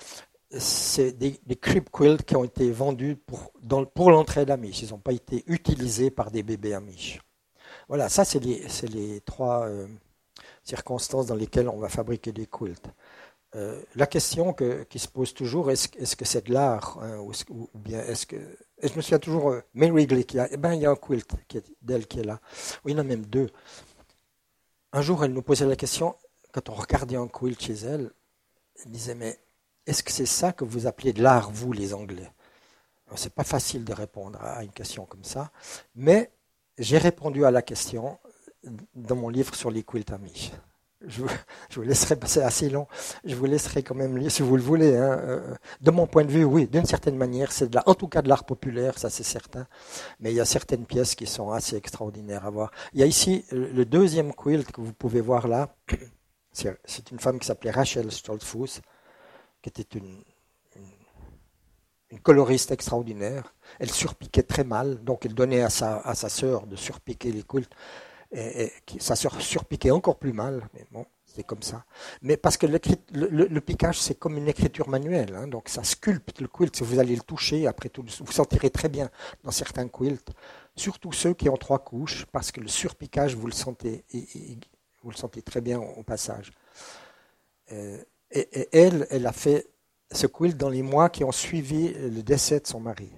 C'est 0.59 1.13
des, 1.13 1.41
des 1.47 1.57
crib 1.57 1.89
quilts 1.91 2.25
qui 2.25 2.37
ont 2.37 2.45
été 2.45 2.71
vendus 2.71 3.17
pour, 3.17 3.53
pour 3.95 4.11
l'entrée 4.11 4.45
d'Amish. 4.45 4.83
Ils 4.83 4.91
n'ont 4.91 4.99
pas 4.99 5.13
été 5.13 5.45
utilisés 5.47 6.11
par 6.11 6.31
des 6.31 6.43
bébés 6.43 6.75
Amish. 6.75 7.21
Voilà, 7.89 8.09
ça, 8.09 8.25
c'est 8.25 8.39
les, 8.41 8.67
les, 8.93 9.21
trois 9.23 9.67
euh, 9.67 9.87
circonstances 10.63 11.27
dans 11.27 11.35
lesquelles 11.35 11.69
on 11.69 11.79
va 11.79 11.89
fabriquer 11.89 12.33
des 12.33 12.47
quilts. 12.47 12.91
Euh, 13.55 13.83
la 13.97 14.07
question 14.07 14.55
qui 14.55 14.99
se 14.99 15.09
pose 15.09 15.35
toujours, 15.35 15.71
est-ce 15.71 15.89
est 15.99 16.17
que 16.17 16.25
c'est 16.25 16.47
de 16.47 16.55
l'art 16.55 16.99
hein, 17.03 17.19
ou, 17.19 17.69
bien 17.75 18.01
est-ce 18.03 18.27
que... 18.27 18.37
Je 18.83 18.95
me 18.97 19.03
souviens 19.03 19.19
toujours, 19.19 19.55
Mary 19.75 20.07
Glick, 20.07 20.35
il 20.35 20.37
y 20.39 20.41
a, 20.41 20.49
eh 20.51 20.57
ben, 20.57 20.75
il 20.75 20.81
y 20.81 20.87
a 20.87 20.91
un 20.91 20.97
quilt 20.97 21.31
d'elle 21.83 22.07
qui 22.07 22.21
est 22.21 22.25
là. 22.25 22.41
Oui, 22.85 22.93
il 22.93 22.97
y 22.97 22.99
en 22.99 23.01
a 23.01 23.05
même 23.05 23.27
deux. 23.27 23.49
Un 24.93 25.03
jour, 25.03 25.25
elle 25.25 25.33
nous 25.33 25.43
posait 25.43 25.67
la 25.67 25.77
question, 25.77 26.17
quand 26.53 26.69
on 26.69 26.75
regardait 26.75 27.17
un 27.17 27.29
quilt 27.29 27.61
chez 27.61 27.75
elle, 27.75 28.11
elle 28.85 28.93
disait 28.93 29.15
Mais 29.15 29.39
est-ce 29.87 30.03
que 30.03 30.13
c'est 30.13 30.27
ça 30.27 30.53
que 30.53 30.65
vous 30.65 30.87
appelez 30.87 31.13
de 31.13 31.23
l'art, 31.23 31.51
vous, 31.51 31.73
les 31.73 31.95
Anglais? 31.95 32.31
C'est 33.15 33.35
pas 33.35 33.45
facile 33.45 33.85
de 33.85 33.93
répondre 33.93 34.39
à 34.43 34.63
une 34.65 34.73
question 34.73 35.05
comme 35.05 35.25
ça, 35.25 35.51
mais 35.95 36.31
j'ai 36.79 36.97
répondu 36.97 37.45
à 37.45 37.51
la 37.51 37.61
question 37.61 38.19
dans 38.95 39.17
mon 39.17 39.29
livre 39.29 39.55
sur 39.55 39.71
les 39.71 39.83
quilts 39.83 40.13
amis. 40.13 40.53
Je, 41.07 41.23
je 41.69 41.81
vous 41.81 41.83
laisserai 41.83 42.17
passer 42.17 42.41
assez 42.41 42.71
long. 42.71 42.87
Je 43.25 43.35
vous 43.35 43.45
laisserai 43.45 43.83
quand 43.83 43.97
même 43.97 44.17
lire 44.17 44.31
si 44.31 44.41
vous 44.41 44.57
le 44.57 44.63
voulez. 44.63 44.97
Hein. 44.97 45.19
Euh, 45.19 45.55
de 45.81 45.91
mon 45.91 46.07
point 46.07 46.25
de 46.25 46.31
vue, 46.31 46.45
oui, 46.45 46.69
d'une 46.69 46.85
certaine 46.85 47.17
manière, 47.17 47.51
c'est 47.51 47.69
de 47.69 47.79
en 47.85 47.95
tout 47.95 48.07
cas 48.07 48.23
de 48.23 48.29
l'art 48.29 48.45
populaire, 48.45 48.99
ça 48.99 49.11
c'est 49.11 49.25
certain. 49.25 49.67
Mais 50.21 50.33
il 50.33 50.37
y 50.37 50.41
a 50.41 50.45
certaines 50.45 50.87
pièces 50.87 51.17
qui 51.17 51.27
sont 51.27 51.51
assez 51.51 51.77
extraordinaires 51.77 52.47
à 52.47 52.51
voir. 52.51 52.71
Il 52.95 53.01
y 53.01 53.03
a 53.03 53.07
ici 53.07 53.45
le 53.51 53.85
deuxième 53.85 54.33
quilt 54.33 54.71
que 54.71 54.81
vous 54.81 54.93
pouvez 54.93 55.21
voir 55.21 55.49
là. 55.49 55.75
C'est 56.53 57.11
une 57.11 57.19
femme 57.19 57.39
qui 57.39 57.47
s'appelait 57.47 57.71
Rachel 57.71 58.11
Stoltzfus, 58.13 58.81
qui 59.63 59.69
était 59.69 59.99
une, 59.99 60.23
coloriste 62.23 62.71
extraordinaire. 62.71 63.55
Elle 63.79 63.91
surpiquait 63.91 64.43
très 64.43 64.65
mal, 64.65 65.03
donc 65.03 65.25
elle 65.25 65.35
donnait 65.35 65.63
à 65.63 65.71
sa, 65.71 66.15
sœur 66.15 66.67
de 66.67 66.77
surpiquer 66.77 67.33
les 67.33 67.43
quilts. 67.43 67.71
Et, 68.33 68.71
sa 68.99 69.17
sœur 69.17 69.41
surpiquait 69.41 69.91
encore 69.91 70.19
plus 70.19 70.33
mal, 70.33 70.69
mais 70.75 70.87
bon, 70.91 71.07
c'est 71.25 71.43
comme 71.43 71.63
ça. 71.63 71.85
Mais 72.21 72.37
parce 72.37 72.57
que 72.59 72.67
le, 72.67 72.79
le, 73.13 73.61
piquage, 73.61 74.01
c'est 74.01 74.15
comme 74.15 74.37
une 74.37 74.49
écriture 74.49 74.89
manuelle, 74.89 75.35
hein, 75.35 75.47
donc 75.47 75.69
ça 75.69 75.85
sculpte 75.85 76.41
le 76.41 76.49
quilt. 76.49 76.77
Si 76.77 76.83
vous 76.83 76.99
allez 76.99 77.17
le 77.17 77.23
toucher, 77.23 77.67
après 77.67 77.89
tout, 77.89 78.05
vous 78.21 78.33
sentirez 78.33 78.71
très 78.71 78.89
bien 78.89 79.11
dans 79.43 79.51
certains 79.51 79.89
quilts, 79.89 80.31
surtout 80.77 81.13
ceux 81.13 81.35
qui 81.35 81.49
ont 81.49 81.57
trois 81.57 81.79
couches, 81.79 82.27
parce 82.33 82.53
que 82.53 82.61
le 82.61 82.69
surpiquage, 82.69 83.35
vous 83.35 83.47
le 83.47 83.53
sentez, 83.53 84.05
vous 85.03 85.11
le 85.11 85.17
sentez 85.17 85.43
très 85.43 85.61
bien 85.61 85.79
au, 85.81 86.03
passage. 86.03 86.53
Euh, 87.73 88.03
et, 88.31 88.69
elle, 88.73 89.07
elle 89.11 89.27
a 89.27 89.33
fait 89.33 89.69
ce 90.11 90.27
quilt 90.27 90.57
dans 90.57 90.69
les 90.69 90.83
mois 90.83 91.09
qui 91.09 91.25
ont 91.25 91.33
suivi 91.33 91.93
le 91.95 92.23
décès 92.23 92.61
de 92.61 92.67
son 92.67 92.81
mari. 92.81 93.11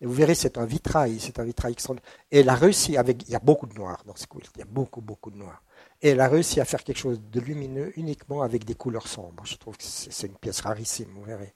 Et 0.00 0.06
vous 0.06 0.12
verrez, 0.12 0.34
c'est 0.34 0.58
un 0.58 0.66
vitrail, 0.66 1.18
c'est 1.20 1.38
un 1.38 1.44
vitrail 1.44 1.72
extraordinaire. 1.72 2.10
Et 2.30 2.40
elle 2.40 2.48
a 2.50 2.54
réussi 2.54 2.96
avec, 2.96 3.22
il 3.28 3.30
y 3.30 3.34
a 3.34 3.40
beaucoup 3.40 3.66
de 3.66 3.74
noir 3.74 4.02
dans 4.04 4.14
ce 4.14 4.26
quilt, 4.26 4.50
il 4.54 4.58
y 4.58 4.62
a 4.62 4.66
beaucoup, 4.66 5.00
beaucoup 5.00 5.30
de 5.30 5.36
noir. 5.36 5.62
Et 6.02 6.10
elle 6.10 6.20
a 6.20 6.28
réussi 6.28 6.60
à 6.60 6.66
faire 6.66 6.84
quelque 6.84 6.98
chose 6.98 7.20
de 7.20 7.40
lumineux 7.40 7.98
uniquement 7.98 8.42
avec 8.42 8.64
des 8.64 8.74
couleurs 8.74 9.08
sombres. 9.08 9.44
Je 9.46 9.56
trouve 9.56 9.76
que 9.76 9.84
c'est 9.84 10.26
une 10.26 10.36
pièce 10.36 10.60
rarissime, 10.60 11.08
vous 11.14 11.24
verrez, 11.24 11.54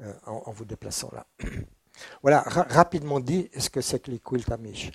euh, 0.00 0.12
en, 0.24 0.50
vous 0.50 0.64
déplaçant 0.64 1.10
là. 1.12 1.26
voilà, 2.22 2.40
rapidement 2.40 3.20
dit, 3.20 3.50
ce 3.58 3.68
que 3.68 3.82
c'est 3.82 4.00
que 4.00 4.10
les 4.10 4.18
quilts 4.18 4.50
amish. 4.50 4.90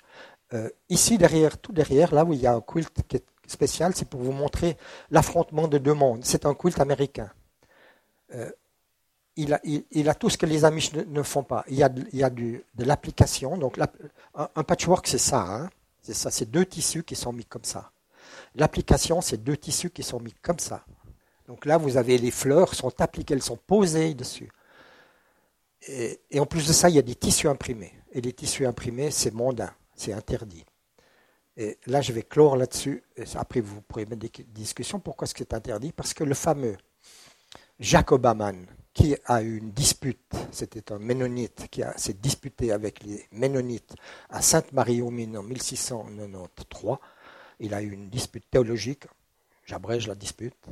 Euh, 0.52 0.68
ici, 0.88 1.16
derrière, 1.16 1.58
tout 1.58 1.72
derrière, 1.72 2.12
là 2.12 2.24
où 2.24 2.32
il 2.32 2.40
y 2.40 2.46
a 2.46 2.54
un 2.54 2.60
quilt 2.60 2.90
qui 3.06 3.16
est 3.16 3.26
spécial, 3.54 3.92
c'est 3.94 4.08
pour 4.08 4.20
vous 4.20 4.32
montrer 4.32 4.76
l'affrontement 5.10 5.68
de 5.68 5.78
deux 5.78 5.94
mondes. 5.94 6.24
C'est 6.24 6.44
un 6.46 6.54
culte 6.54 6.80
américain. 6.80 7.30
Euh, 8.34 8.50
il, 9.36 9.52
a, 10.08 10.14
tout 10.14 10.30
ce 10.30 10.38
que 10.38 10.46
les 10.46 10.64
Amish 10.64 10.92
ne, 10.92 11.22
font 11.22 11.42
pas. 11.42 11.64
Il 11.68 11.76
y 11.76 11.82
a, 11.82 11.88
de 11.88 12.62
l'application. 12.78 13.56
Donc, 13.56 13.78
un, 14.34 14.62
patchwork, 14.62 15.06
c'est 15.08 15.18
ça. 15.18 15.40
Hein. 15.40 15.70
c'est 16.02 16.14
ça. 16.14 16.30
C'est 16.30 16.50
deux 16.50 16.64
tissus 16.64 17.02
qui 17.02 17.16
sont 17.16 17.32
mis 17.32 17.44
comme 17.44 17.64
ça. 17.64 17.90
L'application, 18.54 19.20
c'est 19.20 19.42
deux 19.42 19.56
tissus 19.56 19.90
qui 19.90 20.02
sont 20.02 20.20
mis 20.20 20.34
comme 20.42 20.60
ça. 20.60 20.84
Donc 21.48 21.66
là, 21.66 21.78
vous 21.78 21.96
avez 21.96 22.16
les 22.16 22.30
fleurs 22.30 22.74
sont 22.74 22.92
appliquées, 23.00 23.34
elles 23.34 23.42
sont 23.42 23.58
posées 23.66 24.14
dessus. 24.14 24.50
Et, 25.88 26.20
et 26.30 26.40
en 26.40 26.46
plus 26.46 26.66
de 26.66 26.72
ça, 26.72 26.88
il 26.88 26.94
y 26.94 26.98
a 26.98 27.02
des 27.02 27.16
tissus 27.16 27.48
imprimés. 27.48 27.92
Et 28.12 28.20
les 28.20 28.32
tissus 28.32 28.66
imprimés, 28.66 29.10
c'est 29.10 29.34
mondain, 29.34 29.72
c'est 29.96 30.12
interdit. 30.12 30.64
Et 31.56 31.78
là, 31.86 32.00
je 32.00 32.12
vais 32.12 32.22
clore 32.22 32.56
là-dessus. 32.56 33.02
Après, 33.36 33.60
vous 33.60 33.80
pourrez 33.82 34.06
mettre 34.06 34.22
des 34.22 34.44
discussions. 34.44 34.98
Pourquoi 34.98 35.26
est-ce 35.26 35.34
que 35.34 35.40
c'est 35.40 35.54
interdit 35.54 35.92
Parce 35.92 36.12
que 36.12 36.24
le 36.24 36.34
fameux 36.34 36.76
Jacob 37.78 38.26
Aman, 38.26 38.66
qui 38.92 39.16
a 39.26 39.42
eu 39.42 39.58
une 39.58 39.72
dispute, 39.72 40.32
c'était 40.52 40.92
un 40.92 40.98
ménonite 40.98 41.66
qui 41.68 41.82
s'est 41.96 42.14
disputé 42.14 42.70
avec 42.70 43.02
les 43.02 43.26
ménonites 43.32 43.94
à 44.30 44.40
Sainte-Marie-aux-Mines 44.40 45.36
en 45.38 45.42
1693. 45.42 46.96
Il 47.58 47.74
a 47.74 47.82
eu 47.82 47.90
une 47.90 48.08
dispute 48.08 48.48
théologique, 48.48 49.04
j'abrège 49.64 50.06
la 50.06 50.14
dispute. 50.14 50.66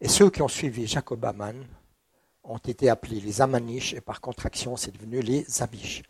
Et 0.00 0.08
ceux 0.08 0.30
qui 0.30 0.42
ont 0.42 0.48
suivi 0.48 0.86
Jacob 0.86 1.24
Aman 1.24 1.64
ont 2.44 2.58
été 2.58 2.88
appelés 2.88 3.20
les 3.20 3.40
Amaniches, 3.40 3.94
et 3.94 4.00
par 4.00 4.20
contraction, 4.20 4.76
c'est 4.76 4.92
devenu 4.92 5.20
les 5.20 5.44
Amish, 5.60 6.02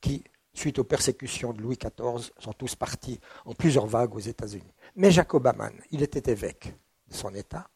qui, 0.00 0.22
suite 0.54 0.78
aux 0.78 0.84
persécutions 0.84 1.52
de 1.52 1.62
Louis 1.62 1.76
XIV, 1.76 2.30
sont 2.38 2.52
tous 2.52 2.74
partis 2.74 3.18
en 3.44 3.54
plusieurs 3.54 3.86
vagues 3.86 4.14
aux 4.14 4.20
États-Unis. 4.20 4.72
Mais 4.96 5.10
Jacob 5.10 5.46
Aman, 5.46 5.72
il 5.90 6.02
était 6.02 6.30
évêque 6.30 6.74
de 7.08 7.14
son 7.14 7.34
État. 7.34 7.68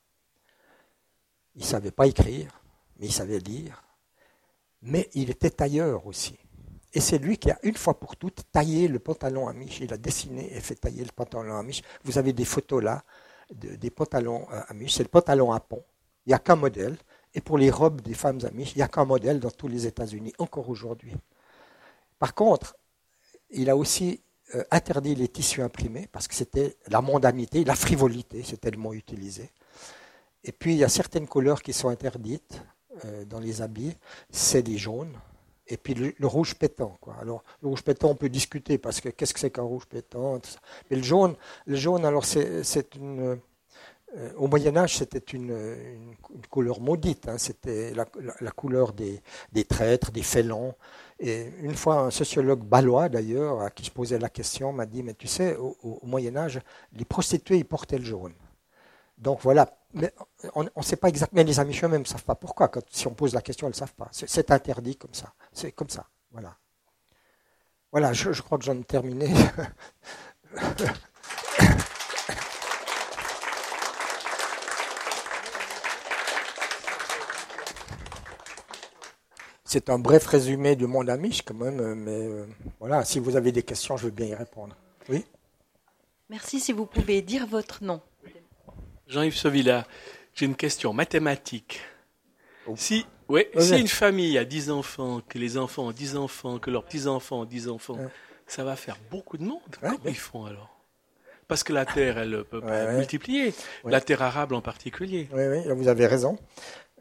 Il 1.55 1.63
ne 1.63 1.67
savait 1.67 1.91
pas 1.91 2.07
écrire, 2.07 2.61
mais 2.99 3.07
il 3.07 3.13
savait 3.13 3.39
lire. 3.39 3.83
Mais 4.83 5.09
il 5.15 5.31
était 5.31 5.51
tailleur 5.51 6.07
aussi. 6.07 6.39
Et 6.93 7.01
c'est 7.01 7.19
lui 7.19 7.39
qui 7.39 7.51
a, 7.51 7.59
une 7.63 7.77
fois 7.77 7.99
pour 7.99 8.17
toutes, 8.17 8.43
taillé 8.53 8.89
le 8.89 8.99
pantalon 8.99 9.49
amiche. 9.49 9.81
Il 9.81 9.93
a 9.93 9.97
dessiné 9.97 10.55
et 10.55 10.61
fait 10.61 10.77
tailler 10.77 11.03
le 11.05 11.13
pantalon 11.13 11.57
amiche. 11.57 11.83
Vous 12.05 12.19
avez 12.19 12.33
des 12.33 12.45
photos 12.45 12.83
là, 12.83 13.05
des 13.51 13.91
pantalons 13.91 14.47
euh, 14.53 14.61
amiche. 14.69 14.95
C'est 14.95 15.03
le 15.03 15.09
pantalon 15.09 15.53
à 15.53 15.61
pont. 15.61 15.85
Il 16.25 16.31
n'y 16.31 16.35
a 16.35 16.39
qu'un 16.39 16.57
modèle. 16.57 16.97
Et 17.35 17.41
pour 17.41 17.59
les 17.59 17.71
robes 17.71 18.01
des 18.01 18.15
femmes 18.15 18.41
amiches, 18.45 18.73
il 18.73 18.79
n'y 18.79 18.83
a 18.83 18.89
qu'un 18.89 19.05
modèle 19.05 19.41
dans 19.41 19.51
tous 19.51 19.69
les 19.69 19.87
États-Unis, 19.87 20.33
encore 20.39 20.71
aujourd'hui. 20.71 21.13
Par 22.19 22.35
contre, 22.35 22.77
il 23.51 23.71
a 23.71 23.77
aussi 23.77 24.21
euh, 24.55 24.65
interdit 24.71 25.15
les 25.15 25.29
tissus 25.29 25.63
imprimés 25.63 26.09
parce 26.13 26.29
que 26.29 26.35
c'était 26.35 26.77
la 26.89 27.01
mondanité, 27.01 27.65
la 27.65 27.75
frivolité, 27.75 28.43
c'était 28.43 28.71
le 28.71 28.79
mot 28.79 28.93
utilisé. 28.95 29.51
Et 30.45 30.53
puis, 30.53 30.73
il 30.75 30.79
y 30.79 30.85
a 30.85 30.89
certaines 30.89 31.27
couleurs 31.27 31.63
qui 31.63 31.73
sont 31.73 31.89
interdites 31.89 32.63
euh, 33.05 33.25
dans 33.25 33.41
les 33.41 33.63
habits, 33.63 33.97
c'est 34.31 34.63
des 34.63 34.79
jaunes. 34.79 35.19
Et 35.69 35.77
puis 35.77 35.95
le, 35.95 36.27
rouge 36.27 36.55
pétant. 36.55 36.97
Alors, 37.21 37.43
le 37.61 37.69
rouge 37.69 37.83
pétant, 37.83 38.11
on 38.11 38.15
peut 38.15 38.29
discuter 38.29 38.79
parce 38.79 39.01
que 39.01 39.09
qu'est-ce 39.09 39.35
que 39.35 39.41
c'est 39.41 39.51
qu'un 39.51 39.63
rouge 39.63 39.87
pétant 39.87 40.41
Mais 40.89 40.97
le 40.97 41.03
jaune, 41.03 41.35
le 41.67 41.75
jaune 41.75 42.05
alors, 42.05 42.25
c'est 42.25 42.95
une. 42.95 43.41
Euh, 44.17 44.33
au 44.37 44.47
Moyen-Âge, 44.47 44.99
c'était 44.99 45.19
une, 45.19 45.55
couleur 46.51 46.81
maudite. 46.81 47.29
Hein. 47.29 47.39
C'était 47.39 47.93
la, 47.95 48.51
couleur 48.51 48.93
des, 48.93 49.23
des, 49.53 49.65
traîtres, 49.65 50.11
des 50.11 50.23
félons. 50.23 50.75
Et 51.19 51.51
une 51.61 51.75
fois, 51.75 52.01
un 52.01 52.11
sociologue 52.11 52.61
balois, 52.63 53.09
d'ailleurs, 53.09 53.61
à 53.61 53.71
qui 53.71 53.85
je 53.85 53.91
posais 53.91 54.19
la 54.19 54.29
question, 54.29 54.73
m'a 54.73 54.87
dit 54.87 55.03
Mais 55.03 55.15
tu 55.15 55.27
sais, 55.27 55.57
au, 55.57 55.77
au 55.83 56.07
Moyen-Âge, 56.07 56.61
les 56.93 57.05
prostituées, 57.05 57.59
ils 57.59 57.65
portaient 57.65 57.99
le 57.99 58.05
jaune. 58.05 58.35
Donc 59.19 59.41
voilà, 59.43 59.71
mais 59.95 60.13
on 60.55 60.65
ne 60.65 60.83
sait 60.83 60.97
pas 60.97 61.09
exactement, 61.09 61.43
les 61.43 61.59
amis 61.59 61.79
eux-mêmes 61.83 62.03
ne 62.03 62.07
savent 62.07 62.25
pas 62.25 62.35
pourquoi. 62.35 62.71
Si 62.91 63.07
on 63.07 63.15
pose 63.15 63.33
la 63.33 63.41
question, 63.41 63.67
elles 63.67 63.73
ne 63.73 63.77
savent 63.77 63.95
pas. 63.95 64.09
C'est 64.13 64.51
interdit 64.51 64.97
comme 64.97 65.15
ça. 65.15 65.33
C'est 65.53 65.73
comme 65.73 65.89
ça. 65.89 66.07
Voilà. 66.33 66.55
Voilà, 67.93 68.13
je 68.13 68.43
crois 68.43 68.59
que 68.59 68.65
j'en 68.65 68.79
ai 68.79 68.85
terminé. 68.85 69.33
C'est 79.67 79.91
un 79.91 79.99
bref 79.99 80.25
résumé 80.27 80.77
du 80.77 80.87
monde 80.87 81.11
amiche 81.11 81.43
quand 81.43 81.55
même, 81.55 81.95
mais 81.97 82.27
euh, 82.27 82.47
voilà, 82.79 83.05
si 83.05 83.19
vous 83.19 83.35
avez 83.35 83.51
des 83.51 83.65
questions, 83.65 83.97
je 83.97 84.05
veux 84.05 84.11
bien 84.13 84.27
y 84.27 84.35
répondre. 84.35 84.77
Oui? 85.09 85.25
Merci, 86.31 86.61
si 86.61 86.73
vous 86.73 86.87
pouvez 86.87 87.21
dire 87.21 87.49
votre 87.49 87.83
nom. 87.83 88.01
Jean-Yves 89.09 89.37
Sauvilla, 89.37 89.85
j'ai 90.35 90.47
une 90.47 90.55
question 90.55 90.93
mathématique. 90.93 91.81
Oh. 92.69 92.75
Si, 92.77 93.07
ouais, 93.29 93.51
si 93.59 93.79
une 93.79 93.89
famille 93.89 94.39
a 94.39 94.45
10 94.45 94.71
enfants, 94.71 95.21
que 95.29 95.39
les 95.39 95.59
enfants 95.59 95.89
ont 95.89 95.93
10 95.93 96.17
enfants, 96.17 96.59
que 96.59 96.71
leurs 96.71 96.85
petits-enfants 96.85 97.41
ont 97.41 97.45
10 97.45 97.69
enfants, 97.69 97.99
ça 98.47 98.63
va 98.63 98.77
faire 98.77 98.99
beaucoup 99.11 99.37
de 99.37 99.45
monde. 99.45 99.61
Comment 99.81 99.99
ils 100.07 100.15
font 100.15 100.45
alors? 100.45 100.77
Parce 101.49 101.63
que 101.63 101.73
la 101.73 101.87
terre, 101.87 102.19
elle 102.19 102.45
peut 102.45 102.61
pas 102.61 102.93
multiplier. 102.93 103.53
La 103.85 104.01
terre 104.01 104.23
arable 104.23 104.55
en 104.55 104.61
particulier. 104.61 105.29
Oui, 105.33 105.43
oui, 105.47 105.75
vous 105.75 105.89
avez 105.89 106.07
raison. 106.07 106.39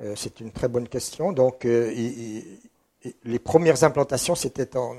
Euh, 0.02 0.14
c'est 0.16 0.40
une 0.40 0.52
très 0.52 0.68
bonne 0.68 0.88
question. 0.88 1.32
Donc, 1.32 1.66
euh, 1.66 1.94
les 3.24 3.40
premières 3.40 3.84
implantations, 3.84 4.36
c'était 4.36 4.76
en, 4.78 4.96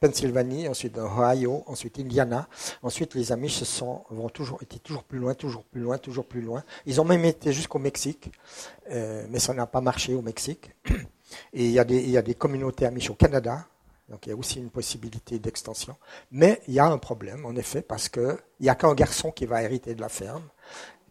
Pennsylvanie, 0.00 0.68
ensuite 0.68 0.98
en 0.98 1.06
Ohio, 1.06 1.62
ensuite 1.66 1.98
Indiana. 1.98 2.48
Ensuite, 2.82 3.14
les 3.14 3.32
Amish 3.32 3.58
se 3.58 3.64
sont, 3.64 4.04
vont 4.10 4.28
toujours, 4.28 4.62
été 4.62 4.78
toujours 4.78 5.04
plus 5.04 5.18
loin, 5.18 5.34
toujours 5.34 5.64
plus 5.64 5.80
loin, 5.80 5.98
toujours 5.98 6.26
plus 6.26 6.40
loin. 6.40 6.64
Ils 6.86 7.00
ont 7.00 7.04
même 7.04 7.24
été 7.24 7.52
jusqu'au 7.52 7.78
Mexique, 7.78 8.32
euh, 8.90 9.26
mais 9.30 9.38
ça 9.38 9.54
n'a 9.54 9.66
pas 9.66 9.80
marché 9.80 10.14
au 10.14 10.22
Mexique. 10.22 10.70
Et 11.54 11.64
il 11.64 11.70
y, 11.70 11.78
a 11.78 11.84
des, 11.84 11.98
il 11.98 12.10
y 12.10 12.18
a 12.18 12.22
des 12.22 12.34
communautés 12.34 12.84
Amish 12.84 13.08
au 13.08 13.14
Canada, 13.14 13.66
donc 14.10 14.26
il 14.26 14.30
y 14.30 14.32
a 14.32 14.36
aussi 14.36 14.58
une 14.58 14.68
possibilité 14.68 15.38
d'extension. 15.38 15.96
Mais 16.30 16.60
il 16.68 16.74
y 16.74 16.78
a 16.78 16.84
un 16.84 16.98
problème, 16.98 17.46
en 17.46 17.56
effet, 17.56 17.80
parce 17.80 18.10
qu'il 18.10 18.36
n'y 18.60 18.68
a 18.68 18.74
qu'un 18.74 18.94
garçon 18.94 19.30
qui 19.30 19.46
va 19.46 19.62
hériter 19.62 19.94
de 19.94 20.00
la 20.02 20.10
ferme. 20.10 20.42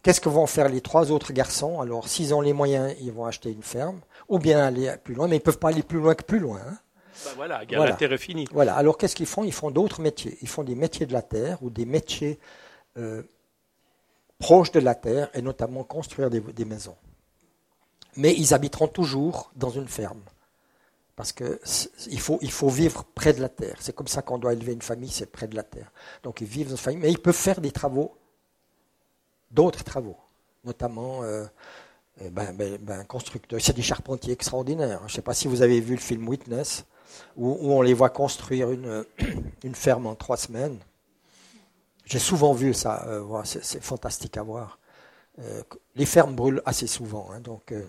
Qu'est-ce 0.02 0.20
que 0.20 0.28
vont 0.28 0.46
faire 0.46 0.68
les 0.68 0.80
trois 0.80 1.12
autres 1.12 1.32
garçons? 1.32 1.80
Alors, 1.80 2.08
s'ils 2.08 2.34
ont 2.34 2.40
les 2.40 2.52
moyens, 2.52 2.94
ils 3.00 3.12
vont 3.12 3.24
acheter 3.24 3.50
une 3.50 3.62
ferme 3.62 4.00
ou 4.28 4.38
bien 4.38 4.64
aller 4.64 4.92
plus 5.02 5.14
loin, 5.14 5.28
mais 5.28 5.36
ils 5.36 5.40
ne 5.40 5.44
peuvent 5.44 5.58
pas 5.58 5.68
aller 5.68 5.82
plus 5.82 5.98
loin 5.98 6.14
que 6.14 6.24
plus 6.24 6.40
loin. 6.40 6.60
Hein. 6.66 6.76
Bah 7.24 7.30
voilà, 7.36 7.62
la 7.70 7.92
terre 7.92 8.12
est 8.12 8.18
finie. 8.18 8.48
Voilà, 8.52 8.74
alors 8.74 8.98
qu'est-ce 8.98 9.14
qu'ils 9.14 9.26
font? 9.26 9.44
Ils 9.44 9.52
font 9.52 9.70
d'autres 9.70 10.00
métiers. 10.00 10.38
Ils 10.42 10.48
font 10.48 10.64
des 10.64 10.74
métiers 10.74 11.06
de 11.06 11.12
la 11.12 11.22
terre 11.22 11.62
ou 11.62 11.70
des 11.70 11.84
métiers 11.84 12.40
euh, 12.96 13.22
proches 14.38 14.72
de 14.72 14.80
la 14.80 14.94
terre, 14.94 15.28
et 15.34 15.42
notamment 15.42 15.84
construire 15.84 16.30
des, 16.30 16.64
maisons. 16.64 16.96
Mais 18.16 18.34
ils 18.34 18.54
habiteront 18.54 18.88
toujours 18.88 19.52
dans 19.54 19.70
une 19.70 19.86
ferme. 19.86 20.22
Parce 21.14 21.32
qu'il 21.32 22.20
faut, 22.20 22.38
il 22.40 22.50
faut 22.50 22.68
vivre 22.68 23.04
près 23.14 23.32
de 23.34 23.40
la 23.40 23.48
terre. 23.48 23.76
C'est 23.78 23.94
comme 23.94 24.08
ça 24.08 24.22
qu'on 24.22 24.38
doit 24.38 24.54
élever 24.54 24.72
une 24.72 24.82
famille, 24.82 25.10
c'est 25.10 25.30
près 25.30 25.46
de 25.46 25.54
la 25.54 25.62
terre. 25.62 25.92
Donc 26.24 26.40
ils 26.40 26.46
vivent 26.46 26.68
dans 26.68 26.72
une 26.72 26.78
famille, 26.78 27.02
mais 27.02 27.12
ils 27.12 27.20
peuvent 27.20 27.34
faire 27.34 27.60
des 27.60 27.70
travaux, 27.70 28.16
d'autres 29.52 29.84
travaux, 29.84 30.16
notamment 30.64 31.22
euh, 31.22 31.44
eh 32.20 32.30
ben, 32.30 32.54
ben, 32.54 32.78
ben, 32.80 33.04
constructeur. 33.04 33.60
C'est 33.60 33.76
des 33.76 33.82
charpentiers 33.82 34.32
extraordinaires. 34.32 35.00
Je 35.00 35.12
ne 35.12 35.16
sais 35.16 35.22
pas 35.22 35.34
si 35.34 35.48
vous 35.48 35.62
avez 35.62 35.80
vu 35.80 35.94
le 35.94 36.00
film 36.00 36.28
Witness, 36.28 36.84
où, 37.36 37.56
on 37.60 37.82
les 37.82 37.94
voit 37.94 38.10
construire 38.10 38.70
une, 38.70 39.04
une, 39.64 39.74
ferme 39.74 40.06
en 40.06 40.14
trois 40.14 40.36
semaines. 40.36 40.78
J'ai 42.04 42.18
souvent 42.18 42.52
vu 42.52 42.74
ça. 42.74 43.04
Euh, 43.06 43.42
c'est 43.44 43.82
fantastique 43.82 44.36
à 44.36 44.42
voir. 44.42 44.78
Euh, 45.38 45.62
les 45.94 46.06
fermes 46.06 46.34
brûlent 46.34 46.62
assez 46.66 46.86
souvent. 46.86 47.28
Hein, 47.32 47.40
donc, 47.40 47.72
euh, 47.72 47.82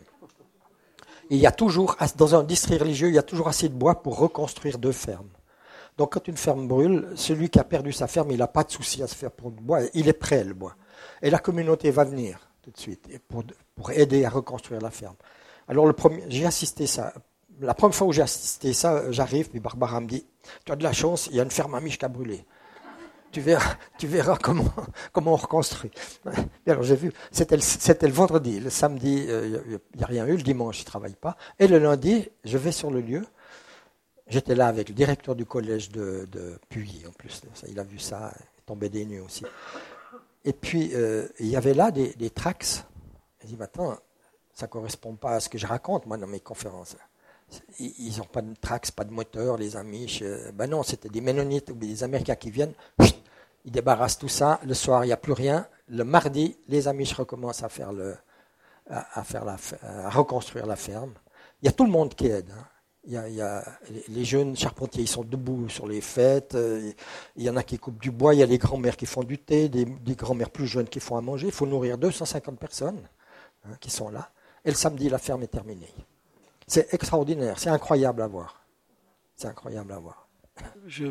il 1.30 1.38
y 1.38 1.48
a 1.48 1.52
toujours, 1.52 1.98
dans 2.16 2.36
un 2.36 2.44
district 2.44 2.82
religieux, 2.82 3.10
il 3.10 3.16
y 3.16 3.20
a 3.20 3.24
toujours 3.24 3.48
assez 3.48 3.70
de 3.70 3.74
bois 3.74 4.02
pour 4.02 4.18
reconstruire 4.18 4.78
deux 4.78 4.92
fermes. 4.92 5.30
Donc 5.98 6.14
quand 6.14 6.28
une 6.28 6.38
ferme 6.38 6.68
brûle, 6.68 7.10
celui 7.16 7.50
qui 7.50 7.60
a 7.60 7.64
perdu 7.64 7.92
sa 7.92 8.08
ferme, 8.08 8.32
il 8.32 8.38
n'a 8.38 8.48
pas 8.48 8.64
de 8.64 8.72
souci 8.72 9.04
à 9.04 9.08
se 9.08 9.16
faire 9.16 9.32
pour 9.32 9.50
le 9.50 9.56
bois. 9.56 9.82
Il 9.94 10.08
est 10.08 10.14
prêt, 10.14 10.44
le 10.44 10.54
bois. 10.54 10.76
Et 11.24 11.30
la 11.30 11.40
communauté 11.40 11.90
va 11.90 12.04
venir 12.04 12.38
tout 12.62 12.70
de 12.70 12.78
suite 12.78 13.10
pour, 13.28 13.44
aider 13.92 14.26
à 14.26 14.30
reconstruire 14.30 14.82
la 14.82 14.92
ferme. 14.92 15.16
Alors 15.68 15.92
j'ai 16.28 16.46
assisté 16.46 16.86
ça. 16.86 17.14
La 17.62 17.74
première 17.74 17.96
fois 17.96 18.08
où 18.08 18.12
j'ai 18.12 18.22
assisté 18.22 18.74
ça, 18.74 19.10
j'arrive, 19.12 19.50
puis 19.50 19.60
Barbara 19.60 20.02
me 20.02 20.08
dit, 20.08 20.26
tu 20.66 20.72
as 20.72 20.76
de 20.76 20.84
la 20.84 20.92
chance, 20.92 21.28
il 21.32 21.38
y 21.38 21.40
a 21.40 21.44
une 21.44 21.52
ferme 21.52 21.76
amiche 21.76 21.98
qui 21.98 22.06
a 22.06 22.10
brûlé. 22.10 22.46
Tu 23.32 23.42
verras, 23.42 24.38
comment, 24.42 24.72
comment 25.12 25.34
on 25.34 25.38
reconstruit. 25.38 25.92
alors 26.68 26.84
j'ai 26.84 26.96
vu, 26.96 27.12
c'était 27.32 27.56
le, 27.56 28.14
vendredi, 28.14 28.60
le 28.60 28.70
samedi, 28.70 29.26
euh, 29.28 29.80
il 29.94 29.98
n'y 29.98 30.04
a 30.04 30.08
rien 30.08 30.28
eu, 30.28 30.36
le 30.36 30.44
dimanche, 30.44 30.78
je 30.78 30.82
ne 30.82 30.88
travaille 30.88 31.16
pas. 31.16 31.38
Et 31.58 31.68
le 31.68 31.80
lundi, 31.80 32.30
je 32.44 32.58
vais 32.58 32.72
sur 32.72 32.92
le 32.92 33.02
lieu. 33.02 33.26
J'étais 34.28 34.56
là 34.56 34.68
avec 34.68 34.90
le 34.90 34.96
directeur 34.96 35.36
du 35.36 35.46
collège 35.46 35.90
de, 35.90 36.28
de 36.32 36.60
Puy, 36.70 37.04
en 37.08 37.12
plus. 37.12 37.42
Il 37.68 37.80
a 37.80 37.84
vu 37.84 37.98
ça, 37.98 38.34
il 38.60 38.64
tombait 38.66 38.90
des 38.90 39.06
nues 39.06 39.22
aussi. 39.22 39.46
Et 40.46 40.54
puis, 40.54 40.92
euh, 40.94 41.28
il 41.40 41.48
y 41.48 41.56
avait 41.56 41.74
là 41.74 41.92
des, 41.92 42.14
des 42.14 42.30
tracts. 42.30 42.86
Il 43.44 43.50
dit, 43.50 43.58
maintenant, 43.58 43.98
ça 44.54 44.68
ne 44.68 44.72
correspond 44.72 45.16
pas 45.16 45.36
à 45.36 45.40
ce 45.40 45.50
que 45.50 45.58
je 45.58 45.66
raconte, 45.66 46.06
moi, 46.06 46.18
dans 46.18 46.28
mes 46.28 46.40
conférences. 46.40 46.96
Ils 47.80 48.18
n'ont 48.18 48.26
pas 48.26 48.42
de 48.42 48.54
tracts, 48.56 48.92
pas 48.92 49.04
de 49.04 49.12
moteur, 49.12 49.58
les 49.58 49.76
Amish. 49.76 50.24
ben 50.54 50.70
non, 50.70 50.84
c'était 50.84 51.10
des 51.10 51.22
Ménonites 51.22 51.70
ou 51.70 51.76
des 51.76 52.04
Américains 52.04 52.36
qui 52.36 52.50
viennent. 52.52 52.74
Ils 53.66 53.72
débarrassent 53.72 54.18
tout 54.18 54.30
ça. 54.30 54.60
Le 54.66 54.74
soir, 54.74 55.06
il 55.06 55.08
n'y 55.08 55.14
a 55.14 55.18
plus 55.18 55.34
rien. 55.34 55.68
Le 55.88 56.04
mardi, 56.04 56.58
les 56.68 56.88
Amish 56.88 57.14
recommencent 57.14 57.64
à 57.64 57.70
faire 57.70 57.94
le, 57.94 58.16
faire 59.24 59.46
la, 59.46 59.58
à 59.84 60.10
reconstruire 60.10 60.66
la 60.66 60.76
ferme. 60.76 61.14
Il 61.62 61.66
y 61.66 61.70
a 61.70 61.72
tout 61.72 61.86
le 61.86 61.92
monde 61.92 62.14
qui 62.16 62.28
aide. 62.28 62.50
Hein. 62.52 62.66
Il 63.06 63.12
y, 63.12 63.42
a, 63.42 63.66
les 64.08 64.24
jeunes 64.24 64.56
charpentiers, 64.56 65.04
ils 65.04 65.10
sont 65.10 65.26
debout 65.26 65.68
sur 65.68 65.88
les 65.88 66.00
fêtes. 66.00 66.56
Euh, 66.56 66.90
il 67.36 67.44
y 67.44 67.50
en 67.50 67.58
a 67.58 67.64
qui 67.64 67.78
coupent 67.78 68.02
du 68.02 68.12
bois. 68.12 68.34
Il 68.34 68.40
y 68.40 68.44
a 68.44 68.46
les 68.46 68.58
grands-mères 68.58 68.96
qui 68.96 69.06
font 69.06 69.24
du 69.24 69.38
thé, 69.38 69.68
des, 69.68 69.84
des 69.84 70.16
grands-mères 70.16 70.50
plus 70.50 70.68
jeunes 70.68 70.88
qui 70.88 71.02
font 71.02 71.18
à 71.18 71.22
manger. 71.22 71.48
Il 71.48 71.54
faut 71.54 71.66
nourrir 71.66 71.98
250 71.98 72.58
personnes 72.58 73.02
hein, 73.66 73.74
qui 73.82 73.90
sont 73.90 74.10
là. 74.10 74.32
Et 74.64 74.70
le 74.70 74.76
samedi, 74.76 75.10
la 75.10 75.18
ferme 75.18 75.44
est 75.44 75.48
terminée. 75.48 75.94
C'est 76.66 76.94
extraordinaire. 76.94 77.60
C'est 77.60 77.70
incroyable 77.70 78.22
à 78.22 78.28
voir. 78.28 78.62
C'est 79.36 79.48
incroyable 79.48 79.92
à 79.92 80.00
voir. 80.00 80.28
Je 80.88 81.08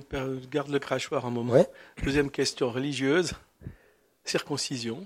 garde 0.46 0.70
le 0.70 0.78
crachoir 0.78 1.26
un 1.26 1.30
moment. 1.30 1.64
Deuxième 2.02 2.30
question 2.30 2.70
religieuse. 2.70 3.32
Circoncision. 4.24 5.04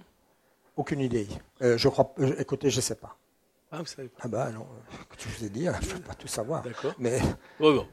Aucune 0.77 1.01
idée. 1.01 1.27
Euh, 1.63 1.79
je 1.79 1.89
crois. 1.89 2.15
Euh, 2.19 2.37
écoutez, 2.39 2.71
je 2.71 2.77
ne 2.77 2.83
sais 2.83 2.95
pas. 2.95 3.17
Ah, 3.72 3.78
vous 3.80 3.86
savez 3.86 4.09
pas. 4.09 4.20
Ah 4.22 4.28
bah 4.28 4.51
non. 4.52 4.66
Tu 5.18 5.28
vous 5.28 5.44
ai 5.44 5.48
dit, 5.48 5.64
je 5.64 5.70
ne 5.70 5.93
peux 5.94 6.01
pas 6.01 6.14
tout 6.14 6.28
savoir. 6.28 6.62
D'accord. 6.62 6.94
Mais. 6.98 7.20
Oh, 7.60 7.72
bon. 7.72 7.86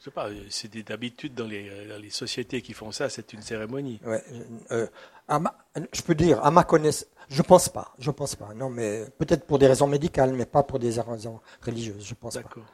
sais 0.00 0.10
pas. 0.10 0.28
C'est 0.48 0.74
d'habitude 0.78 1.34
dans 1.34 1.46
les, 1.46 1.86
dans 1.86 2.00
les 2.00 2.10
sociétés 2.10 2.62
qui 2.62 2.72
font 2.72 2.90
ça, 2.90 3.08
c'est 3.08 3.32
une 3.32 3.42
cérémonie. 3.42 4.00
Ouais. 4.04 4.22
je 4.70 6.02
peux 6.02 6.14
dire, 6.14 6.42
à 6.44 6.50
ma 6.50 6.64
connaissance, 6.64 7.06
je 7.28 7.42
pense 7.42 7.68
pas. 7.68 7.94
Je 7.98 8.10
pense 8.10 8.34
pas. 8.34 8.54
Non, 8.54 8.70
mais 8.70 9.04
peut-être 9.18 9.46
pour 9.46 9.58
des 9.58 9.66
raisons 9.66 9.86
médicales, 9.86 10.32
mais 10.32 10.46
pas 10.46 10.62
pour 10.62 10.78
des 10.78 10.98
raisons 11.00 11.40
religieuses. 11.62 12.04
Je 12.06 12.14
pense 12.14 12.34
pas. 12.34 12.42
D'accord. 12.42 12.64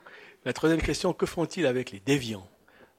La 0.44 0.52
troisième 0.52 0.80
question, 0.80 1.12
que 1.12 1.26
font-ils 1.26 1.66
avec 1.66 1.90
les 1.90 2.00
déviants? 2.00 2.46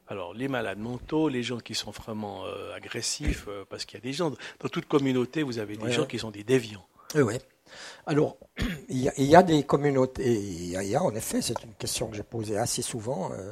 Alors, 0.09 0.33
les 0.33 0.47
malades 0.47 0.79
mentaux, 0.79 1.27
les 1.27 1.43
gens 1.43 1.59
qui 1.59 1.75
sont 1.75 1.91
vraiment 1.91 2.45
euh, 2.45 2.73
agressifs, 2.75 3.45
euh, 3.47 3.65
parce 3.69 3.85
qu'il 3.85 3.97
y 3.97 4.01
a 4.01 4.03
des 4.03 4.13
gens, 4.13 4.31
dans 4.59 4.69
toute 4.69 4.85
communauté, 4.85 5.43
vous 5.43 5.57
avez 5.59 5.75
des 5.75 5.91
gens 5.91 6.05
qui 6.05 6.19
sont 6.19 6.31
des 6.31 6.43
déviants. 6.43 6.85
Oui, 7.15 7.21
oui. 7.21 7.37
Alors, 8.06 8.38
il 8.89 9.02
y, 9.02 9.35
a, 9.35 9.44
des 9.44 9.64
communautés, 9.64 10.39
il 10.39 10.69
y 10.69 10.95
a, 10.95 11.03
en 11.03 11.14
effet, 11.15 11.41
c'est 11.41 11.64
une 11.64 11.73
question 11.73 12.07
que 12.07 12.15
j'ai 12.15 12.23
posée 12.23 12.57
assez 12.57 12.81
souvent, 12.81 13.31
euh, 13.31 13.52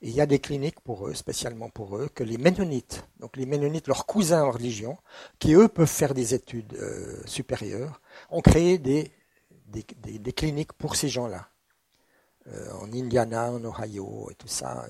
il 0.00 0.10
y 0.10 0.20
a 0.20 0.26
des 0.26 0.38
cliniques 0.38 0.80
pour 0.80 1.08
eux, 1.08 1.14
spécialement 1.14 1.68
pour 1.68 1.96
eux, 1.96 2.08
que 2.08 2.24
les 2.24 2.38
Ménonites, 2.38 3.04
donc 3.20 3.36
les 3.36 3.46
Ménonites, 3.46 3.88
leurs 3.88 4.06
cousins 4.06 4.44
en 4.44 4.50
religion, 4.50 4.98
qui 5.38 5.54
eux 5.54 5.68
peuvent 5.68 5.86
faire 5.86 6.14
des 6.14 6.34
études 6.34 6.76
supérieures, 7.26 8.00
ont 8.30 8.40
créé 8.40 8.78
des, 8.78 9.12
cliniques 10.34 10.72
pour 10.72 10.96
ces 10.96 11.08
gens-là. 11.08 11.48
en 12.80 12.92
Indiana, 12.92 13.52
en 13.52 13.64
Ohio 13.64 14.28
et 14.30 14.34
tout 14.34 14.48
ça 14.48 14.84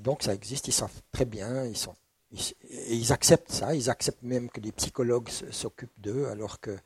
donc 0.00 0.22
ça 0.22 0.34
existe, 0.34 0.68
ils 0.68 0.72
savent 0.72 1.02
très 1.12 1.24
bien, 1.24 1.64
ils 1.64 1.76
sont 1.76 1.94
et 2.32 2.94
ils 2.94 3.12
acceptent 3.12 3.52
ça, 3.52 3.74
ils 3.74 3.88
acceptent 3.88 4.22
même 4.22 4.50
que 4.50 4.60
des 4.60 4.72
psychologues 4.72 5.28
s'occupent 5.50 5.98
d'eux, 5.98 6.26
alors 6.26 6.60
que 6.60 6.70
euh, 6.70 6.76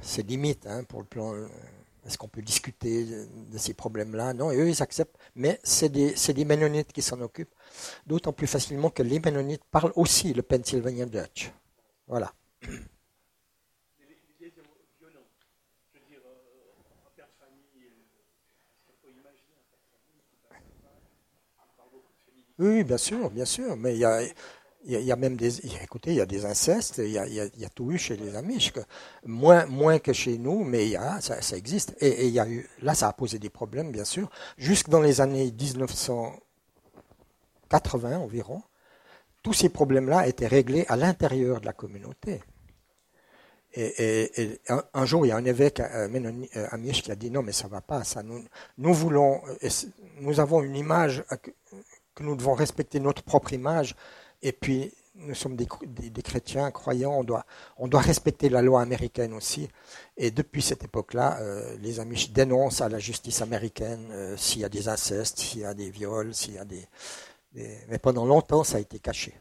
c'est 0.00 0.26
limite 0.26 0.66
hein, 0.66 0.84
pour 0.84 1.00
le 1.00 1.06
plan. 1.06 1.34
Euh, 1.34 1.48
est-ce 2.06 2.18
qu'on 2.18 2.28
peut 2.28 2.42
discuter 2.42 3.04
de 3.04 3.58
ces 3.58 3.74
problèmes-là? 3.74 4.32
Non, 4.32 4.52
eux, 4.52 4.68
ils 4.68 4.80
acceptent, 4.80 5.18
mais 5.34 5.58
c'est 5.64 5.88
des, 5.88 6.14
des 6.14 6.44
Ménonites 6.44 6.92
qui 6.92 7.02
s'en 7.02 7.20
occupent, 7.20 7.54
d'autant 8.06 8.32
plus 8.32 8.46
facilement 8.46 8.90
que 8.90 9.02
les 9.02 9.18
Ménonites 9.18 9.64
parlent 9.72 9.92
aussi 9.96 10.32
le 10.32 10.42
Pennsylvania 10.42 11.06
Dutch. 11.06 11.50
Voilà. 12.06 12.32
Oui, 22.58 22.84
bien 22.84 22.96
sûr, 22.96 23.30
bien 23.30 23.44
sûr. 23.44 23.76
Mais 23.76 23.94
il 23.94 23.98
y 23.98 24.04
a, 24.04 24.22
y, 24.86 25.12
a, 25.12 25.16
même 25.16 25.36
des. 25.36 25.66
Écoutez, 25.82 26.12
il 26.12 26.16
y 26.16 26.20
a 26.20 26.26
des 26.26 26.46
incestes, 26.46 26.98
il 26.98 27.10
y 27.10 27.18
a, 27.18 27.26
y 27.26 27.64
a, 27.64 27.68
tout 27.68 27.90
eu 27.90 27.98
chez 27.98 28.16
les 28.16 28.36
Amish. 28.36 28.72
moins, 29.24 29.66
moins 29.66 29.98
que 29.98 30.12
chez 30.12 30.38
nous, 30.38 30.62
mais 30.64 30.86
il 30.86 30.92
y 30.92 30.96
a, 30.96 31.20
ça, 31.20 31.56
existe. 31.56 31.96
Et, 32.00 32.26
il 32.26 32.32
y 32.32 32.40
a 32.40 32.48
eu, 32.48 32.68
là, 32.82 32.94
ça 32.94 33.08
a 33.08 33.12
posé 33.12 33.38
des 33.38 33.50
problèmes, 33.50 33.92
bien 33.92 34.04
sûr. 34.04 34.30
Jusque 34.56 34.88
dans 34.88 35.00
les 35.00 35.20
années 35.20 35.52
1980 35.52 38.18
environ, 38.18 38.62
tous 39.42 39.52
ces 39.52 39.68
problèmes-là 39.68 40.26
étaient 40.26 40.46
réglés 40.46 40.86
à 40.88 40.96
l'intérieur 40.96 41.60
de 41.60 41.66
la 41.66 41.72
communauté. 41.72 42.40
Et, 43.78 44.58
un, 44.94 45.04
jour, 45.04 45.26
il 45.26 45.28
y 45.28 45.32
a 45.32 45.36
un 45.36 45.44
évêque 45.44 45.80
euh, 45.80 46.08
Amish 46.70 47.02
qui 47.02 47.12
a 47.12 47.14
dit 47.14 47.30
non, 47.30 47.42
mais 47.42 47.52
ça 47.52 47.68
va 47.68 47.82
pas. 47.82 48.04
Ça, 48.04 48.22
nous, 48.22 48.42
nous 48.78 48.94
voulons, 48.94 49.42
nous 50.20 50.40
avons 50.40 50.62
une 50.62 50.76
image 50.76 51.22
que 52.16 52.24
nous 52.24 52.34
devons 52.34 52.54
respecter 52.54 52.98
notre 52.98 53.22
propre 53.22 53.52
image. 53.52 53.94
Et 54.42 54.50
puis, 54.52 54.92
nous 55.14 55.34
sommes 55.34 55.56
des, 55.56 55.66
chrétiens 56.22 56.70
croyants, 56.70 57.12
on 57.12 57.24
doit, 57.24 57.46
on 57.78 57.88
doit 57.88 58.00
respecter 58.00 58.48
la 58.48 58.62
loi 58.62 58.82
américaine 58.82 59.32
aussi. 59.32 59.68
Et 60.16 60.30
depuis 60.30 60.62
cette 60.62 60.84
époque-là, 60.84 61.38
euh, 61.40 61.76
les 61.78 62.00
Amish 62.00 62.32
dénoncent 62.32 62.80
à 62.80 62.88
la 62.88 62.98
justice 62.98 63.40
américaine 63.42 64.08
euh, 64.10 64.36
s'il 64.36 64.62
y 64.62 64.64
a 64.64 64.68
des 64.68 64.88
incestes, 64.88 65.38
s'il 65.38 65.60
y 65.60 65.64
a 65.64 65.74
des 65.74 65.90
viols, 65.90 66.34
s'il 66.34 66.54
y 66.54 66.58
a 66.58 66.64
des, 66.64 66.86
Mais 67.54 67.98
pendant 67.98 68.26
longtemps, 68.26 68.64
ça 68.64 68.78
a 68.78 68.80
été 68.80 68.98
caché. 68.98 69.34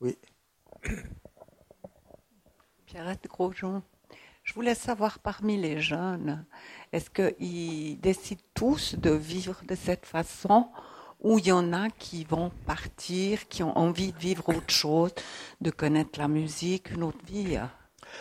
Oui. 0.00 0.18
Pierrette 2.86 3.26
Grosjean, 3.26 3.82
je 4.42 4.52
voulais 4.52 4.74
savoir 4.74 5.18
parmi 5.20 5.56
les 5.56 5.80
jeunes, 5.80 6.44
est-ce 6.92 7.10
qu'ils 7.10 7.98
décident 8.00 8.42
tous 8.54 8.94
de 8.96 9.10
vivre 9.10 9.56
de 9.66 9.74
cette 9.74 10.06
façon 10.06 10.66
ou 11.20 11.38
il 11.38 11.46
y 11.46 11.52
en 11.52 11.72
a 11.72 11.88
qui 11.88 12.24
vont 12.24 12.50
partir, 12.66 13.48
qui 13.48 13.62
ont 13.62 13.76
envie 13.78 14.12
de 14.12 14.18
vivre 14.18 14.48
autre 14.48 14.70
chose, 14.70 15.12
de 15.60 15.70
connaître 15.70 16.18
la 16.18 16.28
musique, 16.28 16.90
une 16.90 17.04
autre 17.04 17.24
vie? 17.24 17.58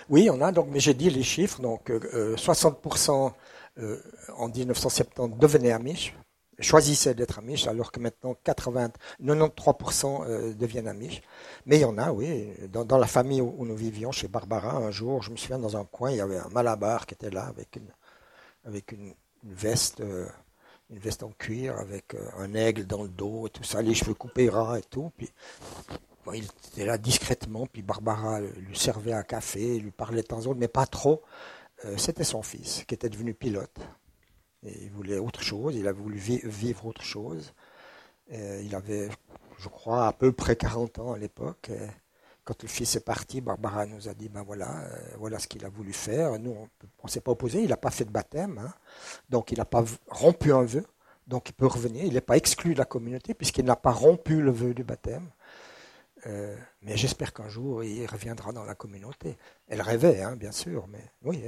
Oui, 0.09 0.29
on 0.31 0.39
a. 0.41 0.51
Donc, 0.51 0.67
mais 0.69 0.79
j'ai 0.79 0.93
dit 0.93 1.09
les 1.09 1.23
chiffres, 1.23 1.61
donc 1.61 1.89
60% 1.89 3.33
euh, 3.77 3.83
euh, 3.83 3.97
en 4.37 4.47
1970 4.49 5.37
devenaient 5.37 5.71
Amish, 5.71 6.15
choisissaient 6.59 7.15
d'être 7.15 7.39
Amish, 7.39 7.67
alors 7.67 7.91
que 7.91 7.99
maintenant 7.99 8.35
80, 8.43 8.91
93% 9.21 10.25
euh, 10.27 10.53
deviennent 10.53 10.87
Amish. 10.87 11.21
Mais 11.65 11.77
il 11.77 11.81
y 11.81 11.85
en 11.85 11.97
a, 11.97 12.11
oui, 12.11 12.53
dans, 12.69 12.97
la 12.97 13.07
famille 13.07 13.41
où, 13.41 13.65
nous 13.65 13.75
vivions, 13.75 14.11
chez 14.11 14.27
Barbara, 14.27 14.77
un 14.77 14.91
jour, 14.91 15.23
je 15.23 15.31
me 15.31 15.37
souviens, 15.37 15.59
dans 15.59 15.75
un 15.75 15.85
coin, 15.85 16.11
il 16.11 16.17
y 16.17 16.21
avait 16.21 16.37
un 16.37 16.49
malabar 16.49 17.05
qui 17.05 17.15
était 17.15 17.31
là 17.31 17.45
avec 17.45 17.75
une, 17.75 17.91
avec 18.65 18.91
une, 18.91 19.13
veste, 19.43 20.01
euh, 20.01 20.27
une 20.89 20.99
veste 20.99 21.23
en 21.23 21.31
cuir 21.31 21.77
avec 21.77 22.13
euh, 22.13 22.29
un 22.37 22.53
aigle 22.53 22.85
dans 22.85 23.03
le 23.03 23.09
dos 23.09 23.47
et 23.47 23.49
tout 23.49 23.63
ça, 23.63 23.81
les 23.81 23.93
cheveux 23.93 24.13
coupés 24.13 24.49
ras 24.49 24.79
et 24.79 24.83
tout. 24.83 25.11
Puis 25.17 25.29
il 26.33 26.45
était 26.71 26.85
là 26.85 26.97
discrètement, 26.97 27.65
puis 27.65 27.81
Barbara 27.81 28.41
lui 28.41 28.77
servait 28.77 29.13
un 29.13 29.23
café, 29.23 29.79
lui 29.79 29.91
parlait 29.91 30.21
de 30.21 30.27
temps 30.27 30.39
en 30.39 30.53
temps, 30.53 30.55
mais 30.55 30.67
pas 30.67 30.85
trop. 30.85 31.21
Euh, 31.85 31.97
c'était 31.97 32.23
son 32.23 32.43
fils 32.43 32.83
qui 32.87 32.93
était 32.93 33.09
devenu 33.09 33.33
pilote. 33.33 33.79
Et 34.63 34.83
il 34.83 34.91
voulait 34.91 35.17
autre 35.17 35.41
chose, 35.41 35.75
il 35.75 35.87
a 35.87 35.91
voulu 35.91 36.17
vivre 36.17 36.85
autre 36.85 37.01
chose. 37.01 37.53
il 38.29 38.75
avait, 38.75 39.09
je 39.57 39.67
crois, 39.69 40.05
à 40.05 40.13
peu 40.13 40.31
près 40.31 40.55
40 40.55 40.99
ans 40.99 41.13
à 41.13 41.17
l'époque. 41.17 41.71
Quand 42.43 42.63
le 42.63 42.67
fils 42.67 42.95
est 42.95 43.05
parti, 43.05 43.39
Barbara 43.39 43.85
nous 43.85 44.09
a 44.09 44.13
dit, 44.15 44.27
ben 44.27 44.41
voilà, 44.41 44.85
euh, 44.85 44.97
voilà 45.19 45.37
ce 45.37 45.47
qu'il 45.47 45.63
a 45.63 45.69
voulu 45.69 45.93
faire. 45.93 46.39
Nous, 46.39 46.51
on 46.51 47.03
ne 47.03 47.09
s'est 47.09 47.21
pas 47.21 47.31
opposé, 47.31 47.61
il 47.61 47.69
n'a 47.69 47.77
pas 47.77 47.91
fait 47.91 48.05
de 48.05 48.09
baptême, 48.09 48.57
hein. 48.57 48.73
donc 49.29 49.51
il 49.51 49.59
n'a 49.59 49.65
pas 49.65 49.83
rompu 50.09 50.51
un 50.51 50.63
vœu, 50.63 50.83
donc 51.27 51.49
il 51.49 51.53
peut 51.53 51.67
revenir. 51.67 52.03
Il 52.03 52.13
n'est 52.13 52.21
pas 52.21 52.37
exclu 52.37 52.73
de 52.73 52.79
la 52.79 52.85
communauté 52.85 53.35
puisqu'il 53.35 53.65
n'a 53.65 53.75
pas 53.75 53.91
rompu 53.91 54.41
le 54.41 54.51
vœu 54.51 54.73
du 54.73 54.83
baptême. 54.83 55.29
Euh, 56.27 56.55
mais 56.81 56.97
j'espère 56.97 57.33
qu'un 57.33 57.49
jour 57.49 57.83
il 57.83 58.05
reviendra 58.07 58.51
dans 58.51 58.63
la 58.63 58.73
communauté. 58.73 59.37
Elle 59.67 59.81
rêvait, 59.81 60.21
hein, 60.21 60.35
bien 60.35 60.51
sûr, 60.51 60.87
mais 60.87 61.03
oui, 61.23 61.43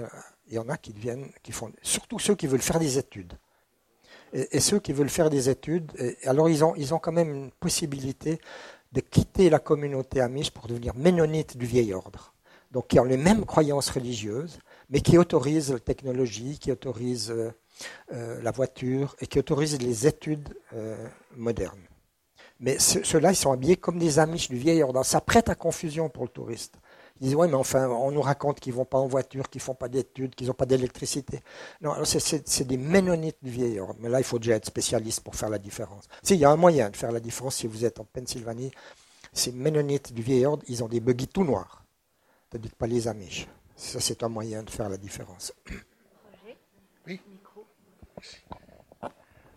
il 0.48 0.53
y 0.53 0.60
en 0.60 0.70
a 0.70 0.78
qui 0.78 0.94
deviennent, 0.94 1.32
qui 1.41 1.52
font, 1.52 1.72
surtout 1.82 2.20
ceux 2.20 2.36
qui 2.36 2.45
veulent 2.45 2.61
faire 2.61 2.80
des 2.80 2.99
études. 2.99 3.34
Et, 4.32 4.60
ceux 4.60 4.80
qui 4.80 4.94
veulent 4.94 5.11
faire 5.11 5.30
des 5.30 5.48
études, 5.48 5.91
alors 6.26 6.49
ils 6.49 6.64
ont 6.64 6.99
quand 6.99 7.11
même 7.11 7.30
une 7.30 7.52
possibilité 7.52 8.40
de 8.94 9.02
quitter 9.02 9.49
la 9.49 9.60
communauté 9.60 10.22
amish 10.22 10.52
pour 10.52 10.68
devenir 10.68 10.95
ménonite 10.95 11.57
du 11.57 11.65
vieil 11.65 11.94
ordre. 11.94 12.34
Donc 12.72 12.88
qui 12.88 12.99
ont 12.99 13.03
les 13.03 13.18
mêmes 13.18 13.45
croyances 13.45 13.90
religieuses, 13.90 14.60
mais 14.90 15.02
qui 15.02 15.18
autorisent 15.18 15.74
la 15.74 15.80
technologie, 15.80 16.57
qui 16.60 16.72
autorisent 16.72 17.32
euh, 17.32 17.52
euh, 18.14 18.41
la 18.41 18.52
voiture 18.52 19.15
et 19.20 19.28
qui 19.28 19.40
autorisent 19.40 19.82
les 19.82 20.07
études 20.07 20.49
euh, 20.74 20.95
modernes. 21.36 21.82
Mais 22.60 22.80
ceux-là, 22.80 23.32
ils 23.32 23.36
sont 23.36 23.52
habillés 23.52 23.76
comme 23.76 23.99
des 23.99 24.20
amish 24.20 24.48
du 24.48 24.57
vieil 24.57 24.82
ordre. 24.84 25.03
Ça 25.03 25.20
prête 25.20 25.49
à 25.49 25.56
confusion 25.56 26.07
pour 26.07 26.24
le 26.24 26.30
touriste. 26.30 26.76
Ils 27.24 27.28
disent, 27.28 27.36
oui, 27.36 27.48
mais 27.48 27.56
enfin, 27.56 27.88
on 27.88 28.12
nous 28.12 28.22
raconte 28.22 28.60
qu'ils 28.60 28.74
vont 28.74 28.84
pas 28.84 28.98
en 28.98 29.08
voiture, 29.08 29.50
qu'ils 29.50 29.62
font 29.62 29.76
pas 29.76 29.88
d'études, 29.88 30.36
qu'ils 30.36 30.48
n'ont 30.48 30.54
pas 30.54 30.66
d'électricité. 30.66 31.40
Non, 31.80 31.94
c'est 32.04 32.68
des 32.68 32.76
ménonites 32.76 33.38
du 33.41 33.50
vieil 33.50 33.80
ordre. 33.80 33.95
Mais 34.02 34.10
là, 34.10 34.20
il 34.20 34.26
faut 34.26 34.40
déjà 34.40 34.56
être 34.56 34.66
spécialiste 34.66 35.22
pour 35.22 35.34
faire 35.34 35.48
la 35.48 35.58
différence. 35.58 36.04
Si, 36.22 36.34
il 36.34 36.41
y 36.41 36.44
a 36.44 36.50
un 36.50 36.58
moyen 36.58 36.90
de 36.90 36.98
faire 36.98 37.14
la 37.14 37.22
différence 37.22 37.56
si 37.56 37.68
vous 37.68 37.86
êtes 37.86 38.02
en 38.02 38.04
Pennsylvanie. 38.04 38.72
Ces 39.32 39.54
ménonites 39.54 40.12
du 40.12 40.22
vieil 40.22 40.45
ordre, 40.45 40.64
ils 40.68 40.84
ont 40.84 40.90
des 40.90 41.00
buggy 41.00 41.30
tout 41.30 41.45
noirs. 41.45 41.86
Tandis 42.50 42.70
que 42.70 42.76
pas 42.76 42.88
les 42.88 43.08
Amish. 43.08 43.48
Ça, 43.78 44.02
c'est 44.02 44.22
un 44.22 44.30
moyen 44.30 44.62
de 44.62 44.70
faire 44.70 44.90
la 44.90 44.98
différence. 44.98 45.54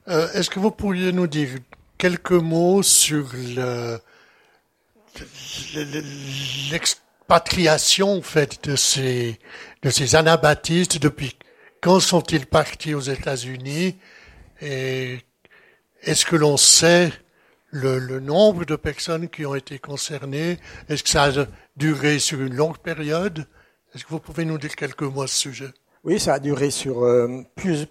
Euh, 0.06 0.32
est-ce 0.34 0.50
que 0.50 0.60
vous 0.60 0.70
pourriez 0.70 1.10
nous 1.10 1.26
dire 1.26 1.48
quelques 1.98 2.30
mots 2.30 2.84
sur 2.84 3.28
le, 3.34 3.98
patriation 7.28 8.18
en 8.18 8.22
fait 8.22 8.64
de 8.68 8.76
ces 8.76 9.38
de 9.82 9.90
ces 9.90 10.14
anabaptistes 10.16 10.98
depuis 11.00 11.36
quand 11.80 12.00
sont-ils 12.00 12.46
partis 12.46 12.94
aux 12.94 13.00
États-Unis 13.00 13.96
et 14.60 15.18
est-ce 16.02 16.24
que 16.24 16.36
l'on 16.36 16.56
sait 16.56 17.12
le, 17.70 17.98
le, 17.98 18.20
nombre 18.20 18.64
de 18.64 18.76
personnes 18.76 19.28
qui 19.28 19.44
ont 19.44 19.54
été 19.54 19.78
concernées? 19.78 20.58
Est-ce 20.88 21.02
que 21.02 21.08
ça 21.08 21.24
a 21.24 21.46
duré 21.76 22.18
sur 22.18 22.40
une 22.40 22.54
longue 22.54 22.78
période? 22.78 23.46
Est-ce 23.94 24.04
que 24.04 24.10
vous 24.10 24.20
pouvez 24.20 24.44
nous 24.44 24.56
dire 24.56 24.74
quelques 24.76 25.02
mots 25.02 25.22
à 25.22 25.26
ce 25.26 25.34
sujet? 25.34 25.70
Oui, 26.04 26.20
ça 26.20 26.34
a 26.34 26.38
duré 26.38 26.70
sur 26.70 27.02
euh, 27.04 27.42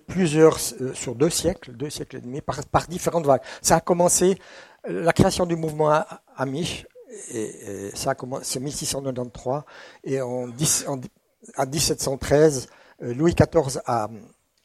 plusieurs, 0.08 0.58
euh, 0.80 0.94
sur 0.94 1.16
deux 1.16 1.30
siècles, 1.30 1.74
deux 1.74 1.90
siècles 1.90 2.18
et 2.18 2.22
demi, 2.22 2.40
par, 2.40 2.66
par, 2.68 2.88
différentes 2.88 3.26
vagues. 3.26 3.42
Ça 3.62 3.76
a 3.76 3.82
commencé 3.82 4.40
la 4.88 5.12
création 5.12 5.46
du 5.46 5.56
mouvement 5.56 6.04
Amish, 6.38 6.86
et, 7.32 7.88
et 7.88 7.96
ça 7.96 8.12
a 8.12 8.16
commencé 8.16 8.60
en 8.60 8.64
1693, 8.64 9.62
et 10.04 10.22
en, 10.22 10.50
en 10.88 11.66
1713, 11.66 12.68
Louis 13.00 13.34
XIV 13.36 13.82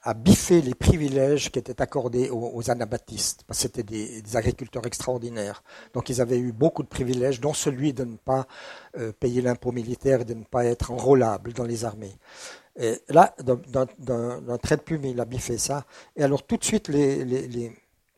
a 0.02 0.14
biffé 0.14 0.62
les 0.62 0.74
privilèges 0.74 1.51
qui 1.51 1.59
étaient 1.59 1.82
accordés 1.82 2.31
aux, 2.31 2.70
anabaptistes, 2.70 3.44
c'était 3.51 3.82
des, 3.82 4.36
agriculteurs 4.36 4.86
extraordinaires. 4.86 5.62
Donc 5.93 6.09
ils 6.09 6.20
avaient 6.20 6.39
eu 6.39 6.52
beaucoup 6.52 6.82
de 6.82 6.89
privilèges, 6.89 7.40
dont 7.40 7.52
celui 7.52 7.93
de 7.93 8.05
ne 8.05 8.16
pas 8.16 8.47
euh, 8.97 9.12
payer 9.12 9.43
l'impôt 9.43 9.72
militaire 9.72 10.22
et 10.22 10.24
de 10.24 10.35
ne 10.35 10.44
pas 10.44 10.64
être 10.64 10.90
enrôlable 10.90 11.52
dans 11.52 11.64
les 11.64 11.85
armées. 11.85 12.16
Et 12.78 12.98
là, 13.09 13.35
d'un 13.39 14.59
trait 14.59 14.77
de 14.77 14.82
plume, 14.82 15.05
il 15.05 15.20
a 15.20 15.27
biffé 15.27 15.59
ça. 15.59 15.85
Et 16.16 16.22
alors 16.22 16.47
tout 16.47 16.56
de 16.56 16.64
suite, 16.64 16.89
les, 16.89 17.72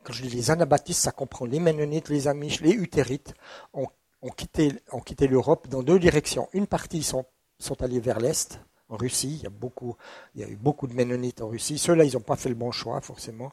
quand 0.04 0.12
je 0.12 0.22
dis 0.22 0.28
les 0.28 0.50
anabaptistes, 0.52 1.00
ça 1.00 1.10
comprend 1.10 1.46
les 1.46 1.58
Ménonites, 1.58 2.10
les 2.10 2.28
Amish, 2.28 2.60
les 2.60 2.72
Utérites, 2.72 3.34
ont, 3.72 3.88
ont 4.22 4.30
quitté, 4.30 4.72
ont 4.92 5.00
quitté 5.00 5.26
l'Europe 5.26 5.68
dans 5.68 5.82
deux 5.82 5.98
directions. 5.98 6.48
Une 6.52 6.66
partie 6.66 7.02
sont, 7.02 7.24
sont 7.58 7.82
allés 7.82 8.00
vers 8.00 8.20
l'Est, 8.20 8.60
en 8.92 8.96
Russie. 8.96 9.36
Il 9.40 9.42
y 9.42 9.46
a 9.46 9.50
beaucoup, 9.50 9.96
il 10.34 10.42
y 10.42 10.44
a 10.44 10.48
eu 10.48 10.56
beaucoup 10.56 10.86
de 10.86 10.94
Ménonites 10.94 11.40
en 11.42 11.48
Russie. 11.48 11.78
Ceux-là, 11.78 12.04
ils 12.04 12.14
n'ont 12.14 12.20
pas 12.20 12.36
fait 12.36 12.48
le 12.48 12.54
bon 12.54 12.70
choix 12.70 13.00
forcément. 13.00 13.52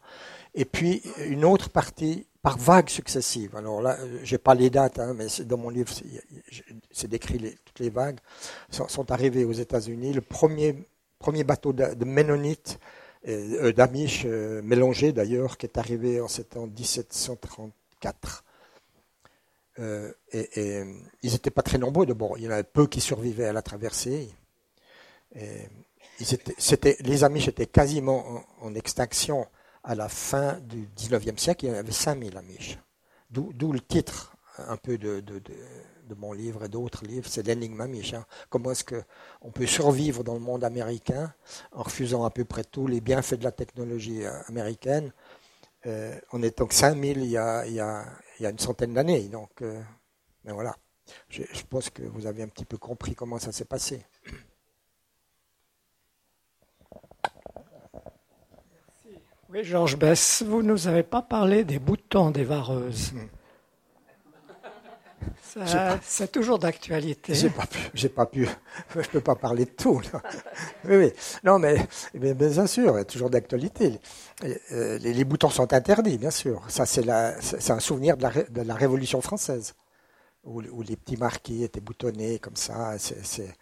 Et 0.53 0.65
puis 0.65 1.01
une 1.25 1.45
autre 1.45 1.69
partie 1.69 2.27
par 2.41 2.57
vagues 2.57 2.89
successives. 2.89 3.55
Alors 3.55 3.81
là, 3.81 3.97
euh, 3.99 4.19
j'ai 4.23 4.37
pas 4.37 4.53
les 4.53 4.69
dates, 4.69 4.99
hein, 4.99 5.13
mais 5.15 5.27
dans 5.45 5.57
mon 5.57 5.69
livre, 5.69 5.91
c'est 6.91 7.07
décrit 7.07 7.57
toutes 7.65 7.79
les 7.79 7.89
vagues 7.89 8.19
sont, 8.69 9.11
arrivées 9.11 9.45
aux 9.45 9.53
États-Unis. 9.53 10.13
Le 10.13 10.21
premier 10.21 10.85
premier 11.17 11.43
bateau 11.43 11.73
de, 11.73 12.05
Ménonites, 12.05 12.79
euh, 13.27 13.67
euh 13.67 13.73
d'Amish 13.73 14.25
mélangés 14.25 15.11
d'ailleurs, 15.11 15.57
qui 15.57 15.65
est 15.65 15.77
arrivé 15.77 16.21
en, 16.21 16.27
en 16.55 16.67
1734. 16.67 18.43
Euh, 19.79 20.11
et, 20.31 20.59
et, 20.59 20.83
ils 21.23 21.31
n'étaient 21.31 21.51
pas 21.51 21.61
très 21.61 21.77
nombreux 21.77 22.05
d'abord. 22.05 22.37
Il 22.37 22.43
y 22.43 22.47
en 22.47 22.51
avait 22.51 22.63
peu 22.63 22.87
qui 22.87 23.01
survivaient 23.01 23.45
à 23.45 23.53
la 23.53 23.61
traversée 23.61 24.29
les 27.01 27.23
Amish 27.23 27.47
étaient 27.47 27.67
quasiment 27.67 28.43
en, 28.61 28.75
extinction 28.75 29.47
à 29.83 29.95
la 29.95 30.09
fin 30.09 30.59
du 30.59 30.87
19e 30.97 31.37
siècle. 31.37 31.65
Il 31.65 31.71
y 31.71 31.75
avait 31.75 31.91
5000 31.91 32.37
Amish. 32.37 32.77
D'où, 33.29 33.71
le 33.71 33.79
titre 33.79 34.35
un 34.57 34.77
peu 34.77 34.97
de, 34.97 35.23
mon 36.17 36.33
livre 36.33 36.65
et 36.65 36.69
d'autres 36.69 37.05
livres, 37.05 37.27
c'est 37.29 37.45
l'énigme 37.45 37.79
Amish. 37.79 38.13
Hein. 38.13 38.25
Comment 38.49 38.71
est-ce 38.71 38.83
qu'on 38.83 39.51
peut 39.51 39.67
survivre 39.67 40.23
dans 40.23 40.33
le 40.33 40.39
monde 40.39 40.63
américain 40.63 41.33
en 41.71 41.83
refusant 41.83 42.25
à 42.25 42.31
peu 42.31 42.45
près 42.45 42.63
tous 42.63 42.87
les 42.87 42.99
bienfaits 42.99 43.35
de 43.35 43.43
la 43.43 43.51
technologie 43.51 44.25
euh, 44.25 44.31
américaine? 44.47 45.13
Euh, 45.85 46.13
en 46.33 46.41
étant 46.41 46.65
que 46.65 46.73
5000 46.73 47.19
il 47.19 47.27
y 47.27 47.37
a, 47.37 47.65
il 47.65 47.71
y 47.71 47.79
a, 47.79 48.03
il 48.39 48.43
y 48.43 48.45
a 48.45 48.49
une 48.49 48.59
centaine 48.59 48.93
d'années. 48.93 49.27
Donc, 49.27 49.61
euh, 49.61 49.81
mais 50.43 50.51
voilà. 50.51 50.75
Je, 51.29 51.43
je 51.51 51.63
pense 51.63 51.89
que 51.89 52.03
vous 52.03 52.25
avez 52.25 52.43
un 52.43 52.47
petit 52.47 52.65
peu 52.65 52.77
compris 52.77 53.15
comment 53.15 53.39
ça 53.39 53.51
s'est 53.51 53.65
passé. 53.65 54.05
Oui, 59.49 59.63
Georges 59.63 59.97
Bess, 59.97 60.43
vous 60.45 60.61
ne 60.61 60.67
nous 60.67 60.87
avez 60.87 61.01
pas 61.01 61.23
parlé 61.23 61.63
des 61.63 61.79
boutons 61.79 62.29
des 62.29 62.43
vareuses. 62.43 63.13
C'est 66.03 66.31
toujours 66.31 66.59
d'actualité. 66.59 67.33
J'ai 67.33 67.49
pas 67.49 67.65
pu, 67.65 67.79
j'ai 67.93 68.09
pas 68.09 68.25
pu, 68.25 68.47
je 68.95 69.09
peux 69.09 69.21
pas 69.21 69.35
parler 69.35 69.65
de 69.65 69.71
tout. 69.71 70.01
Oui, 70.85 70.95
oui. 70.95 71.11
Non, 71.43 71.59
mais, 71.59 71.87
bien 72.13 72.67
sûr, 72.67 72.95
c'est 72.97 73.05
toujours 73.05 73.29
d'actualité. 73.29 73.99
Euh, 74.71 74.97
les, 74.99 75.23
boutons 75.25 75.49
sont 75.49 75.73
interdits, 75.73 76.17
bien 76.17 76.31
sûr. 76.31 76.63
Ça, 76.67 76.85
c'est 76.85 77.71
un 77.71 77.79
souvenir 77.79 78.17
de 78.17 78.23
la, 78.23 78.31
de 78.31 78.61
la 78.61 78.75
Révolution 78.75 79.21
française, 79.21 79.75
où, 80.43 80.61
où, 80.61 80.81
les 80.81 80.95
petits 80.95 81.17
marquis 81.17 81.63
étaient 81.63 81.81
boutonnés 81.81 82.39
comme 82.39 82.55
ça. 82.55 82.95
C'est, 82.97 83.55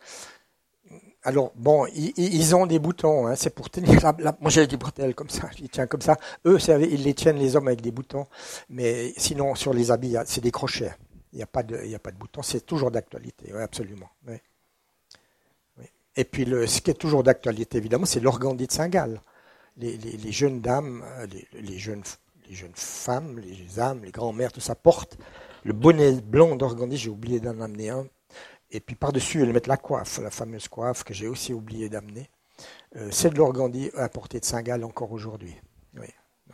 alors, 1.24 1.52
bon, 1.56 1.86
ils, 1.88 2.56
ont 2.56 2.66
des 2.66 2.80
boutons, 2.80 3.28
hein, 3.28 3.36
c'est 3.36 3.54
pour 3.54 3.70
tenir 3.70 4.00
la, 4.20 4.38
Moi, 4.40 4.50
j'ai 4.50 4.66
des 4.66 4.78
bretelles 4.78 5.14
comme 5.14 5.30
ça, 5.30 5.50
ils 5.60 5.70
tiennent 5.70 5.88
comme 5.88 6.02
ça. 6.02 6.16
Eux, 6.46 6.58
ils 6.90 7.04
les 7.04 7.14
tiennent, 7.14 7.38
les 7.38 7.56
hommes, 7.56 7.68
avec 7.68 7.82
des 7.82 7.92
boutons. 7.92 8.28
Mais 8.70 9.14
sinon, 9.18 9.54
sur 9.56 9.74
les 9.74 9.92
habits, 9.92 10.16
c'est 10.26 10.42
des 10.42 10.52
crochets. 10.52 10.96
Il 11.34 11.38
n'y 11.38 11.44
a, 11.44 11.48
pas 11.48 11.64
de, 11.64 11.76
a 11.94 12.00
pas 12.00 12.12
de 12.12 12.18
boutons. 12.18 12.42
C'est 12.42 12.66
toujours 12.66 12.92
d'actualité, 12.92 13.52
absolument. 13.54 14.10
Et 16.16 16.24
puis, 16.24 16.46
ce 16.46 16.82
qui 16.82 16.90
est 16.90 16.96
toujours 16.96 17.24
d'actualité, 17.24 17.78
évidemment, 17.78 18.06
c'est 18.06 18.20
l'organdie 18.20 18.66
de 18.66 18.72
Saint-Gall. 18.72 19.22
Les, 19.78 20.32
jeunes 20.32 20.62
dames, 20.62 21.04
euh, 21.06 21.28
les, 21.54 21.78
jeunes, 21.78 22.02
les 22.50 22.56
jeunes 22.56 22.74
femmes, 22.74 23.40
les 23.40 23.80
âmes, 23.80 24.04
les 24.04 24.12
grands-mères, 24.12 24.52
tout 24.52 24.60
ça, 24.60 24.74
portent 24.74 25.20
le 25.64 25.74
bonnet 25.74 26.14
blanc 26.14 26.56
d'organdie. 26.56 26.98
J'ai 26.98 27.12
oublié 27.12 27.40
d'en 27.40 27.62
amener 27.62 27.90
un 27.90 28.08
et 28.72 28.80
puis 28.80 28.96
par-dessus, 28.96 29.42
elles 29.42 29.54
mettent 29.54 29.68
la 29.68 29.78
coiffe, 29.78 30.20
la 30.20 30.32
fameuse 30.32 30.68
coiffe 30.68 31.04
que 31.04 31.14
j'ai 31.14 31.28
aussi 31.28 31.54
oublié 31.54 31.90
d'amener. 31.90 32.30
Euh, 32.96 33.10
c'est 33.12 33.30
de 33.30 33.38
l'organdie 33.38 33.92
importé 33.96 34.40
de 34.40 34.46
Saint-Gall 34.46 34.84
encore 34.84 35.12
aujourd'hui. 35.12 35.56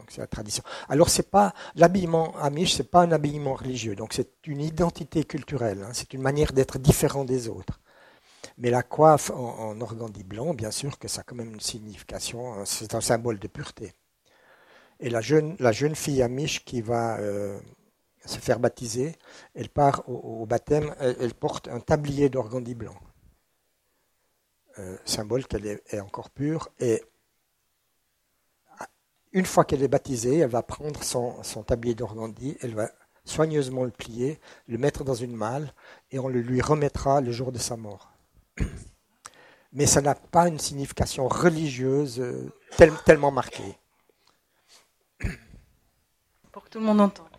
C'est 0.10 0.22
la 0.22 0.28
tradition. 0.28 0.64
Alors 0.90 1.10
c'est 1.10 1.30
pas 1.30 1.54
l'habillement 1.76 2.36
amish, 2.38 2.76
c'est 2.76 2.90
pas 2.90 3.02
un 3.02 3.12
habillement 3.12 3.56
religieux. 3.56 3.96
Donc 3.96 4.14
c'est 4.14 4.48
une 4.48 4.62
identité 4.62 5.24
culturelle. 5.24 5.84
Hein. 5.84 5.92
c'est 5.94 6.14
une 6.14 6.22
manière 6.22 6.54
d'être 6.54 6.80
différent 6.80 7.26
des 7.26 7.50
autres. 7.50 7.80
Mais 8.58 8.70
la 8.70 8.84
coiffe 8.84 9.32
en, 9.32 9.70
en, 9.70 9.82
organdie 9.82 10.24
blanc, 10.24 10.54
bien 10.54 10.72
sûr 10.72 11.00
que 11.00 11.08
ça 11.08 11.22
a 11.22 11.24
quand 11.24 11.36
même 11.36 11.54
une 11.54 11.62
signification. 11.62 12.54
Hein. 12.54 12.64
c'est 12.66 12.94
un 12.94 13.02
symbole 13.02 13.40
de 13.40 13.48
pureté. 13.48 13.94
Et 15.00 15.10
la 15.10 15.22
jeune, 15.22 15.96
fille 15.96 16.22
amish 16.22 16.64
qui 16.64 16.82
va 16.82 17.18
euh, 17.20 17.60
se 18.26 18.40
faire 18.40 18.60
baptiser, 18.60 19.16
elle 19.54 19.68
part 19.68 20.08
au, 20.08 20.46
baptême, 20.46 20.96
elle, 21.00 21.34
porte 21.34 21.68
un 21.68 21.82
tablier 21.82 22.30
d'organdie 22.30 22.74
blanc, 22.74 22.96
euh, 24.80 24.98
symbole 25.04 25.46
qu'elle 25.46 25.66
est, 25.66 26.00
encore 26.00 26.30
pure. 26.30 26.70
Et 26.80 27.04
une 29.34 29.46
fois 29.46 29.66
qu'elle 29.66 29.84
est 29.84 29.88
baptisée, 29.88 30.38
elle 30.40 30.50
va 30.50 30.62
prendre 30.62 31.04
son, 31.04 31.42
tablier 31.66 31.96
d'organdie, 31.96 32.56
elle 32.62 32.76
va 32.76 32.90
soigneusement 33.26 33.84
le 33.84 33.92
plier, 33.92 34.40
le 34.68 34.78
mettre 34.78 35.04
dans 35.04 35.16
une 35.16 35.36
malle, 35.36 35.74
et 36.12 36.20
on 36.20 36.28
le 36.28 36.40
lui 36.40 36.62
remettra 36.62 37.20
le 37.20 37.32
jour 37.32 37.52
de 37.52 37.58
sa 37.58 37.76
mort. 37.76 38.12
Mais 39.74 39.88
ça 39.88 40.02
n'a 40.02 40.14
pas 40.14 40.48
une 40.48 40.60
signification 40.60 41.28
religieuse 41.28 42.20
euh, 42.20 42.52
tellement 43.06 43.32
marquée. 43.32 43.78
Pour 46.52 46.64
que 46.64 46.70
tout 46.70 46.80
le 46.80 46.86
monde 46.86 47.02
entende. 47.02 47.33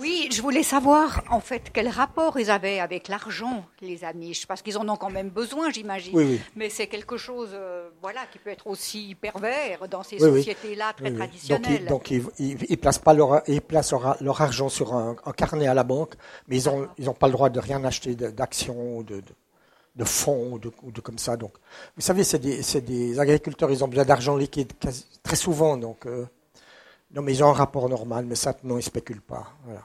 Oui, 0.00 0.28
je 0.32 0.42
voulais 0.42 0.62
savoir 0.62 1.22
en 1.30 1.40
fait 1.40 1.70
quel 1.72 1.88
rapport 1.88 2.38
ils 2.38 2.50
avaient 2.50 2.80
avec 2.80 3.08
l'argent, 3.08 3.64
les 3.80 4.04
Amish, 4.04 4.46
parce 4.46 4.62
qu'ils 4.62 4.78
en 4.78 4.88
ont 4.88 4.96
quand 4.96 5.10
même 5.10 5.30
besoin, 5.30 5.70
j'imagine. 5.70 6.14
Oui, 6.14 6.40
Mais 6.54 6.68
c'est 6.68 6.86
quelque 6.86 7.16
chose, 7.16 7.50
euh, 7.52 7.88
voilà, 8.02 8.20
qui 8.32 8.38
peut 8.38 8.50
être 8.50 8.66
aussi 8.66 9.16
pervers 9.20 9.88
dans 9.88 10.02
ces 10.02 10.18
sociétés-là 10.18 10.92
très 10.96 11.12
traditionnelles. 11.12 11.86
Donc, 11.86 12.10
ils, 12.10 12.22
donc 12.22 12.76
placent 12.80 12.98
pas 12.98 13.14
leur, 13.14 13.42
ils 13.48 13.62
placent 13.62 13.92
leur, 14.20 14.40
argent 14.40 14.68
sur 14.68 14.94
un, 14.94 15.16
carnet 15.36 15.66
à 15.66 15.74
la 15.74 15.84
banque, 15.84 16.14
mais 16.48 16.56
ils 16.56 16.68
ont, 16.68 16.88
ils 16.98 17.08
ont 17.08 17.14
pas 17.14 17.26
le 17.26 17.32
droit 17.32 17.48
de 17.48 17.60
rien 17.60 17.82
acheter 17.84 18.14
d'actions 18.14 18.98
ou 18.98 19.02
de, 19.02 19.22
de, 19.96 20.04
fonds 20.04 20.52
ou 20.52 20.58
de, 20.58 21.00
comme 21.00 21.18
ça. 21.18 21.36
Donc, 21.36 21.52
vous 21.96 22.02
savez, 22.02 22.24
c'est 22.24 22.38
des, 22.38 22.80
des, 22.80 23.18
agriculteurs, 23.18 23.70
ils 23.70 23.82
ont 23.84 23.88
besoin 23.88 24.04
d'argent 24.04 24.36
liquide 24.36 24.72
très 25.22 25.36
souvent, 25.36 25.76
donc. 25.76 26.06
Euh, 26.06 26.26
non, 27.10 27.22
mais 27.22 27.32
ils 27.32 27.44
ont 27.44 27.48
un 27.48 27.52
rapport 27.52 27.88
normal, 27.88 28.24
mais 28.26 28.34
ça, 28.34 28.54
non, 28.64 28.74
ils 28.74 28.78
ne 28.78 28.82
spéculent 28.82 29.22
pas. 29.22 29.52
Voilà. 29.64 29.82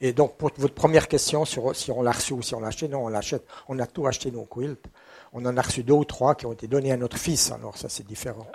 Et 0.00 0.12
donc, 0.12 0.36
pour 0.36 0.50
votre 0.56 0.74
première 0.74 1.08
question 1.08 1.44
sur 1.44 1.74
si 1.74 1.90
on 1.90 2.02
l'a 2.02 2.12
reçu 2.12 2.32
ou 2.32 2.42
si 2.42 2.54
on 2.54 2.60
l'a 2.60 2.68
acheté, 2.68 2.88
non, 2.88 3.06
on 3.06 3.08
l'achète. 3.08 3.46
On 3.68 3.78
a 3.78 3.86
tout 3.86 4.06
acheté, 4.06 4.30
nos 4.30 4.44
quilts. 4.44 4.86
On 5.32 5.44
en 5.46 5.56
a 5.56 5.62
reçu 5.62 5.82
deux 5.82 5.94
ou 5.94 6.04
trois 6.04 6.34
qui 6.34 6.46
ont 6.46 6.52
été 6.52 6.66
donnés 6.66 6.92
à 6.92 6.96
notre 6.96 7.16
fils, 7.16 7.52
alors 7.52 7.76
ça, 7.76 7.88
c'est 7.88 8.06
différent. 8.06 8.46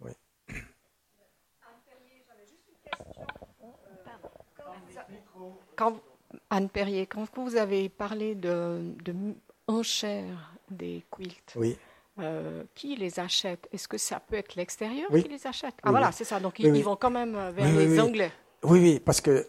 Oui. 0.00 0.12
Quand, 5.76 6.00
Anne 6.50 6.68
Perrier, 6.68 7.06
quand 7.06 7.26
vous 7.36 7.56
avez 7.56 7.88
parlé 7.88 8.34
de, 8.34 8.94
de 9.04 9.14
enchères 9.66 10.54
des 10.70 11.04
quilts, 11.16 11.54
oui. 11.56 11.78
Euh, 12.20 12.64
qui 12.74 12.96
les 12.96 13.20
achète? 13.20 13.68
Est-ce 13.72 13.86
que 13.86 13.98
ça 13.98 14.18
peut 14.18 14.36
être 14.36 14.56
l'extérieur 14.56 15.08
qui 15.08 15.28
les 15.28 15.46
achète? 15.46 15.74
Ah 15.82 15.90
voilà, 15.90 16.10
c'est 16.10 16.24
ça. 16.24 16.40
Donc 16.40 16.58
ils, 16.58 16.82
vont 16.82 16.96
quand 16.96 17.10
même 17.10 17.36
euh, 17.36 17.50
vers 17.52 17.72
les 17.72 18.00
Anglais. 18.00 18.32
Oui, 18.64 18.80
oui, 18.80 19.00
parce 19.00 19.20
que 19.20 19.46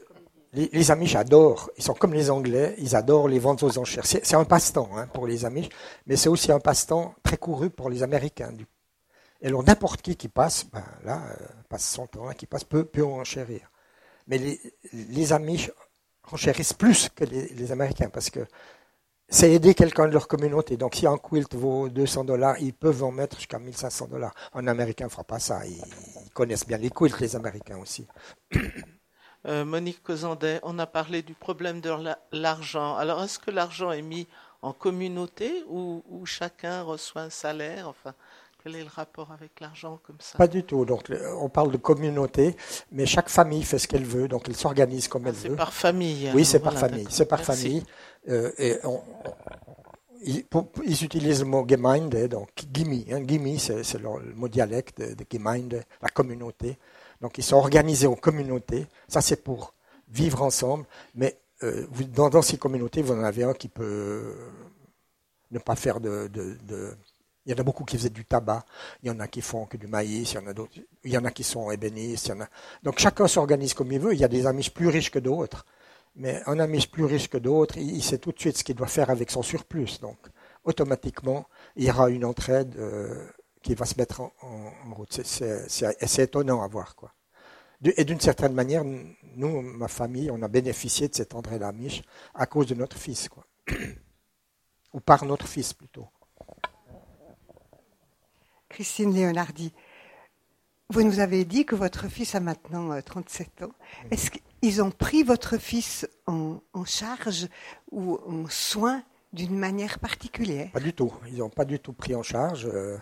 les, 0.54 0.70
les 0.72 0.92
Amish 0.92 1.16
adorent, 1.16 1.72
ils 1.78 1.84
sont 1.84 1.96
comme 1.96 2.14
les 2.14 2.30
Anglais, 2.30 2.76
ils 2.78 2.96
adorent 2.96 3.28
les 3.28 3.40
ventes 3.40 3.64
aux 3.64 3.78
enchères. 3.80 4.06
C'est 4.06 4.36
un 4.36 4.46
passe-temps 4.46 4.90
hein, 4.96 5.08
pour 5.08 5.26
les 5.26 5.46
Amish, 5.46 5.70
mais 6.06 6.16
c'est 6.16 6.30
aussi 6.30 6.52
un 6.52 6.60
passe-temps 6.60 7.16
très 7.24 7.38
couru 7.38 7.72
pour 7.72 7.90
les 7.90 8.04
Américains. 8.04 8.54
Et 9.42 9.48
alors 9.48 9.64
n'importe 9.64 10.04
qui 10.04 10.16
qui 10.16 10.28
passe, 10.28 10.68
ben, 10.72 10.84
là, 11.04 11.24
euh, 11.32 11.46
passe 11.70 11.90
son 11.90 12.06
temps, 12.06 12.30
qui 12.34 12.46
passe 12.46 12.64
peut, 12.64 12.86
peut 12.86 13.04
enchérir. 13.04 13.72
Mais 14.28 14.38
les, 14.38 14.62
les 14.94 15.34
Amish 15.34 15.72
enchérissent 16.32 16.74
plus 16.74 17.10
que 17.10 17.24
les, 17.24 17.48
les 17.48 17.72
Américains 17.72 18.10
parce 18.10 18.30
que 18.30 18.46
c'est 19.30 19.52
aider 19.52 19.76
quelqu'un 19.76 20.08
de 20.08 20.14
leur 20.14 20.28
communauté. 20.28 20.76
Donc, 20.76 20.96
si 20.96 21.06
un 21.06 21.18
quilt 21.18 21.54
vaut 21.56 21.88
200 21.90 22.26
dollars, 22.26 22.58
ils 22.60 22.74
peuvent 22.74 23.04
en 23.04 23.12
mettre 23.12 23.38
jusqu'à 23.38 23.60
1500 23.60 24.08
dollars. 24.08 24.34
Un 24.54 24.68
Américain 24.68 25.06
ne 25.06 25.10
fera 25.10 25.24
pas 25.24 25.40
ça. 25.40 25.66
Ils, 25.66 25.80
connaissent 26.34 26.66
bien 26.66 26.78
les 26.78 26.90
quilts, 26.90 27.20
les 27.20 27.36
Américains 27.36 27.78
aussi. 27.78 28.08
Euh, 29.46 29.64
Monique 29.64 30.04
Cosandet, 30.04 30.60
on 30.64 30.78
a 30.80 30.86
parlé 30.86 31.22
du 31.22 31.34
problème 31.34 31.80
de 31.80 31.96
l'argent. 32.34 32.98
Alors, 32.98 33.24
est-ce 33.24 33.40
que 33.40 33.52
l'argent 33.52 33.90
est 33.94 34.02
mis 34.02 34.28
en 34.62 34.74
communauté 34.74 35.64
ou, 35.70 36.04
chacun 36.26 36.82
reçoit 36.82 37.22
un 37.22 37.30
salaire? 37.30 37.94
Quel 38.64 38.76
est 38.76 38.84
le 38.84 38.90
rapport 38.90 39.32
avec 39.32 39.60
l'argent 39.60 40.00
comme 40.04 40.18
ça? 40.20 40.38
Pas 40.38 40.48
du 40.48 40.64
tout. 40.64 40.86
Donc, 40.86 41.12
on 41.40 41.50
parle 41.50 41.72
de 41.72 41.78
communauté, 41.78 42.56
mais 42.92 43.06
chaque 43.06 43.30
famille 43.30 43.64
fait 43.64 43.80
ce 43.80 43.88
qu'elle 43.88 44.06
veut, 44.06 44.28
donc 44.28 44.48
elle 44.48 44.56
s'organise 44.56 45.08
comme 45.08 45.28
elle 45.28 45.34
veut. 45.34 45.50
C'est 45.50 45.56
par 45.56 45.74
famille. 45.74 46.30
Oui, 46.34 46.46
c'est 46.46 46.60
par 46.60 46.78
famille. 46.78 47.08
C'est 47.10 47.26
par 47.26 47.42
famille. 47.42 47.84
Euh, 48.28 48.52
et 48.58 48.78
ils, 50.24 51.04
utilisent 51.04 51.40
le 51.40 51.46
mot 51.46 51.66
Gemeinde, 51.68 52.28
donc 52.28 52.50
Gimi. 52.74 53.06
Hein, 53.12 53.22
Gimi, 53.26 53.60
c'est 53.60 54.00
le, 54.00 54.34
mot 54.36 54.48
dialecte 54.48 55.00
de, 55.00 55.14
de 55.14 55.26
Gemeinde, 55.32 55.84
la 56.02 56.10
communauté. 56.10 56.78
Donc 57.22 57.38
ils 57.38 57.44
sont 57.44 57.58
organisés 57.58 58.08
en 58.08 58.16
communauté. 58.16 58.88
Ça, 59.08 59.22
c'est 59.22 59.44
pour 59.44 59.74
vivre 60.10 60.42
ensemble. 60.42 60.86
Mais 61.16 61.40
euh, 61.64 61.86
dans, 62.14 62.42
ces 62.42 62.58
communautés, 62.58 63.02
vous 63.02 63.14
en 63.14 63.24
avez 63.24 63.44
un 63.44 63.54
qui 63.54 63.68
peut 63.68 64.36
ne 65.52 65.60
pas 65.60 65.76
faire 65.76 66.00
de, 66.00 66.30
Il 67.46 67.52
y 67.52 67.56
en 67.56 67.58
a 67.58 67.64
beaucoup 67.64 67.84
qui 67.84 67.98
faisaient 67.98 68.10
du 68.10 68.26
tabac. 68.26 68.64
Il 69.02 69.08
y 69.08 69.12
en 69.12 69.20
a 69.20 69.28
qui 69.28 69.42
font 69.42 69.66
que 69.66 69.78
du 69.78 69.88
maïs. 69.88 70.34
Il 70.34 70.36
y 70.36 70.38
en 70.38 70.48
a 70.48 70.54
d'autres. 70.54 70.74
Il 71.04 71.12
y 71.12 71.18
en 71.18 71.26
a 71.26 71.32
qui 71.32 71.44
sont 71.44 71.72
ébénistes. 71.72 72.32
Donc 72.84 73.00
chacun 73.00 73.28
s'organise 73.28 73.74
comme 73.74 73.92
il 73.92 74.00
veut. 74.00 74.14
Il 74.14 74.20
y 74.20 74.26
a 74.26 74.28
des 74.28 74.46
amis 74.46 74.70
plus 74.70 74.88
riches 74.88 75.12
que 75.12 75.20
d'autres. 75.20 75.66
Mais 76.16 76.42
un 76.48 76.60
ami 76.60 76.86
plus 76.86 77.06
riche 77.06 77.30
que 77.30 77.38
d'autres, 77.38 77.78
il, 77.78 78.04
sait 78.04 78.18
tout 78.18 78.32
de 78.32 78.40
suite 78.40 78.58
ce 78.58 78.64
qu'il 78.64 78.76
doit 78.76 78.88
faire 78.88 79.10
avec 79.10 79.32
son 79.32 79.42
surplus. 79.42 80.00
Donc 80.02 80.18
automatiquement, 80.64 81.48
il 81.76 81.86
y 81.86 81.90
aura 81.90 82.10
une 82.10 82.26
entraide. 82.26 82.76
Euh, 82.78 83.30
qui 83.62 83.76
va 83.76 83.86
se 83.86 83.96
mettre 83.98 84.22
en, 84.22 84.94
route. 84.94 85.22
C'est 85.24 86.24
étonnant 86.24 86.62
à 86.62 86.68
voir. 86.68 86.96
Quoi. 86.96 87.14
Et 87.84 88.04
d'une 88.06 88.20
certaine 88.20 88.54
manière, 88.54 88.84
nous, 88.84 89.62
ma 89.62 89.88
famille, 89.88 90.32
on 90.32 90.42
a 90.42 90.48
bénéficié 90.48 91.08
de 91.08 91.16
cet 91.16 91.36
André 91.36 91.60
Lamiche 91.60 92.02
à 92.34 92.46
cause 92.46 92.68
de 92.68 92.76
notre 92.76 92.98
fils. 92.98 93.30
Quoi. 93.30 93.46
Ou 94.94 95.00
par 95.00 95.26
notre 95.26 95.48
fils 95.48 95.74
plutôt. 95.74 96.08
Christine 98.70 99.14
Léonardi, 99.14 99.74
vous 100.92 101.04
nous 101.04 101.20
avez 101.20 101.46
dit 101.46 101.66
que 101.66 101.76
votre 101.76 102.08
fils 102.08 102.34
a 102.34 102.40
maintenant 102.40 103.00
37 103.00 103.50
euh, 103.62 103.66
ans. 103.66 103.72
Est-ce 104.10 104.32
qu'ils 104.32 104.82
ont 104.82 104.90
pris 104.90 105.24
votre 105.24 105.58
fils 105.58 106.08
en, 106.26 106.60
charge 106.86 107.48
ou 107.92 108.20
en 108.26 108.48
soin 108.50 109.04
d'une 109.34 109.58
manière 109.58 110.00
particulière? 110.00 110.72
Pas 110.72 110.80
du 110.80 110.94
tout. 110.94 111.14
Ils 111.28 111.38
n'ont 111.38 111.50
pas 111.50 111.66
du 111.66 111.80
tout 111.80 111.94
pris 111.94 112.16
en 112.16 112.24
charge. 112.24 112.66
Euh, 112.66 112.98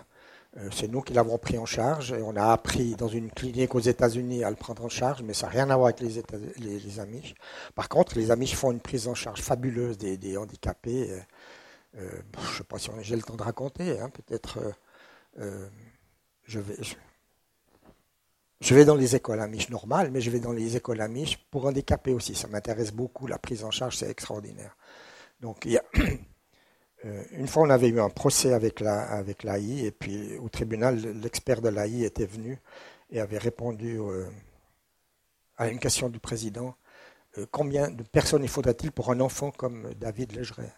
euh, 0.57 0.69
c'est 0.73 0.89
nous 0.89 1.02
qui 1.02 1.14
l'avons 1.14 1.38
pris 1.38 1.57
en 1.57 1.65
charge. 1.65 2.11
Et 2.11 2.22
on 2.22 2.35
a 2.35 2.52
appris 2.52 2.95
dans 2.95 3.07
une 3.07 3.31
clinique 3.31 3.73
aux 3.73 3.80
États-Unis 3.80 4.44
à 4.44 4.49
le 4.49 4.57
prendre 4.57 4.84
en 4.84 4.89
charge, 4.89 5.22
mais 5.22 5.34
ça 5.34 5.48
n'a 5.48 5.53
rien 5.53 5.69
à 5.69 5.77
voir 5.77 5.88
avec 5.88 6.02
les, 6.02 6.22
les, 6.80 6.99
Amish. 6.99 7.35
Par 7.73 7.88
contre, 7.88 8.18
les 8.18 8.31
Amish 8.31 8.56
font 8.56 8.72
une 8.72 8.81
prise 8.81 9.07
en 9.07 9.15
charge 9.15 9.41
fabuleuse 9.41 9.98
des, 9.98 10.38
handicapés. 10.38 11.10
Euh, 11.95 12.02
je 12.38 12.41
ne 12.41 12.57
sais 12.57 12.64
pas 12.64 12.80
si 12.80 12.89
j'ai 13.02 13.15
le 13.15 13.22
temps 13.22 13.35
de 13.35 13.44
raconter. 13.44 13.98
Hein, 13.99 14.10
peut-être 14.10 14.60
je 15.38 16.59
vais. 16.59 16.76
Je, 18.59 18.73
vais 18.73 18.85
dans 18.85 18.95
les 18.95 19.15
écoles 19.15 19.39
Amish 19.39 19.69
normales, 19.69 20.09
mais 20.11 20.22
je 20.22 20.31
vais 20.31 20.39
dans 20.39 20.51
les 20.51 20.76
écoles 20.76 21.01
Amish 21.01 21.38
pour 21.51 21.65
handicapés 21.65 22.14
aussi. 22.14 22.34
Ça 22.35 22.47
m'intéresse 22.47 22.91
beaucoup. 22.91 23.27
La 23.27 23.38
prise 23.38 23.64
en 23.64 23.72
charge, 23.72 23.97
c'est 23.97 24.09
extraordinaire. 24.09 24.76
Donc, 25.39 25.65
il 25.65 25.73
y 25.73 25.77
a 25.77 25.84
euh, 27.05 27.23
une 27.31 27.47
fois, 27.47 27.64
on 27.64 27.69
avait 27.69 27.89
eu 27.89 27.99
un 27.99 28.09
procès 28.09 28.53
avec 28.53 28.80
la 28.80 29.03
avec 29.03 29.43
l'AI, 29.43 29.85
et 29.85 29.91
puis 29.91 30.38
au 30.38 30.49
tribunal, 30.49 30.97
l'expert 31.22 31.61
de 31.61 31.69
l'AI 31.69 32.03
était 32.03 32.26
venu 32.26 32.57
et 33.11 33.19
avait 33.19 33.38
répondu 33.38 33.99
euh, 33.99 34.27
à 35.57 35.69
une 35.69 35.80
question 35.80 36.09
du 36.09 36.19
président 36.19 36.76
euh, 37.38 37.45
combien 37.51 37.89
de 37.89 38.03
personnes 38.03 38.43
il 38.43 38.49
faudrait-il 38.49 38.91
pour 38.91 39.11
un 39.11 39.19
enfant 39.19 39.51
comme 39.51 39.93
David 39.95 40.34
Légeret 40.34 40.73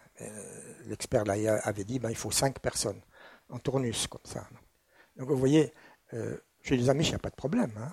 L'expert 0.86 1.24
de 1.24 1.30
l'AI 1.30 1.48
avait 1.48 1.84
dit 1.84 1.98
ben, 1.98 2.10
il 2.10 2.16
faut 2.16 2.30
cinq 2.30 2.58
personnes, 2.58 3.00
en 3.50 3.58
tournus 3.58 4.06
comme 4.06 4.20
ça. 4.24 4.46
Donc 5.16 5.28
vous 5.28 5.36
voyez, 5.36 5.72
chez 6.62 6.76
les 6.76 6.90
amis, 6.90 7.04
il 7.04 7.10
n'y 7.10 7.14
a 7.14 7.18
pas 7.18 7.30
de 7.30 7.36
problème. 7.36 7.72
Hein. 7.78 7.92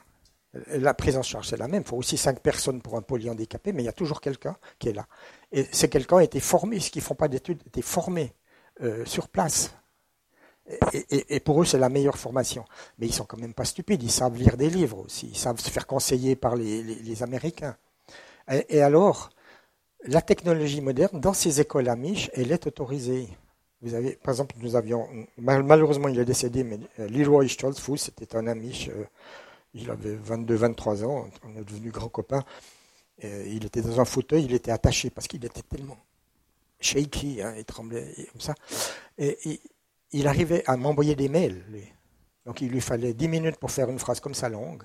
La 0.67 0.93
prise 0.93 1.17
en 1.17 1.23
charge, 1.23 1.49
c'est 1.49 1.57
la 1.57 1.67
même. 1.67 1.83
Il 1.83 1.87
faut 1.87 1.97
aussi 1.97 2.17
cinq 2.17 2.39
personnes 2.39 2.81
pour 2.81 2.95
un 2.95 3.01
polyhandicapé, 3.01 3.73
mais 3.73 3.83
il 3.83 3.85
y 3.85 3.89
a 3.89 3.93
toujours 3.93 4.21
quelqu'un 4.21 4.55
qui 4.79 4.89
est 4.89 4.93
là. 4.93 5.07
Et 5.51 5.65
ces 5.71 5.89
quelqu'un 5.89 6.17
a 6.17 6.23
été 6.23 6.39
formé, 6.39 6.79
ceux 6.79 6.89
qui 6.89 6.99
ne 6.99 7.03
font 7.03 7.15
pas 7.15 7.27
d'études, 7.27 7.61
étaient 7.65 7.81
formés 7.81 8.33
euh, 8.81 9.05
sur 9.05 9.27
place. 9.27 9.73
Et, 10.91 11.39
pour 11.39 11.61
eux, 11.61 11.65
c'est 11.65 11.77
la 11.77 11.87
meilleure 11.87 12.17
formation. 12.17 12.65
Mais 12.99 13.07
ils 13.07 13.13
sont 13.13 13.23
quand 13.23 13.37
même 13.37 13.53
pas 13.53 13.63
stupides, 13.63 14.03
ils 14.03 14.11
savent 14.11 14.35
lire 14.35 14.57
des 14.57 14.69
livres 14.69 14.99
aussi, 14.99 15.27
ils 15.27 15.37
savent 15.37 15.59
se 15.59 15.69
faire 15.69 15.87
conseiller 15.87 16.35
par 16.35 16.57
les, 16.57 17.23
Américains. 17.23 17.77
Et, 18.49 18.81
alors, 18.81 19.29
la 20.03 20.21
technologie 20.21 20.81
moderne, 20.81 21.21
dans 21.21 21.33
ces 21.33 21.61
écoles 21.61 21.87
amish, 21.87 22.29
elle 22.33 22.51
est 22.51 22.67
autorisée. 22.67 23.29
Vous 23.81 23.93
avez, 23.93 24.13
par 24.15 24.33
exemple, 24.33 24.55
nous 24.59 24.75
avions, 24.75 25.07
malheureusement 25.37 26.07
il 26.07 26.19
est 26.19 26.25
décédé, 26.25 26.63
mais 26.63 26.79
euh, 26.99 27.07
Leroy 27.09 27.47
Stolzfus, 27.47 27.97
c'était 27.97 28.35
un 28.35 28.47
amish, 28.47 28.89
euh, 28.89 29.05
il 29.73 29.89
avait 29.91 30.15
22-23 30.15 31.05
ans, 31.05 31.29
on 31.43 31.59
est 31.59 31.63
devenu 31.63 31.91
grands 31.91 32.09
copains. 32.09 32.43
il 33.21 33.65
était 33.65 33.81
dans 33.81 33.99
un 34.01 34.05
fauteuil, 34.05 34.45
il 34.45 34.53
était 34.53 34.71
attaché 34.71 35.11
parce 35.11 35.27
qu'il 35.27 35.45
était 35.45 35.61
tellement 35.61 35.97
shaky, 36.79 37.41
hein, 37.41 37.53
il 37.57 37.65
tremblait 37.65 38.13
comme 38.31 38.41
ça. 38.41 38.55
Et 39.19 39.59
il, 40.11 40.27
arrivait 40.27 40.63
à 40.65 40.75
m'envoyer 40.77 41.15
des 41.15 41.29
mails. 41.29 41.63
Donc 42.45 42.61
il 42.61 42.69
lui 42.69 42.81
fallait 42.81 43.13
10 43.13 43.27
minutes 43.27 43.57
pour 43.57 43.69
faire 43.69 43.89
une 43.89 43.99
phrase 43.99 44.19
comme 44.19 44.33
ça 44.33 44.49
longue. 44.49 44.83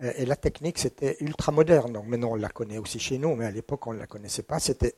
Et, 0.00 0.26
la 0.26 0.36
technique, 0.36 0.78
c'était 0.78 1.16
ultra 1.20 1.52
moderne. 1.52 1.92
Donc 1.92 2.06
maintenant, 2.06 2.32
on 2.32 2.34
la 2.34 2.50
connaît 2.50 2.78
aussi 2.78 2.98
chez 2.98 3.18
nous, 3.18 3.34
mais 3.34 3.46
à 3.46 3.50
l'époque, 3.50 3.86
on 3.86 3.94
ne 3.94 3.98
la 3.98 4.06
connaissait 4.06 4.42
pas. 4.42 4.58
C'était, 4.58 4.96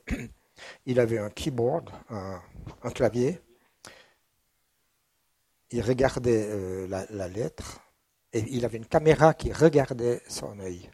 il 0.85 0.99
avait 0.99 1.19
un 1.19 1.29
keyboard, 1.29 1.89
un, 2.09 2.41
clavier. 2.91 3.39
Il 5.71 5.81
regardait 5.81 6.47
euh, 6.49 6.87
la 6.87 7.27
lettre 7.27 7.81
et 8.33 8.43
il 8.49 8.65
avait 8.65 8.77
une 8.77 8.85
caméra 8.85 9.33
qui 9.33 9.51
regardait 9.51 10.21
son 10.27 10.59
œil. 10.59 10.89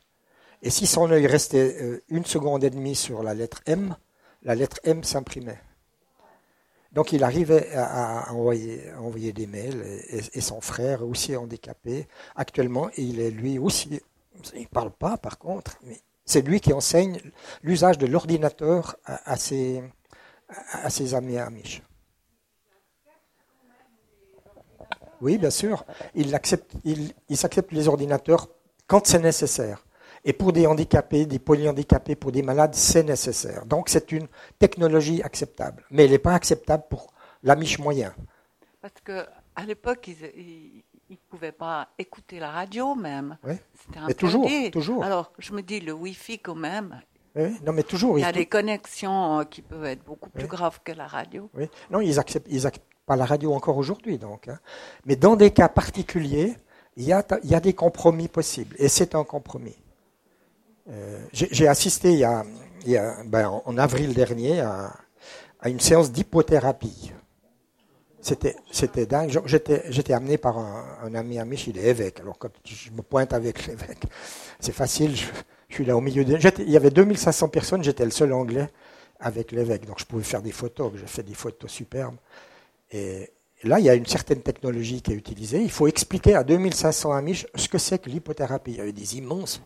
Et 0.61 0.69
si 0.69 0.87
son 0.87 1.11
œil 1.11 1.27
restait 1.27 1.77
euh, 1.81 2.03
une 2.09 2.25
seconde 2.25 2.63
et 2.63 2.69
demie 2.69 2.95
sur 2.95 3.23
la 3.23 3.33
lettre 3.33 3.61
M, 3.65 3.95
la 4.41 4.55
lettre 4.55 4.79
M 4.83 5.03
s'imprimait. 5.03 5.61
Donc 6.91 7.11
il 7.11 7.23
arrivait 7.23 7.73
à, 7.75 8.31
envoyer, 8.31 9.33
des 9.33 9.47
mails 9.47 9.83
et, 10.07 10.41
son 10.41 10.61
frère 10.61 11.05
aussi 11.05 11.35
handicapé. 11.35 12.07
Actuellement, 12.35 12.89
il 12.95 13.19
est 13.19 13.31
lui 13.31 13.59
aussi, 13.59 13.99
il 14.55 14.61
ne 14.61 14.67
parle 14.67 14.91
pas 14.91 15.17
par 15.17 15.37
contre, 15.37 15.77
mais 15.83 15.99
c'est 16.25 16.41
lui 16.41 16.59
qui 16.59 16.73
enseigne 16.73 17.19
l'usage 17.61 17.97
de 17.97 18.07
l'ordinateur 18.07 18.97
à, 19.05 19.37
ses, 19.37 19.83
à 20.71 20.89
ses 20.89 21.13
amis 21.13 21.37
amish. 21.37 21.81
Oui, 25.21 25.37
bien 25.37 25.49
sûr. 25.49 25.85
Il, 26.13 26.37
il, 26.83 27.13
les 27.71 27.87
ordinateurs 27.87 28.49
quand 28.87 29.07
c'est 29.07 29.19
nécessaire. 29.19 29.85
Et 30.23 30.33
pour 30.33 30.53
des 30.53 30.65
handicapés, 30.65 31.27
des 31.27 31.39
polyhandicapés, 31.39 32.15
pour 32.15 32.31
des 32.31 32.41
malades, 32.41 32.73
c'est 32.73 33.03
nécessaire. 33.03 33.65
Donc 33.65 33.89
c'est 33.89 34.11
une 34.11 34.27
technologie 34.57 35.21
acceptable. 35.21 35.85
Mais 35.91 36.05
elle 36.05 36.11
n'est 36.11 36.17
pas 36.17 36.33
acceptable 36.33 36.83
pour 36.89 37.13
l'amiche 37.43 37.77
moyen. 37.77 38.13
Parce 38.81 39.01
qu'à 39.03 39.65
l'époque, 39.65 40.07
ils 40.07 40.83
ne 41.13 41.15
pouvaient 41.29 41.51
pas 41.51 41.89
écouter 41.97 42.39
la 42.39 42.51
radio 42.51 42.95
même. 42.95 43.37
Oui. 43.43 43.53
mais 44.07 44.13
toujours, 44.13 44.49
toujours. 44.71 45.03
Alors 45.03 45.31
je 45.37 45.53
me 45.53 45.61
dis, 45.61 45.79
le 45.79 45.93
Wi-Fi 45.93 46.39
quand 46.39 46.55
même, 46.55 47.01
oui, 47.35 47.57
non, 47.65 47.73
mais 47.73 47.83
toujours. 47.83 48.17
Il 48.17 48.21
y 48.21 48.25
a 48.25 48.31
des 48.31 48.45
connexions 48.45 49.39
euh, 49.39 49.43
qui 49.43 49.61
peuvent 49.61 49.83
être 49.85 50.03
beaucoup 50.05 50.29
plus 50.29 50.47
graves 50.47 50.79
que 50.83 50.93
la 50.93 51.05
radio. 51.05 51.49
Oui, 51.53 51.69
non, 51.91 51.99
ils 51.99 52.17
acceptent, 52.17 52.47
ils 52.49 52.65
acceptent 52.65 52.85
pas 53.05 53.17
la 53.17 53.25
radio 53.25 53.53
encore 53.53 53.77
aujourd'hui, 53.77 54.17
donc. 54.17 54.47
Hein. 54.47 54.57
Mais 55.05 55.17
dans 55.17 55.35
des 55.35 55.51
cas 55.51 55.67
particuliers, 55.67 56.55
il 56.95 57.03
y 57.03 57.11
a, 57.11 57.25
il 57.43 57.49
y 57.49 57.55
a 57.55 57.59
des 57.59 57.73
compromis 57.73 58.29
possibles. 58.29 58.75
Et 58.79 58.87
c'est 58.87 59.15
un 59.15 59.25
compromis. 59.25 59.75
Euh, 60.89 61.25
J'ai 61.33 61.67
assisté 61.67 62.13
il 62.13 62.19
y 62.19 62.23
a, 62.23 62.43
il 62.85 62.91
y 62.91 62.97
a 62.97 63.23
ben, 63.25 63.61
en 63.65 63.77
avril 63.77 64.13
dernier 64.13 64.61
à, 64.61 64.93
à 65.59 65.69
une 65.69 65.79
séance 65.79 66.11
d'hypothérapie. 66.11 67.11
C'était, 68.25 68.55
c'était 68.71 69.05
dingue. 69.05 69.39
J'étais, 69.45 69.83
j'étais 69.91 70.13
amené 70.13 70.39
par 70.39 70.57
un, 70.57 71.13
ami 71.13 71.37
ami, 71.37 71.63
il 71.67 71.77
est 71.77 71.89
évêque. 71.89 72.21
Alors 72.21 72.39
quand 72.39 72.49
je 72.65 72.89
me 72.89 73.03
pointe 73.03 73.33
avec 73.33 73.67
l'évêque, 73.67 74.01
c'est 74.59 74.71
facile. 74.71 75.15
Je, 75.15 75.27
suis 75.69 75.85
là 75.85 75.95
au 75.95 76.01
milieu 76.01 76.25
de. 76.25 76.35
Il 76.63 76.71
y 76.71 76.75
avait 76.75 76.89
2500 76.89 77.49
personnes. 77.49 77.83
J'étais 77.83 78.03
le 78.03 78.09
seul 78.09 78.33
anglais 78.33 78.67
avec 79.19 79.51
l'évêque, 79.51 79.85
donc 79.85 79.99
je 79.99 80.05
pouvais 80.05 80.23
faire 80.23 80.41
des 80.41 80.51
photos. 80.51 80.93
J'ai 80.95 81.05
fait 81.05 81.21
des 81.21 81.35
photos 81.35 81.69
superbes. 81.69 82.15
Et 82.89 83.29
là, 83.63 83.79
il 83.79 83.85
y 83.85 83.91
a 83.91 83.93
une 83.93 84.07
certaine 84.07 84.41
technologie 84.41 85.03
qui 85.03 85.11
est 85.11 85.15
utilisée. 85.15 85.61
Il 85.61 85.69
faut 85.69 85.85
expliquer 85.85 86.33
à 86.33 86.43
2500 86.43 87.11
amis 87.11 87.45
ce 87.53 87.69
que 87.69 87.77
c'est 87.77 87.99
que 87.99 88.09
l'hypothérapie. 88.09 88.71
Il 88.71 88.77
y 88.77 88.81
a 88.81 88.87
eu 88.87 88.93
des 88.93 89.17
immenses 89.17 89.61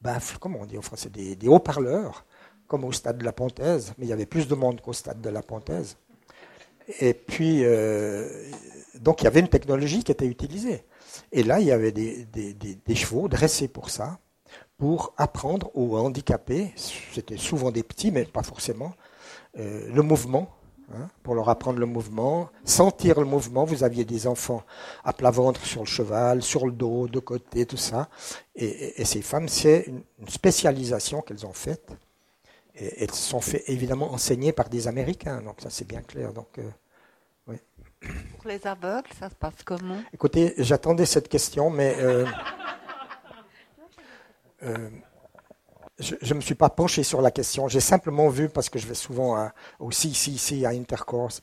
baffles, 0.00 0.38
comment 0.40 0.58
on 0.62 0.66
dit 0.66 0.78
en 0.78 0.82
français, 0.82 1.10
des, 1.10 1.46
haut-parleurs 1.46 2.24
comme 2.66 2.82
au 2.82 2.90
stade 2.90 3.18
de 3.18 3.24
la 3.24 3.32
Pontaise, 3.32 3.94
mais 3.98 4.06
il 4.06 4.08
y 4.08 4.12
avait 4.12 4.26
plus 4.26 4.48
de 4.48 4.56
monde 4.56 4.80
qu'au 4.80 4.92
stade 4.92 5.20
de 5.20 5.30
la 5.30 5.42
Pontaise. 5.42 5.96
Et 7.00 7.14
puis, 7.14 7.64
euh, 7.64 8.28
donc 9.00 9.20
il 9.20 9.24
y 9.24 9.26
avait 9.26 9.40
une 9.40 9.48
technologie 9.48 10.02
qui 10.02 10.12
était 10.12 10.26
utilisée. 10.26 10.84
Et 11.32 11.42
là, 11.42 11.60
il 11.60 11.66
y 11.66 11.72
avait 11.72 11.92
des, 11.92 12.94
chevaux 12.94 13.28
dressés 13.28 13.68
pour 13.68 13.90
ça, 13.90 14.18
pour 14.78 15.12
apprendre 15.16 15.70
aux 15.74 15.96
handicapés, 15.96 16.72
c'était 17.12 17.36
souvent 17.36 17.70
des 17.70 17.82
petits, 17.82 18.10
mais 18.10 18.24
pas 18.24 18.42
forcément, 18.42 18.94
euh, 19.58 19.90
le 19.92 20.02
mouvement, 20.02 20.48
hein, 20.94 21.08
pour 21.22 21.34
leur 21.34 21.48
apprendre 21.48 21.78
le 21.78 21.86
mouvement, 21.86 22.48
sentir 22.64 23.18
le 23.18 23.26
mouvement. 23.26 23.64
Vous 23.64 23.84
aviez 23.84 24.04
des 24.04 24.26
enfants 24.26 24.62
à 25.04 25.12
plat 25.12 25.30
ventre 25.30 25.64
sur 25.66 25.80
le 25.80 25.86
cheval, 25.86 26.42
sur 26.42 26.66
le 26.66 26.72
dos, 26.72 27.08
de 27.08 27.18
côté, 27.18 27.66
tout 27.66 27.76
ça. 27.76 28.08
Et, 28.54 29.04
ces 29.04 29.22
femmes, 29.22 29.48
c'est 29.48 29.84
une, 29.88 30.02
spécialisation 30.28 31.20
qu'elles 31.22 31.44
ont 31.44 31.52
faite. 31.52 31.92
Et 32.80 33.04
elles 33.04 33.10
sont 33.10 33.40
fait 33.40 33.64
évidemment 33.66 34.12
enseignées 34.12 34.52
par 34.52 34.68
des 34.68 34.86
Américains, 34.88 35.42
donc 35.42 35.60
ça 35.60 35.70
c'est 35.70 35.86
bien 35.86 36.02
clair. 36.02 36.32
Donc, 36.32 36.58
euh, 36.58 36.70
oui. 37.46 37.56
Pour 38.00 38.48
les 38.48 38.64
aveugles, 38.66 39.08
ça 39.18 39.28
se 39.28 39.34
passe 39.34 39.62
comment? 39.64 40.00
Écoutez, 40.12 40.54
j'attendais 40.58 41.06
cette 41.06 41.28
question, 41.28 41.70
mais 41.70 41.96
euh, 41.98 42.24
je 45.98 46.14
ne 46.22 46.34
me 46.34 46.40
suis 46.40 46.54
pas 46.54 46.70
penché 46.70 47.02
sur 47.02 47.20
la 47.20 47.30
question. 47.30 47.68
J'ai 47.68 47.80
simplement 47.80 48.28
vu, 48.28 48.48
parce 48.48 48.68
que 48.68 48.78
je 48.78 48.86
vais 48.86 48.94
souvent 48.94 49.36
à, 49.36 49.52
aussi 49.80 50.08
ici, 50.08 50.32
ici 50.32 50.64
à 50.64 50.70
Intercourse, 50.70 51.42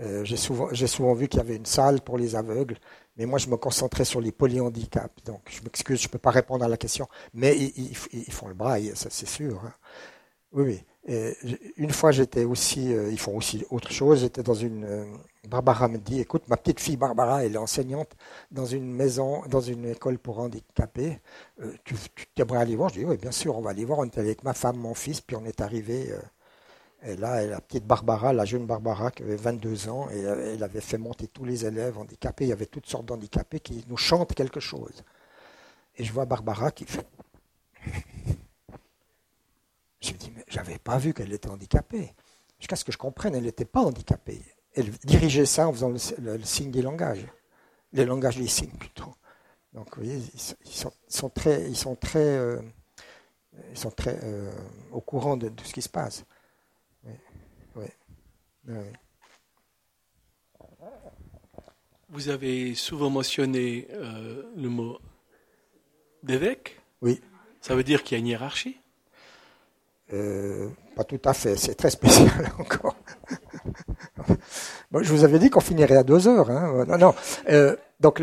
euh, 0.00 0.24
j'ai 0.24 0.36
souvent, 0.36 0.68
souvent 0.74 1.14
vu 1.14 1.26
qu'il 1.26 1.38
y 1.38 1.40
avait 1.40 1.56
une 1.56 1.66
salle 1.66 2.00
pour 2.00 2.18
les 2.18 2.36
aveugles, 2.36 2.76
mais 3.16 3.24
moi 3.24 3.38
je 3.38 3.48
me 3.48 3.56
concentrais 3.56 4.04
sur 4.04 4.20
les 4.20 4.30
polyhandicaps. 4.30 5.24
Donc 5.24 5.40
je 5.50 5.62
m'excuse, 5.62 6.00
je 6.00 6.06
ne 6.06 6.12
peux 6.12 6.18
pas 6.18 6.30
répondre 6.30 6.64
à 6.64 6.68
la 6.68 6.76
question, 6.76 7.08
mais 7.32 7.56
ils, 7.56 8.32
font 8.32 8.48
le 8.48 8.54
braille, 8.54 8.92
ça 8.94 9.08
c'est 9.10 9.28
sûr. 9.28 9.62
Hein. 9.64 9.72
Oui, 10.52 10.64
oui 10.64 10.84
une 11.76 11.90
fois, 11.92 12.10
j'étais 12.10 12.44
aussi, 12.44 12.92
euh, 12.92 13.10
ils 13.10 13.18
font 13.18 13.36
aussi 13.36 13.64
autre 13.70 13.90
chose. 13.92 14.20
J'étais 14.20 14.42
dans 14.42 14.54
une. 14.54 14.84
Euh, 14.84 15.04
Barbara 15.48 15.86
me 15.88 15.98
dit 15.98 16.20
écoute, 16.20 16.42
ma 16.48 16.56
petite 16.56 16.80
fille 16.80 16.96
Barbara, 16.96 17.44
elle 17.44 17.54
est 17.54 17.58
enseignante 17.58 18.10
dans 18.50 18.66
une 18.66 18.92
maison, 18.92 19.42
dans 19.48 19.60
une 19.60 19.86
école 19.86 20.18
pour 20.18 20.40
handicapés. 20.40 21.20
Euh, 21.60 21.72
tu, 21.84 21.94
tu 22.34 22.42
aimerais 22.42 22.58
aller 22.58 22.74
voir? 22.74 22.88
Je 22.90 23.00
dis 23.00 23.04
oui, 23.04 23.16
bien 23.16 23.30
sûr, 23.30 23.56
on 23.56 23.60
va 23.60 23.70
aller 23.70 23.84
voir. 23.84 24.00
On 24.00 24.04
était 24.04 24.20
avec 24.20 24.42
ma 24.42 24.52
femme, 24.54 24.76
mon 24.78 24.94
fils, 24.94 25.20
puis 25.20 25.36
on 25.36 25.44
est 25.44 25.60
arrivé. 25.60 26.12
et 27.04 27.16
là, 27.16 27.46
la 27.46 27.60
petite 27.60 27.86
Barbara, 27.86 28.32
la 28.32 28.44
jeune 28.44 28.66
Barbara, 28.66 29.10
qui 29.12 29.22
avait 29.22 29.36
22 29.36 29.88
ans, 29.88 30.08
et 30.10 30.20
elle 30.20 30.62
avait 30.64 30.80
fait 30.80 30.98
monter 30.98 31.28
tous 31.28 31.44
les 31.44 31.64
élèves 31.66 31.98
handicapés. 31.98 32.46
Il 32.46 32.48
y 32.48 32.52
avait 32.52 32.66
toutes 32.66 32.86
sortes 32.86 33.06
d'handicapés 33.06 33.60
qui 33.60 33.84
nous 33.88 33.96
chantent 33.96 34.34
quelque 34.34 34.60
chose. 34.60 35.04
Et 35.96 36.04
je 36.04 36.12
vois 36.12 36.26
Barbara 36.26 36.70
qui 36.72 36.84
fait. 36.84 37.06
Je 40.00 40.12
me 40.12 40.18
dis, 40.18 40.30
mais 40.34 40.44
j'avais 40.48 40.78
pas 40.78 40.98
vu 40.98 41.14
qu'elle 41.14 41.32
était 41.32 41.48
handicapée. 41.48 42.14
Jusqu'à 42.58 42.76
ce 42.76 42.84
que 42.84 42.92
je 42.92 42.98
comprenne, 42.98 43.34
elle 43.34 43.44
n'était 43.44 43.64
pas 43.64 43.80
handicapée. 43.80 44.42
Elle 44.74 44.90
dirigeait 44.90 45.46
ça 45.46 45.68
en 45.68 45.72
faisant 45.72 45.90
le, 45.90 46.42
signe 46.44 46.70
des 46.70 46.82
langages. 46.82 47.26
Les 47.92 48.04
langages 48.04 48.36
des 48.36 48.46
signes, 48.46 48.76
plutôt. 48.78 49.14
Donc, 49.72 49.96
vous 49.96 50.04
voyez, 50.04 50.22
ils, 50.34 50.70
sont, 51.08 51.30
très, 51.30 51.68
ils 51.68 51.76
sont 51.76 51.96
très, 51.96 52.18
euh, 52.18 52.60
ils 53.70 53.78
sont 53.78 53.90
très 53.90 54.18
euh, 54.22 54.50
au 54.92 55.00
courant 55.00 55.36
de, 55.36 55.50
ce 55.64 55.72
qui 55.72 55.82
se 55.82 55.88
passe. 55.88 56.24
Vous 62.08 62.28
avez 62.28 62.74
souvent 62.74 63.10
mentionné 63.10 63.88
euh, 63.90 64.42
le 64.56 64.68
mot 64.68 64.98
d'évêque. 66.22 66.80
Oui. 67.02 67.20
Ça 67.60 67.74
veut 67.74 67.84
dire 67.84 68.02
qu'il 68.02 68.16
y 68.16 68.16
a 68.16 68.18
une 68.20 68.28
hiérarchie 68.28 68.78
euh, 70.12 70.68
pas 70.94 71.04
tout 71.04 71.20
à 71.24 71.32
fait, 71.32 71.56
c'est 71.56 71.74
très 71.74 71.90
spécial 71.90 72.52
encore. 72.58 72.96
je 75.00 75.12
vous 75.12 75.24
avais 75.24 75.38
dit 75.38 75.50
qu'on 75.50 75.60
finirait 75.60 75.96
à 75.96 76.04
deux 76.04 76.28
heures. 76.28 76.50
Hein. 76.50 76.84
Non, 76.86 76.98
non. 76.98 77.14
Euh, 77.48 77.76
donc, 77.98 78.22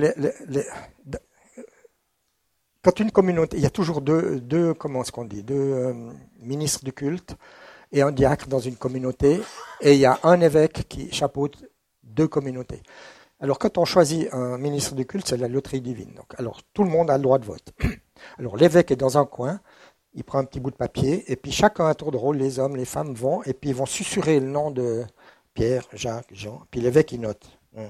quand 2.84 3.00
une 3.00 3.12
communauté, 3.12 3.58
il 3.58 3.64
y 3.64 3.66
a 3.66 3.70
toujours 3.70 4.02
deux, 4.02 4.40
deux 4.40 4.74
comment 4.74 5.02
est-ce 5.02 5.12
qu'on 5.12 5.26
dit, 5.26 5.44
deux 5.44 5.56
euh, 5.56 5.94
ministres 6.42 6.84
du 6.84 6.94
culte 6.94 7.36
et 7.92 8.02
un 8.02 8.12
diacre 8.12 8.48
dans 8.48 8.60
une 8.60 8.76
communauté, 8.76 9.40
et 9.82 9.94
il 9.94 10.00
y 10.00 10.06
a 10.06 10.20
un 10.24 10.42
évêque 10.42 10.88
qui 10.90 11.12
chapeaute 11.12 11.64
deux 12.04 12.28
communautés. 12.28 12.82
Alors, 13.40 13.60
quand 13.60 13.78
on 13.78 13.86
choisit 13.86 14.34
un 14.34 14.58
ministre 14.58 14.96
du 14.96 15.06
culte, 15.06 15.28
c'est 15.28 15.38
la 15.38 15.50
loterie 15.50 15.82
divine. 15.82 16.14
Donc, 16.16 16.34
alors, 16.38 16.62
tout 16.74 16.84
le 16.84 16.90
monde 16.90 17.12
a 17.12 17.18
le 17.18 17.24
droit 17.24 17.40
de 17.40 17.46
vote. 17.46 17.74
Alors, 18.40 18.56
l'évêque 18.56 18.92
est 18.92 18.96
dans 18.96 19.18
un 19.18 19.26
coin, 19.26 19.60
il 20.16 20.24
prend 20.24 20.40
un 20.40 20.46
petit 20.46 20.60
bout 20.60 20.72
de 20.72 20.76
papier, 20.76 21.32
et 21.32 21.36
puis 21.36 21.52
chacun 21.52 21.88
à 21.88 21.96
tour 21.96 22.12
de 22.12 22.18
rôle, 22.18 22.38
les 22.38 22.60
hommes, 22.60 22.76
les 22.76 22.86
femmes 22.86 23.14
vont, 23.14 23.44
et 23.44 23.54
puis 23.54 23.72
ils 23.72 23.76
vont 23.76 23.86
susurrer 23.86 24.40
le 24.40 24.48
nom 24.48 24.72
de 24.72 25.04
Pierre, 25.54 25.88
Jacques, 25.94 26.34
Jean, 26.34 26.62
puis 26.72 26.82
l'évêque 26.82 27.12
il 27.12 27.22
note. 27.22 27.60
Hein, 27.78 27.90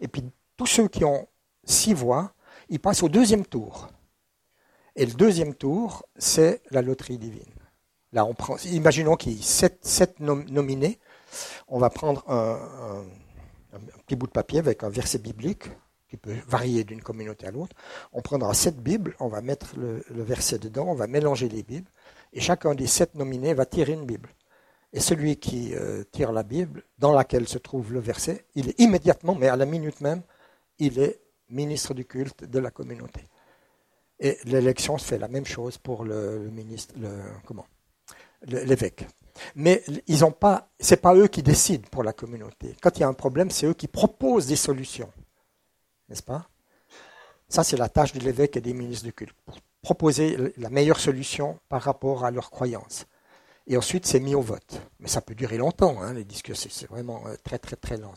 et 0.00 0.08
puis 0.08 0.22
tous 0.56 0.66
ceux 0.66 0.88
qui 0.88 1.04
ont 1.04 1.26
six 1.64 1.94
voix, 1.94 2.32
ils 2.68 2.80
passent 2.80 3.02
au 3.02 3.08
deuxième 3.08 3.46
tour. 3.46 3.88
Et 4.94 5.06
le 5.06 5.12
deuxième 5.12 5.54
tour, 5.54 6.04
c'est 6.16 6.62
la 6.70 6.82
loterie 6.82 7.18
divine. 7.18 7.54
Là, 8.12 8.26
on 8.26 8.34
prend, 8.34 8.56
imaginons 8.64 9.16
qu'il 9.16 9.32
y 9.32 9.38
ait 9.38 9.78
sept, 9.80 10.20
nominés. 10.20 10.98
On 11.66 11.78
va 11.78 11.88
prendre 11.88 12.24
un 12.28 13.04
petit 14.06 14.16
bout 14.16 14.26
de 14.26 14.32
papier 14.32 14.58
avec 14.58 14.82
un 14.84 14.90
verset 14.90 15.18
biblique, 15.18 15.70
qui 16.12 16.18
peut 16.18 16.36
varier 16.46 16.84
d'une 16.84 17.00
communauté 17.00 17.46
à 17.46 17.50
l'autre. 17.50 17.74
On 18.12 18.20
prendra 18.20 18.52
sept 18.52 18.76
Bibles, 18.76 19.16
on 19.18 19.28
va 19.28 19.40
mettre 19.40 19.74
le, 19.78 20.04
verset 20.10 20.58
dedans, 20.58 20.84
on 20.88 20.94
va 20.94 21.06
mélanger 21.06 21.48
les 21.48 21.62
Bibles, 21.62 21.88
et 22.34 22.40
chacun 22.40 22.74
des 22.74 22.86
sept 22.86 23.14
nominés 23.14 23.54
va 23.54 23.64
tirer 23.64 23.94
une 23.94 24.04
Bible. 24.04 24.28
Et 24.92 25.00
celui 25.00 25.38
qui 25.38 25.74
euh, 25.74 26.04
tire 26.12 26.32
la 26.32 26.42
Bible, 26.42 26.82
dans 26.98 27.14
laquelle 27.14 27.48
se 27.48 27.56
trouve 27.56 27.94
le 27.94 28.00
verset, 28.00 28.44
il 28.54 28.68
est 28.68 28.78
immédiatement, 28.78 29.34
mais 29.34 29.48
à 29.48 29.56
la 29.56 29.64
minute 29.64 30.02
même, 30.02 30.20
il 30.78 30.98
est 30.98 31.18
ministre 31.48 31.94
du 31.94 32.04
culte 32.04 32.44
de 32.44 32.58
la 32.58 32.70
communauté. 32.70 33.22
Et 34.20 34.36
l'élection 34.44 34.98
se 34.98 35.06
fait 35.06 35.18
la 35.18 35.28
même 35.28 35.46
chose 35.46 35.78
pour 35.78 36.04
le, 36.04 36.50
ministre, 36.50 36.94
le, 36.98 37.08
comment, 37.46 37.64
l'évêque. 38.42 39.06
Mais 39.54 39.82
ils 40.08 40.20
c'est 40.78 41.00
pas 41.00 41.14
eux 41.14 41.28
qui 41.28 41.42
décident 41.42 41.88
pour 41.90 42.02
la 42.02 42.12
communauté. 42.12 42.76
Quand 42.82 42.98
il 42.98 43.00
y 43.00 43.02
a 43.02 43.08
un 43.08 43.14
problème, 43.14 43.50
c'est 43.50 43.64
eux 43.64 43.72
qui 43.72 43.88
proposent 43.88 44.46
des 44.46 44.56
solutions 44.56 45.10
n'est-ce 46.12 46.22
pas? 46.22 46.46
Ça, 47.48 47.64
c'est 47.64 47.78
la 47.78 47.88
tâche 47.88 48.12
de 48.12 48.20
l'évêque 48.20 48.56
et 48.56 48.60
des 48.60 48.74
ministres 48.74 49.06
du 49.06 49.14
culte, 49.14 49.34
pour 49.46 49.56
proposer 49.80 50.52
la 50.58 50.68
meilleure 50.68 51.00
solution 51.00 51.58
par 51.70 51.82
rapport 51.82 52.24
à 52.24 52.30
leurs 52.30 52.50
croyances. 52.50 53.06
Et 53.66 53.78
ensuite, 53.78 54.06
c'est 54.06 54.20
mis 54.20 54.34
au 54.34 54.42
vote. 54.42 54.80
Mais 55.00 55.08
ça 55.08 55.22
peut 55.22 55.34
durer 55.34 55.56
longtemps, 55.56 56.02
hein, 56.02 56.12
les 56.12 56.24
discussions, 56.24 56.70
c'est 56.70 56.88
vraiment 56.88 57.22
euh, 57.26 57.36
très 57.42 57.58
très 57.58 57.76
très 57.76 57.96
lent. 57.96 58.12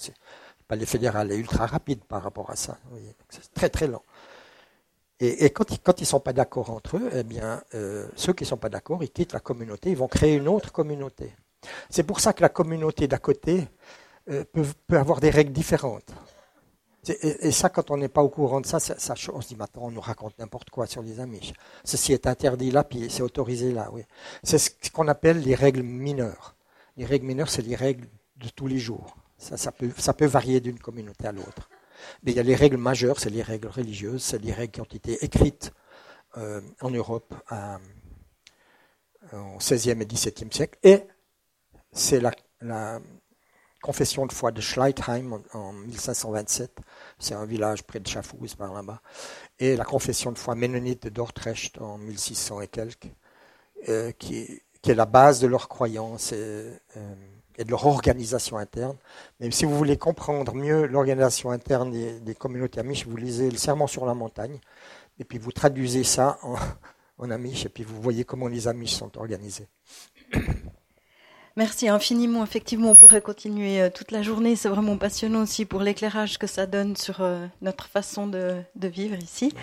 Pas 0.68 0.76
les 0.76 0.86
fédérales 0.86 1.32
est 1.32 1.38
ultra 1.38 1.68
rapide 1.68 2.04
par 2.04 2.22
rapport 2.22 2.50
à 2.50 2.56
ça. 2.56 2.78
C'est 3.30 3.54
très 3.54 3.70
très 3.70 3.88
lent. 3.88 4.04
Et, 5.22 5.50
quand 5.52 5.72
ils 5.72 6.04
ne 6.04 6.06
sont 6.06 6.20
pas 6.20 6.34
d'accord 6.34 6.72
entre 6.72 6.98
eux, 6.98 7.10
eh 7.14 7.24
bien, 7.24 7.64
euh, 7.76 8.10
ceux 8.18 8.34
qui 8.34 8.44
ne 8.44 8.50
sont 8.50 8.58
pas 8.58 8.68
d'accord, 8.68 9.02
ils 9.02 9.12
quittent 9.12 9.32
la 9.32 9.40
communauté, 9.40 9.92
ils 9.92 9.98
vont 9.98 10.10
créer 10.10 10.36
une 10.36 10.50
autre 10.50 10.74
communauté. 10.74 11.34
C'est 11.90 12.04
pour 12.04 12.20
ça 12.20 12.34
que 12.34 12.42
la 12.42 12.50
communauté 12.50 13.08
d'à 13.08 13.18
côté 13.18 13.66
euh, 14.30 14.44
peut, 14.52 14.66
avoir 14.98 15.20
des 15.20 15.30
règles 15.30 15.54
différentes. 15.54 16.12
Et, 17.08 17.52
ça, 17.52 17.70
quand 17.70 17.92
on 17.92 17.98
n'est 17.98 18.10
pas 18.10 18.24
au 18.24 18.30
courant 18.30 18.62
de 18.62 18.66
ça, 18.66 18.78
on 19.34 19.42
se 19.42 19.48
dit, 19.48 19.56
maintenant, 19.56 19.84
on 19.84 19.92
nous 19.92 20.02
raconte 20.02 20.38
n'importe 20.40 20.70
quoi 20.70 20.88
sur 20.88 21.02
les 21.02 21.20
Amish. 21.20 21.54
Ceci 21.84 22.14
est 22.14 22.28
interdit 22.28 22.72
là, 22.72 22.84
puis 22.84 23.10
c'est 23.10 23.22
autorisé 23.22 23.72
là, 23.72 23.90
oui. 23.92 24.04
C'est 24.44 24.58
ce 24.58 24.92
qu'on 24.92 25.08
appelle 25.08 25.42
les 25.42 25.56
règles 25.56 25.84
mineures. 25.84 26.56
Les 26.98 27.06
règles 27.06 27.26
mineures, 27.28 27.50
c'est 27.50 27.62
les 27.62 27.76
règles 27.76 28.08
de 28.38 28.50
tous 28.50 28.68
les 28.68 28.80
jours. 28.80 29.18
Ça, 29.38 29.72
peut, 29.72 30.26
varier 30.26 30.62
d'une 30.62 30.80
communauté 30.80 31.28
à 31.28 31.32
l'autre. 31.32 31.70
Mais 32.24 32.32
il 32.32 32.38
y 32.38 32.40
a 32.40 32.44
les 32.44 32.56
règles 32.56 32.78
majeures, 32.78 33.20
c'est 33.20 33.30
les 33.30 33.44
règles 33.44 33.68
religieuses, 33.68 34.24
c'est 34.24 34.42
les 34.42 34.54
règles 34.54 34.72
qui 34.72 34.82
ont 34.82 34.86
été 34.86 35.24
écrites 35.24 35.72
euh, 36.38 36.62
en 36.82 36.90
Europe 36.90 37.34
à, 37.48 37.80
au 39.34 39.58
XVIe 39.58 39.92
et 39.92 40.06
XVIIe 40.06 40.52
siècle. 40.52 40.80
Et 40.84 41.04
c'est 41.92 42.20
la 42.20 43.00
confession 43.86 44.26
de 44.26 44.34
foi 44.34 44.52
de 44.52 44.62
Schleitheim 44.62 45.44
en, 45.54 45.72
1527, 45.72 46.80
c'est 47.20 47.36
un 47.36 47.46
village 47.46 47.84
près 47.84 48.00
de 48.00 48.08
Schaffhouse 48.08 48.56
par 48.56 48.74
là-bas, 48.74 49.00
et 49.60 49.76
la 49.76 49.86
confession 49.86 50.32
de 50.32 50.40
foi 50.40 50.56
ménonite 50.56 51.04
de 51.04 51.10
Dordrecht 51.10 51.80
en 51.80 52.00
1600 52.00 52.62
et 52.62 52.68
quelques, 52.68 53.12
euh, 53.90 54.12
qui, 54.18 54.60
est 54.88 54.94
la 54.94 55.06
base 55.06 55.40
de 55.40 55.46
leur 55.48 55.68
croyance 55.68 56.32
et, 56.32 56.36
euh, 56.98 57.16
et, 57.58 57.64
de 57.64 57.70
leur 57.70 57.86
organisation 57.86 58.58
interne. 58.58 58.98
Mais 59.40 59.52
si 59.52 59.66
vous 59.66 59.78
voulez 59.78 59.98
comprendre 59.98 60.56
mieux 60.56 60.88
l'organisation 60.88 61.52
interne 61.52 61.92
des, 61.92 62.20
des, 62.20 62.34
communautés 62.36 62.80
amish, 62.80 63.06
vous 63.06 63.18
lisez 63.18 63.52
le 63.52 63.58
Serment 63.58 63.88
sur 63.88 64.08
la 64.08 64.16
montagne, 64.16 64.60
et 65.20 65.26
puis 65.26 65.38
vous 65.38 65.52
traduisez 65.52 66.04
ça 66.04 66.40
en, 66.42 66.56
en 67.20 67.30
amish, 67.30 67.68
et 67.68 67.70
puis 67.70 67.84
vous 67.84 68.02
voyez 68.02 68.24
comment 68.24 68.48
les 68.48 68.68
amish 68.68 68.96
sont 68.96 69.16
organisés. 69.16 69.68
Merci 71.58 71.88
infiniment. 71.88 72.44
Effectivement, 72.44 72.92
on 72.92 72.96
pourrait 72.96 73.22
continuer 73.22 73.82
euh, 73.82 73.90
toute 73.90 74.12
la 74.12 74.22
journée. 74.22 74.56
C'est 74.56 74.68
vraiment 74.68 74.98
passionnant 74.98 75.44
aussi 75.44 75.66
pour 75.66 75.82
l'éclairage 75.82 76.38
que 76.38 76.48
ça 76.48 76.66
donne 76.66 76.98
sur 76.98 77.22
euh, 77.22 77.48
notre 77.62 77.88
façon 77.88 78.28
de, 78.28 78.62
vivre 78.76 79.18
ici. 79.18 79.54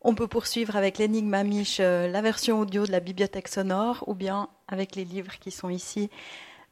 On 0.00 0.14
peut 0.14 0.26
poursuivre 0.26 0.76
avec 0.76 0.98
l'énigme 0.98 1.34
Amish, 1.34 1.78
euh, 1.80 2.08
la 2.08 2.22
version 2.22 2.60
audio 2.60 2.86
de 2.86 2.92
la 2.92 3.00
bibliothèque 3.00 3.48
sonore, 3.48 4.04
ou 4.06 4.14
bien 4.14 4.48
avec 4.66 4.96
les 4.96 5.04
livres 5.04 5.38
qui 5.38 5.50
sont 5.50 5.70
ici. 5.70 6.10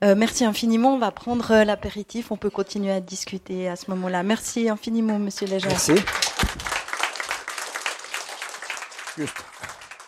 Euh, 0.04 0.14
merci 0.16 0.44
infiniment. 0.44 0.94
On 0.94 0.98
va 0.98 1.10
prendre 1.10 1.64
l'apéritif. 1.64 2.30
On 2.30 2.36
peut 2.36 2.50
continuer 2.50 2.92
à 2.92 3.00
discuter 3.00 3.68
à 3.68 3.76
ce 3.76 3.90
moment-là. 3.90 4.22
Merci 4.22 4.68
infiniment, 4.68 5.18
Monsieur 5.18 5.46
Léger. 5.46 5.68
Merci. 5.68 5.94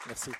Merci. 0.06 0.30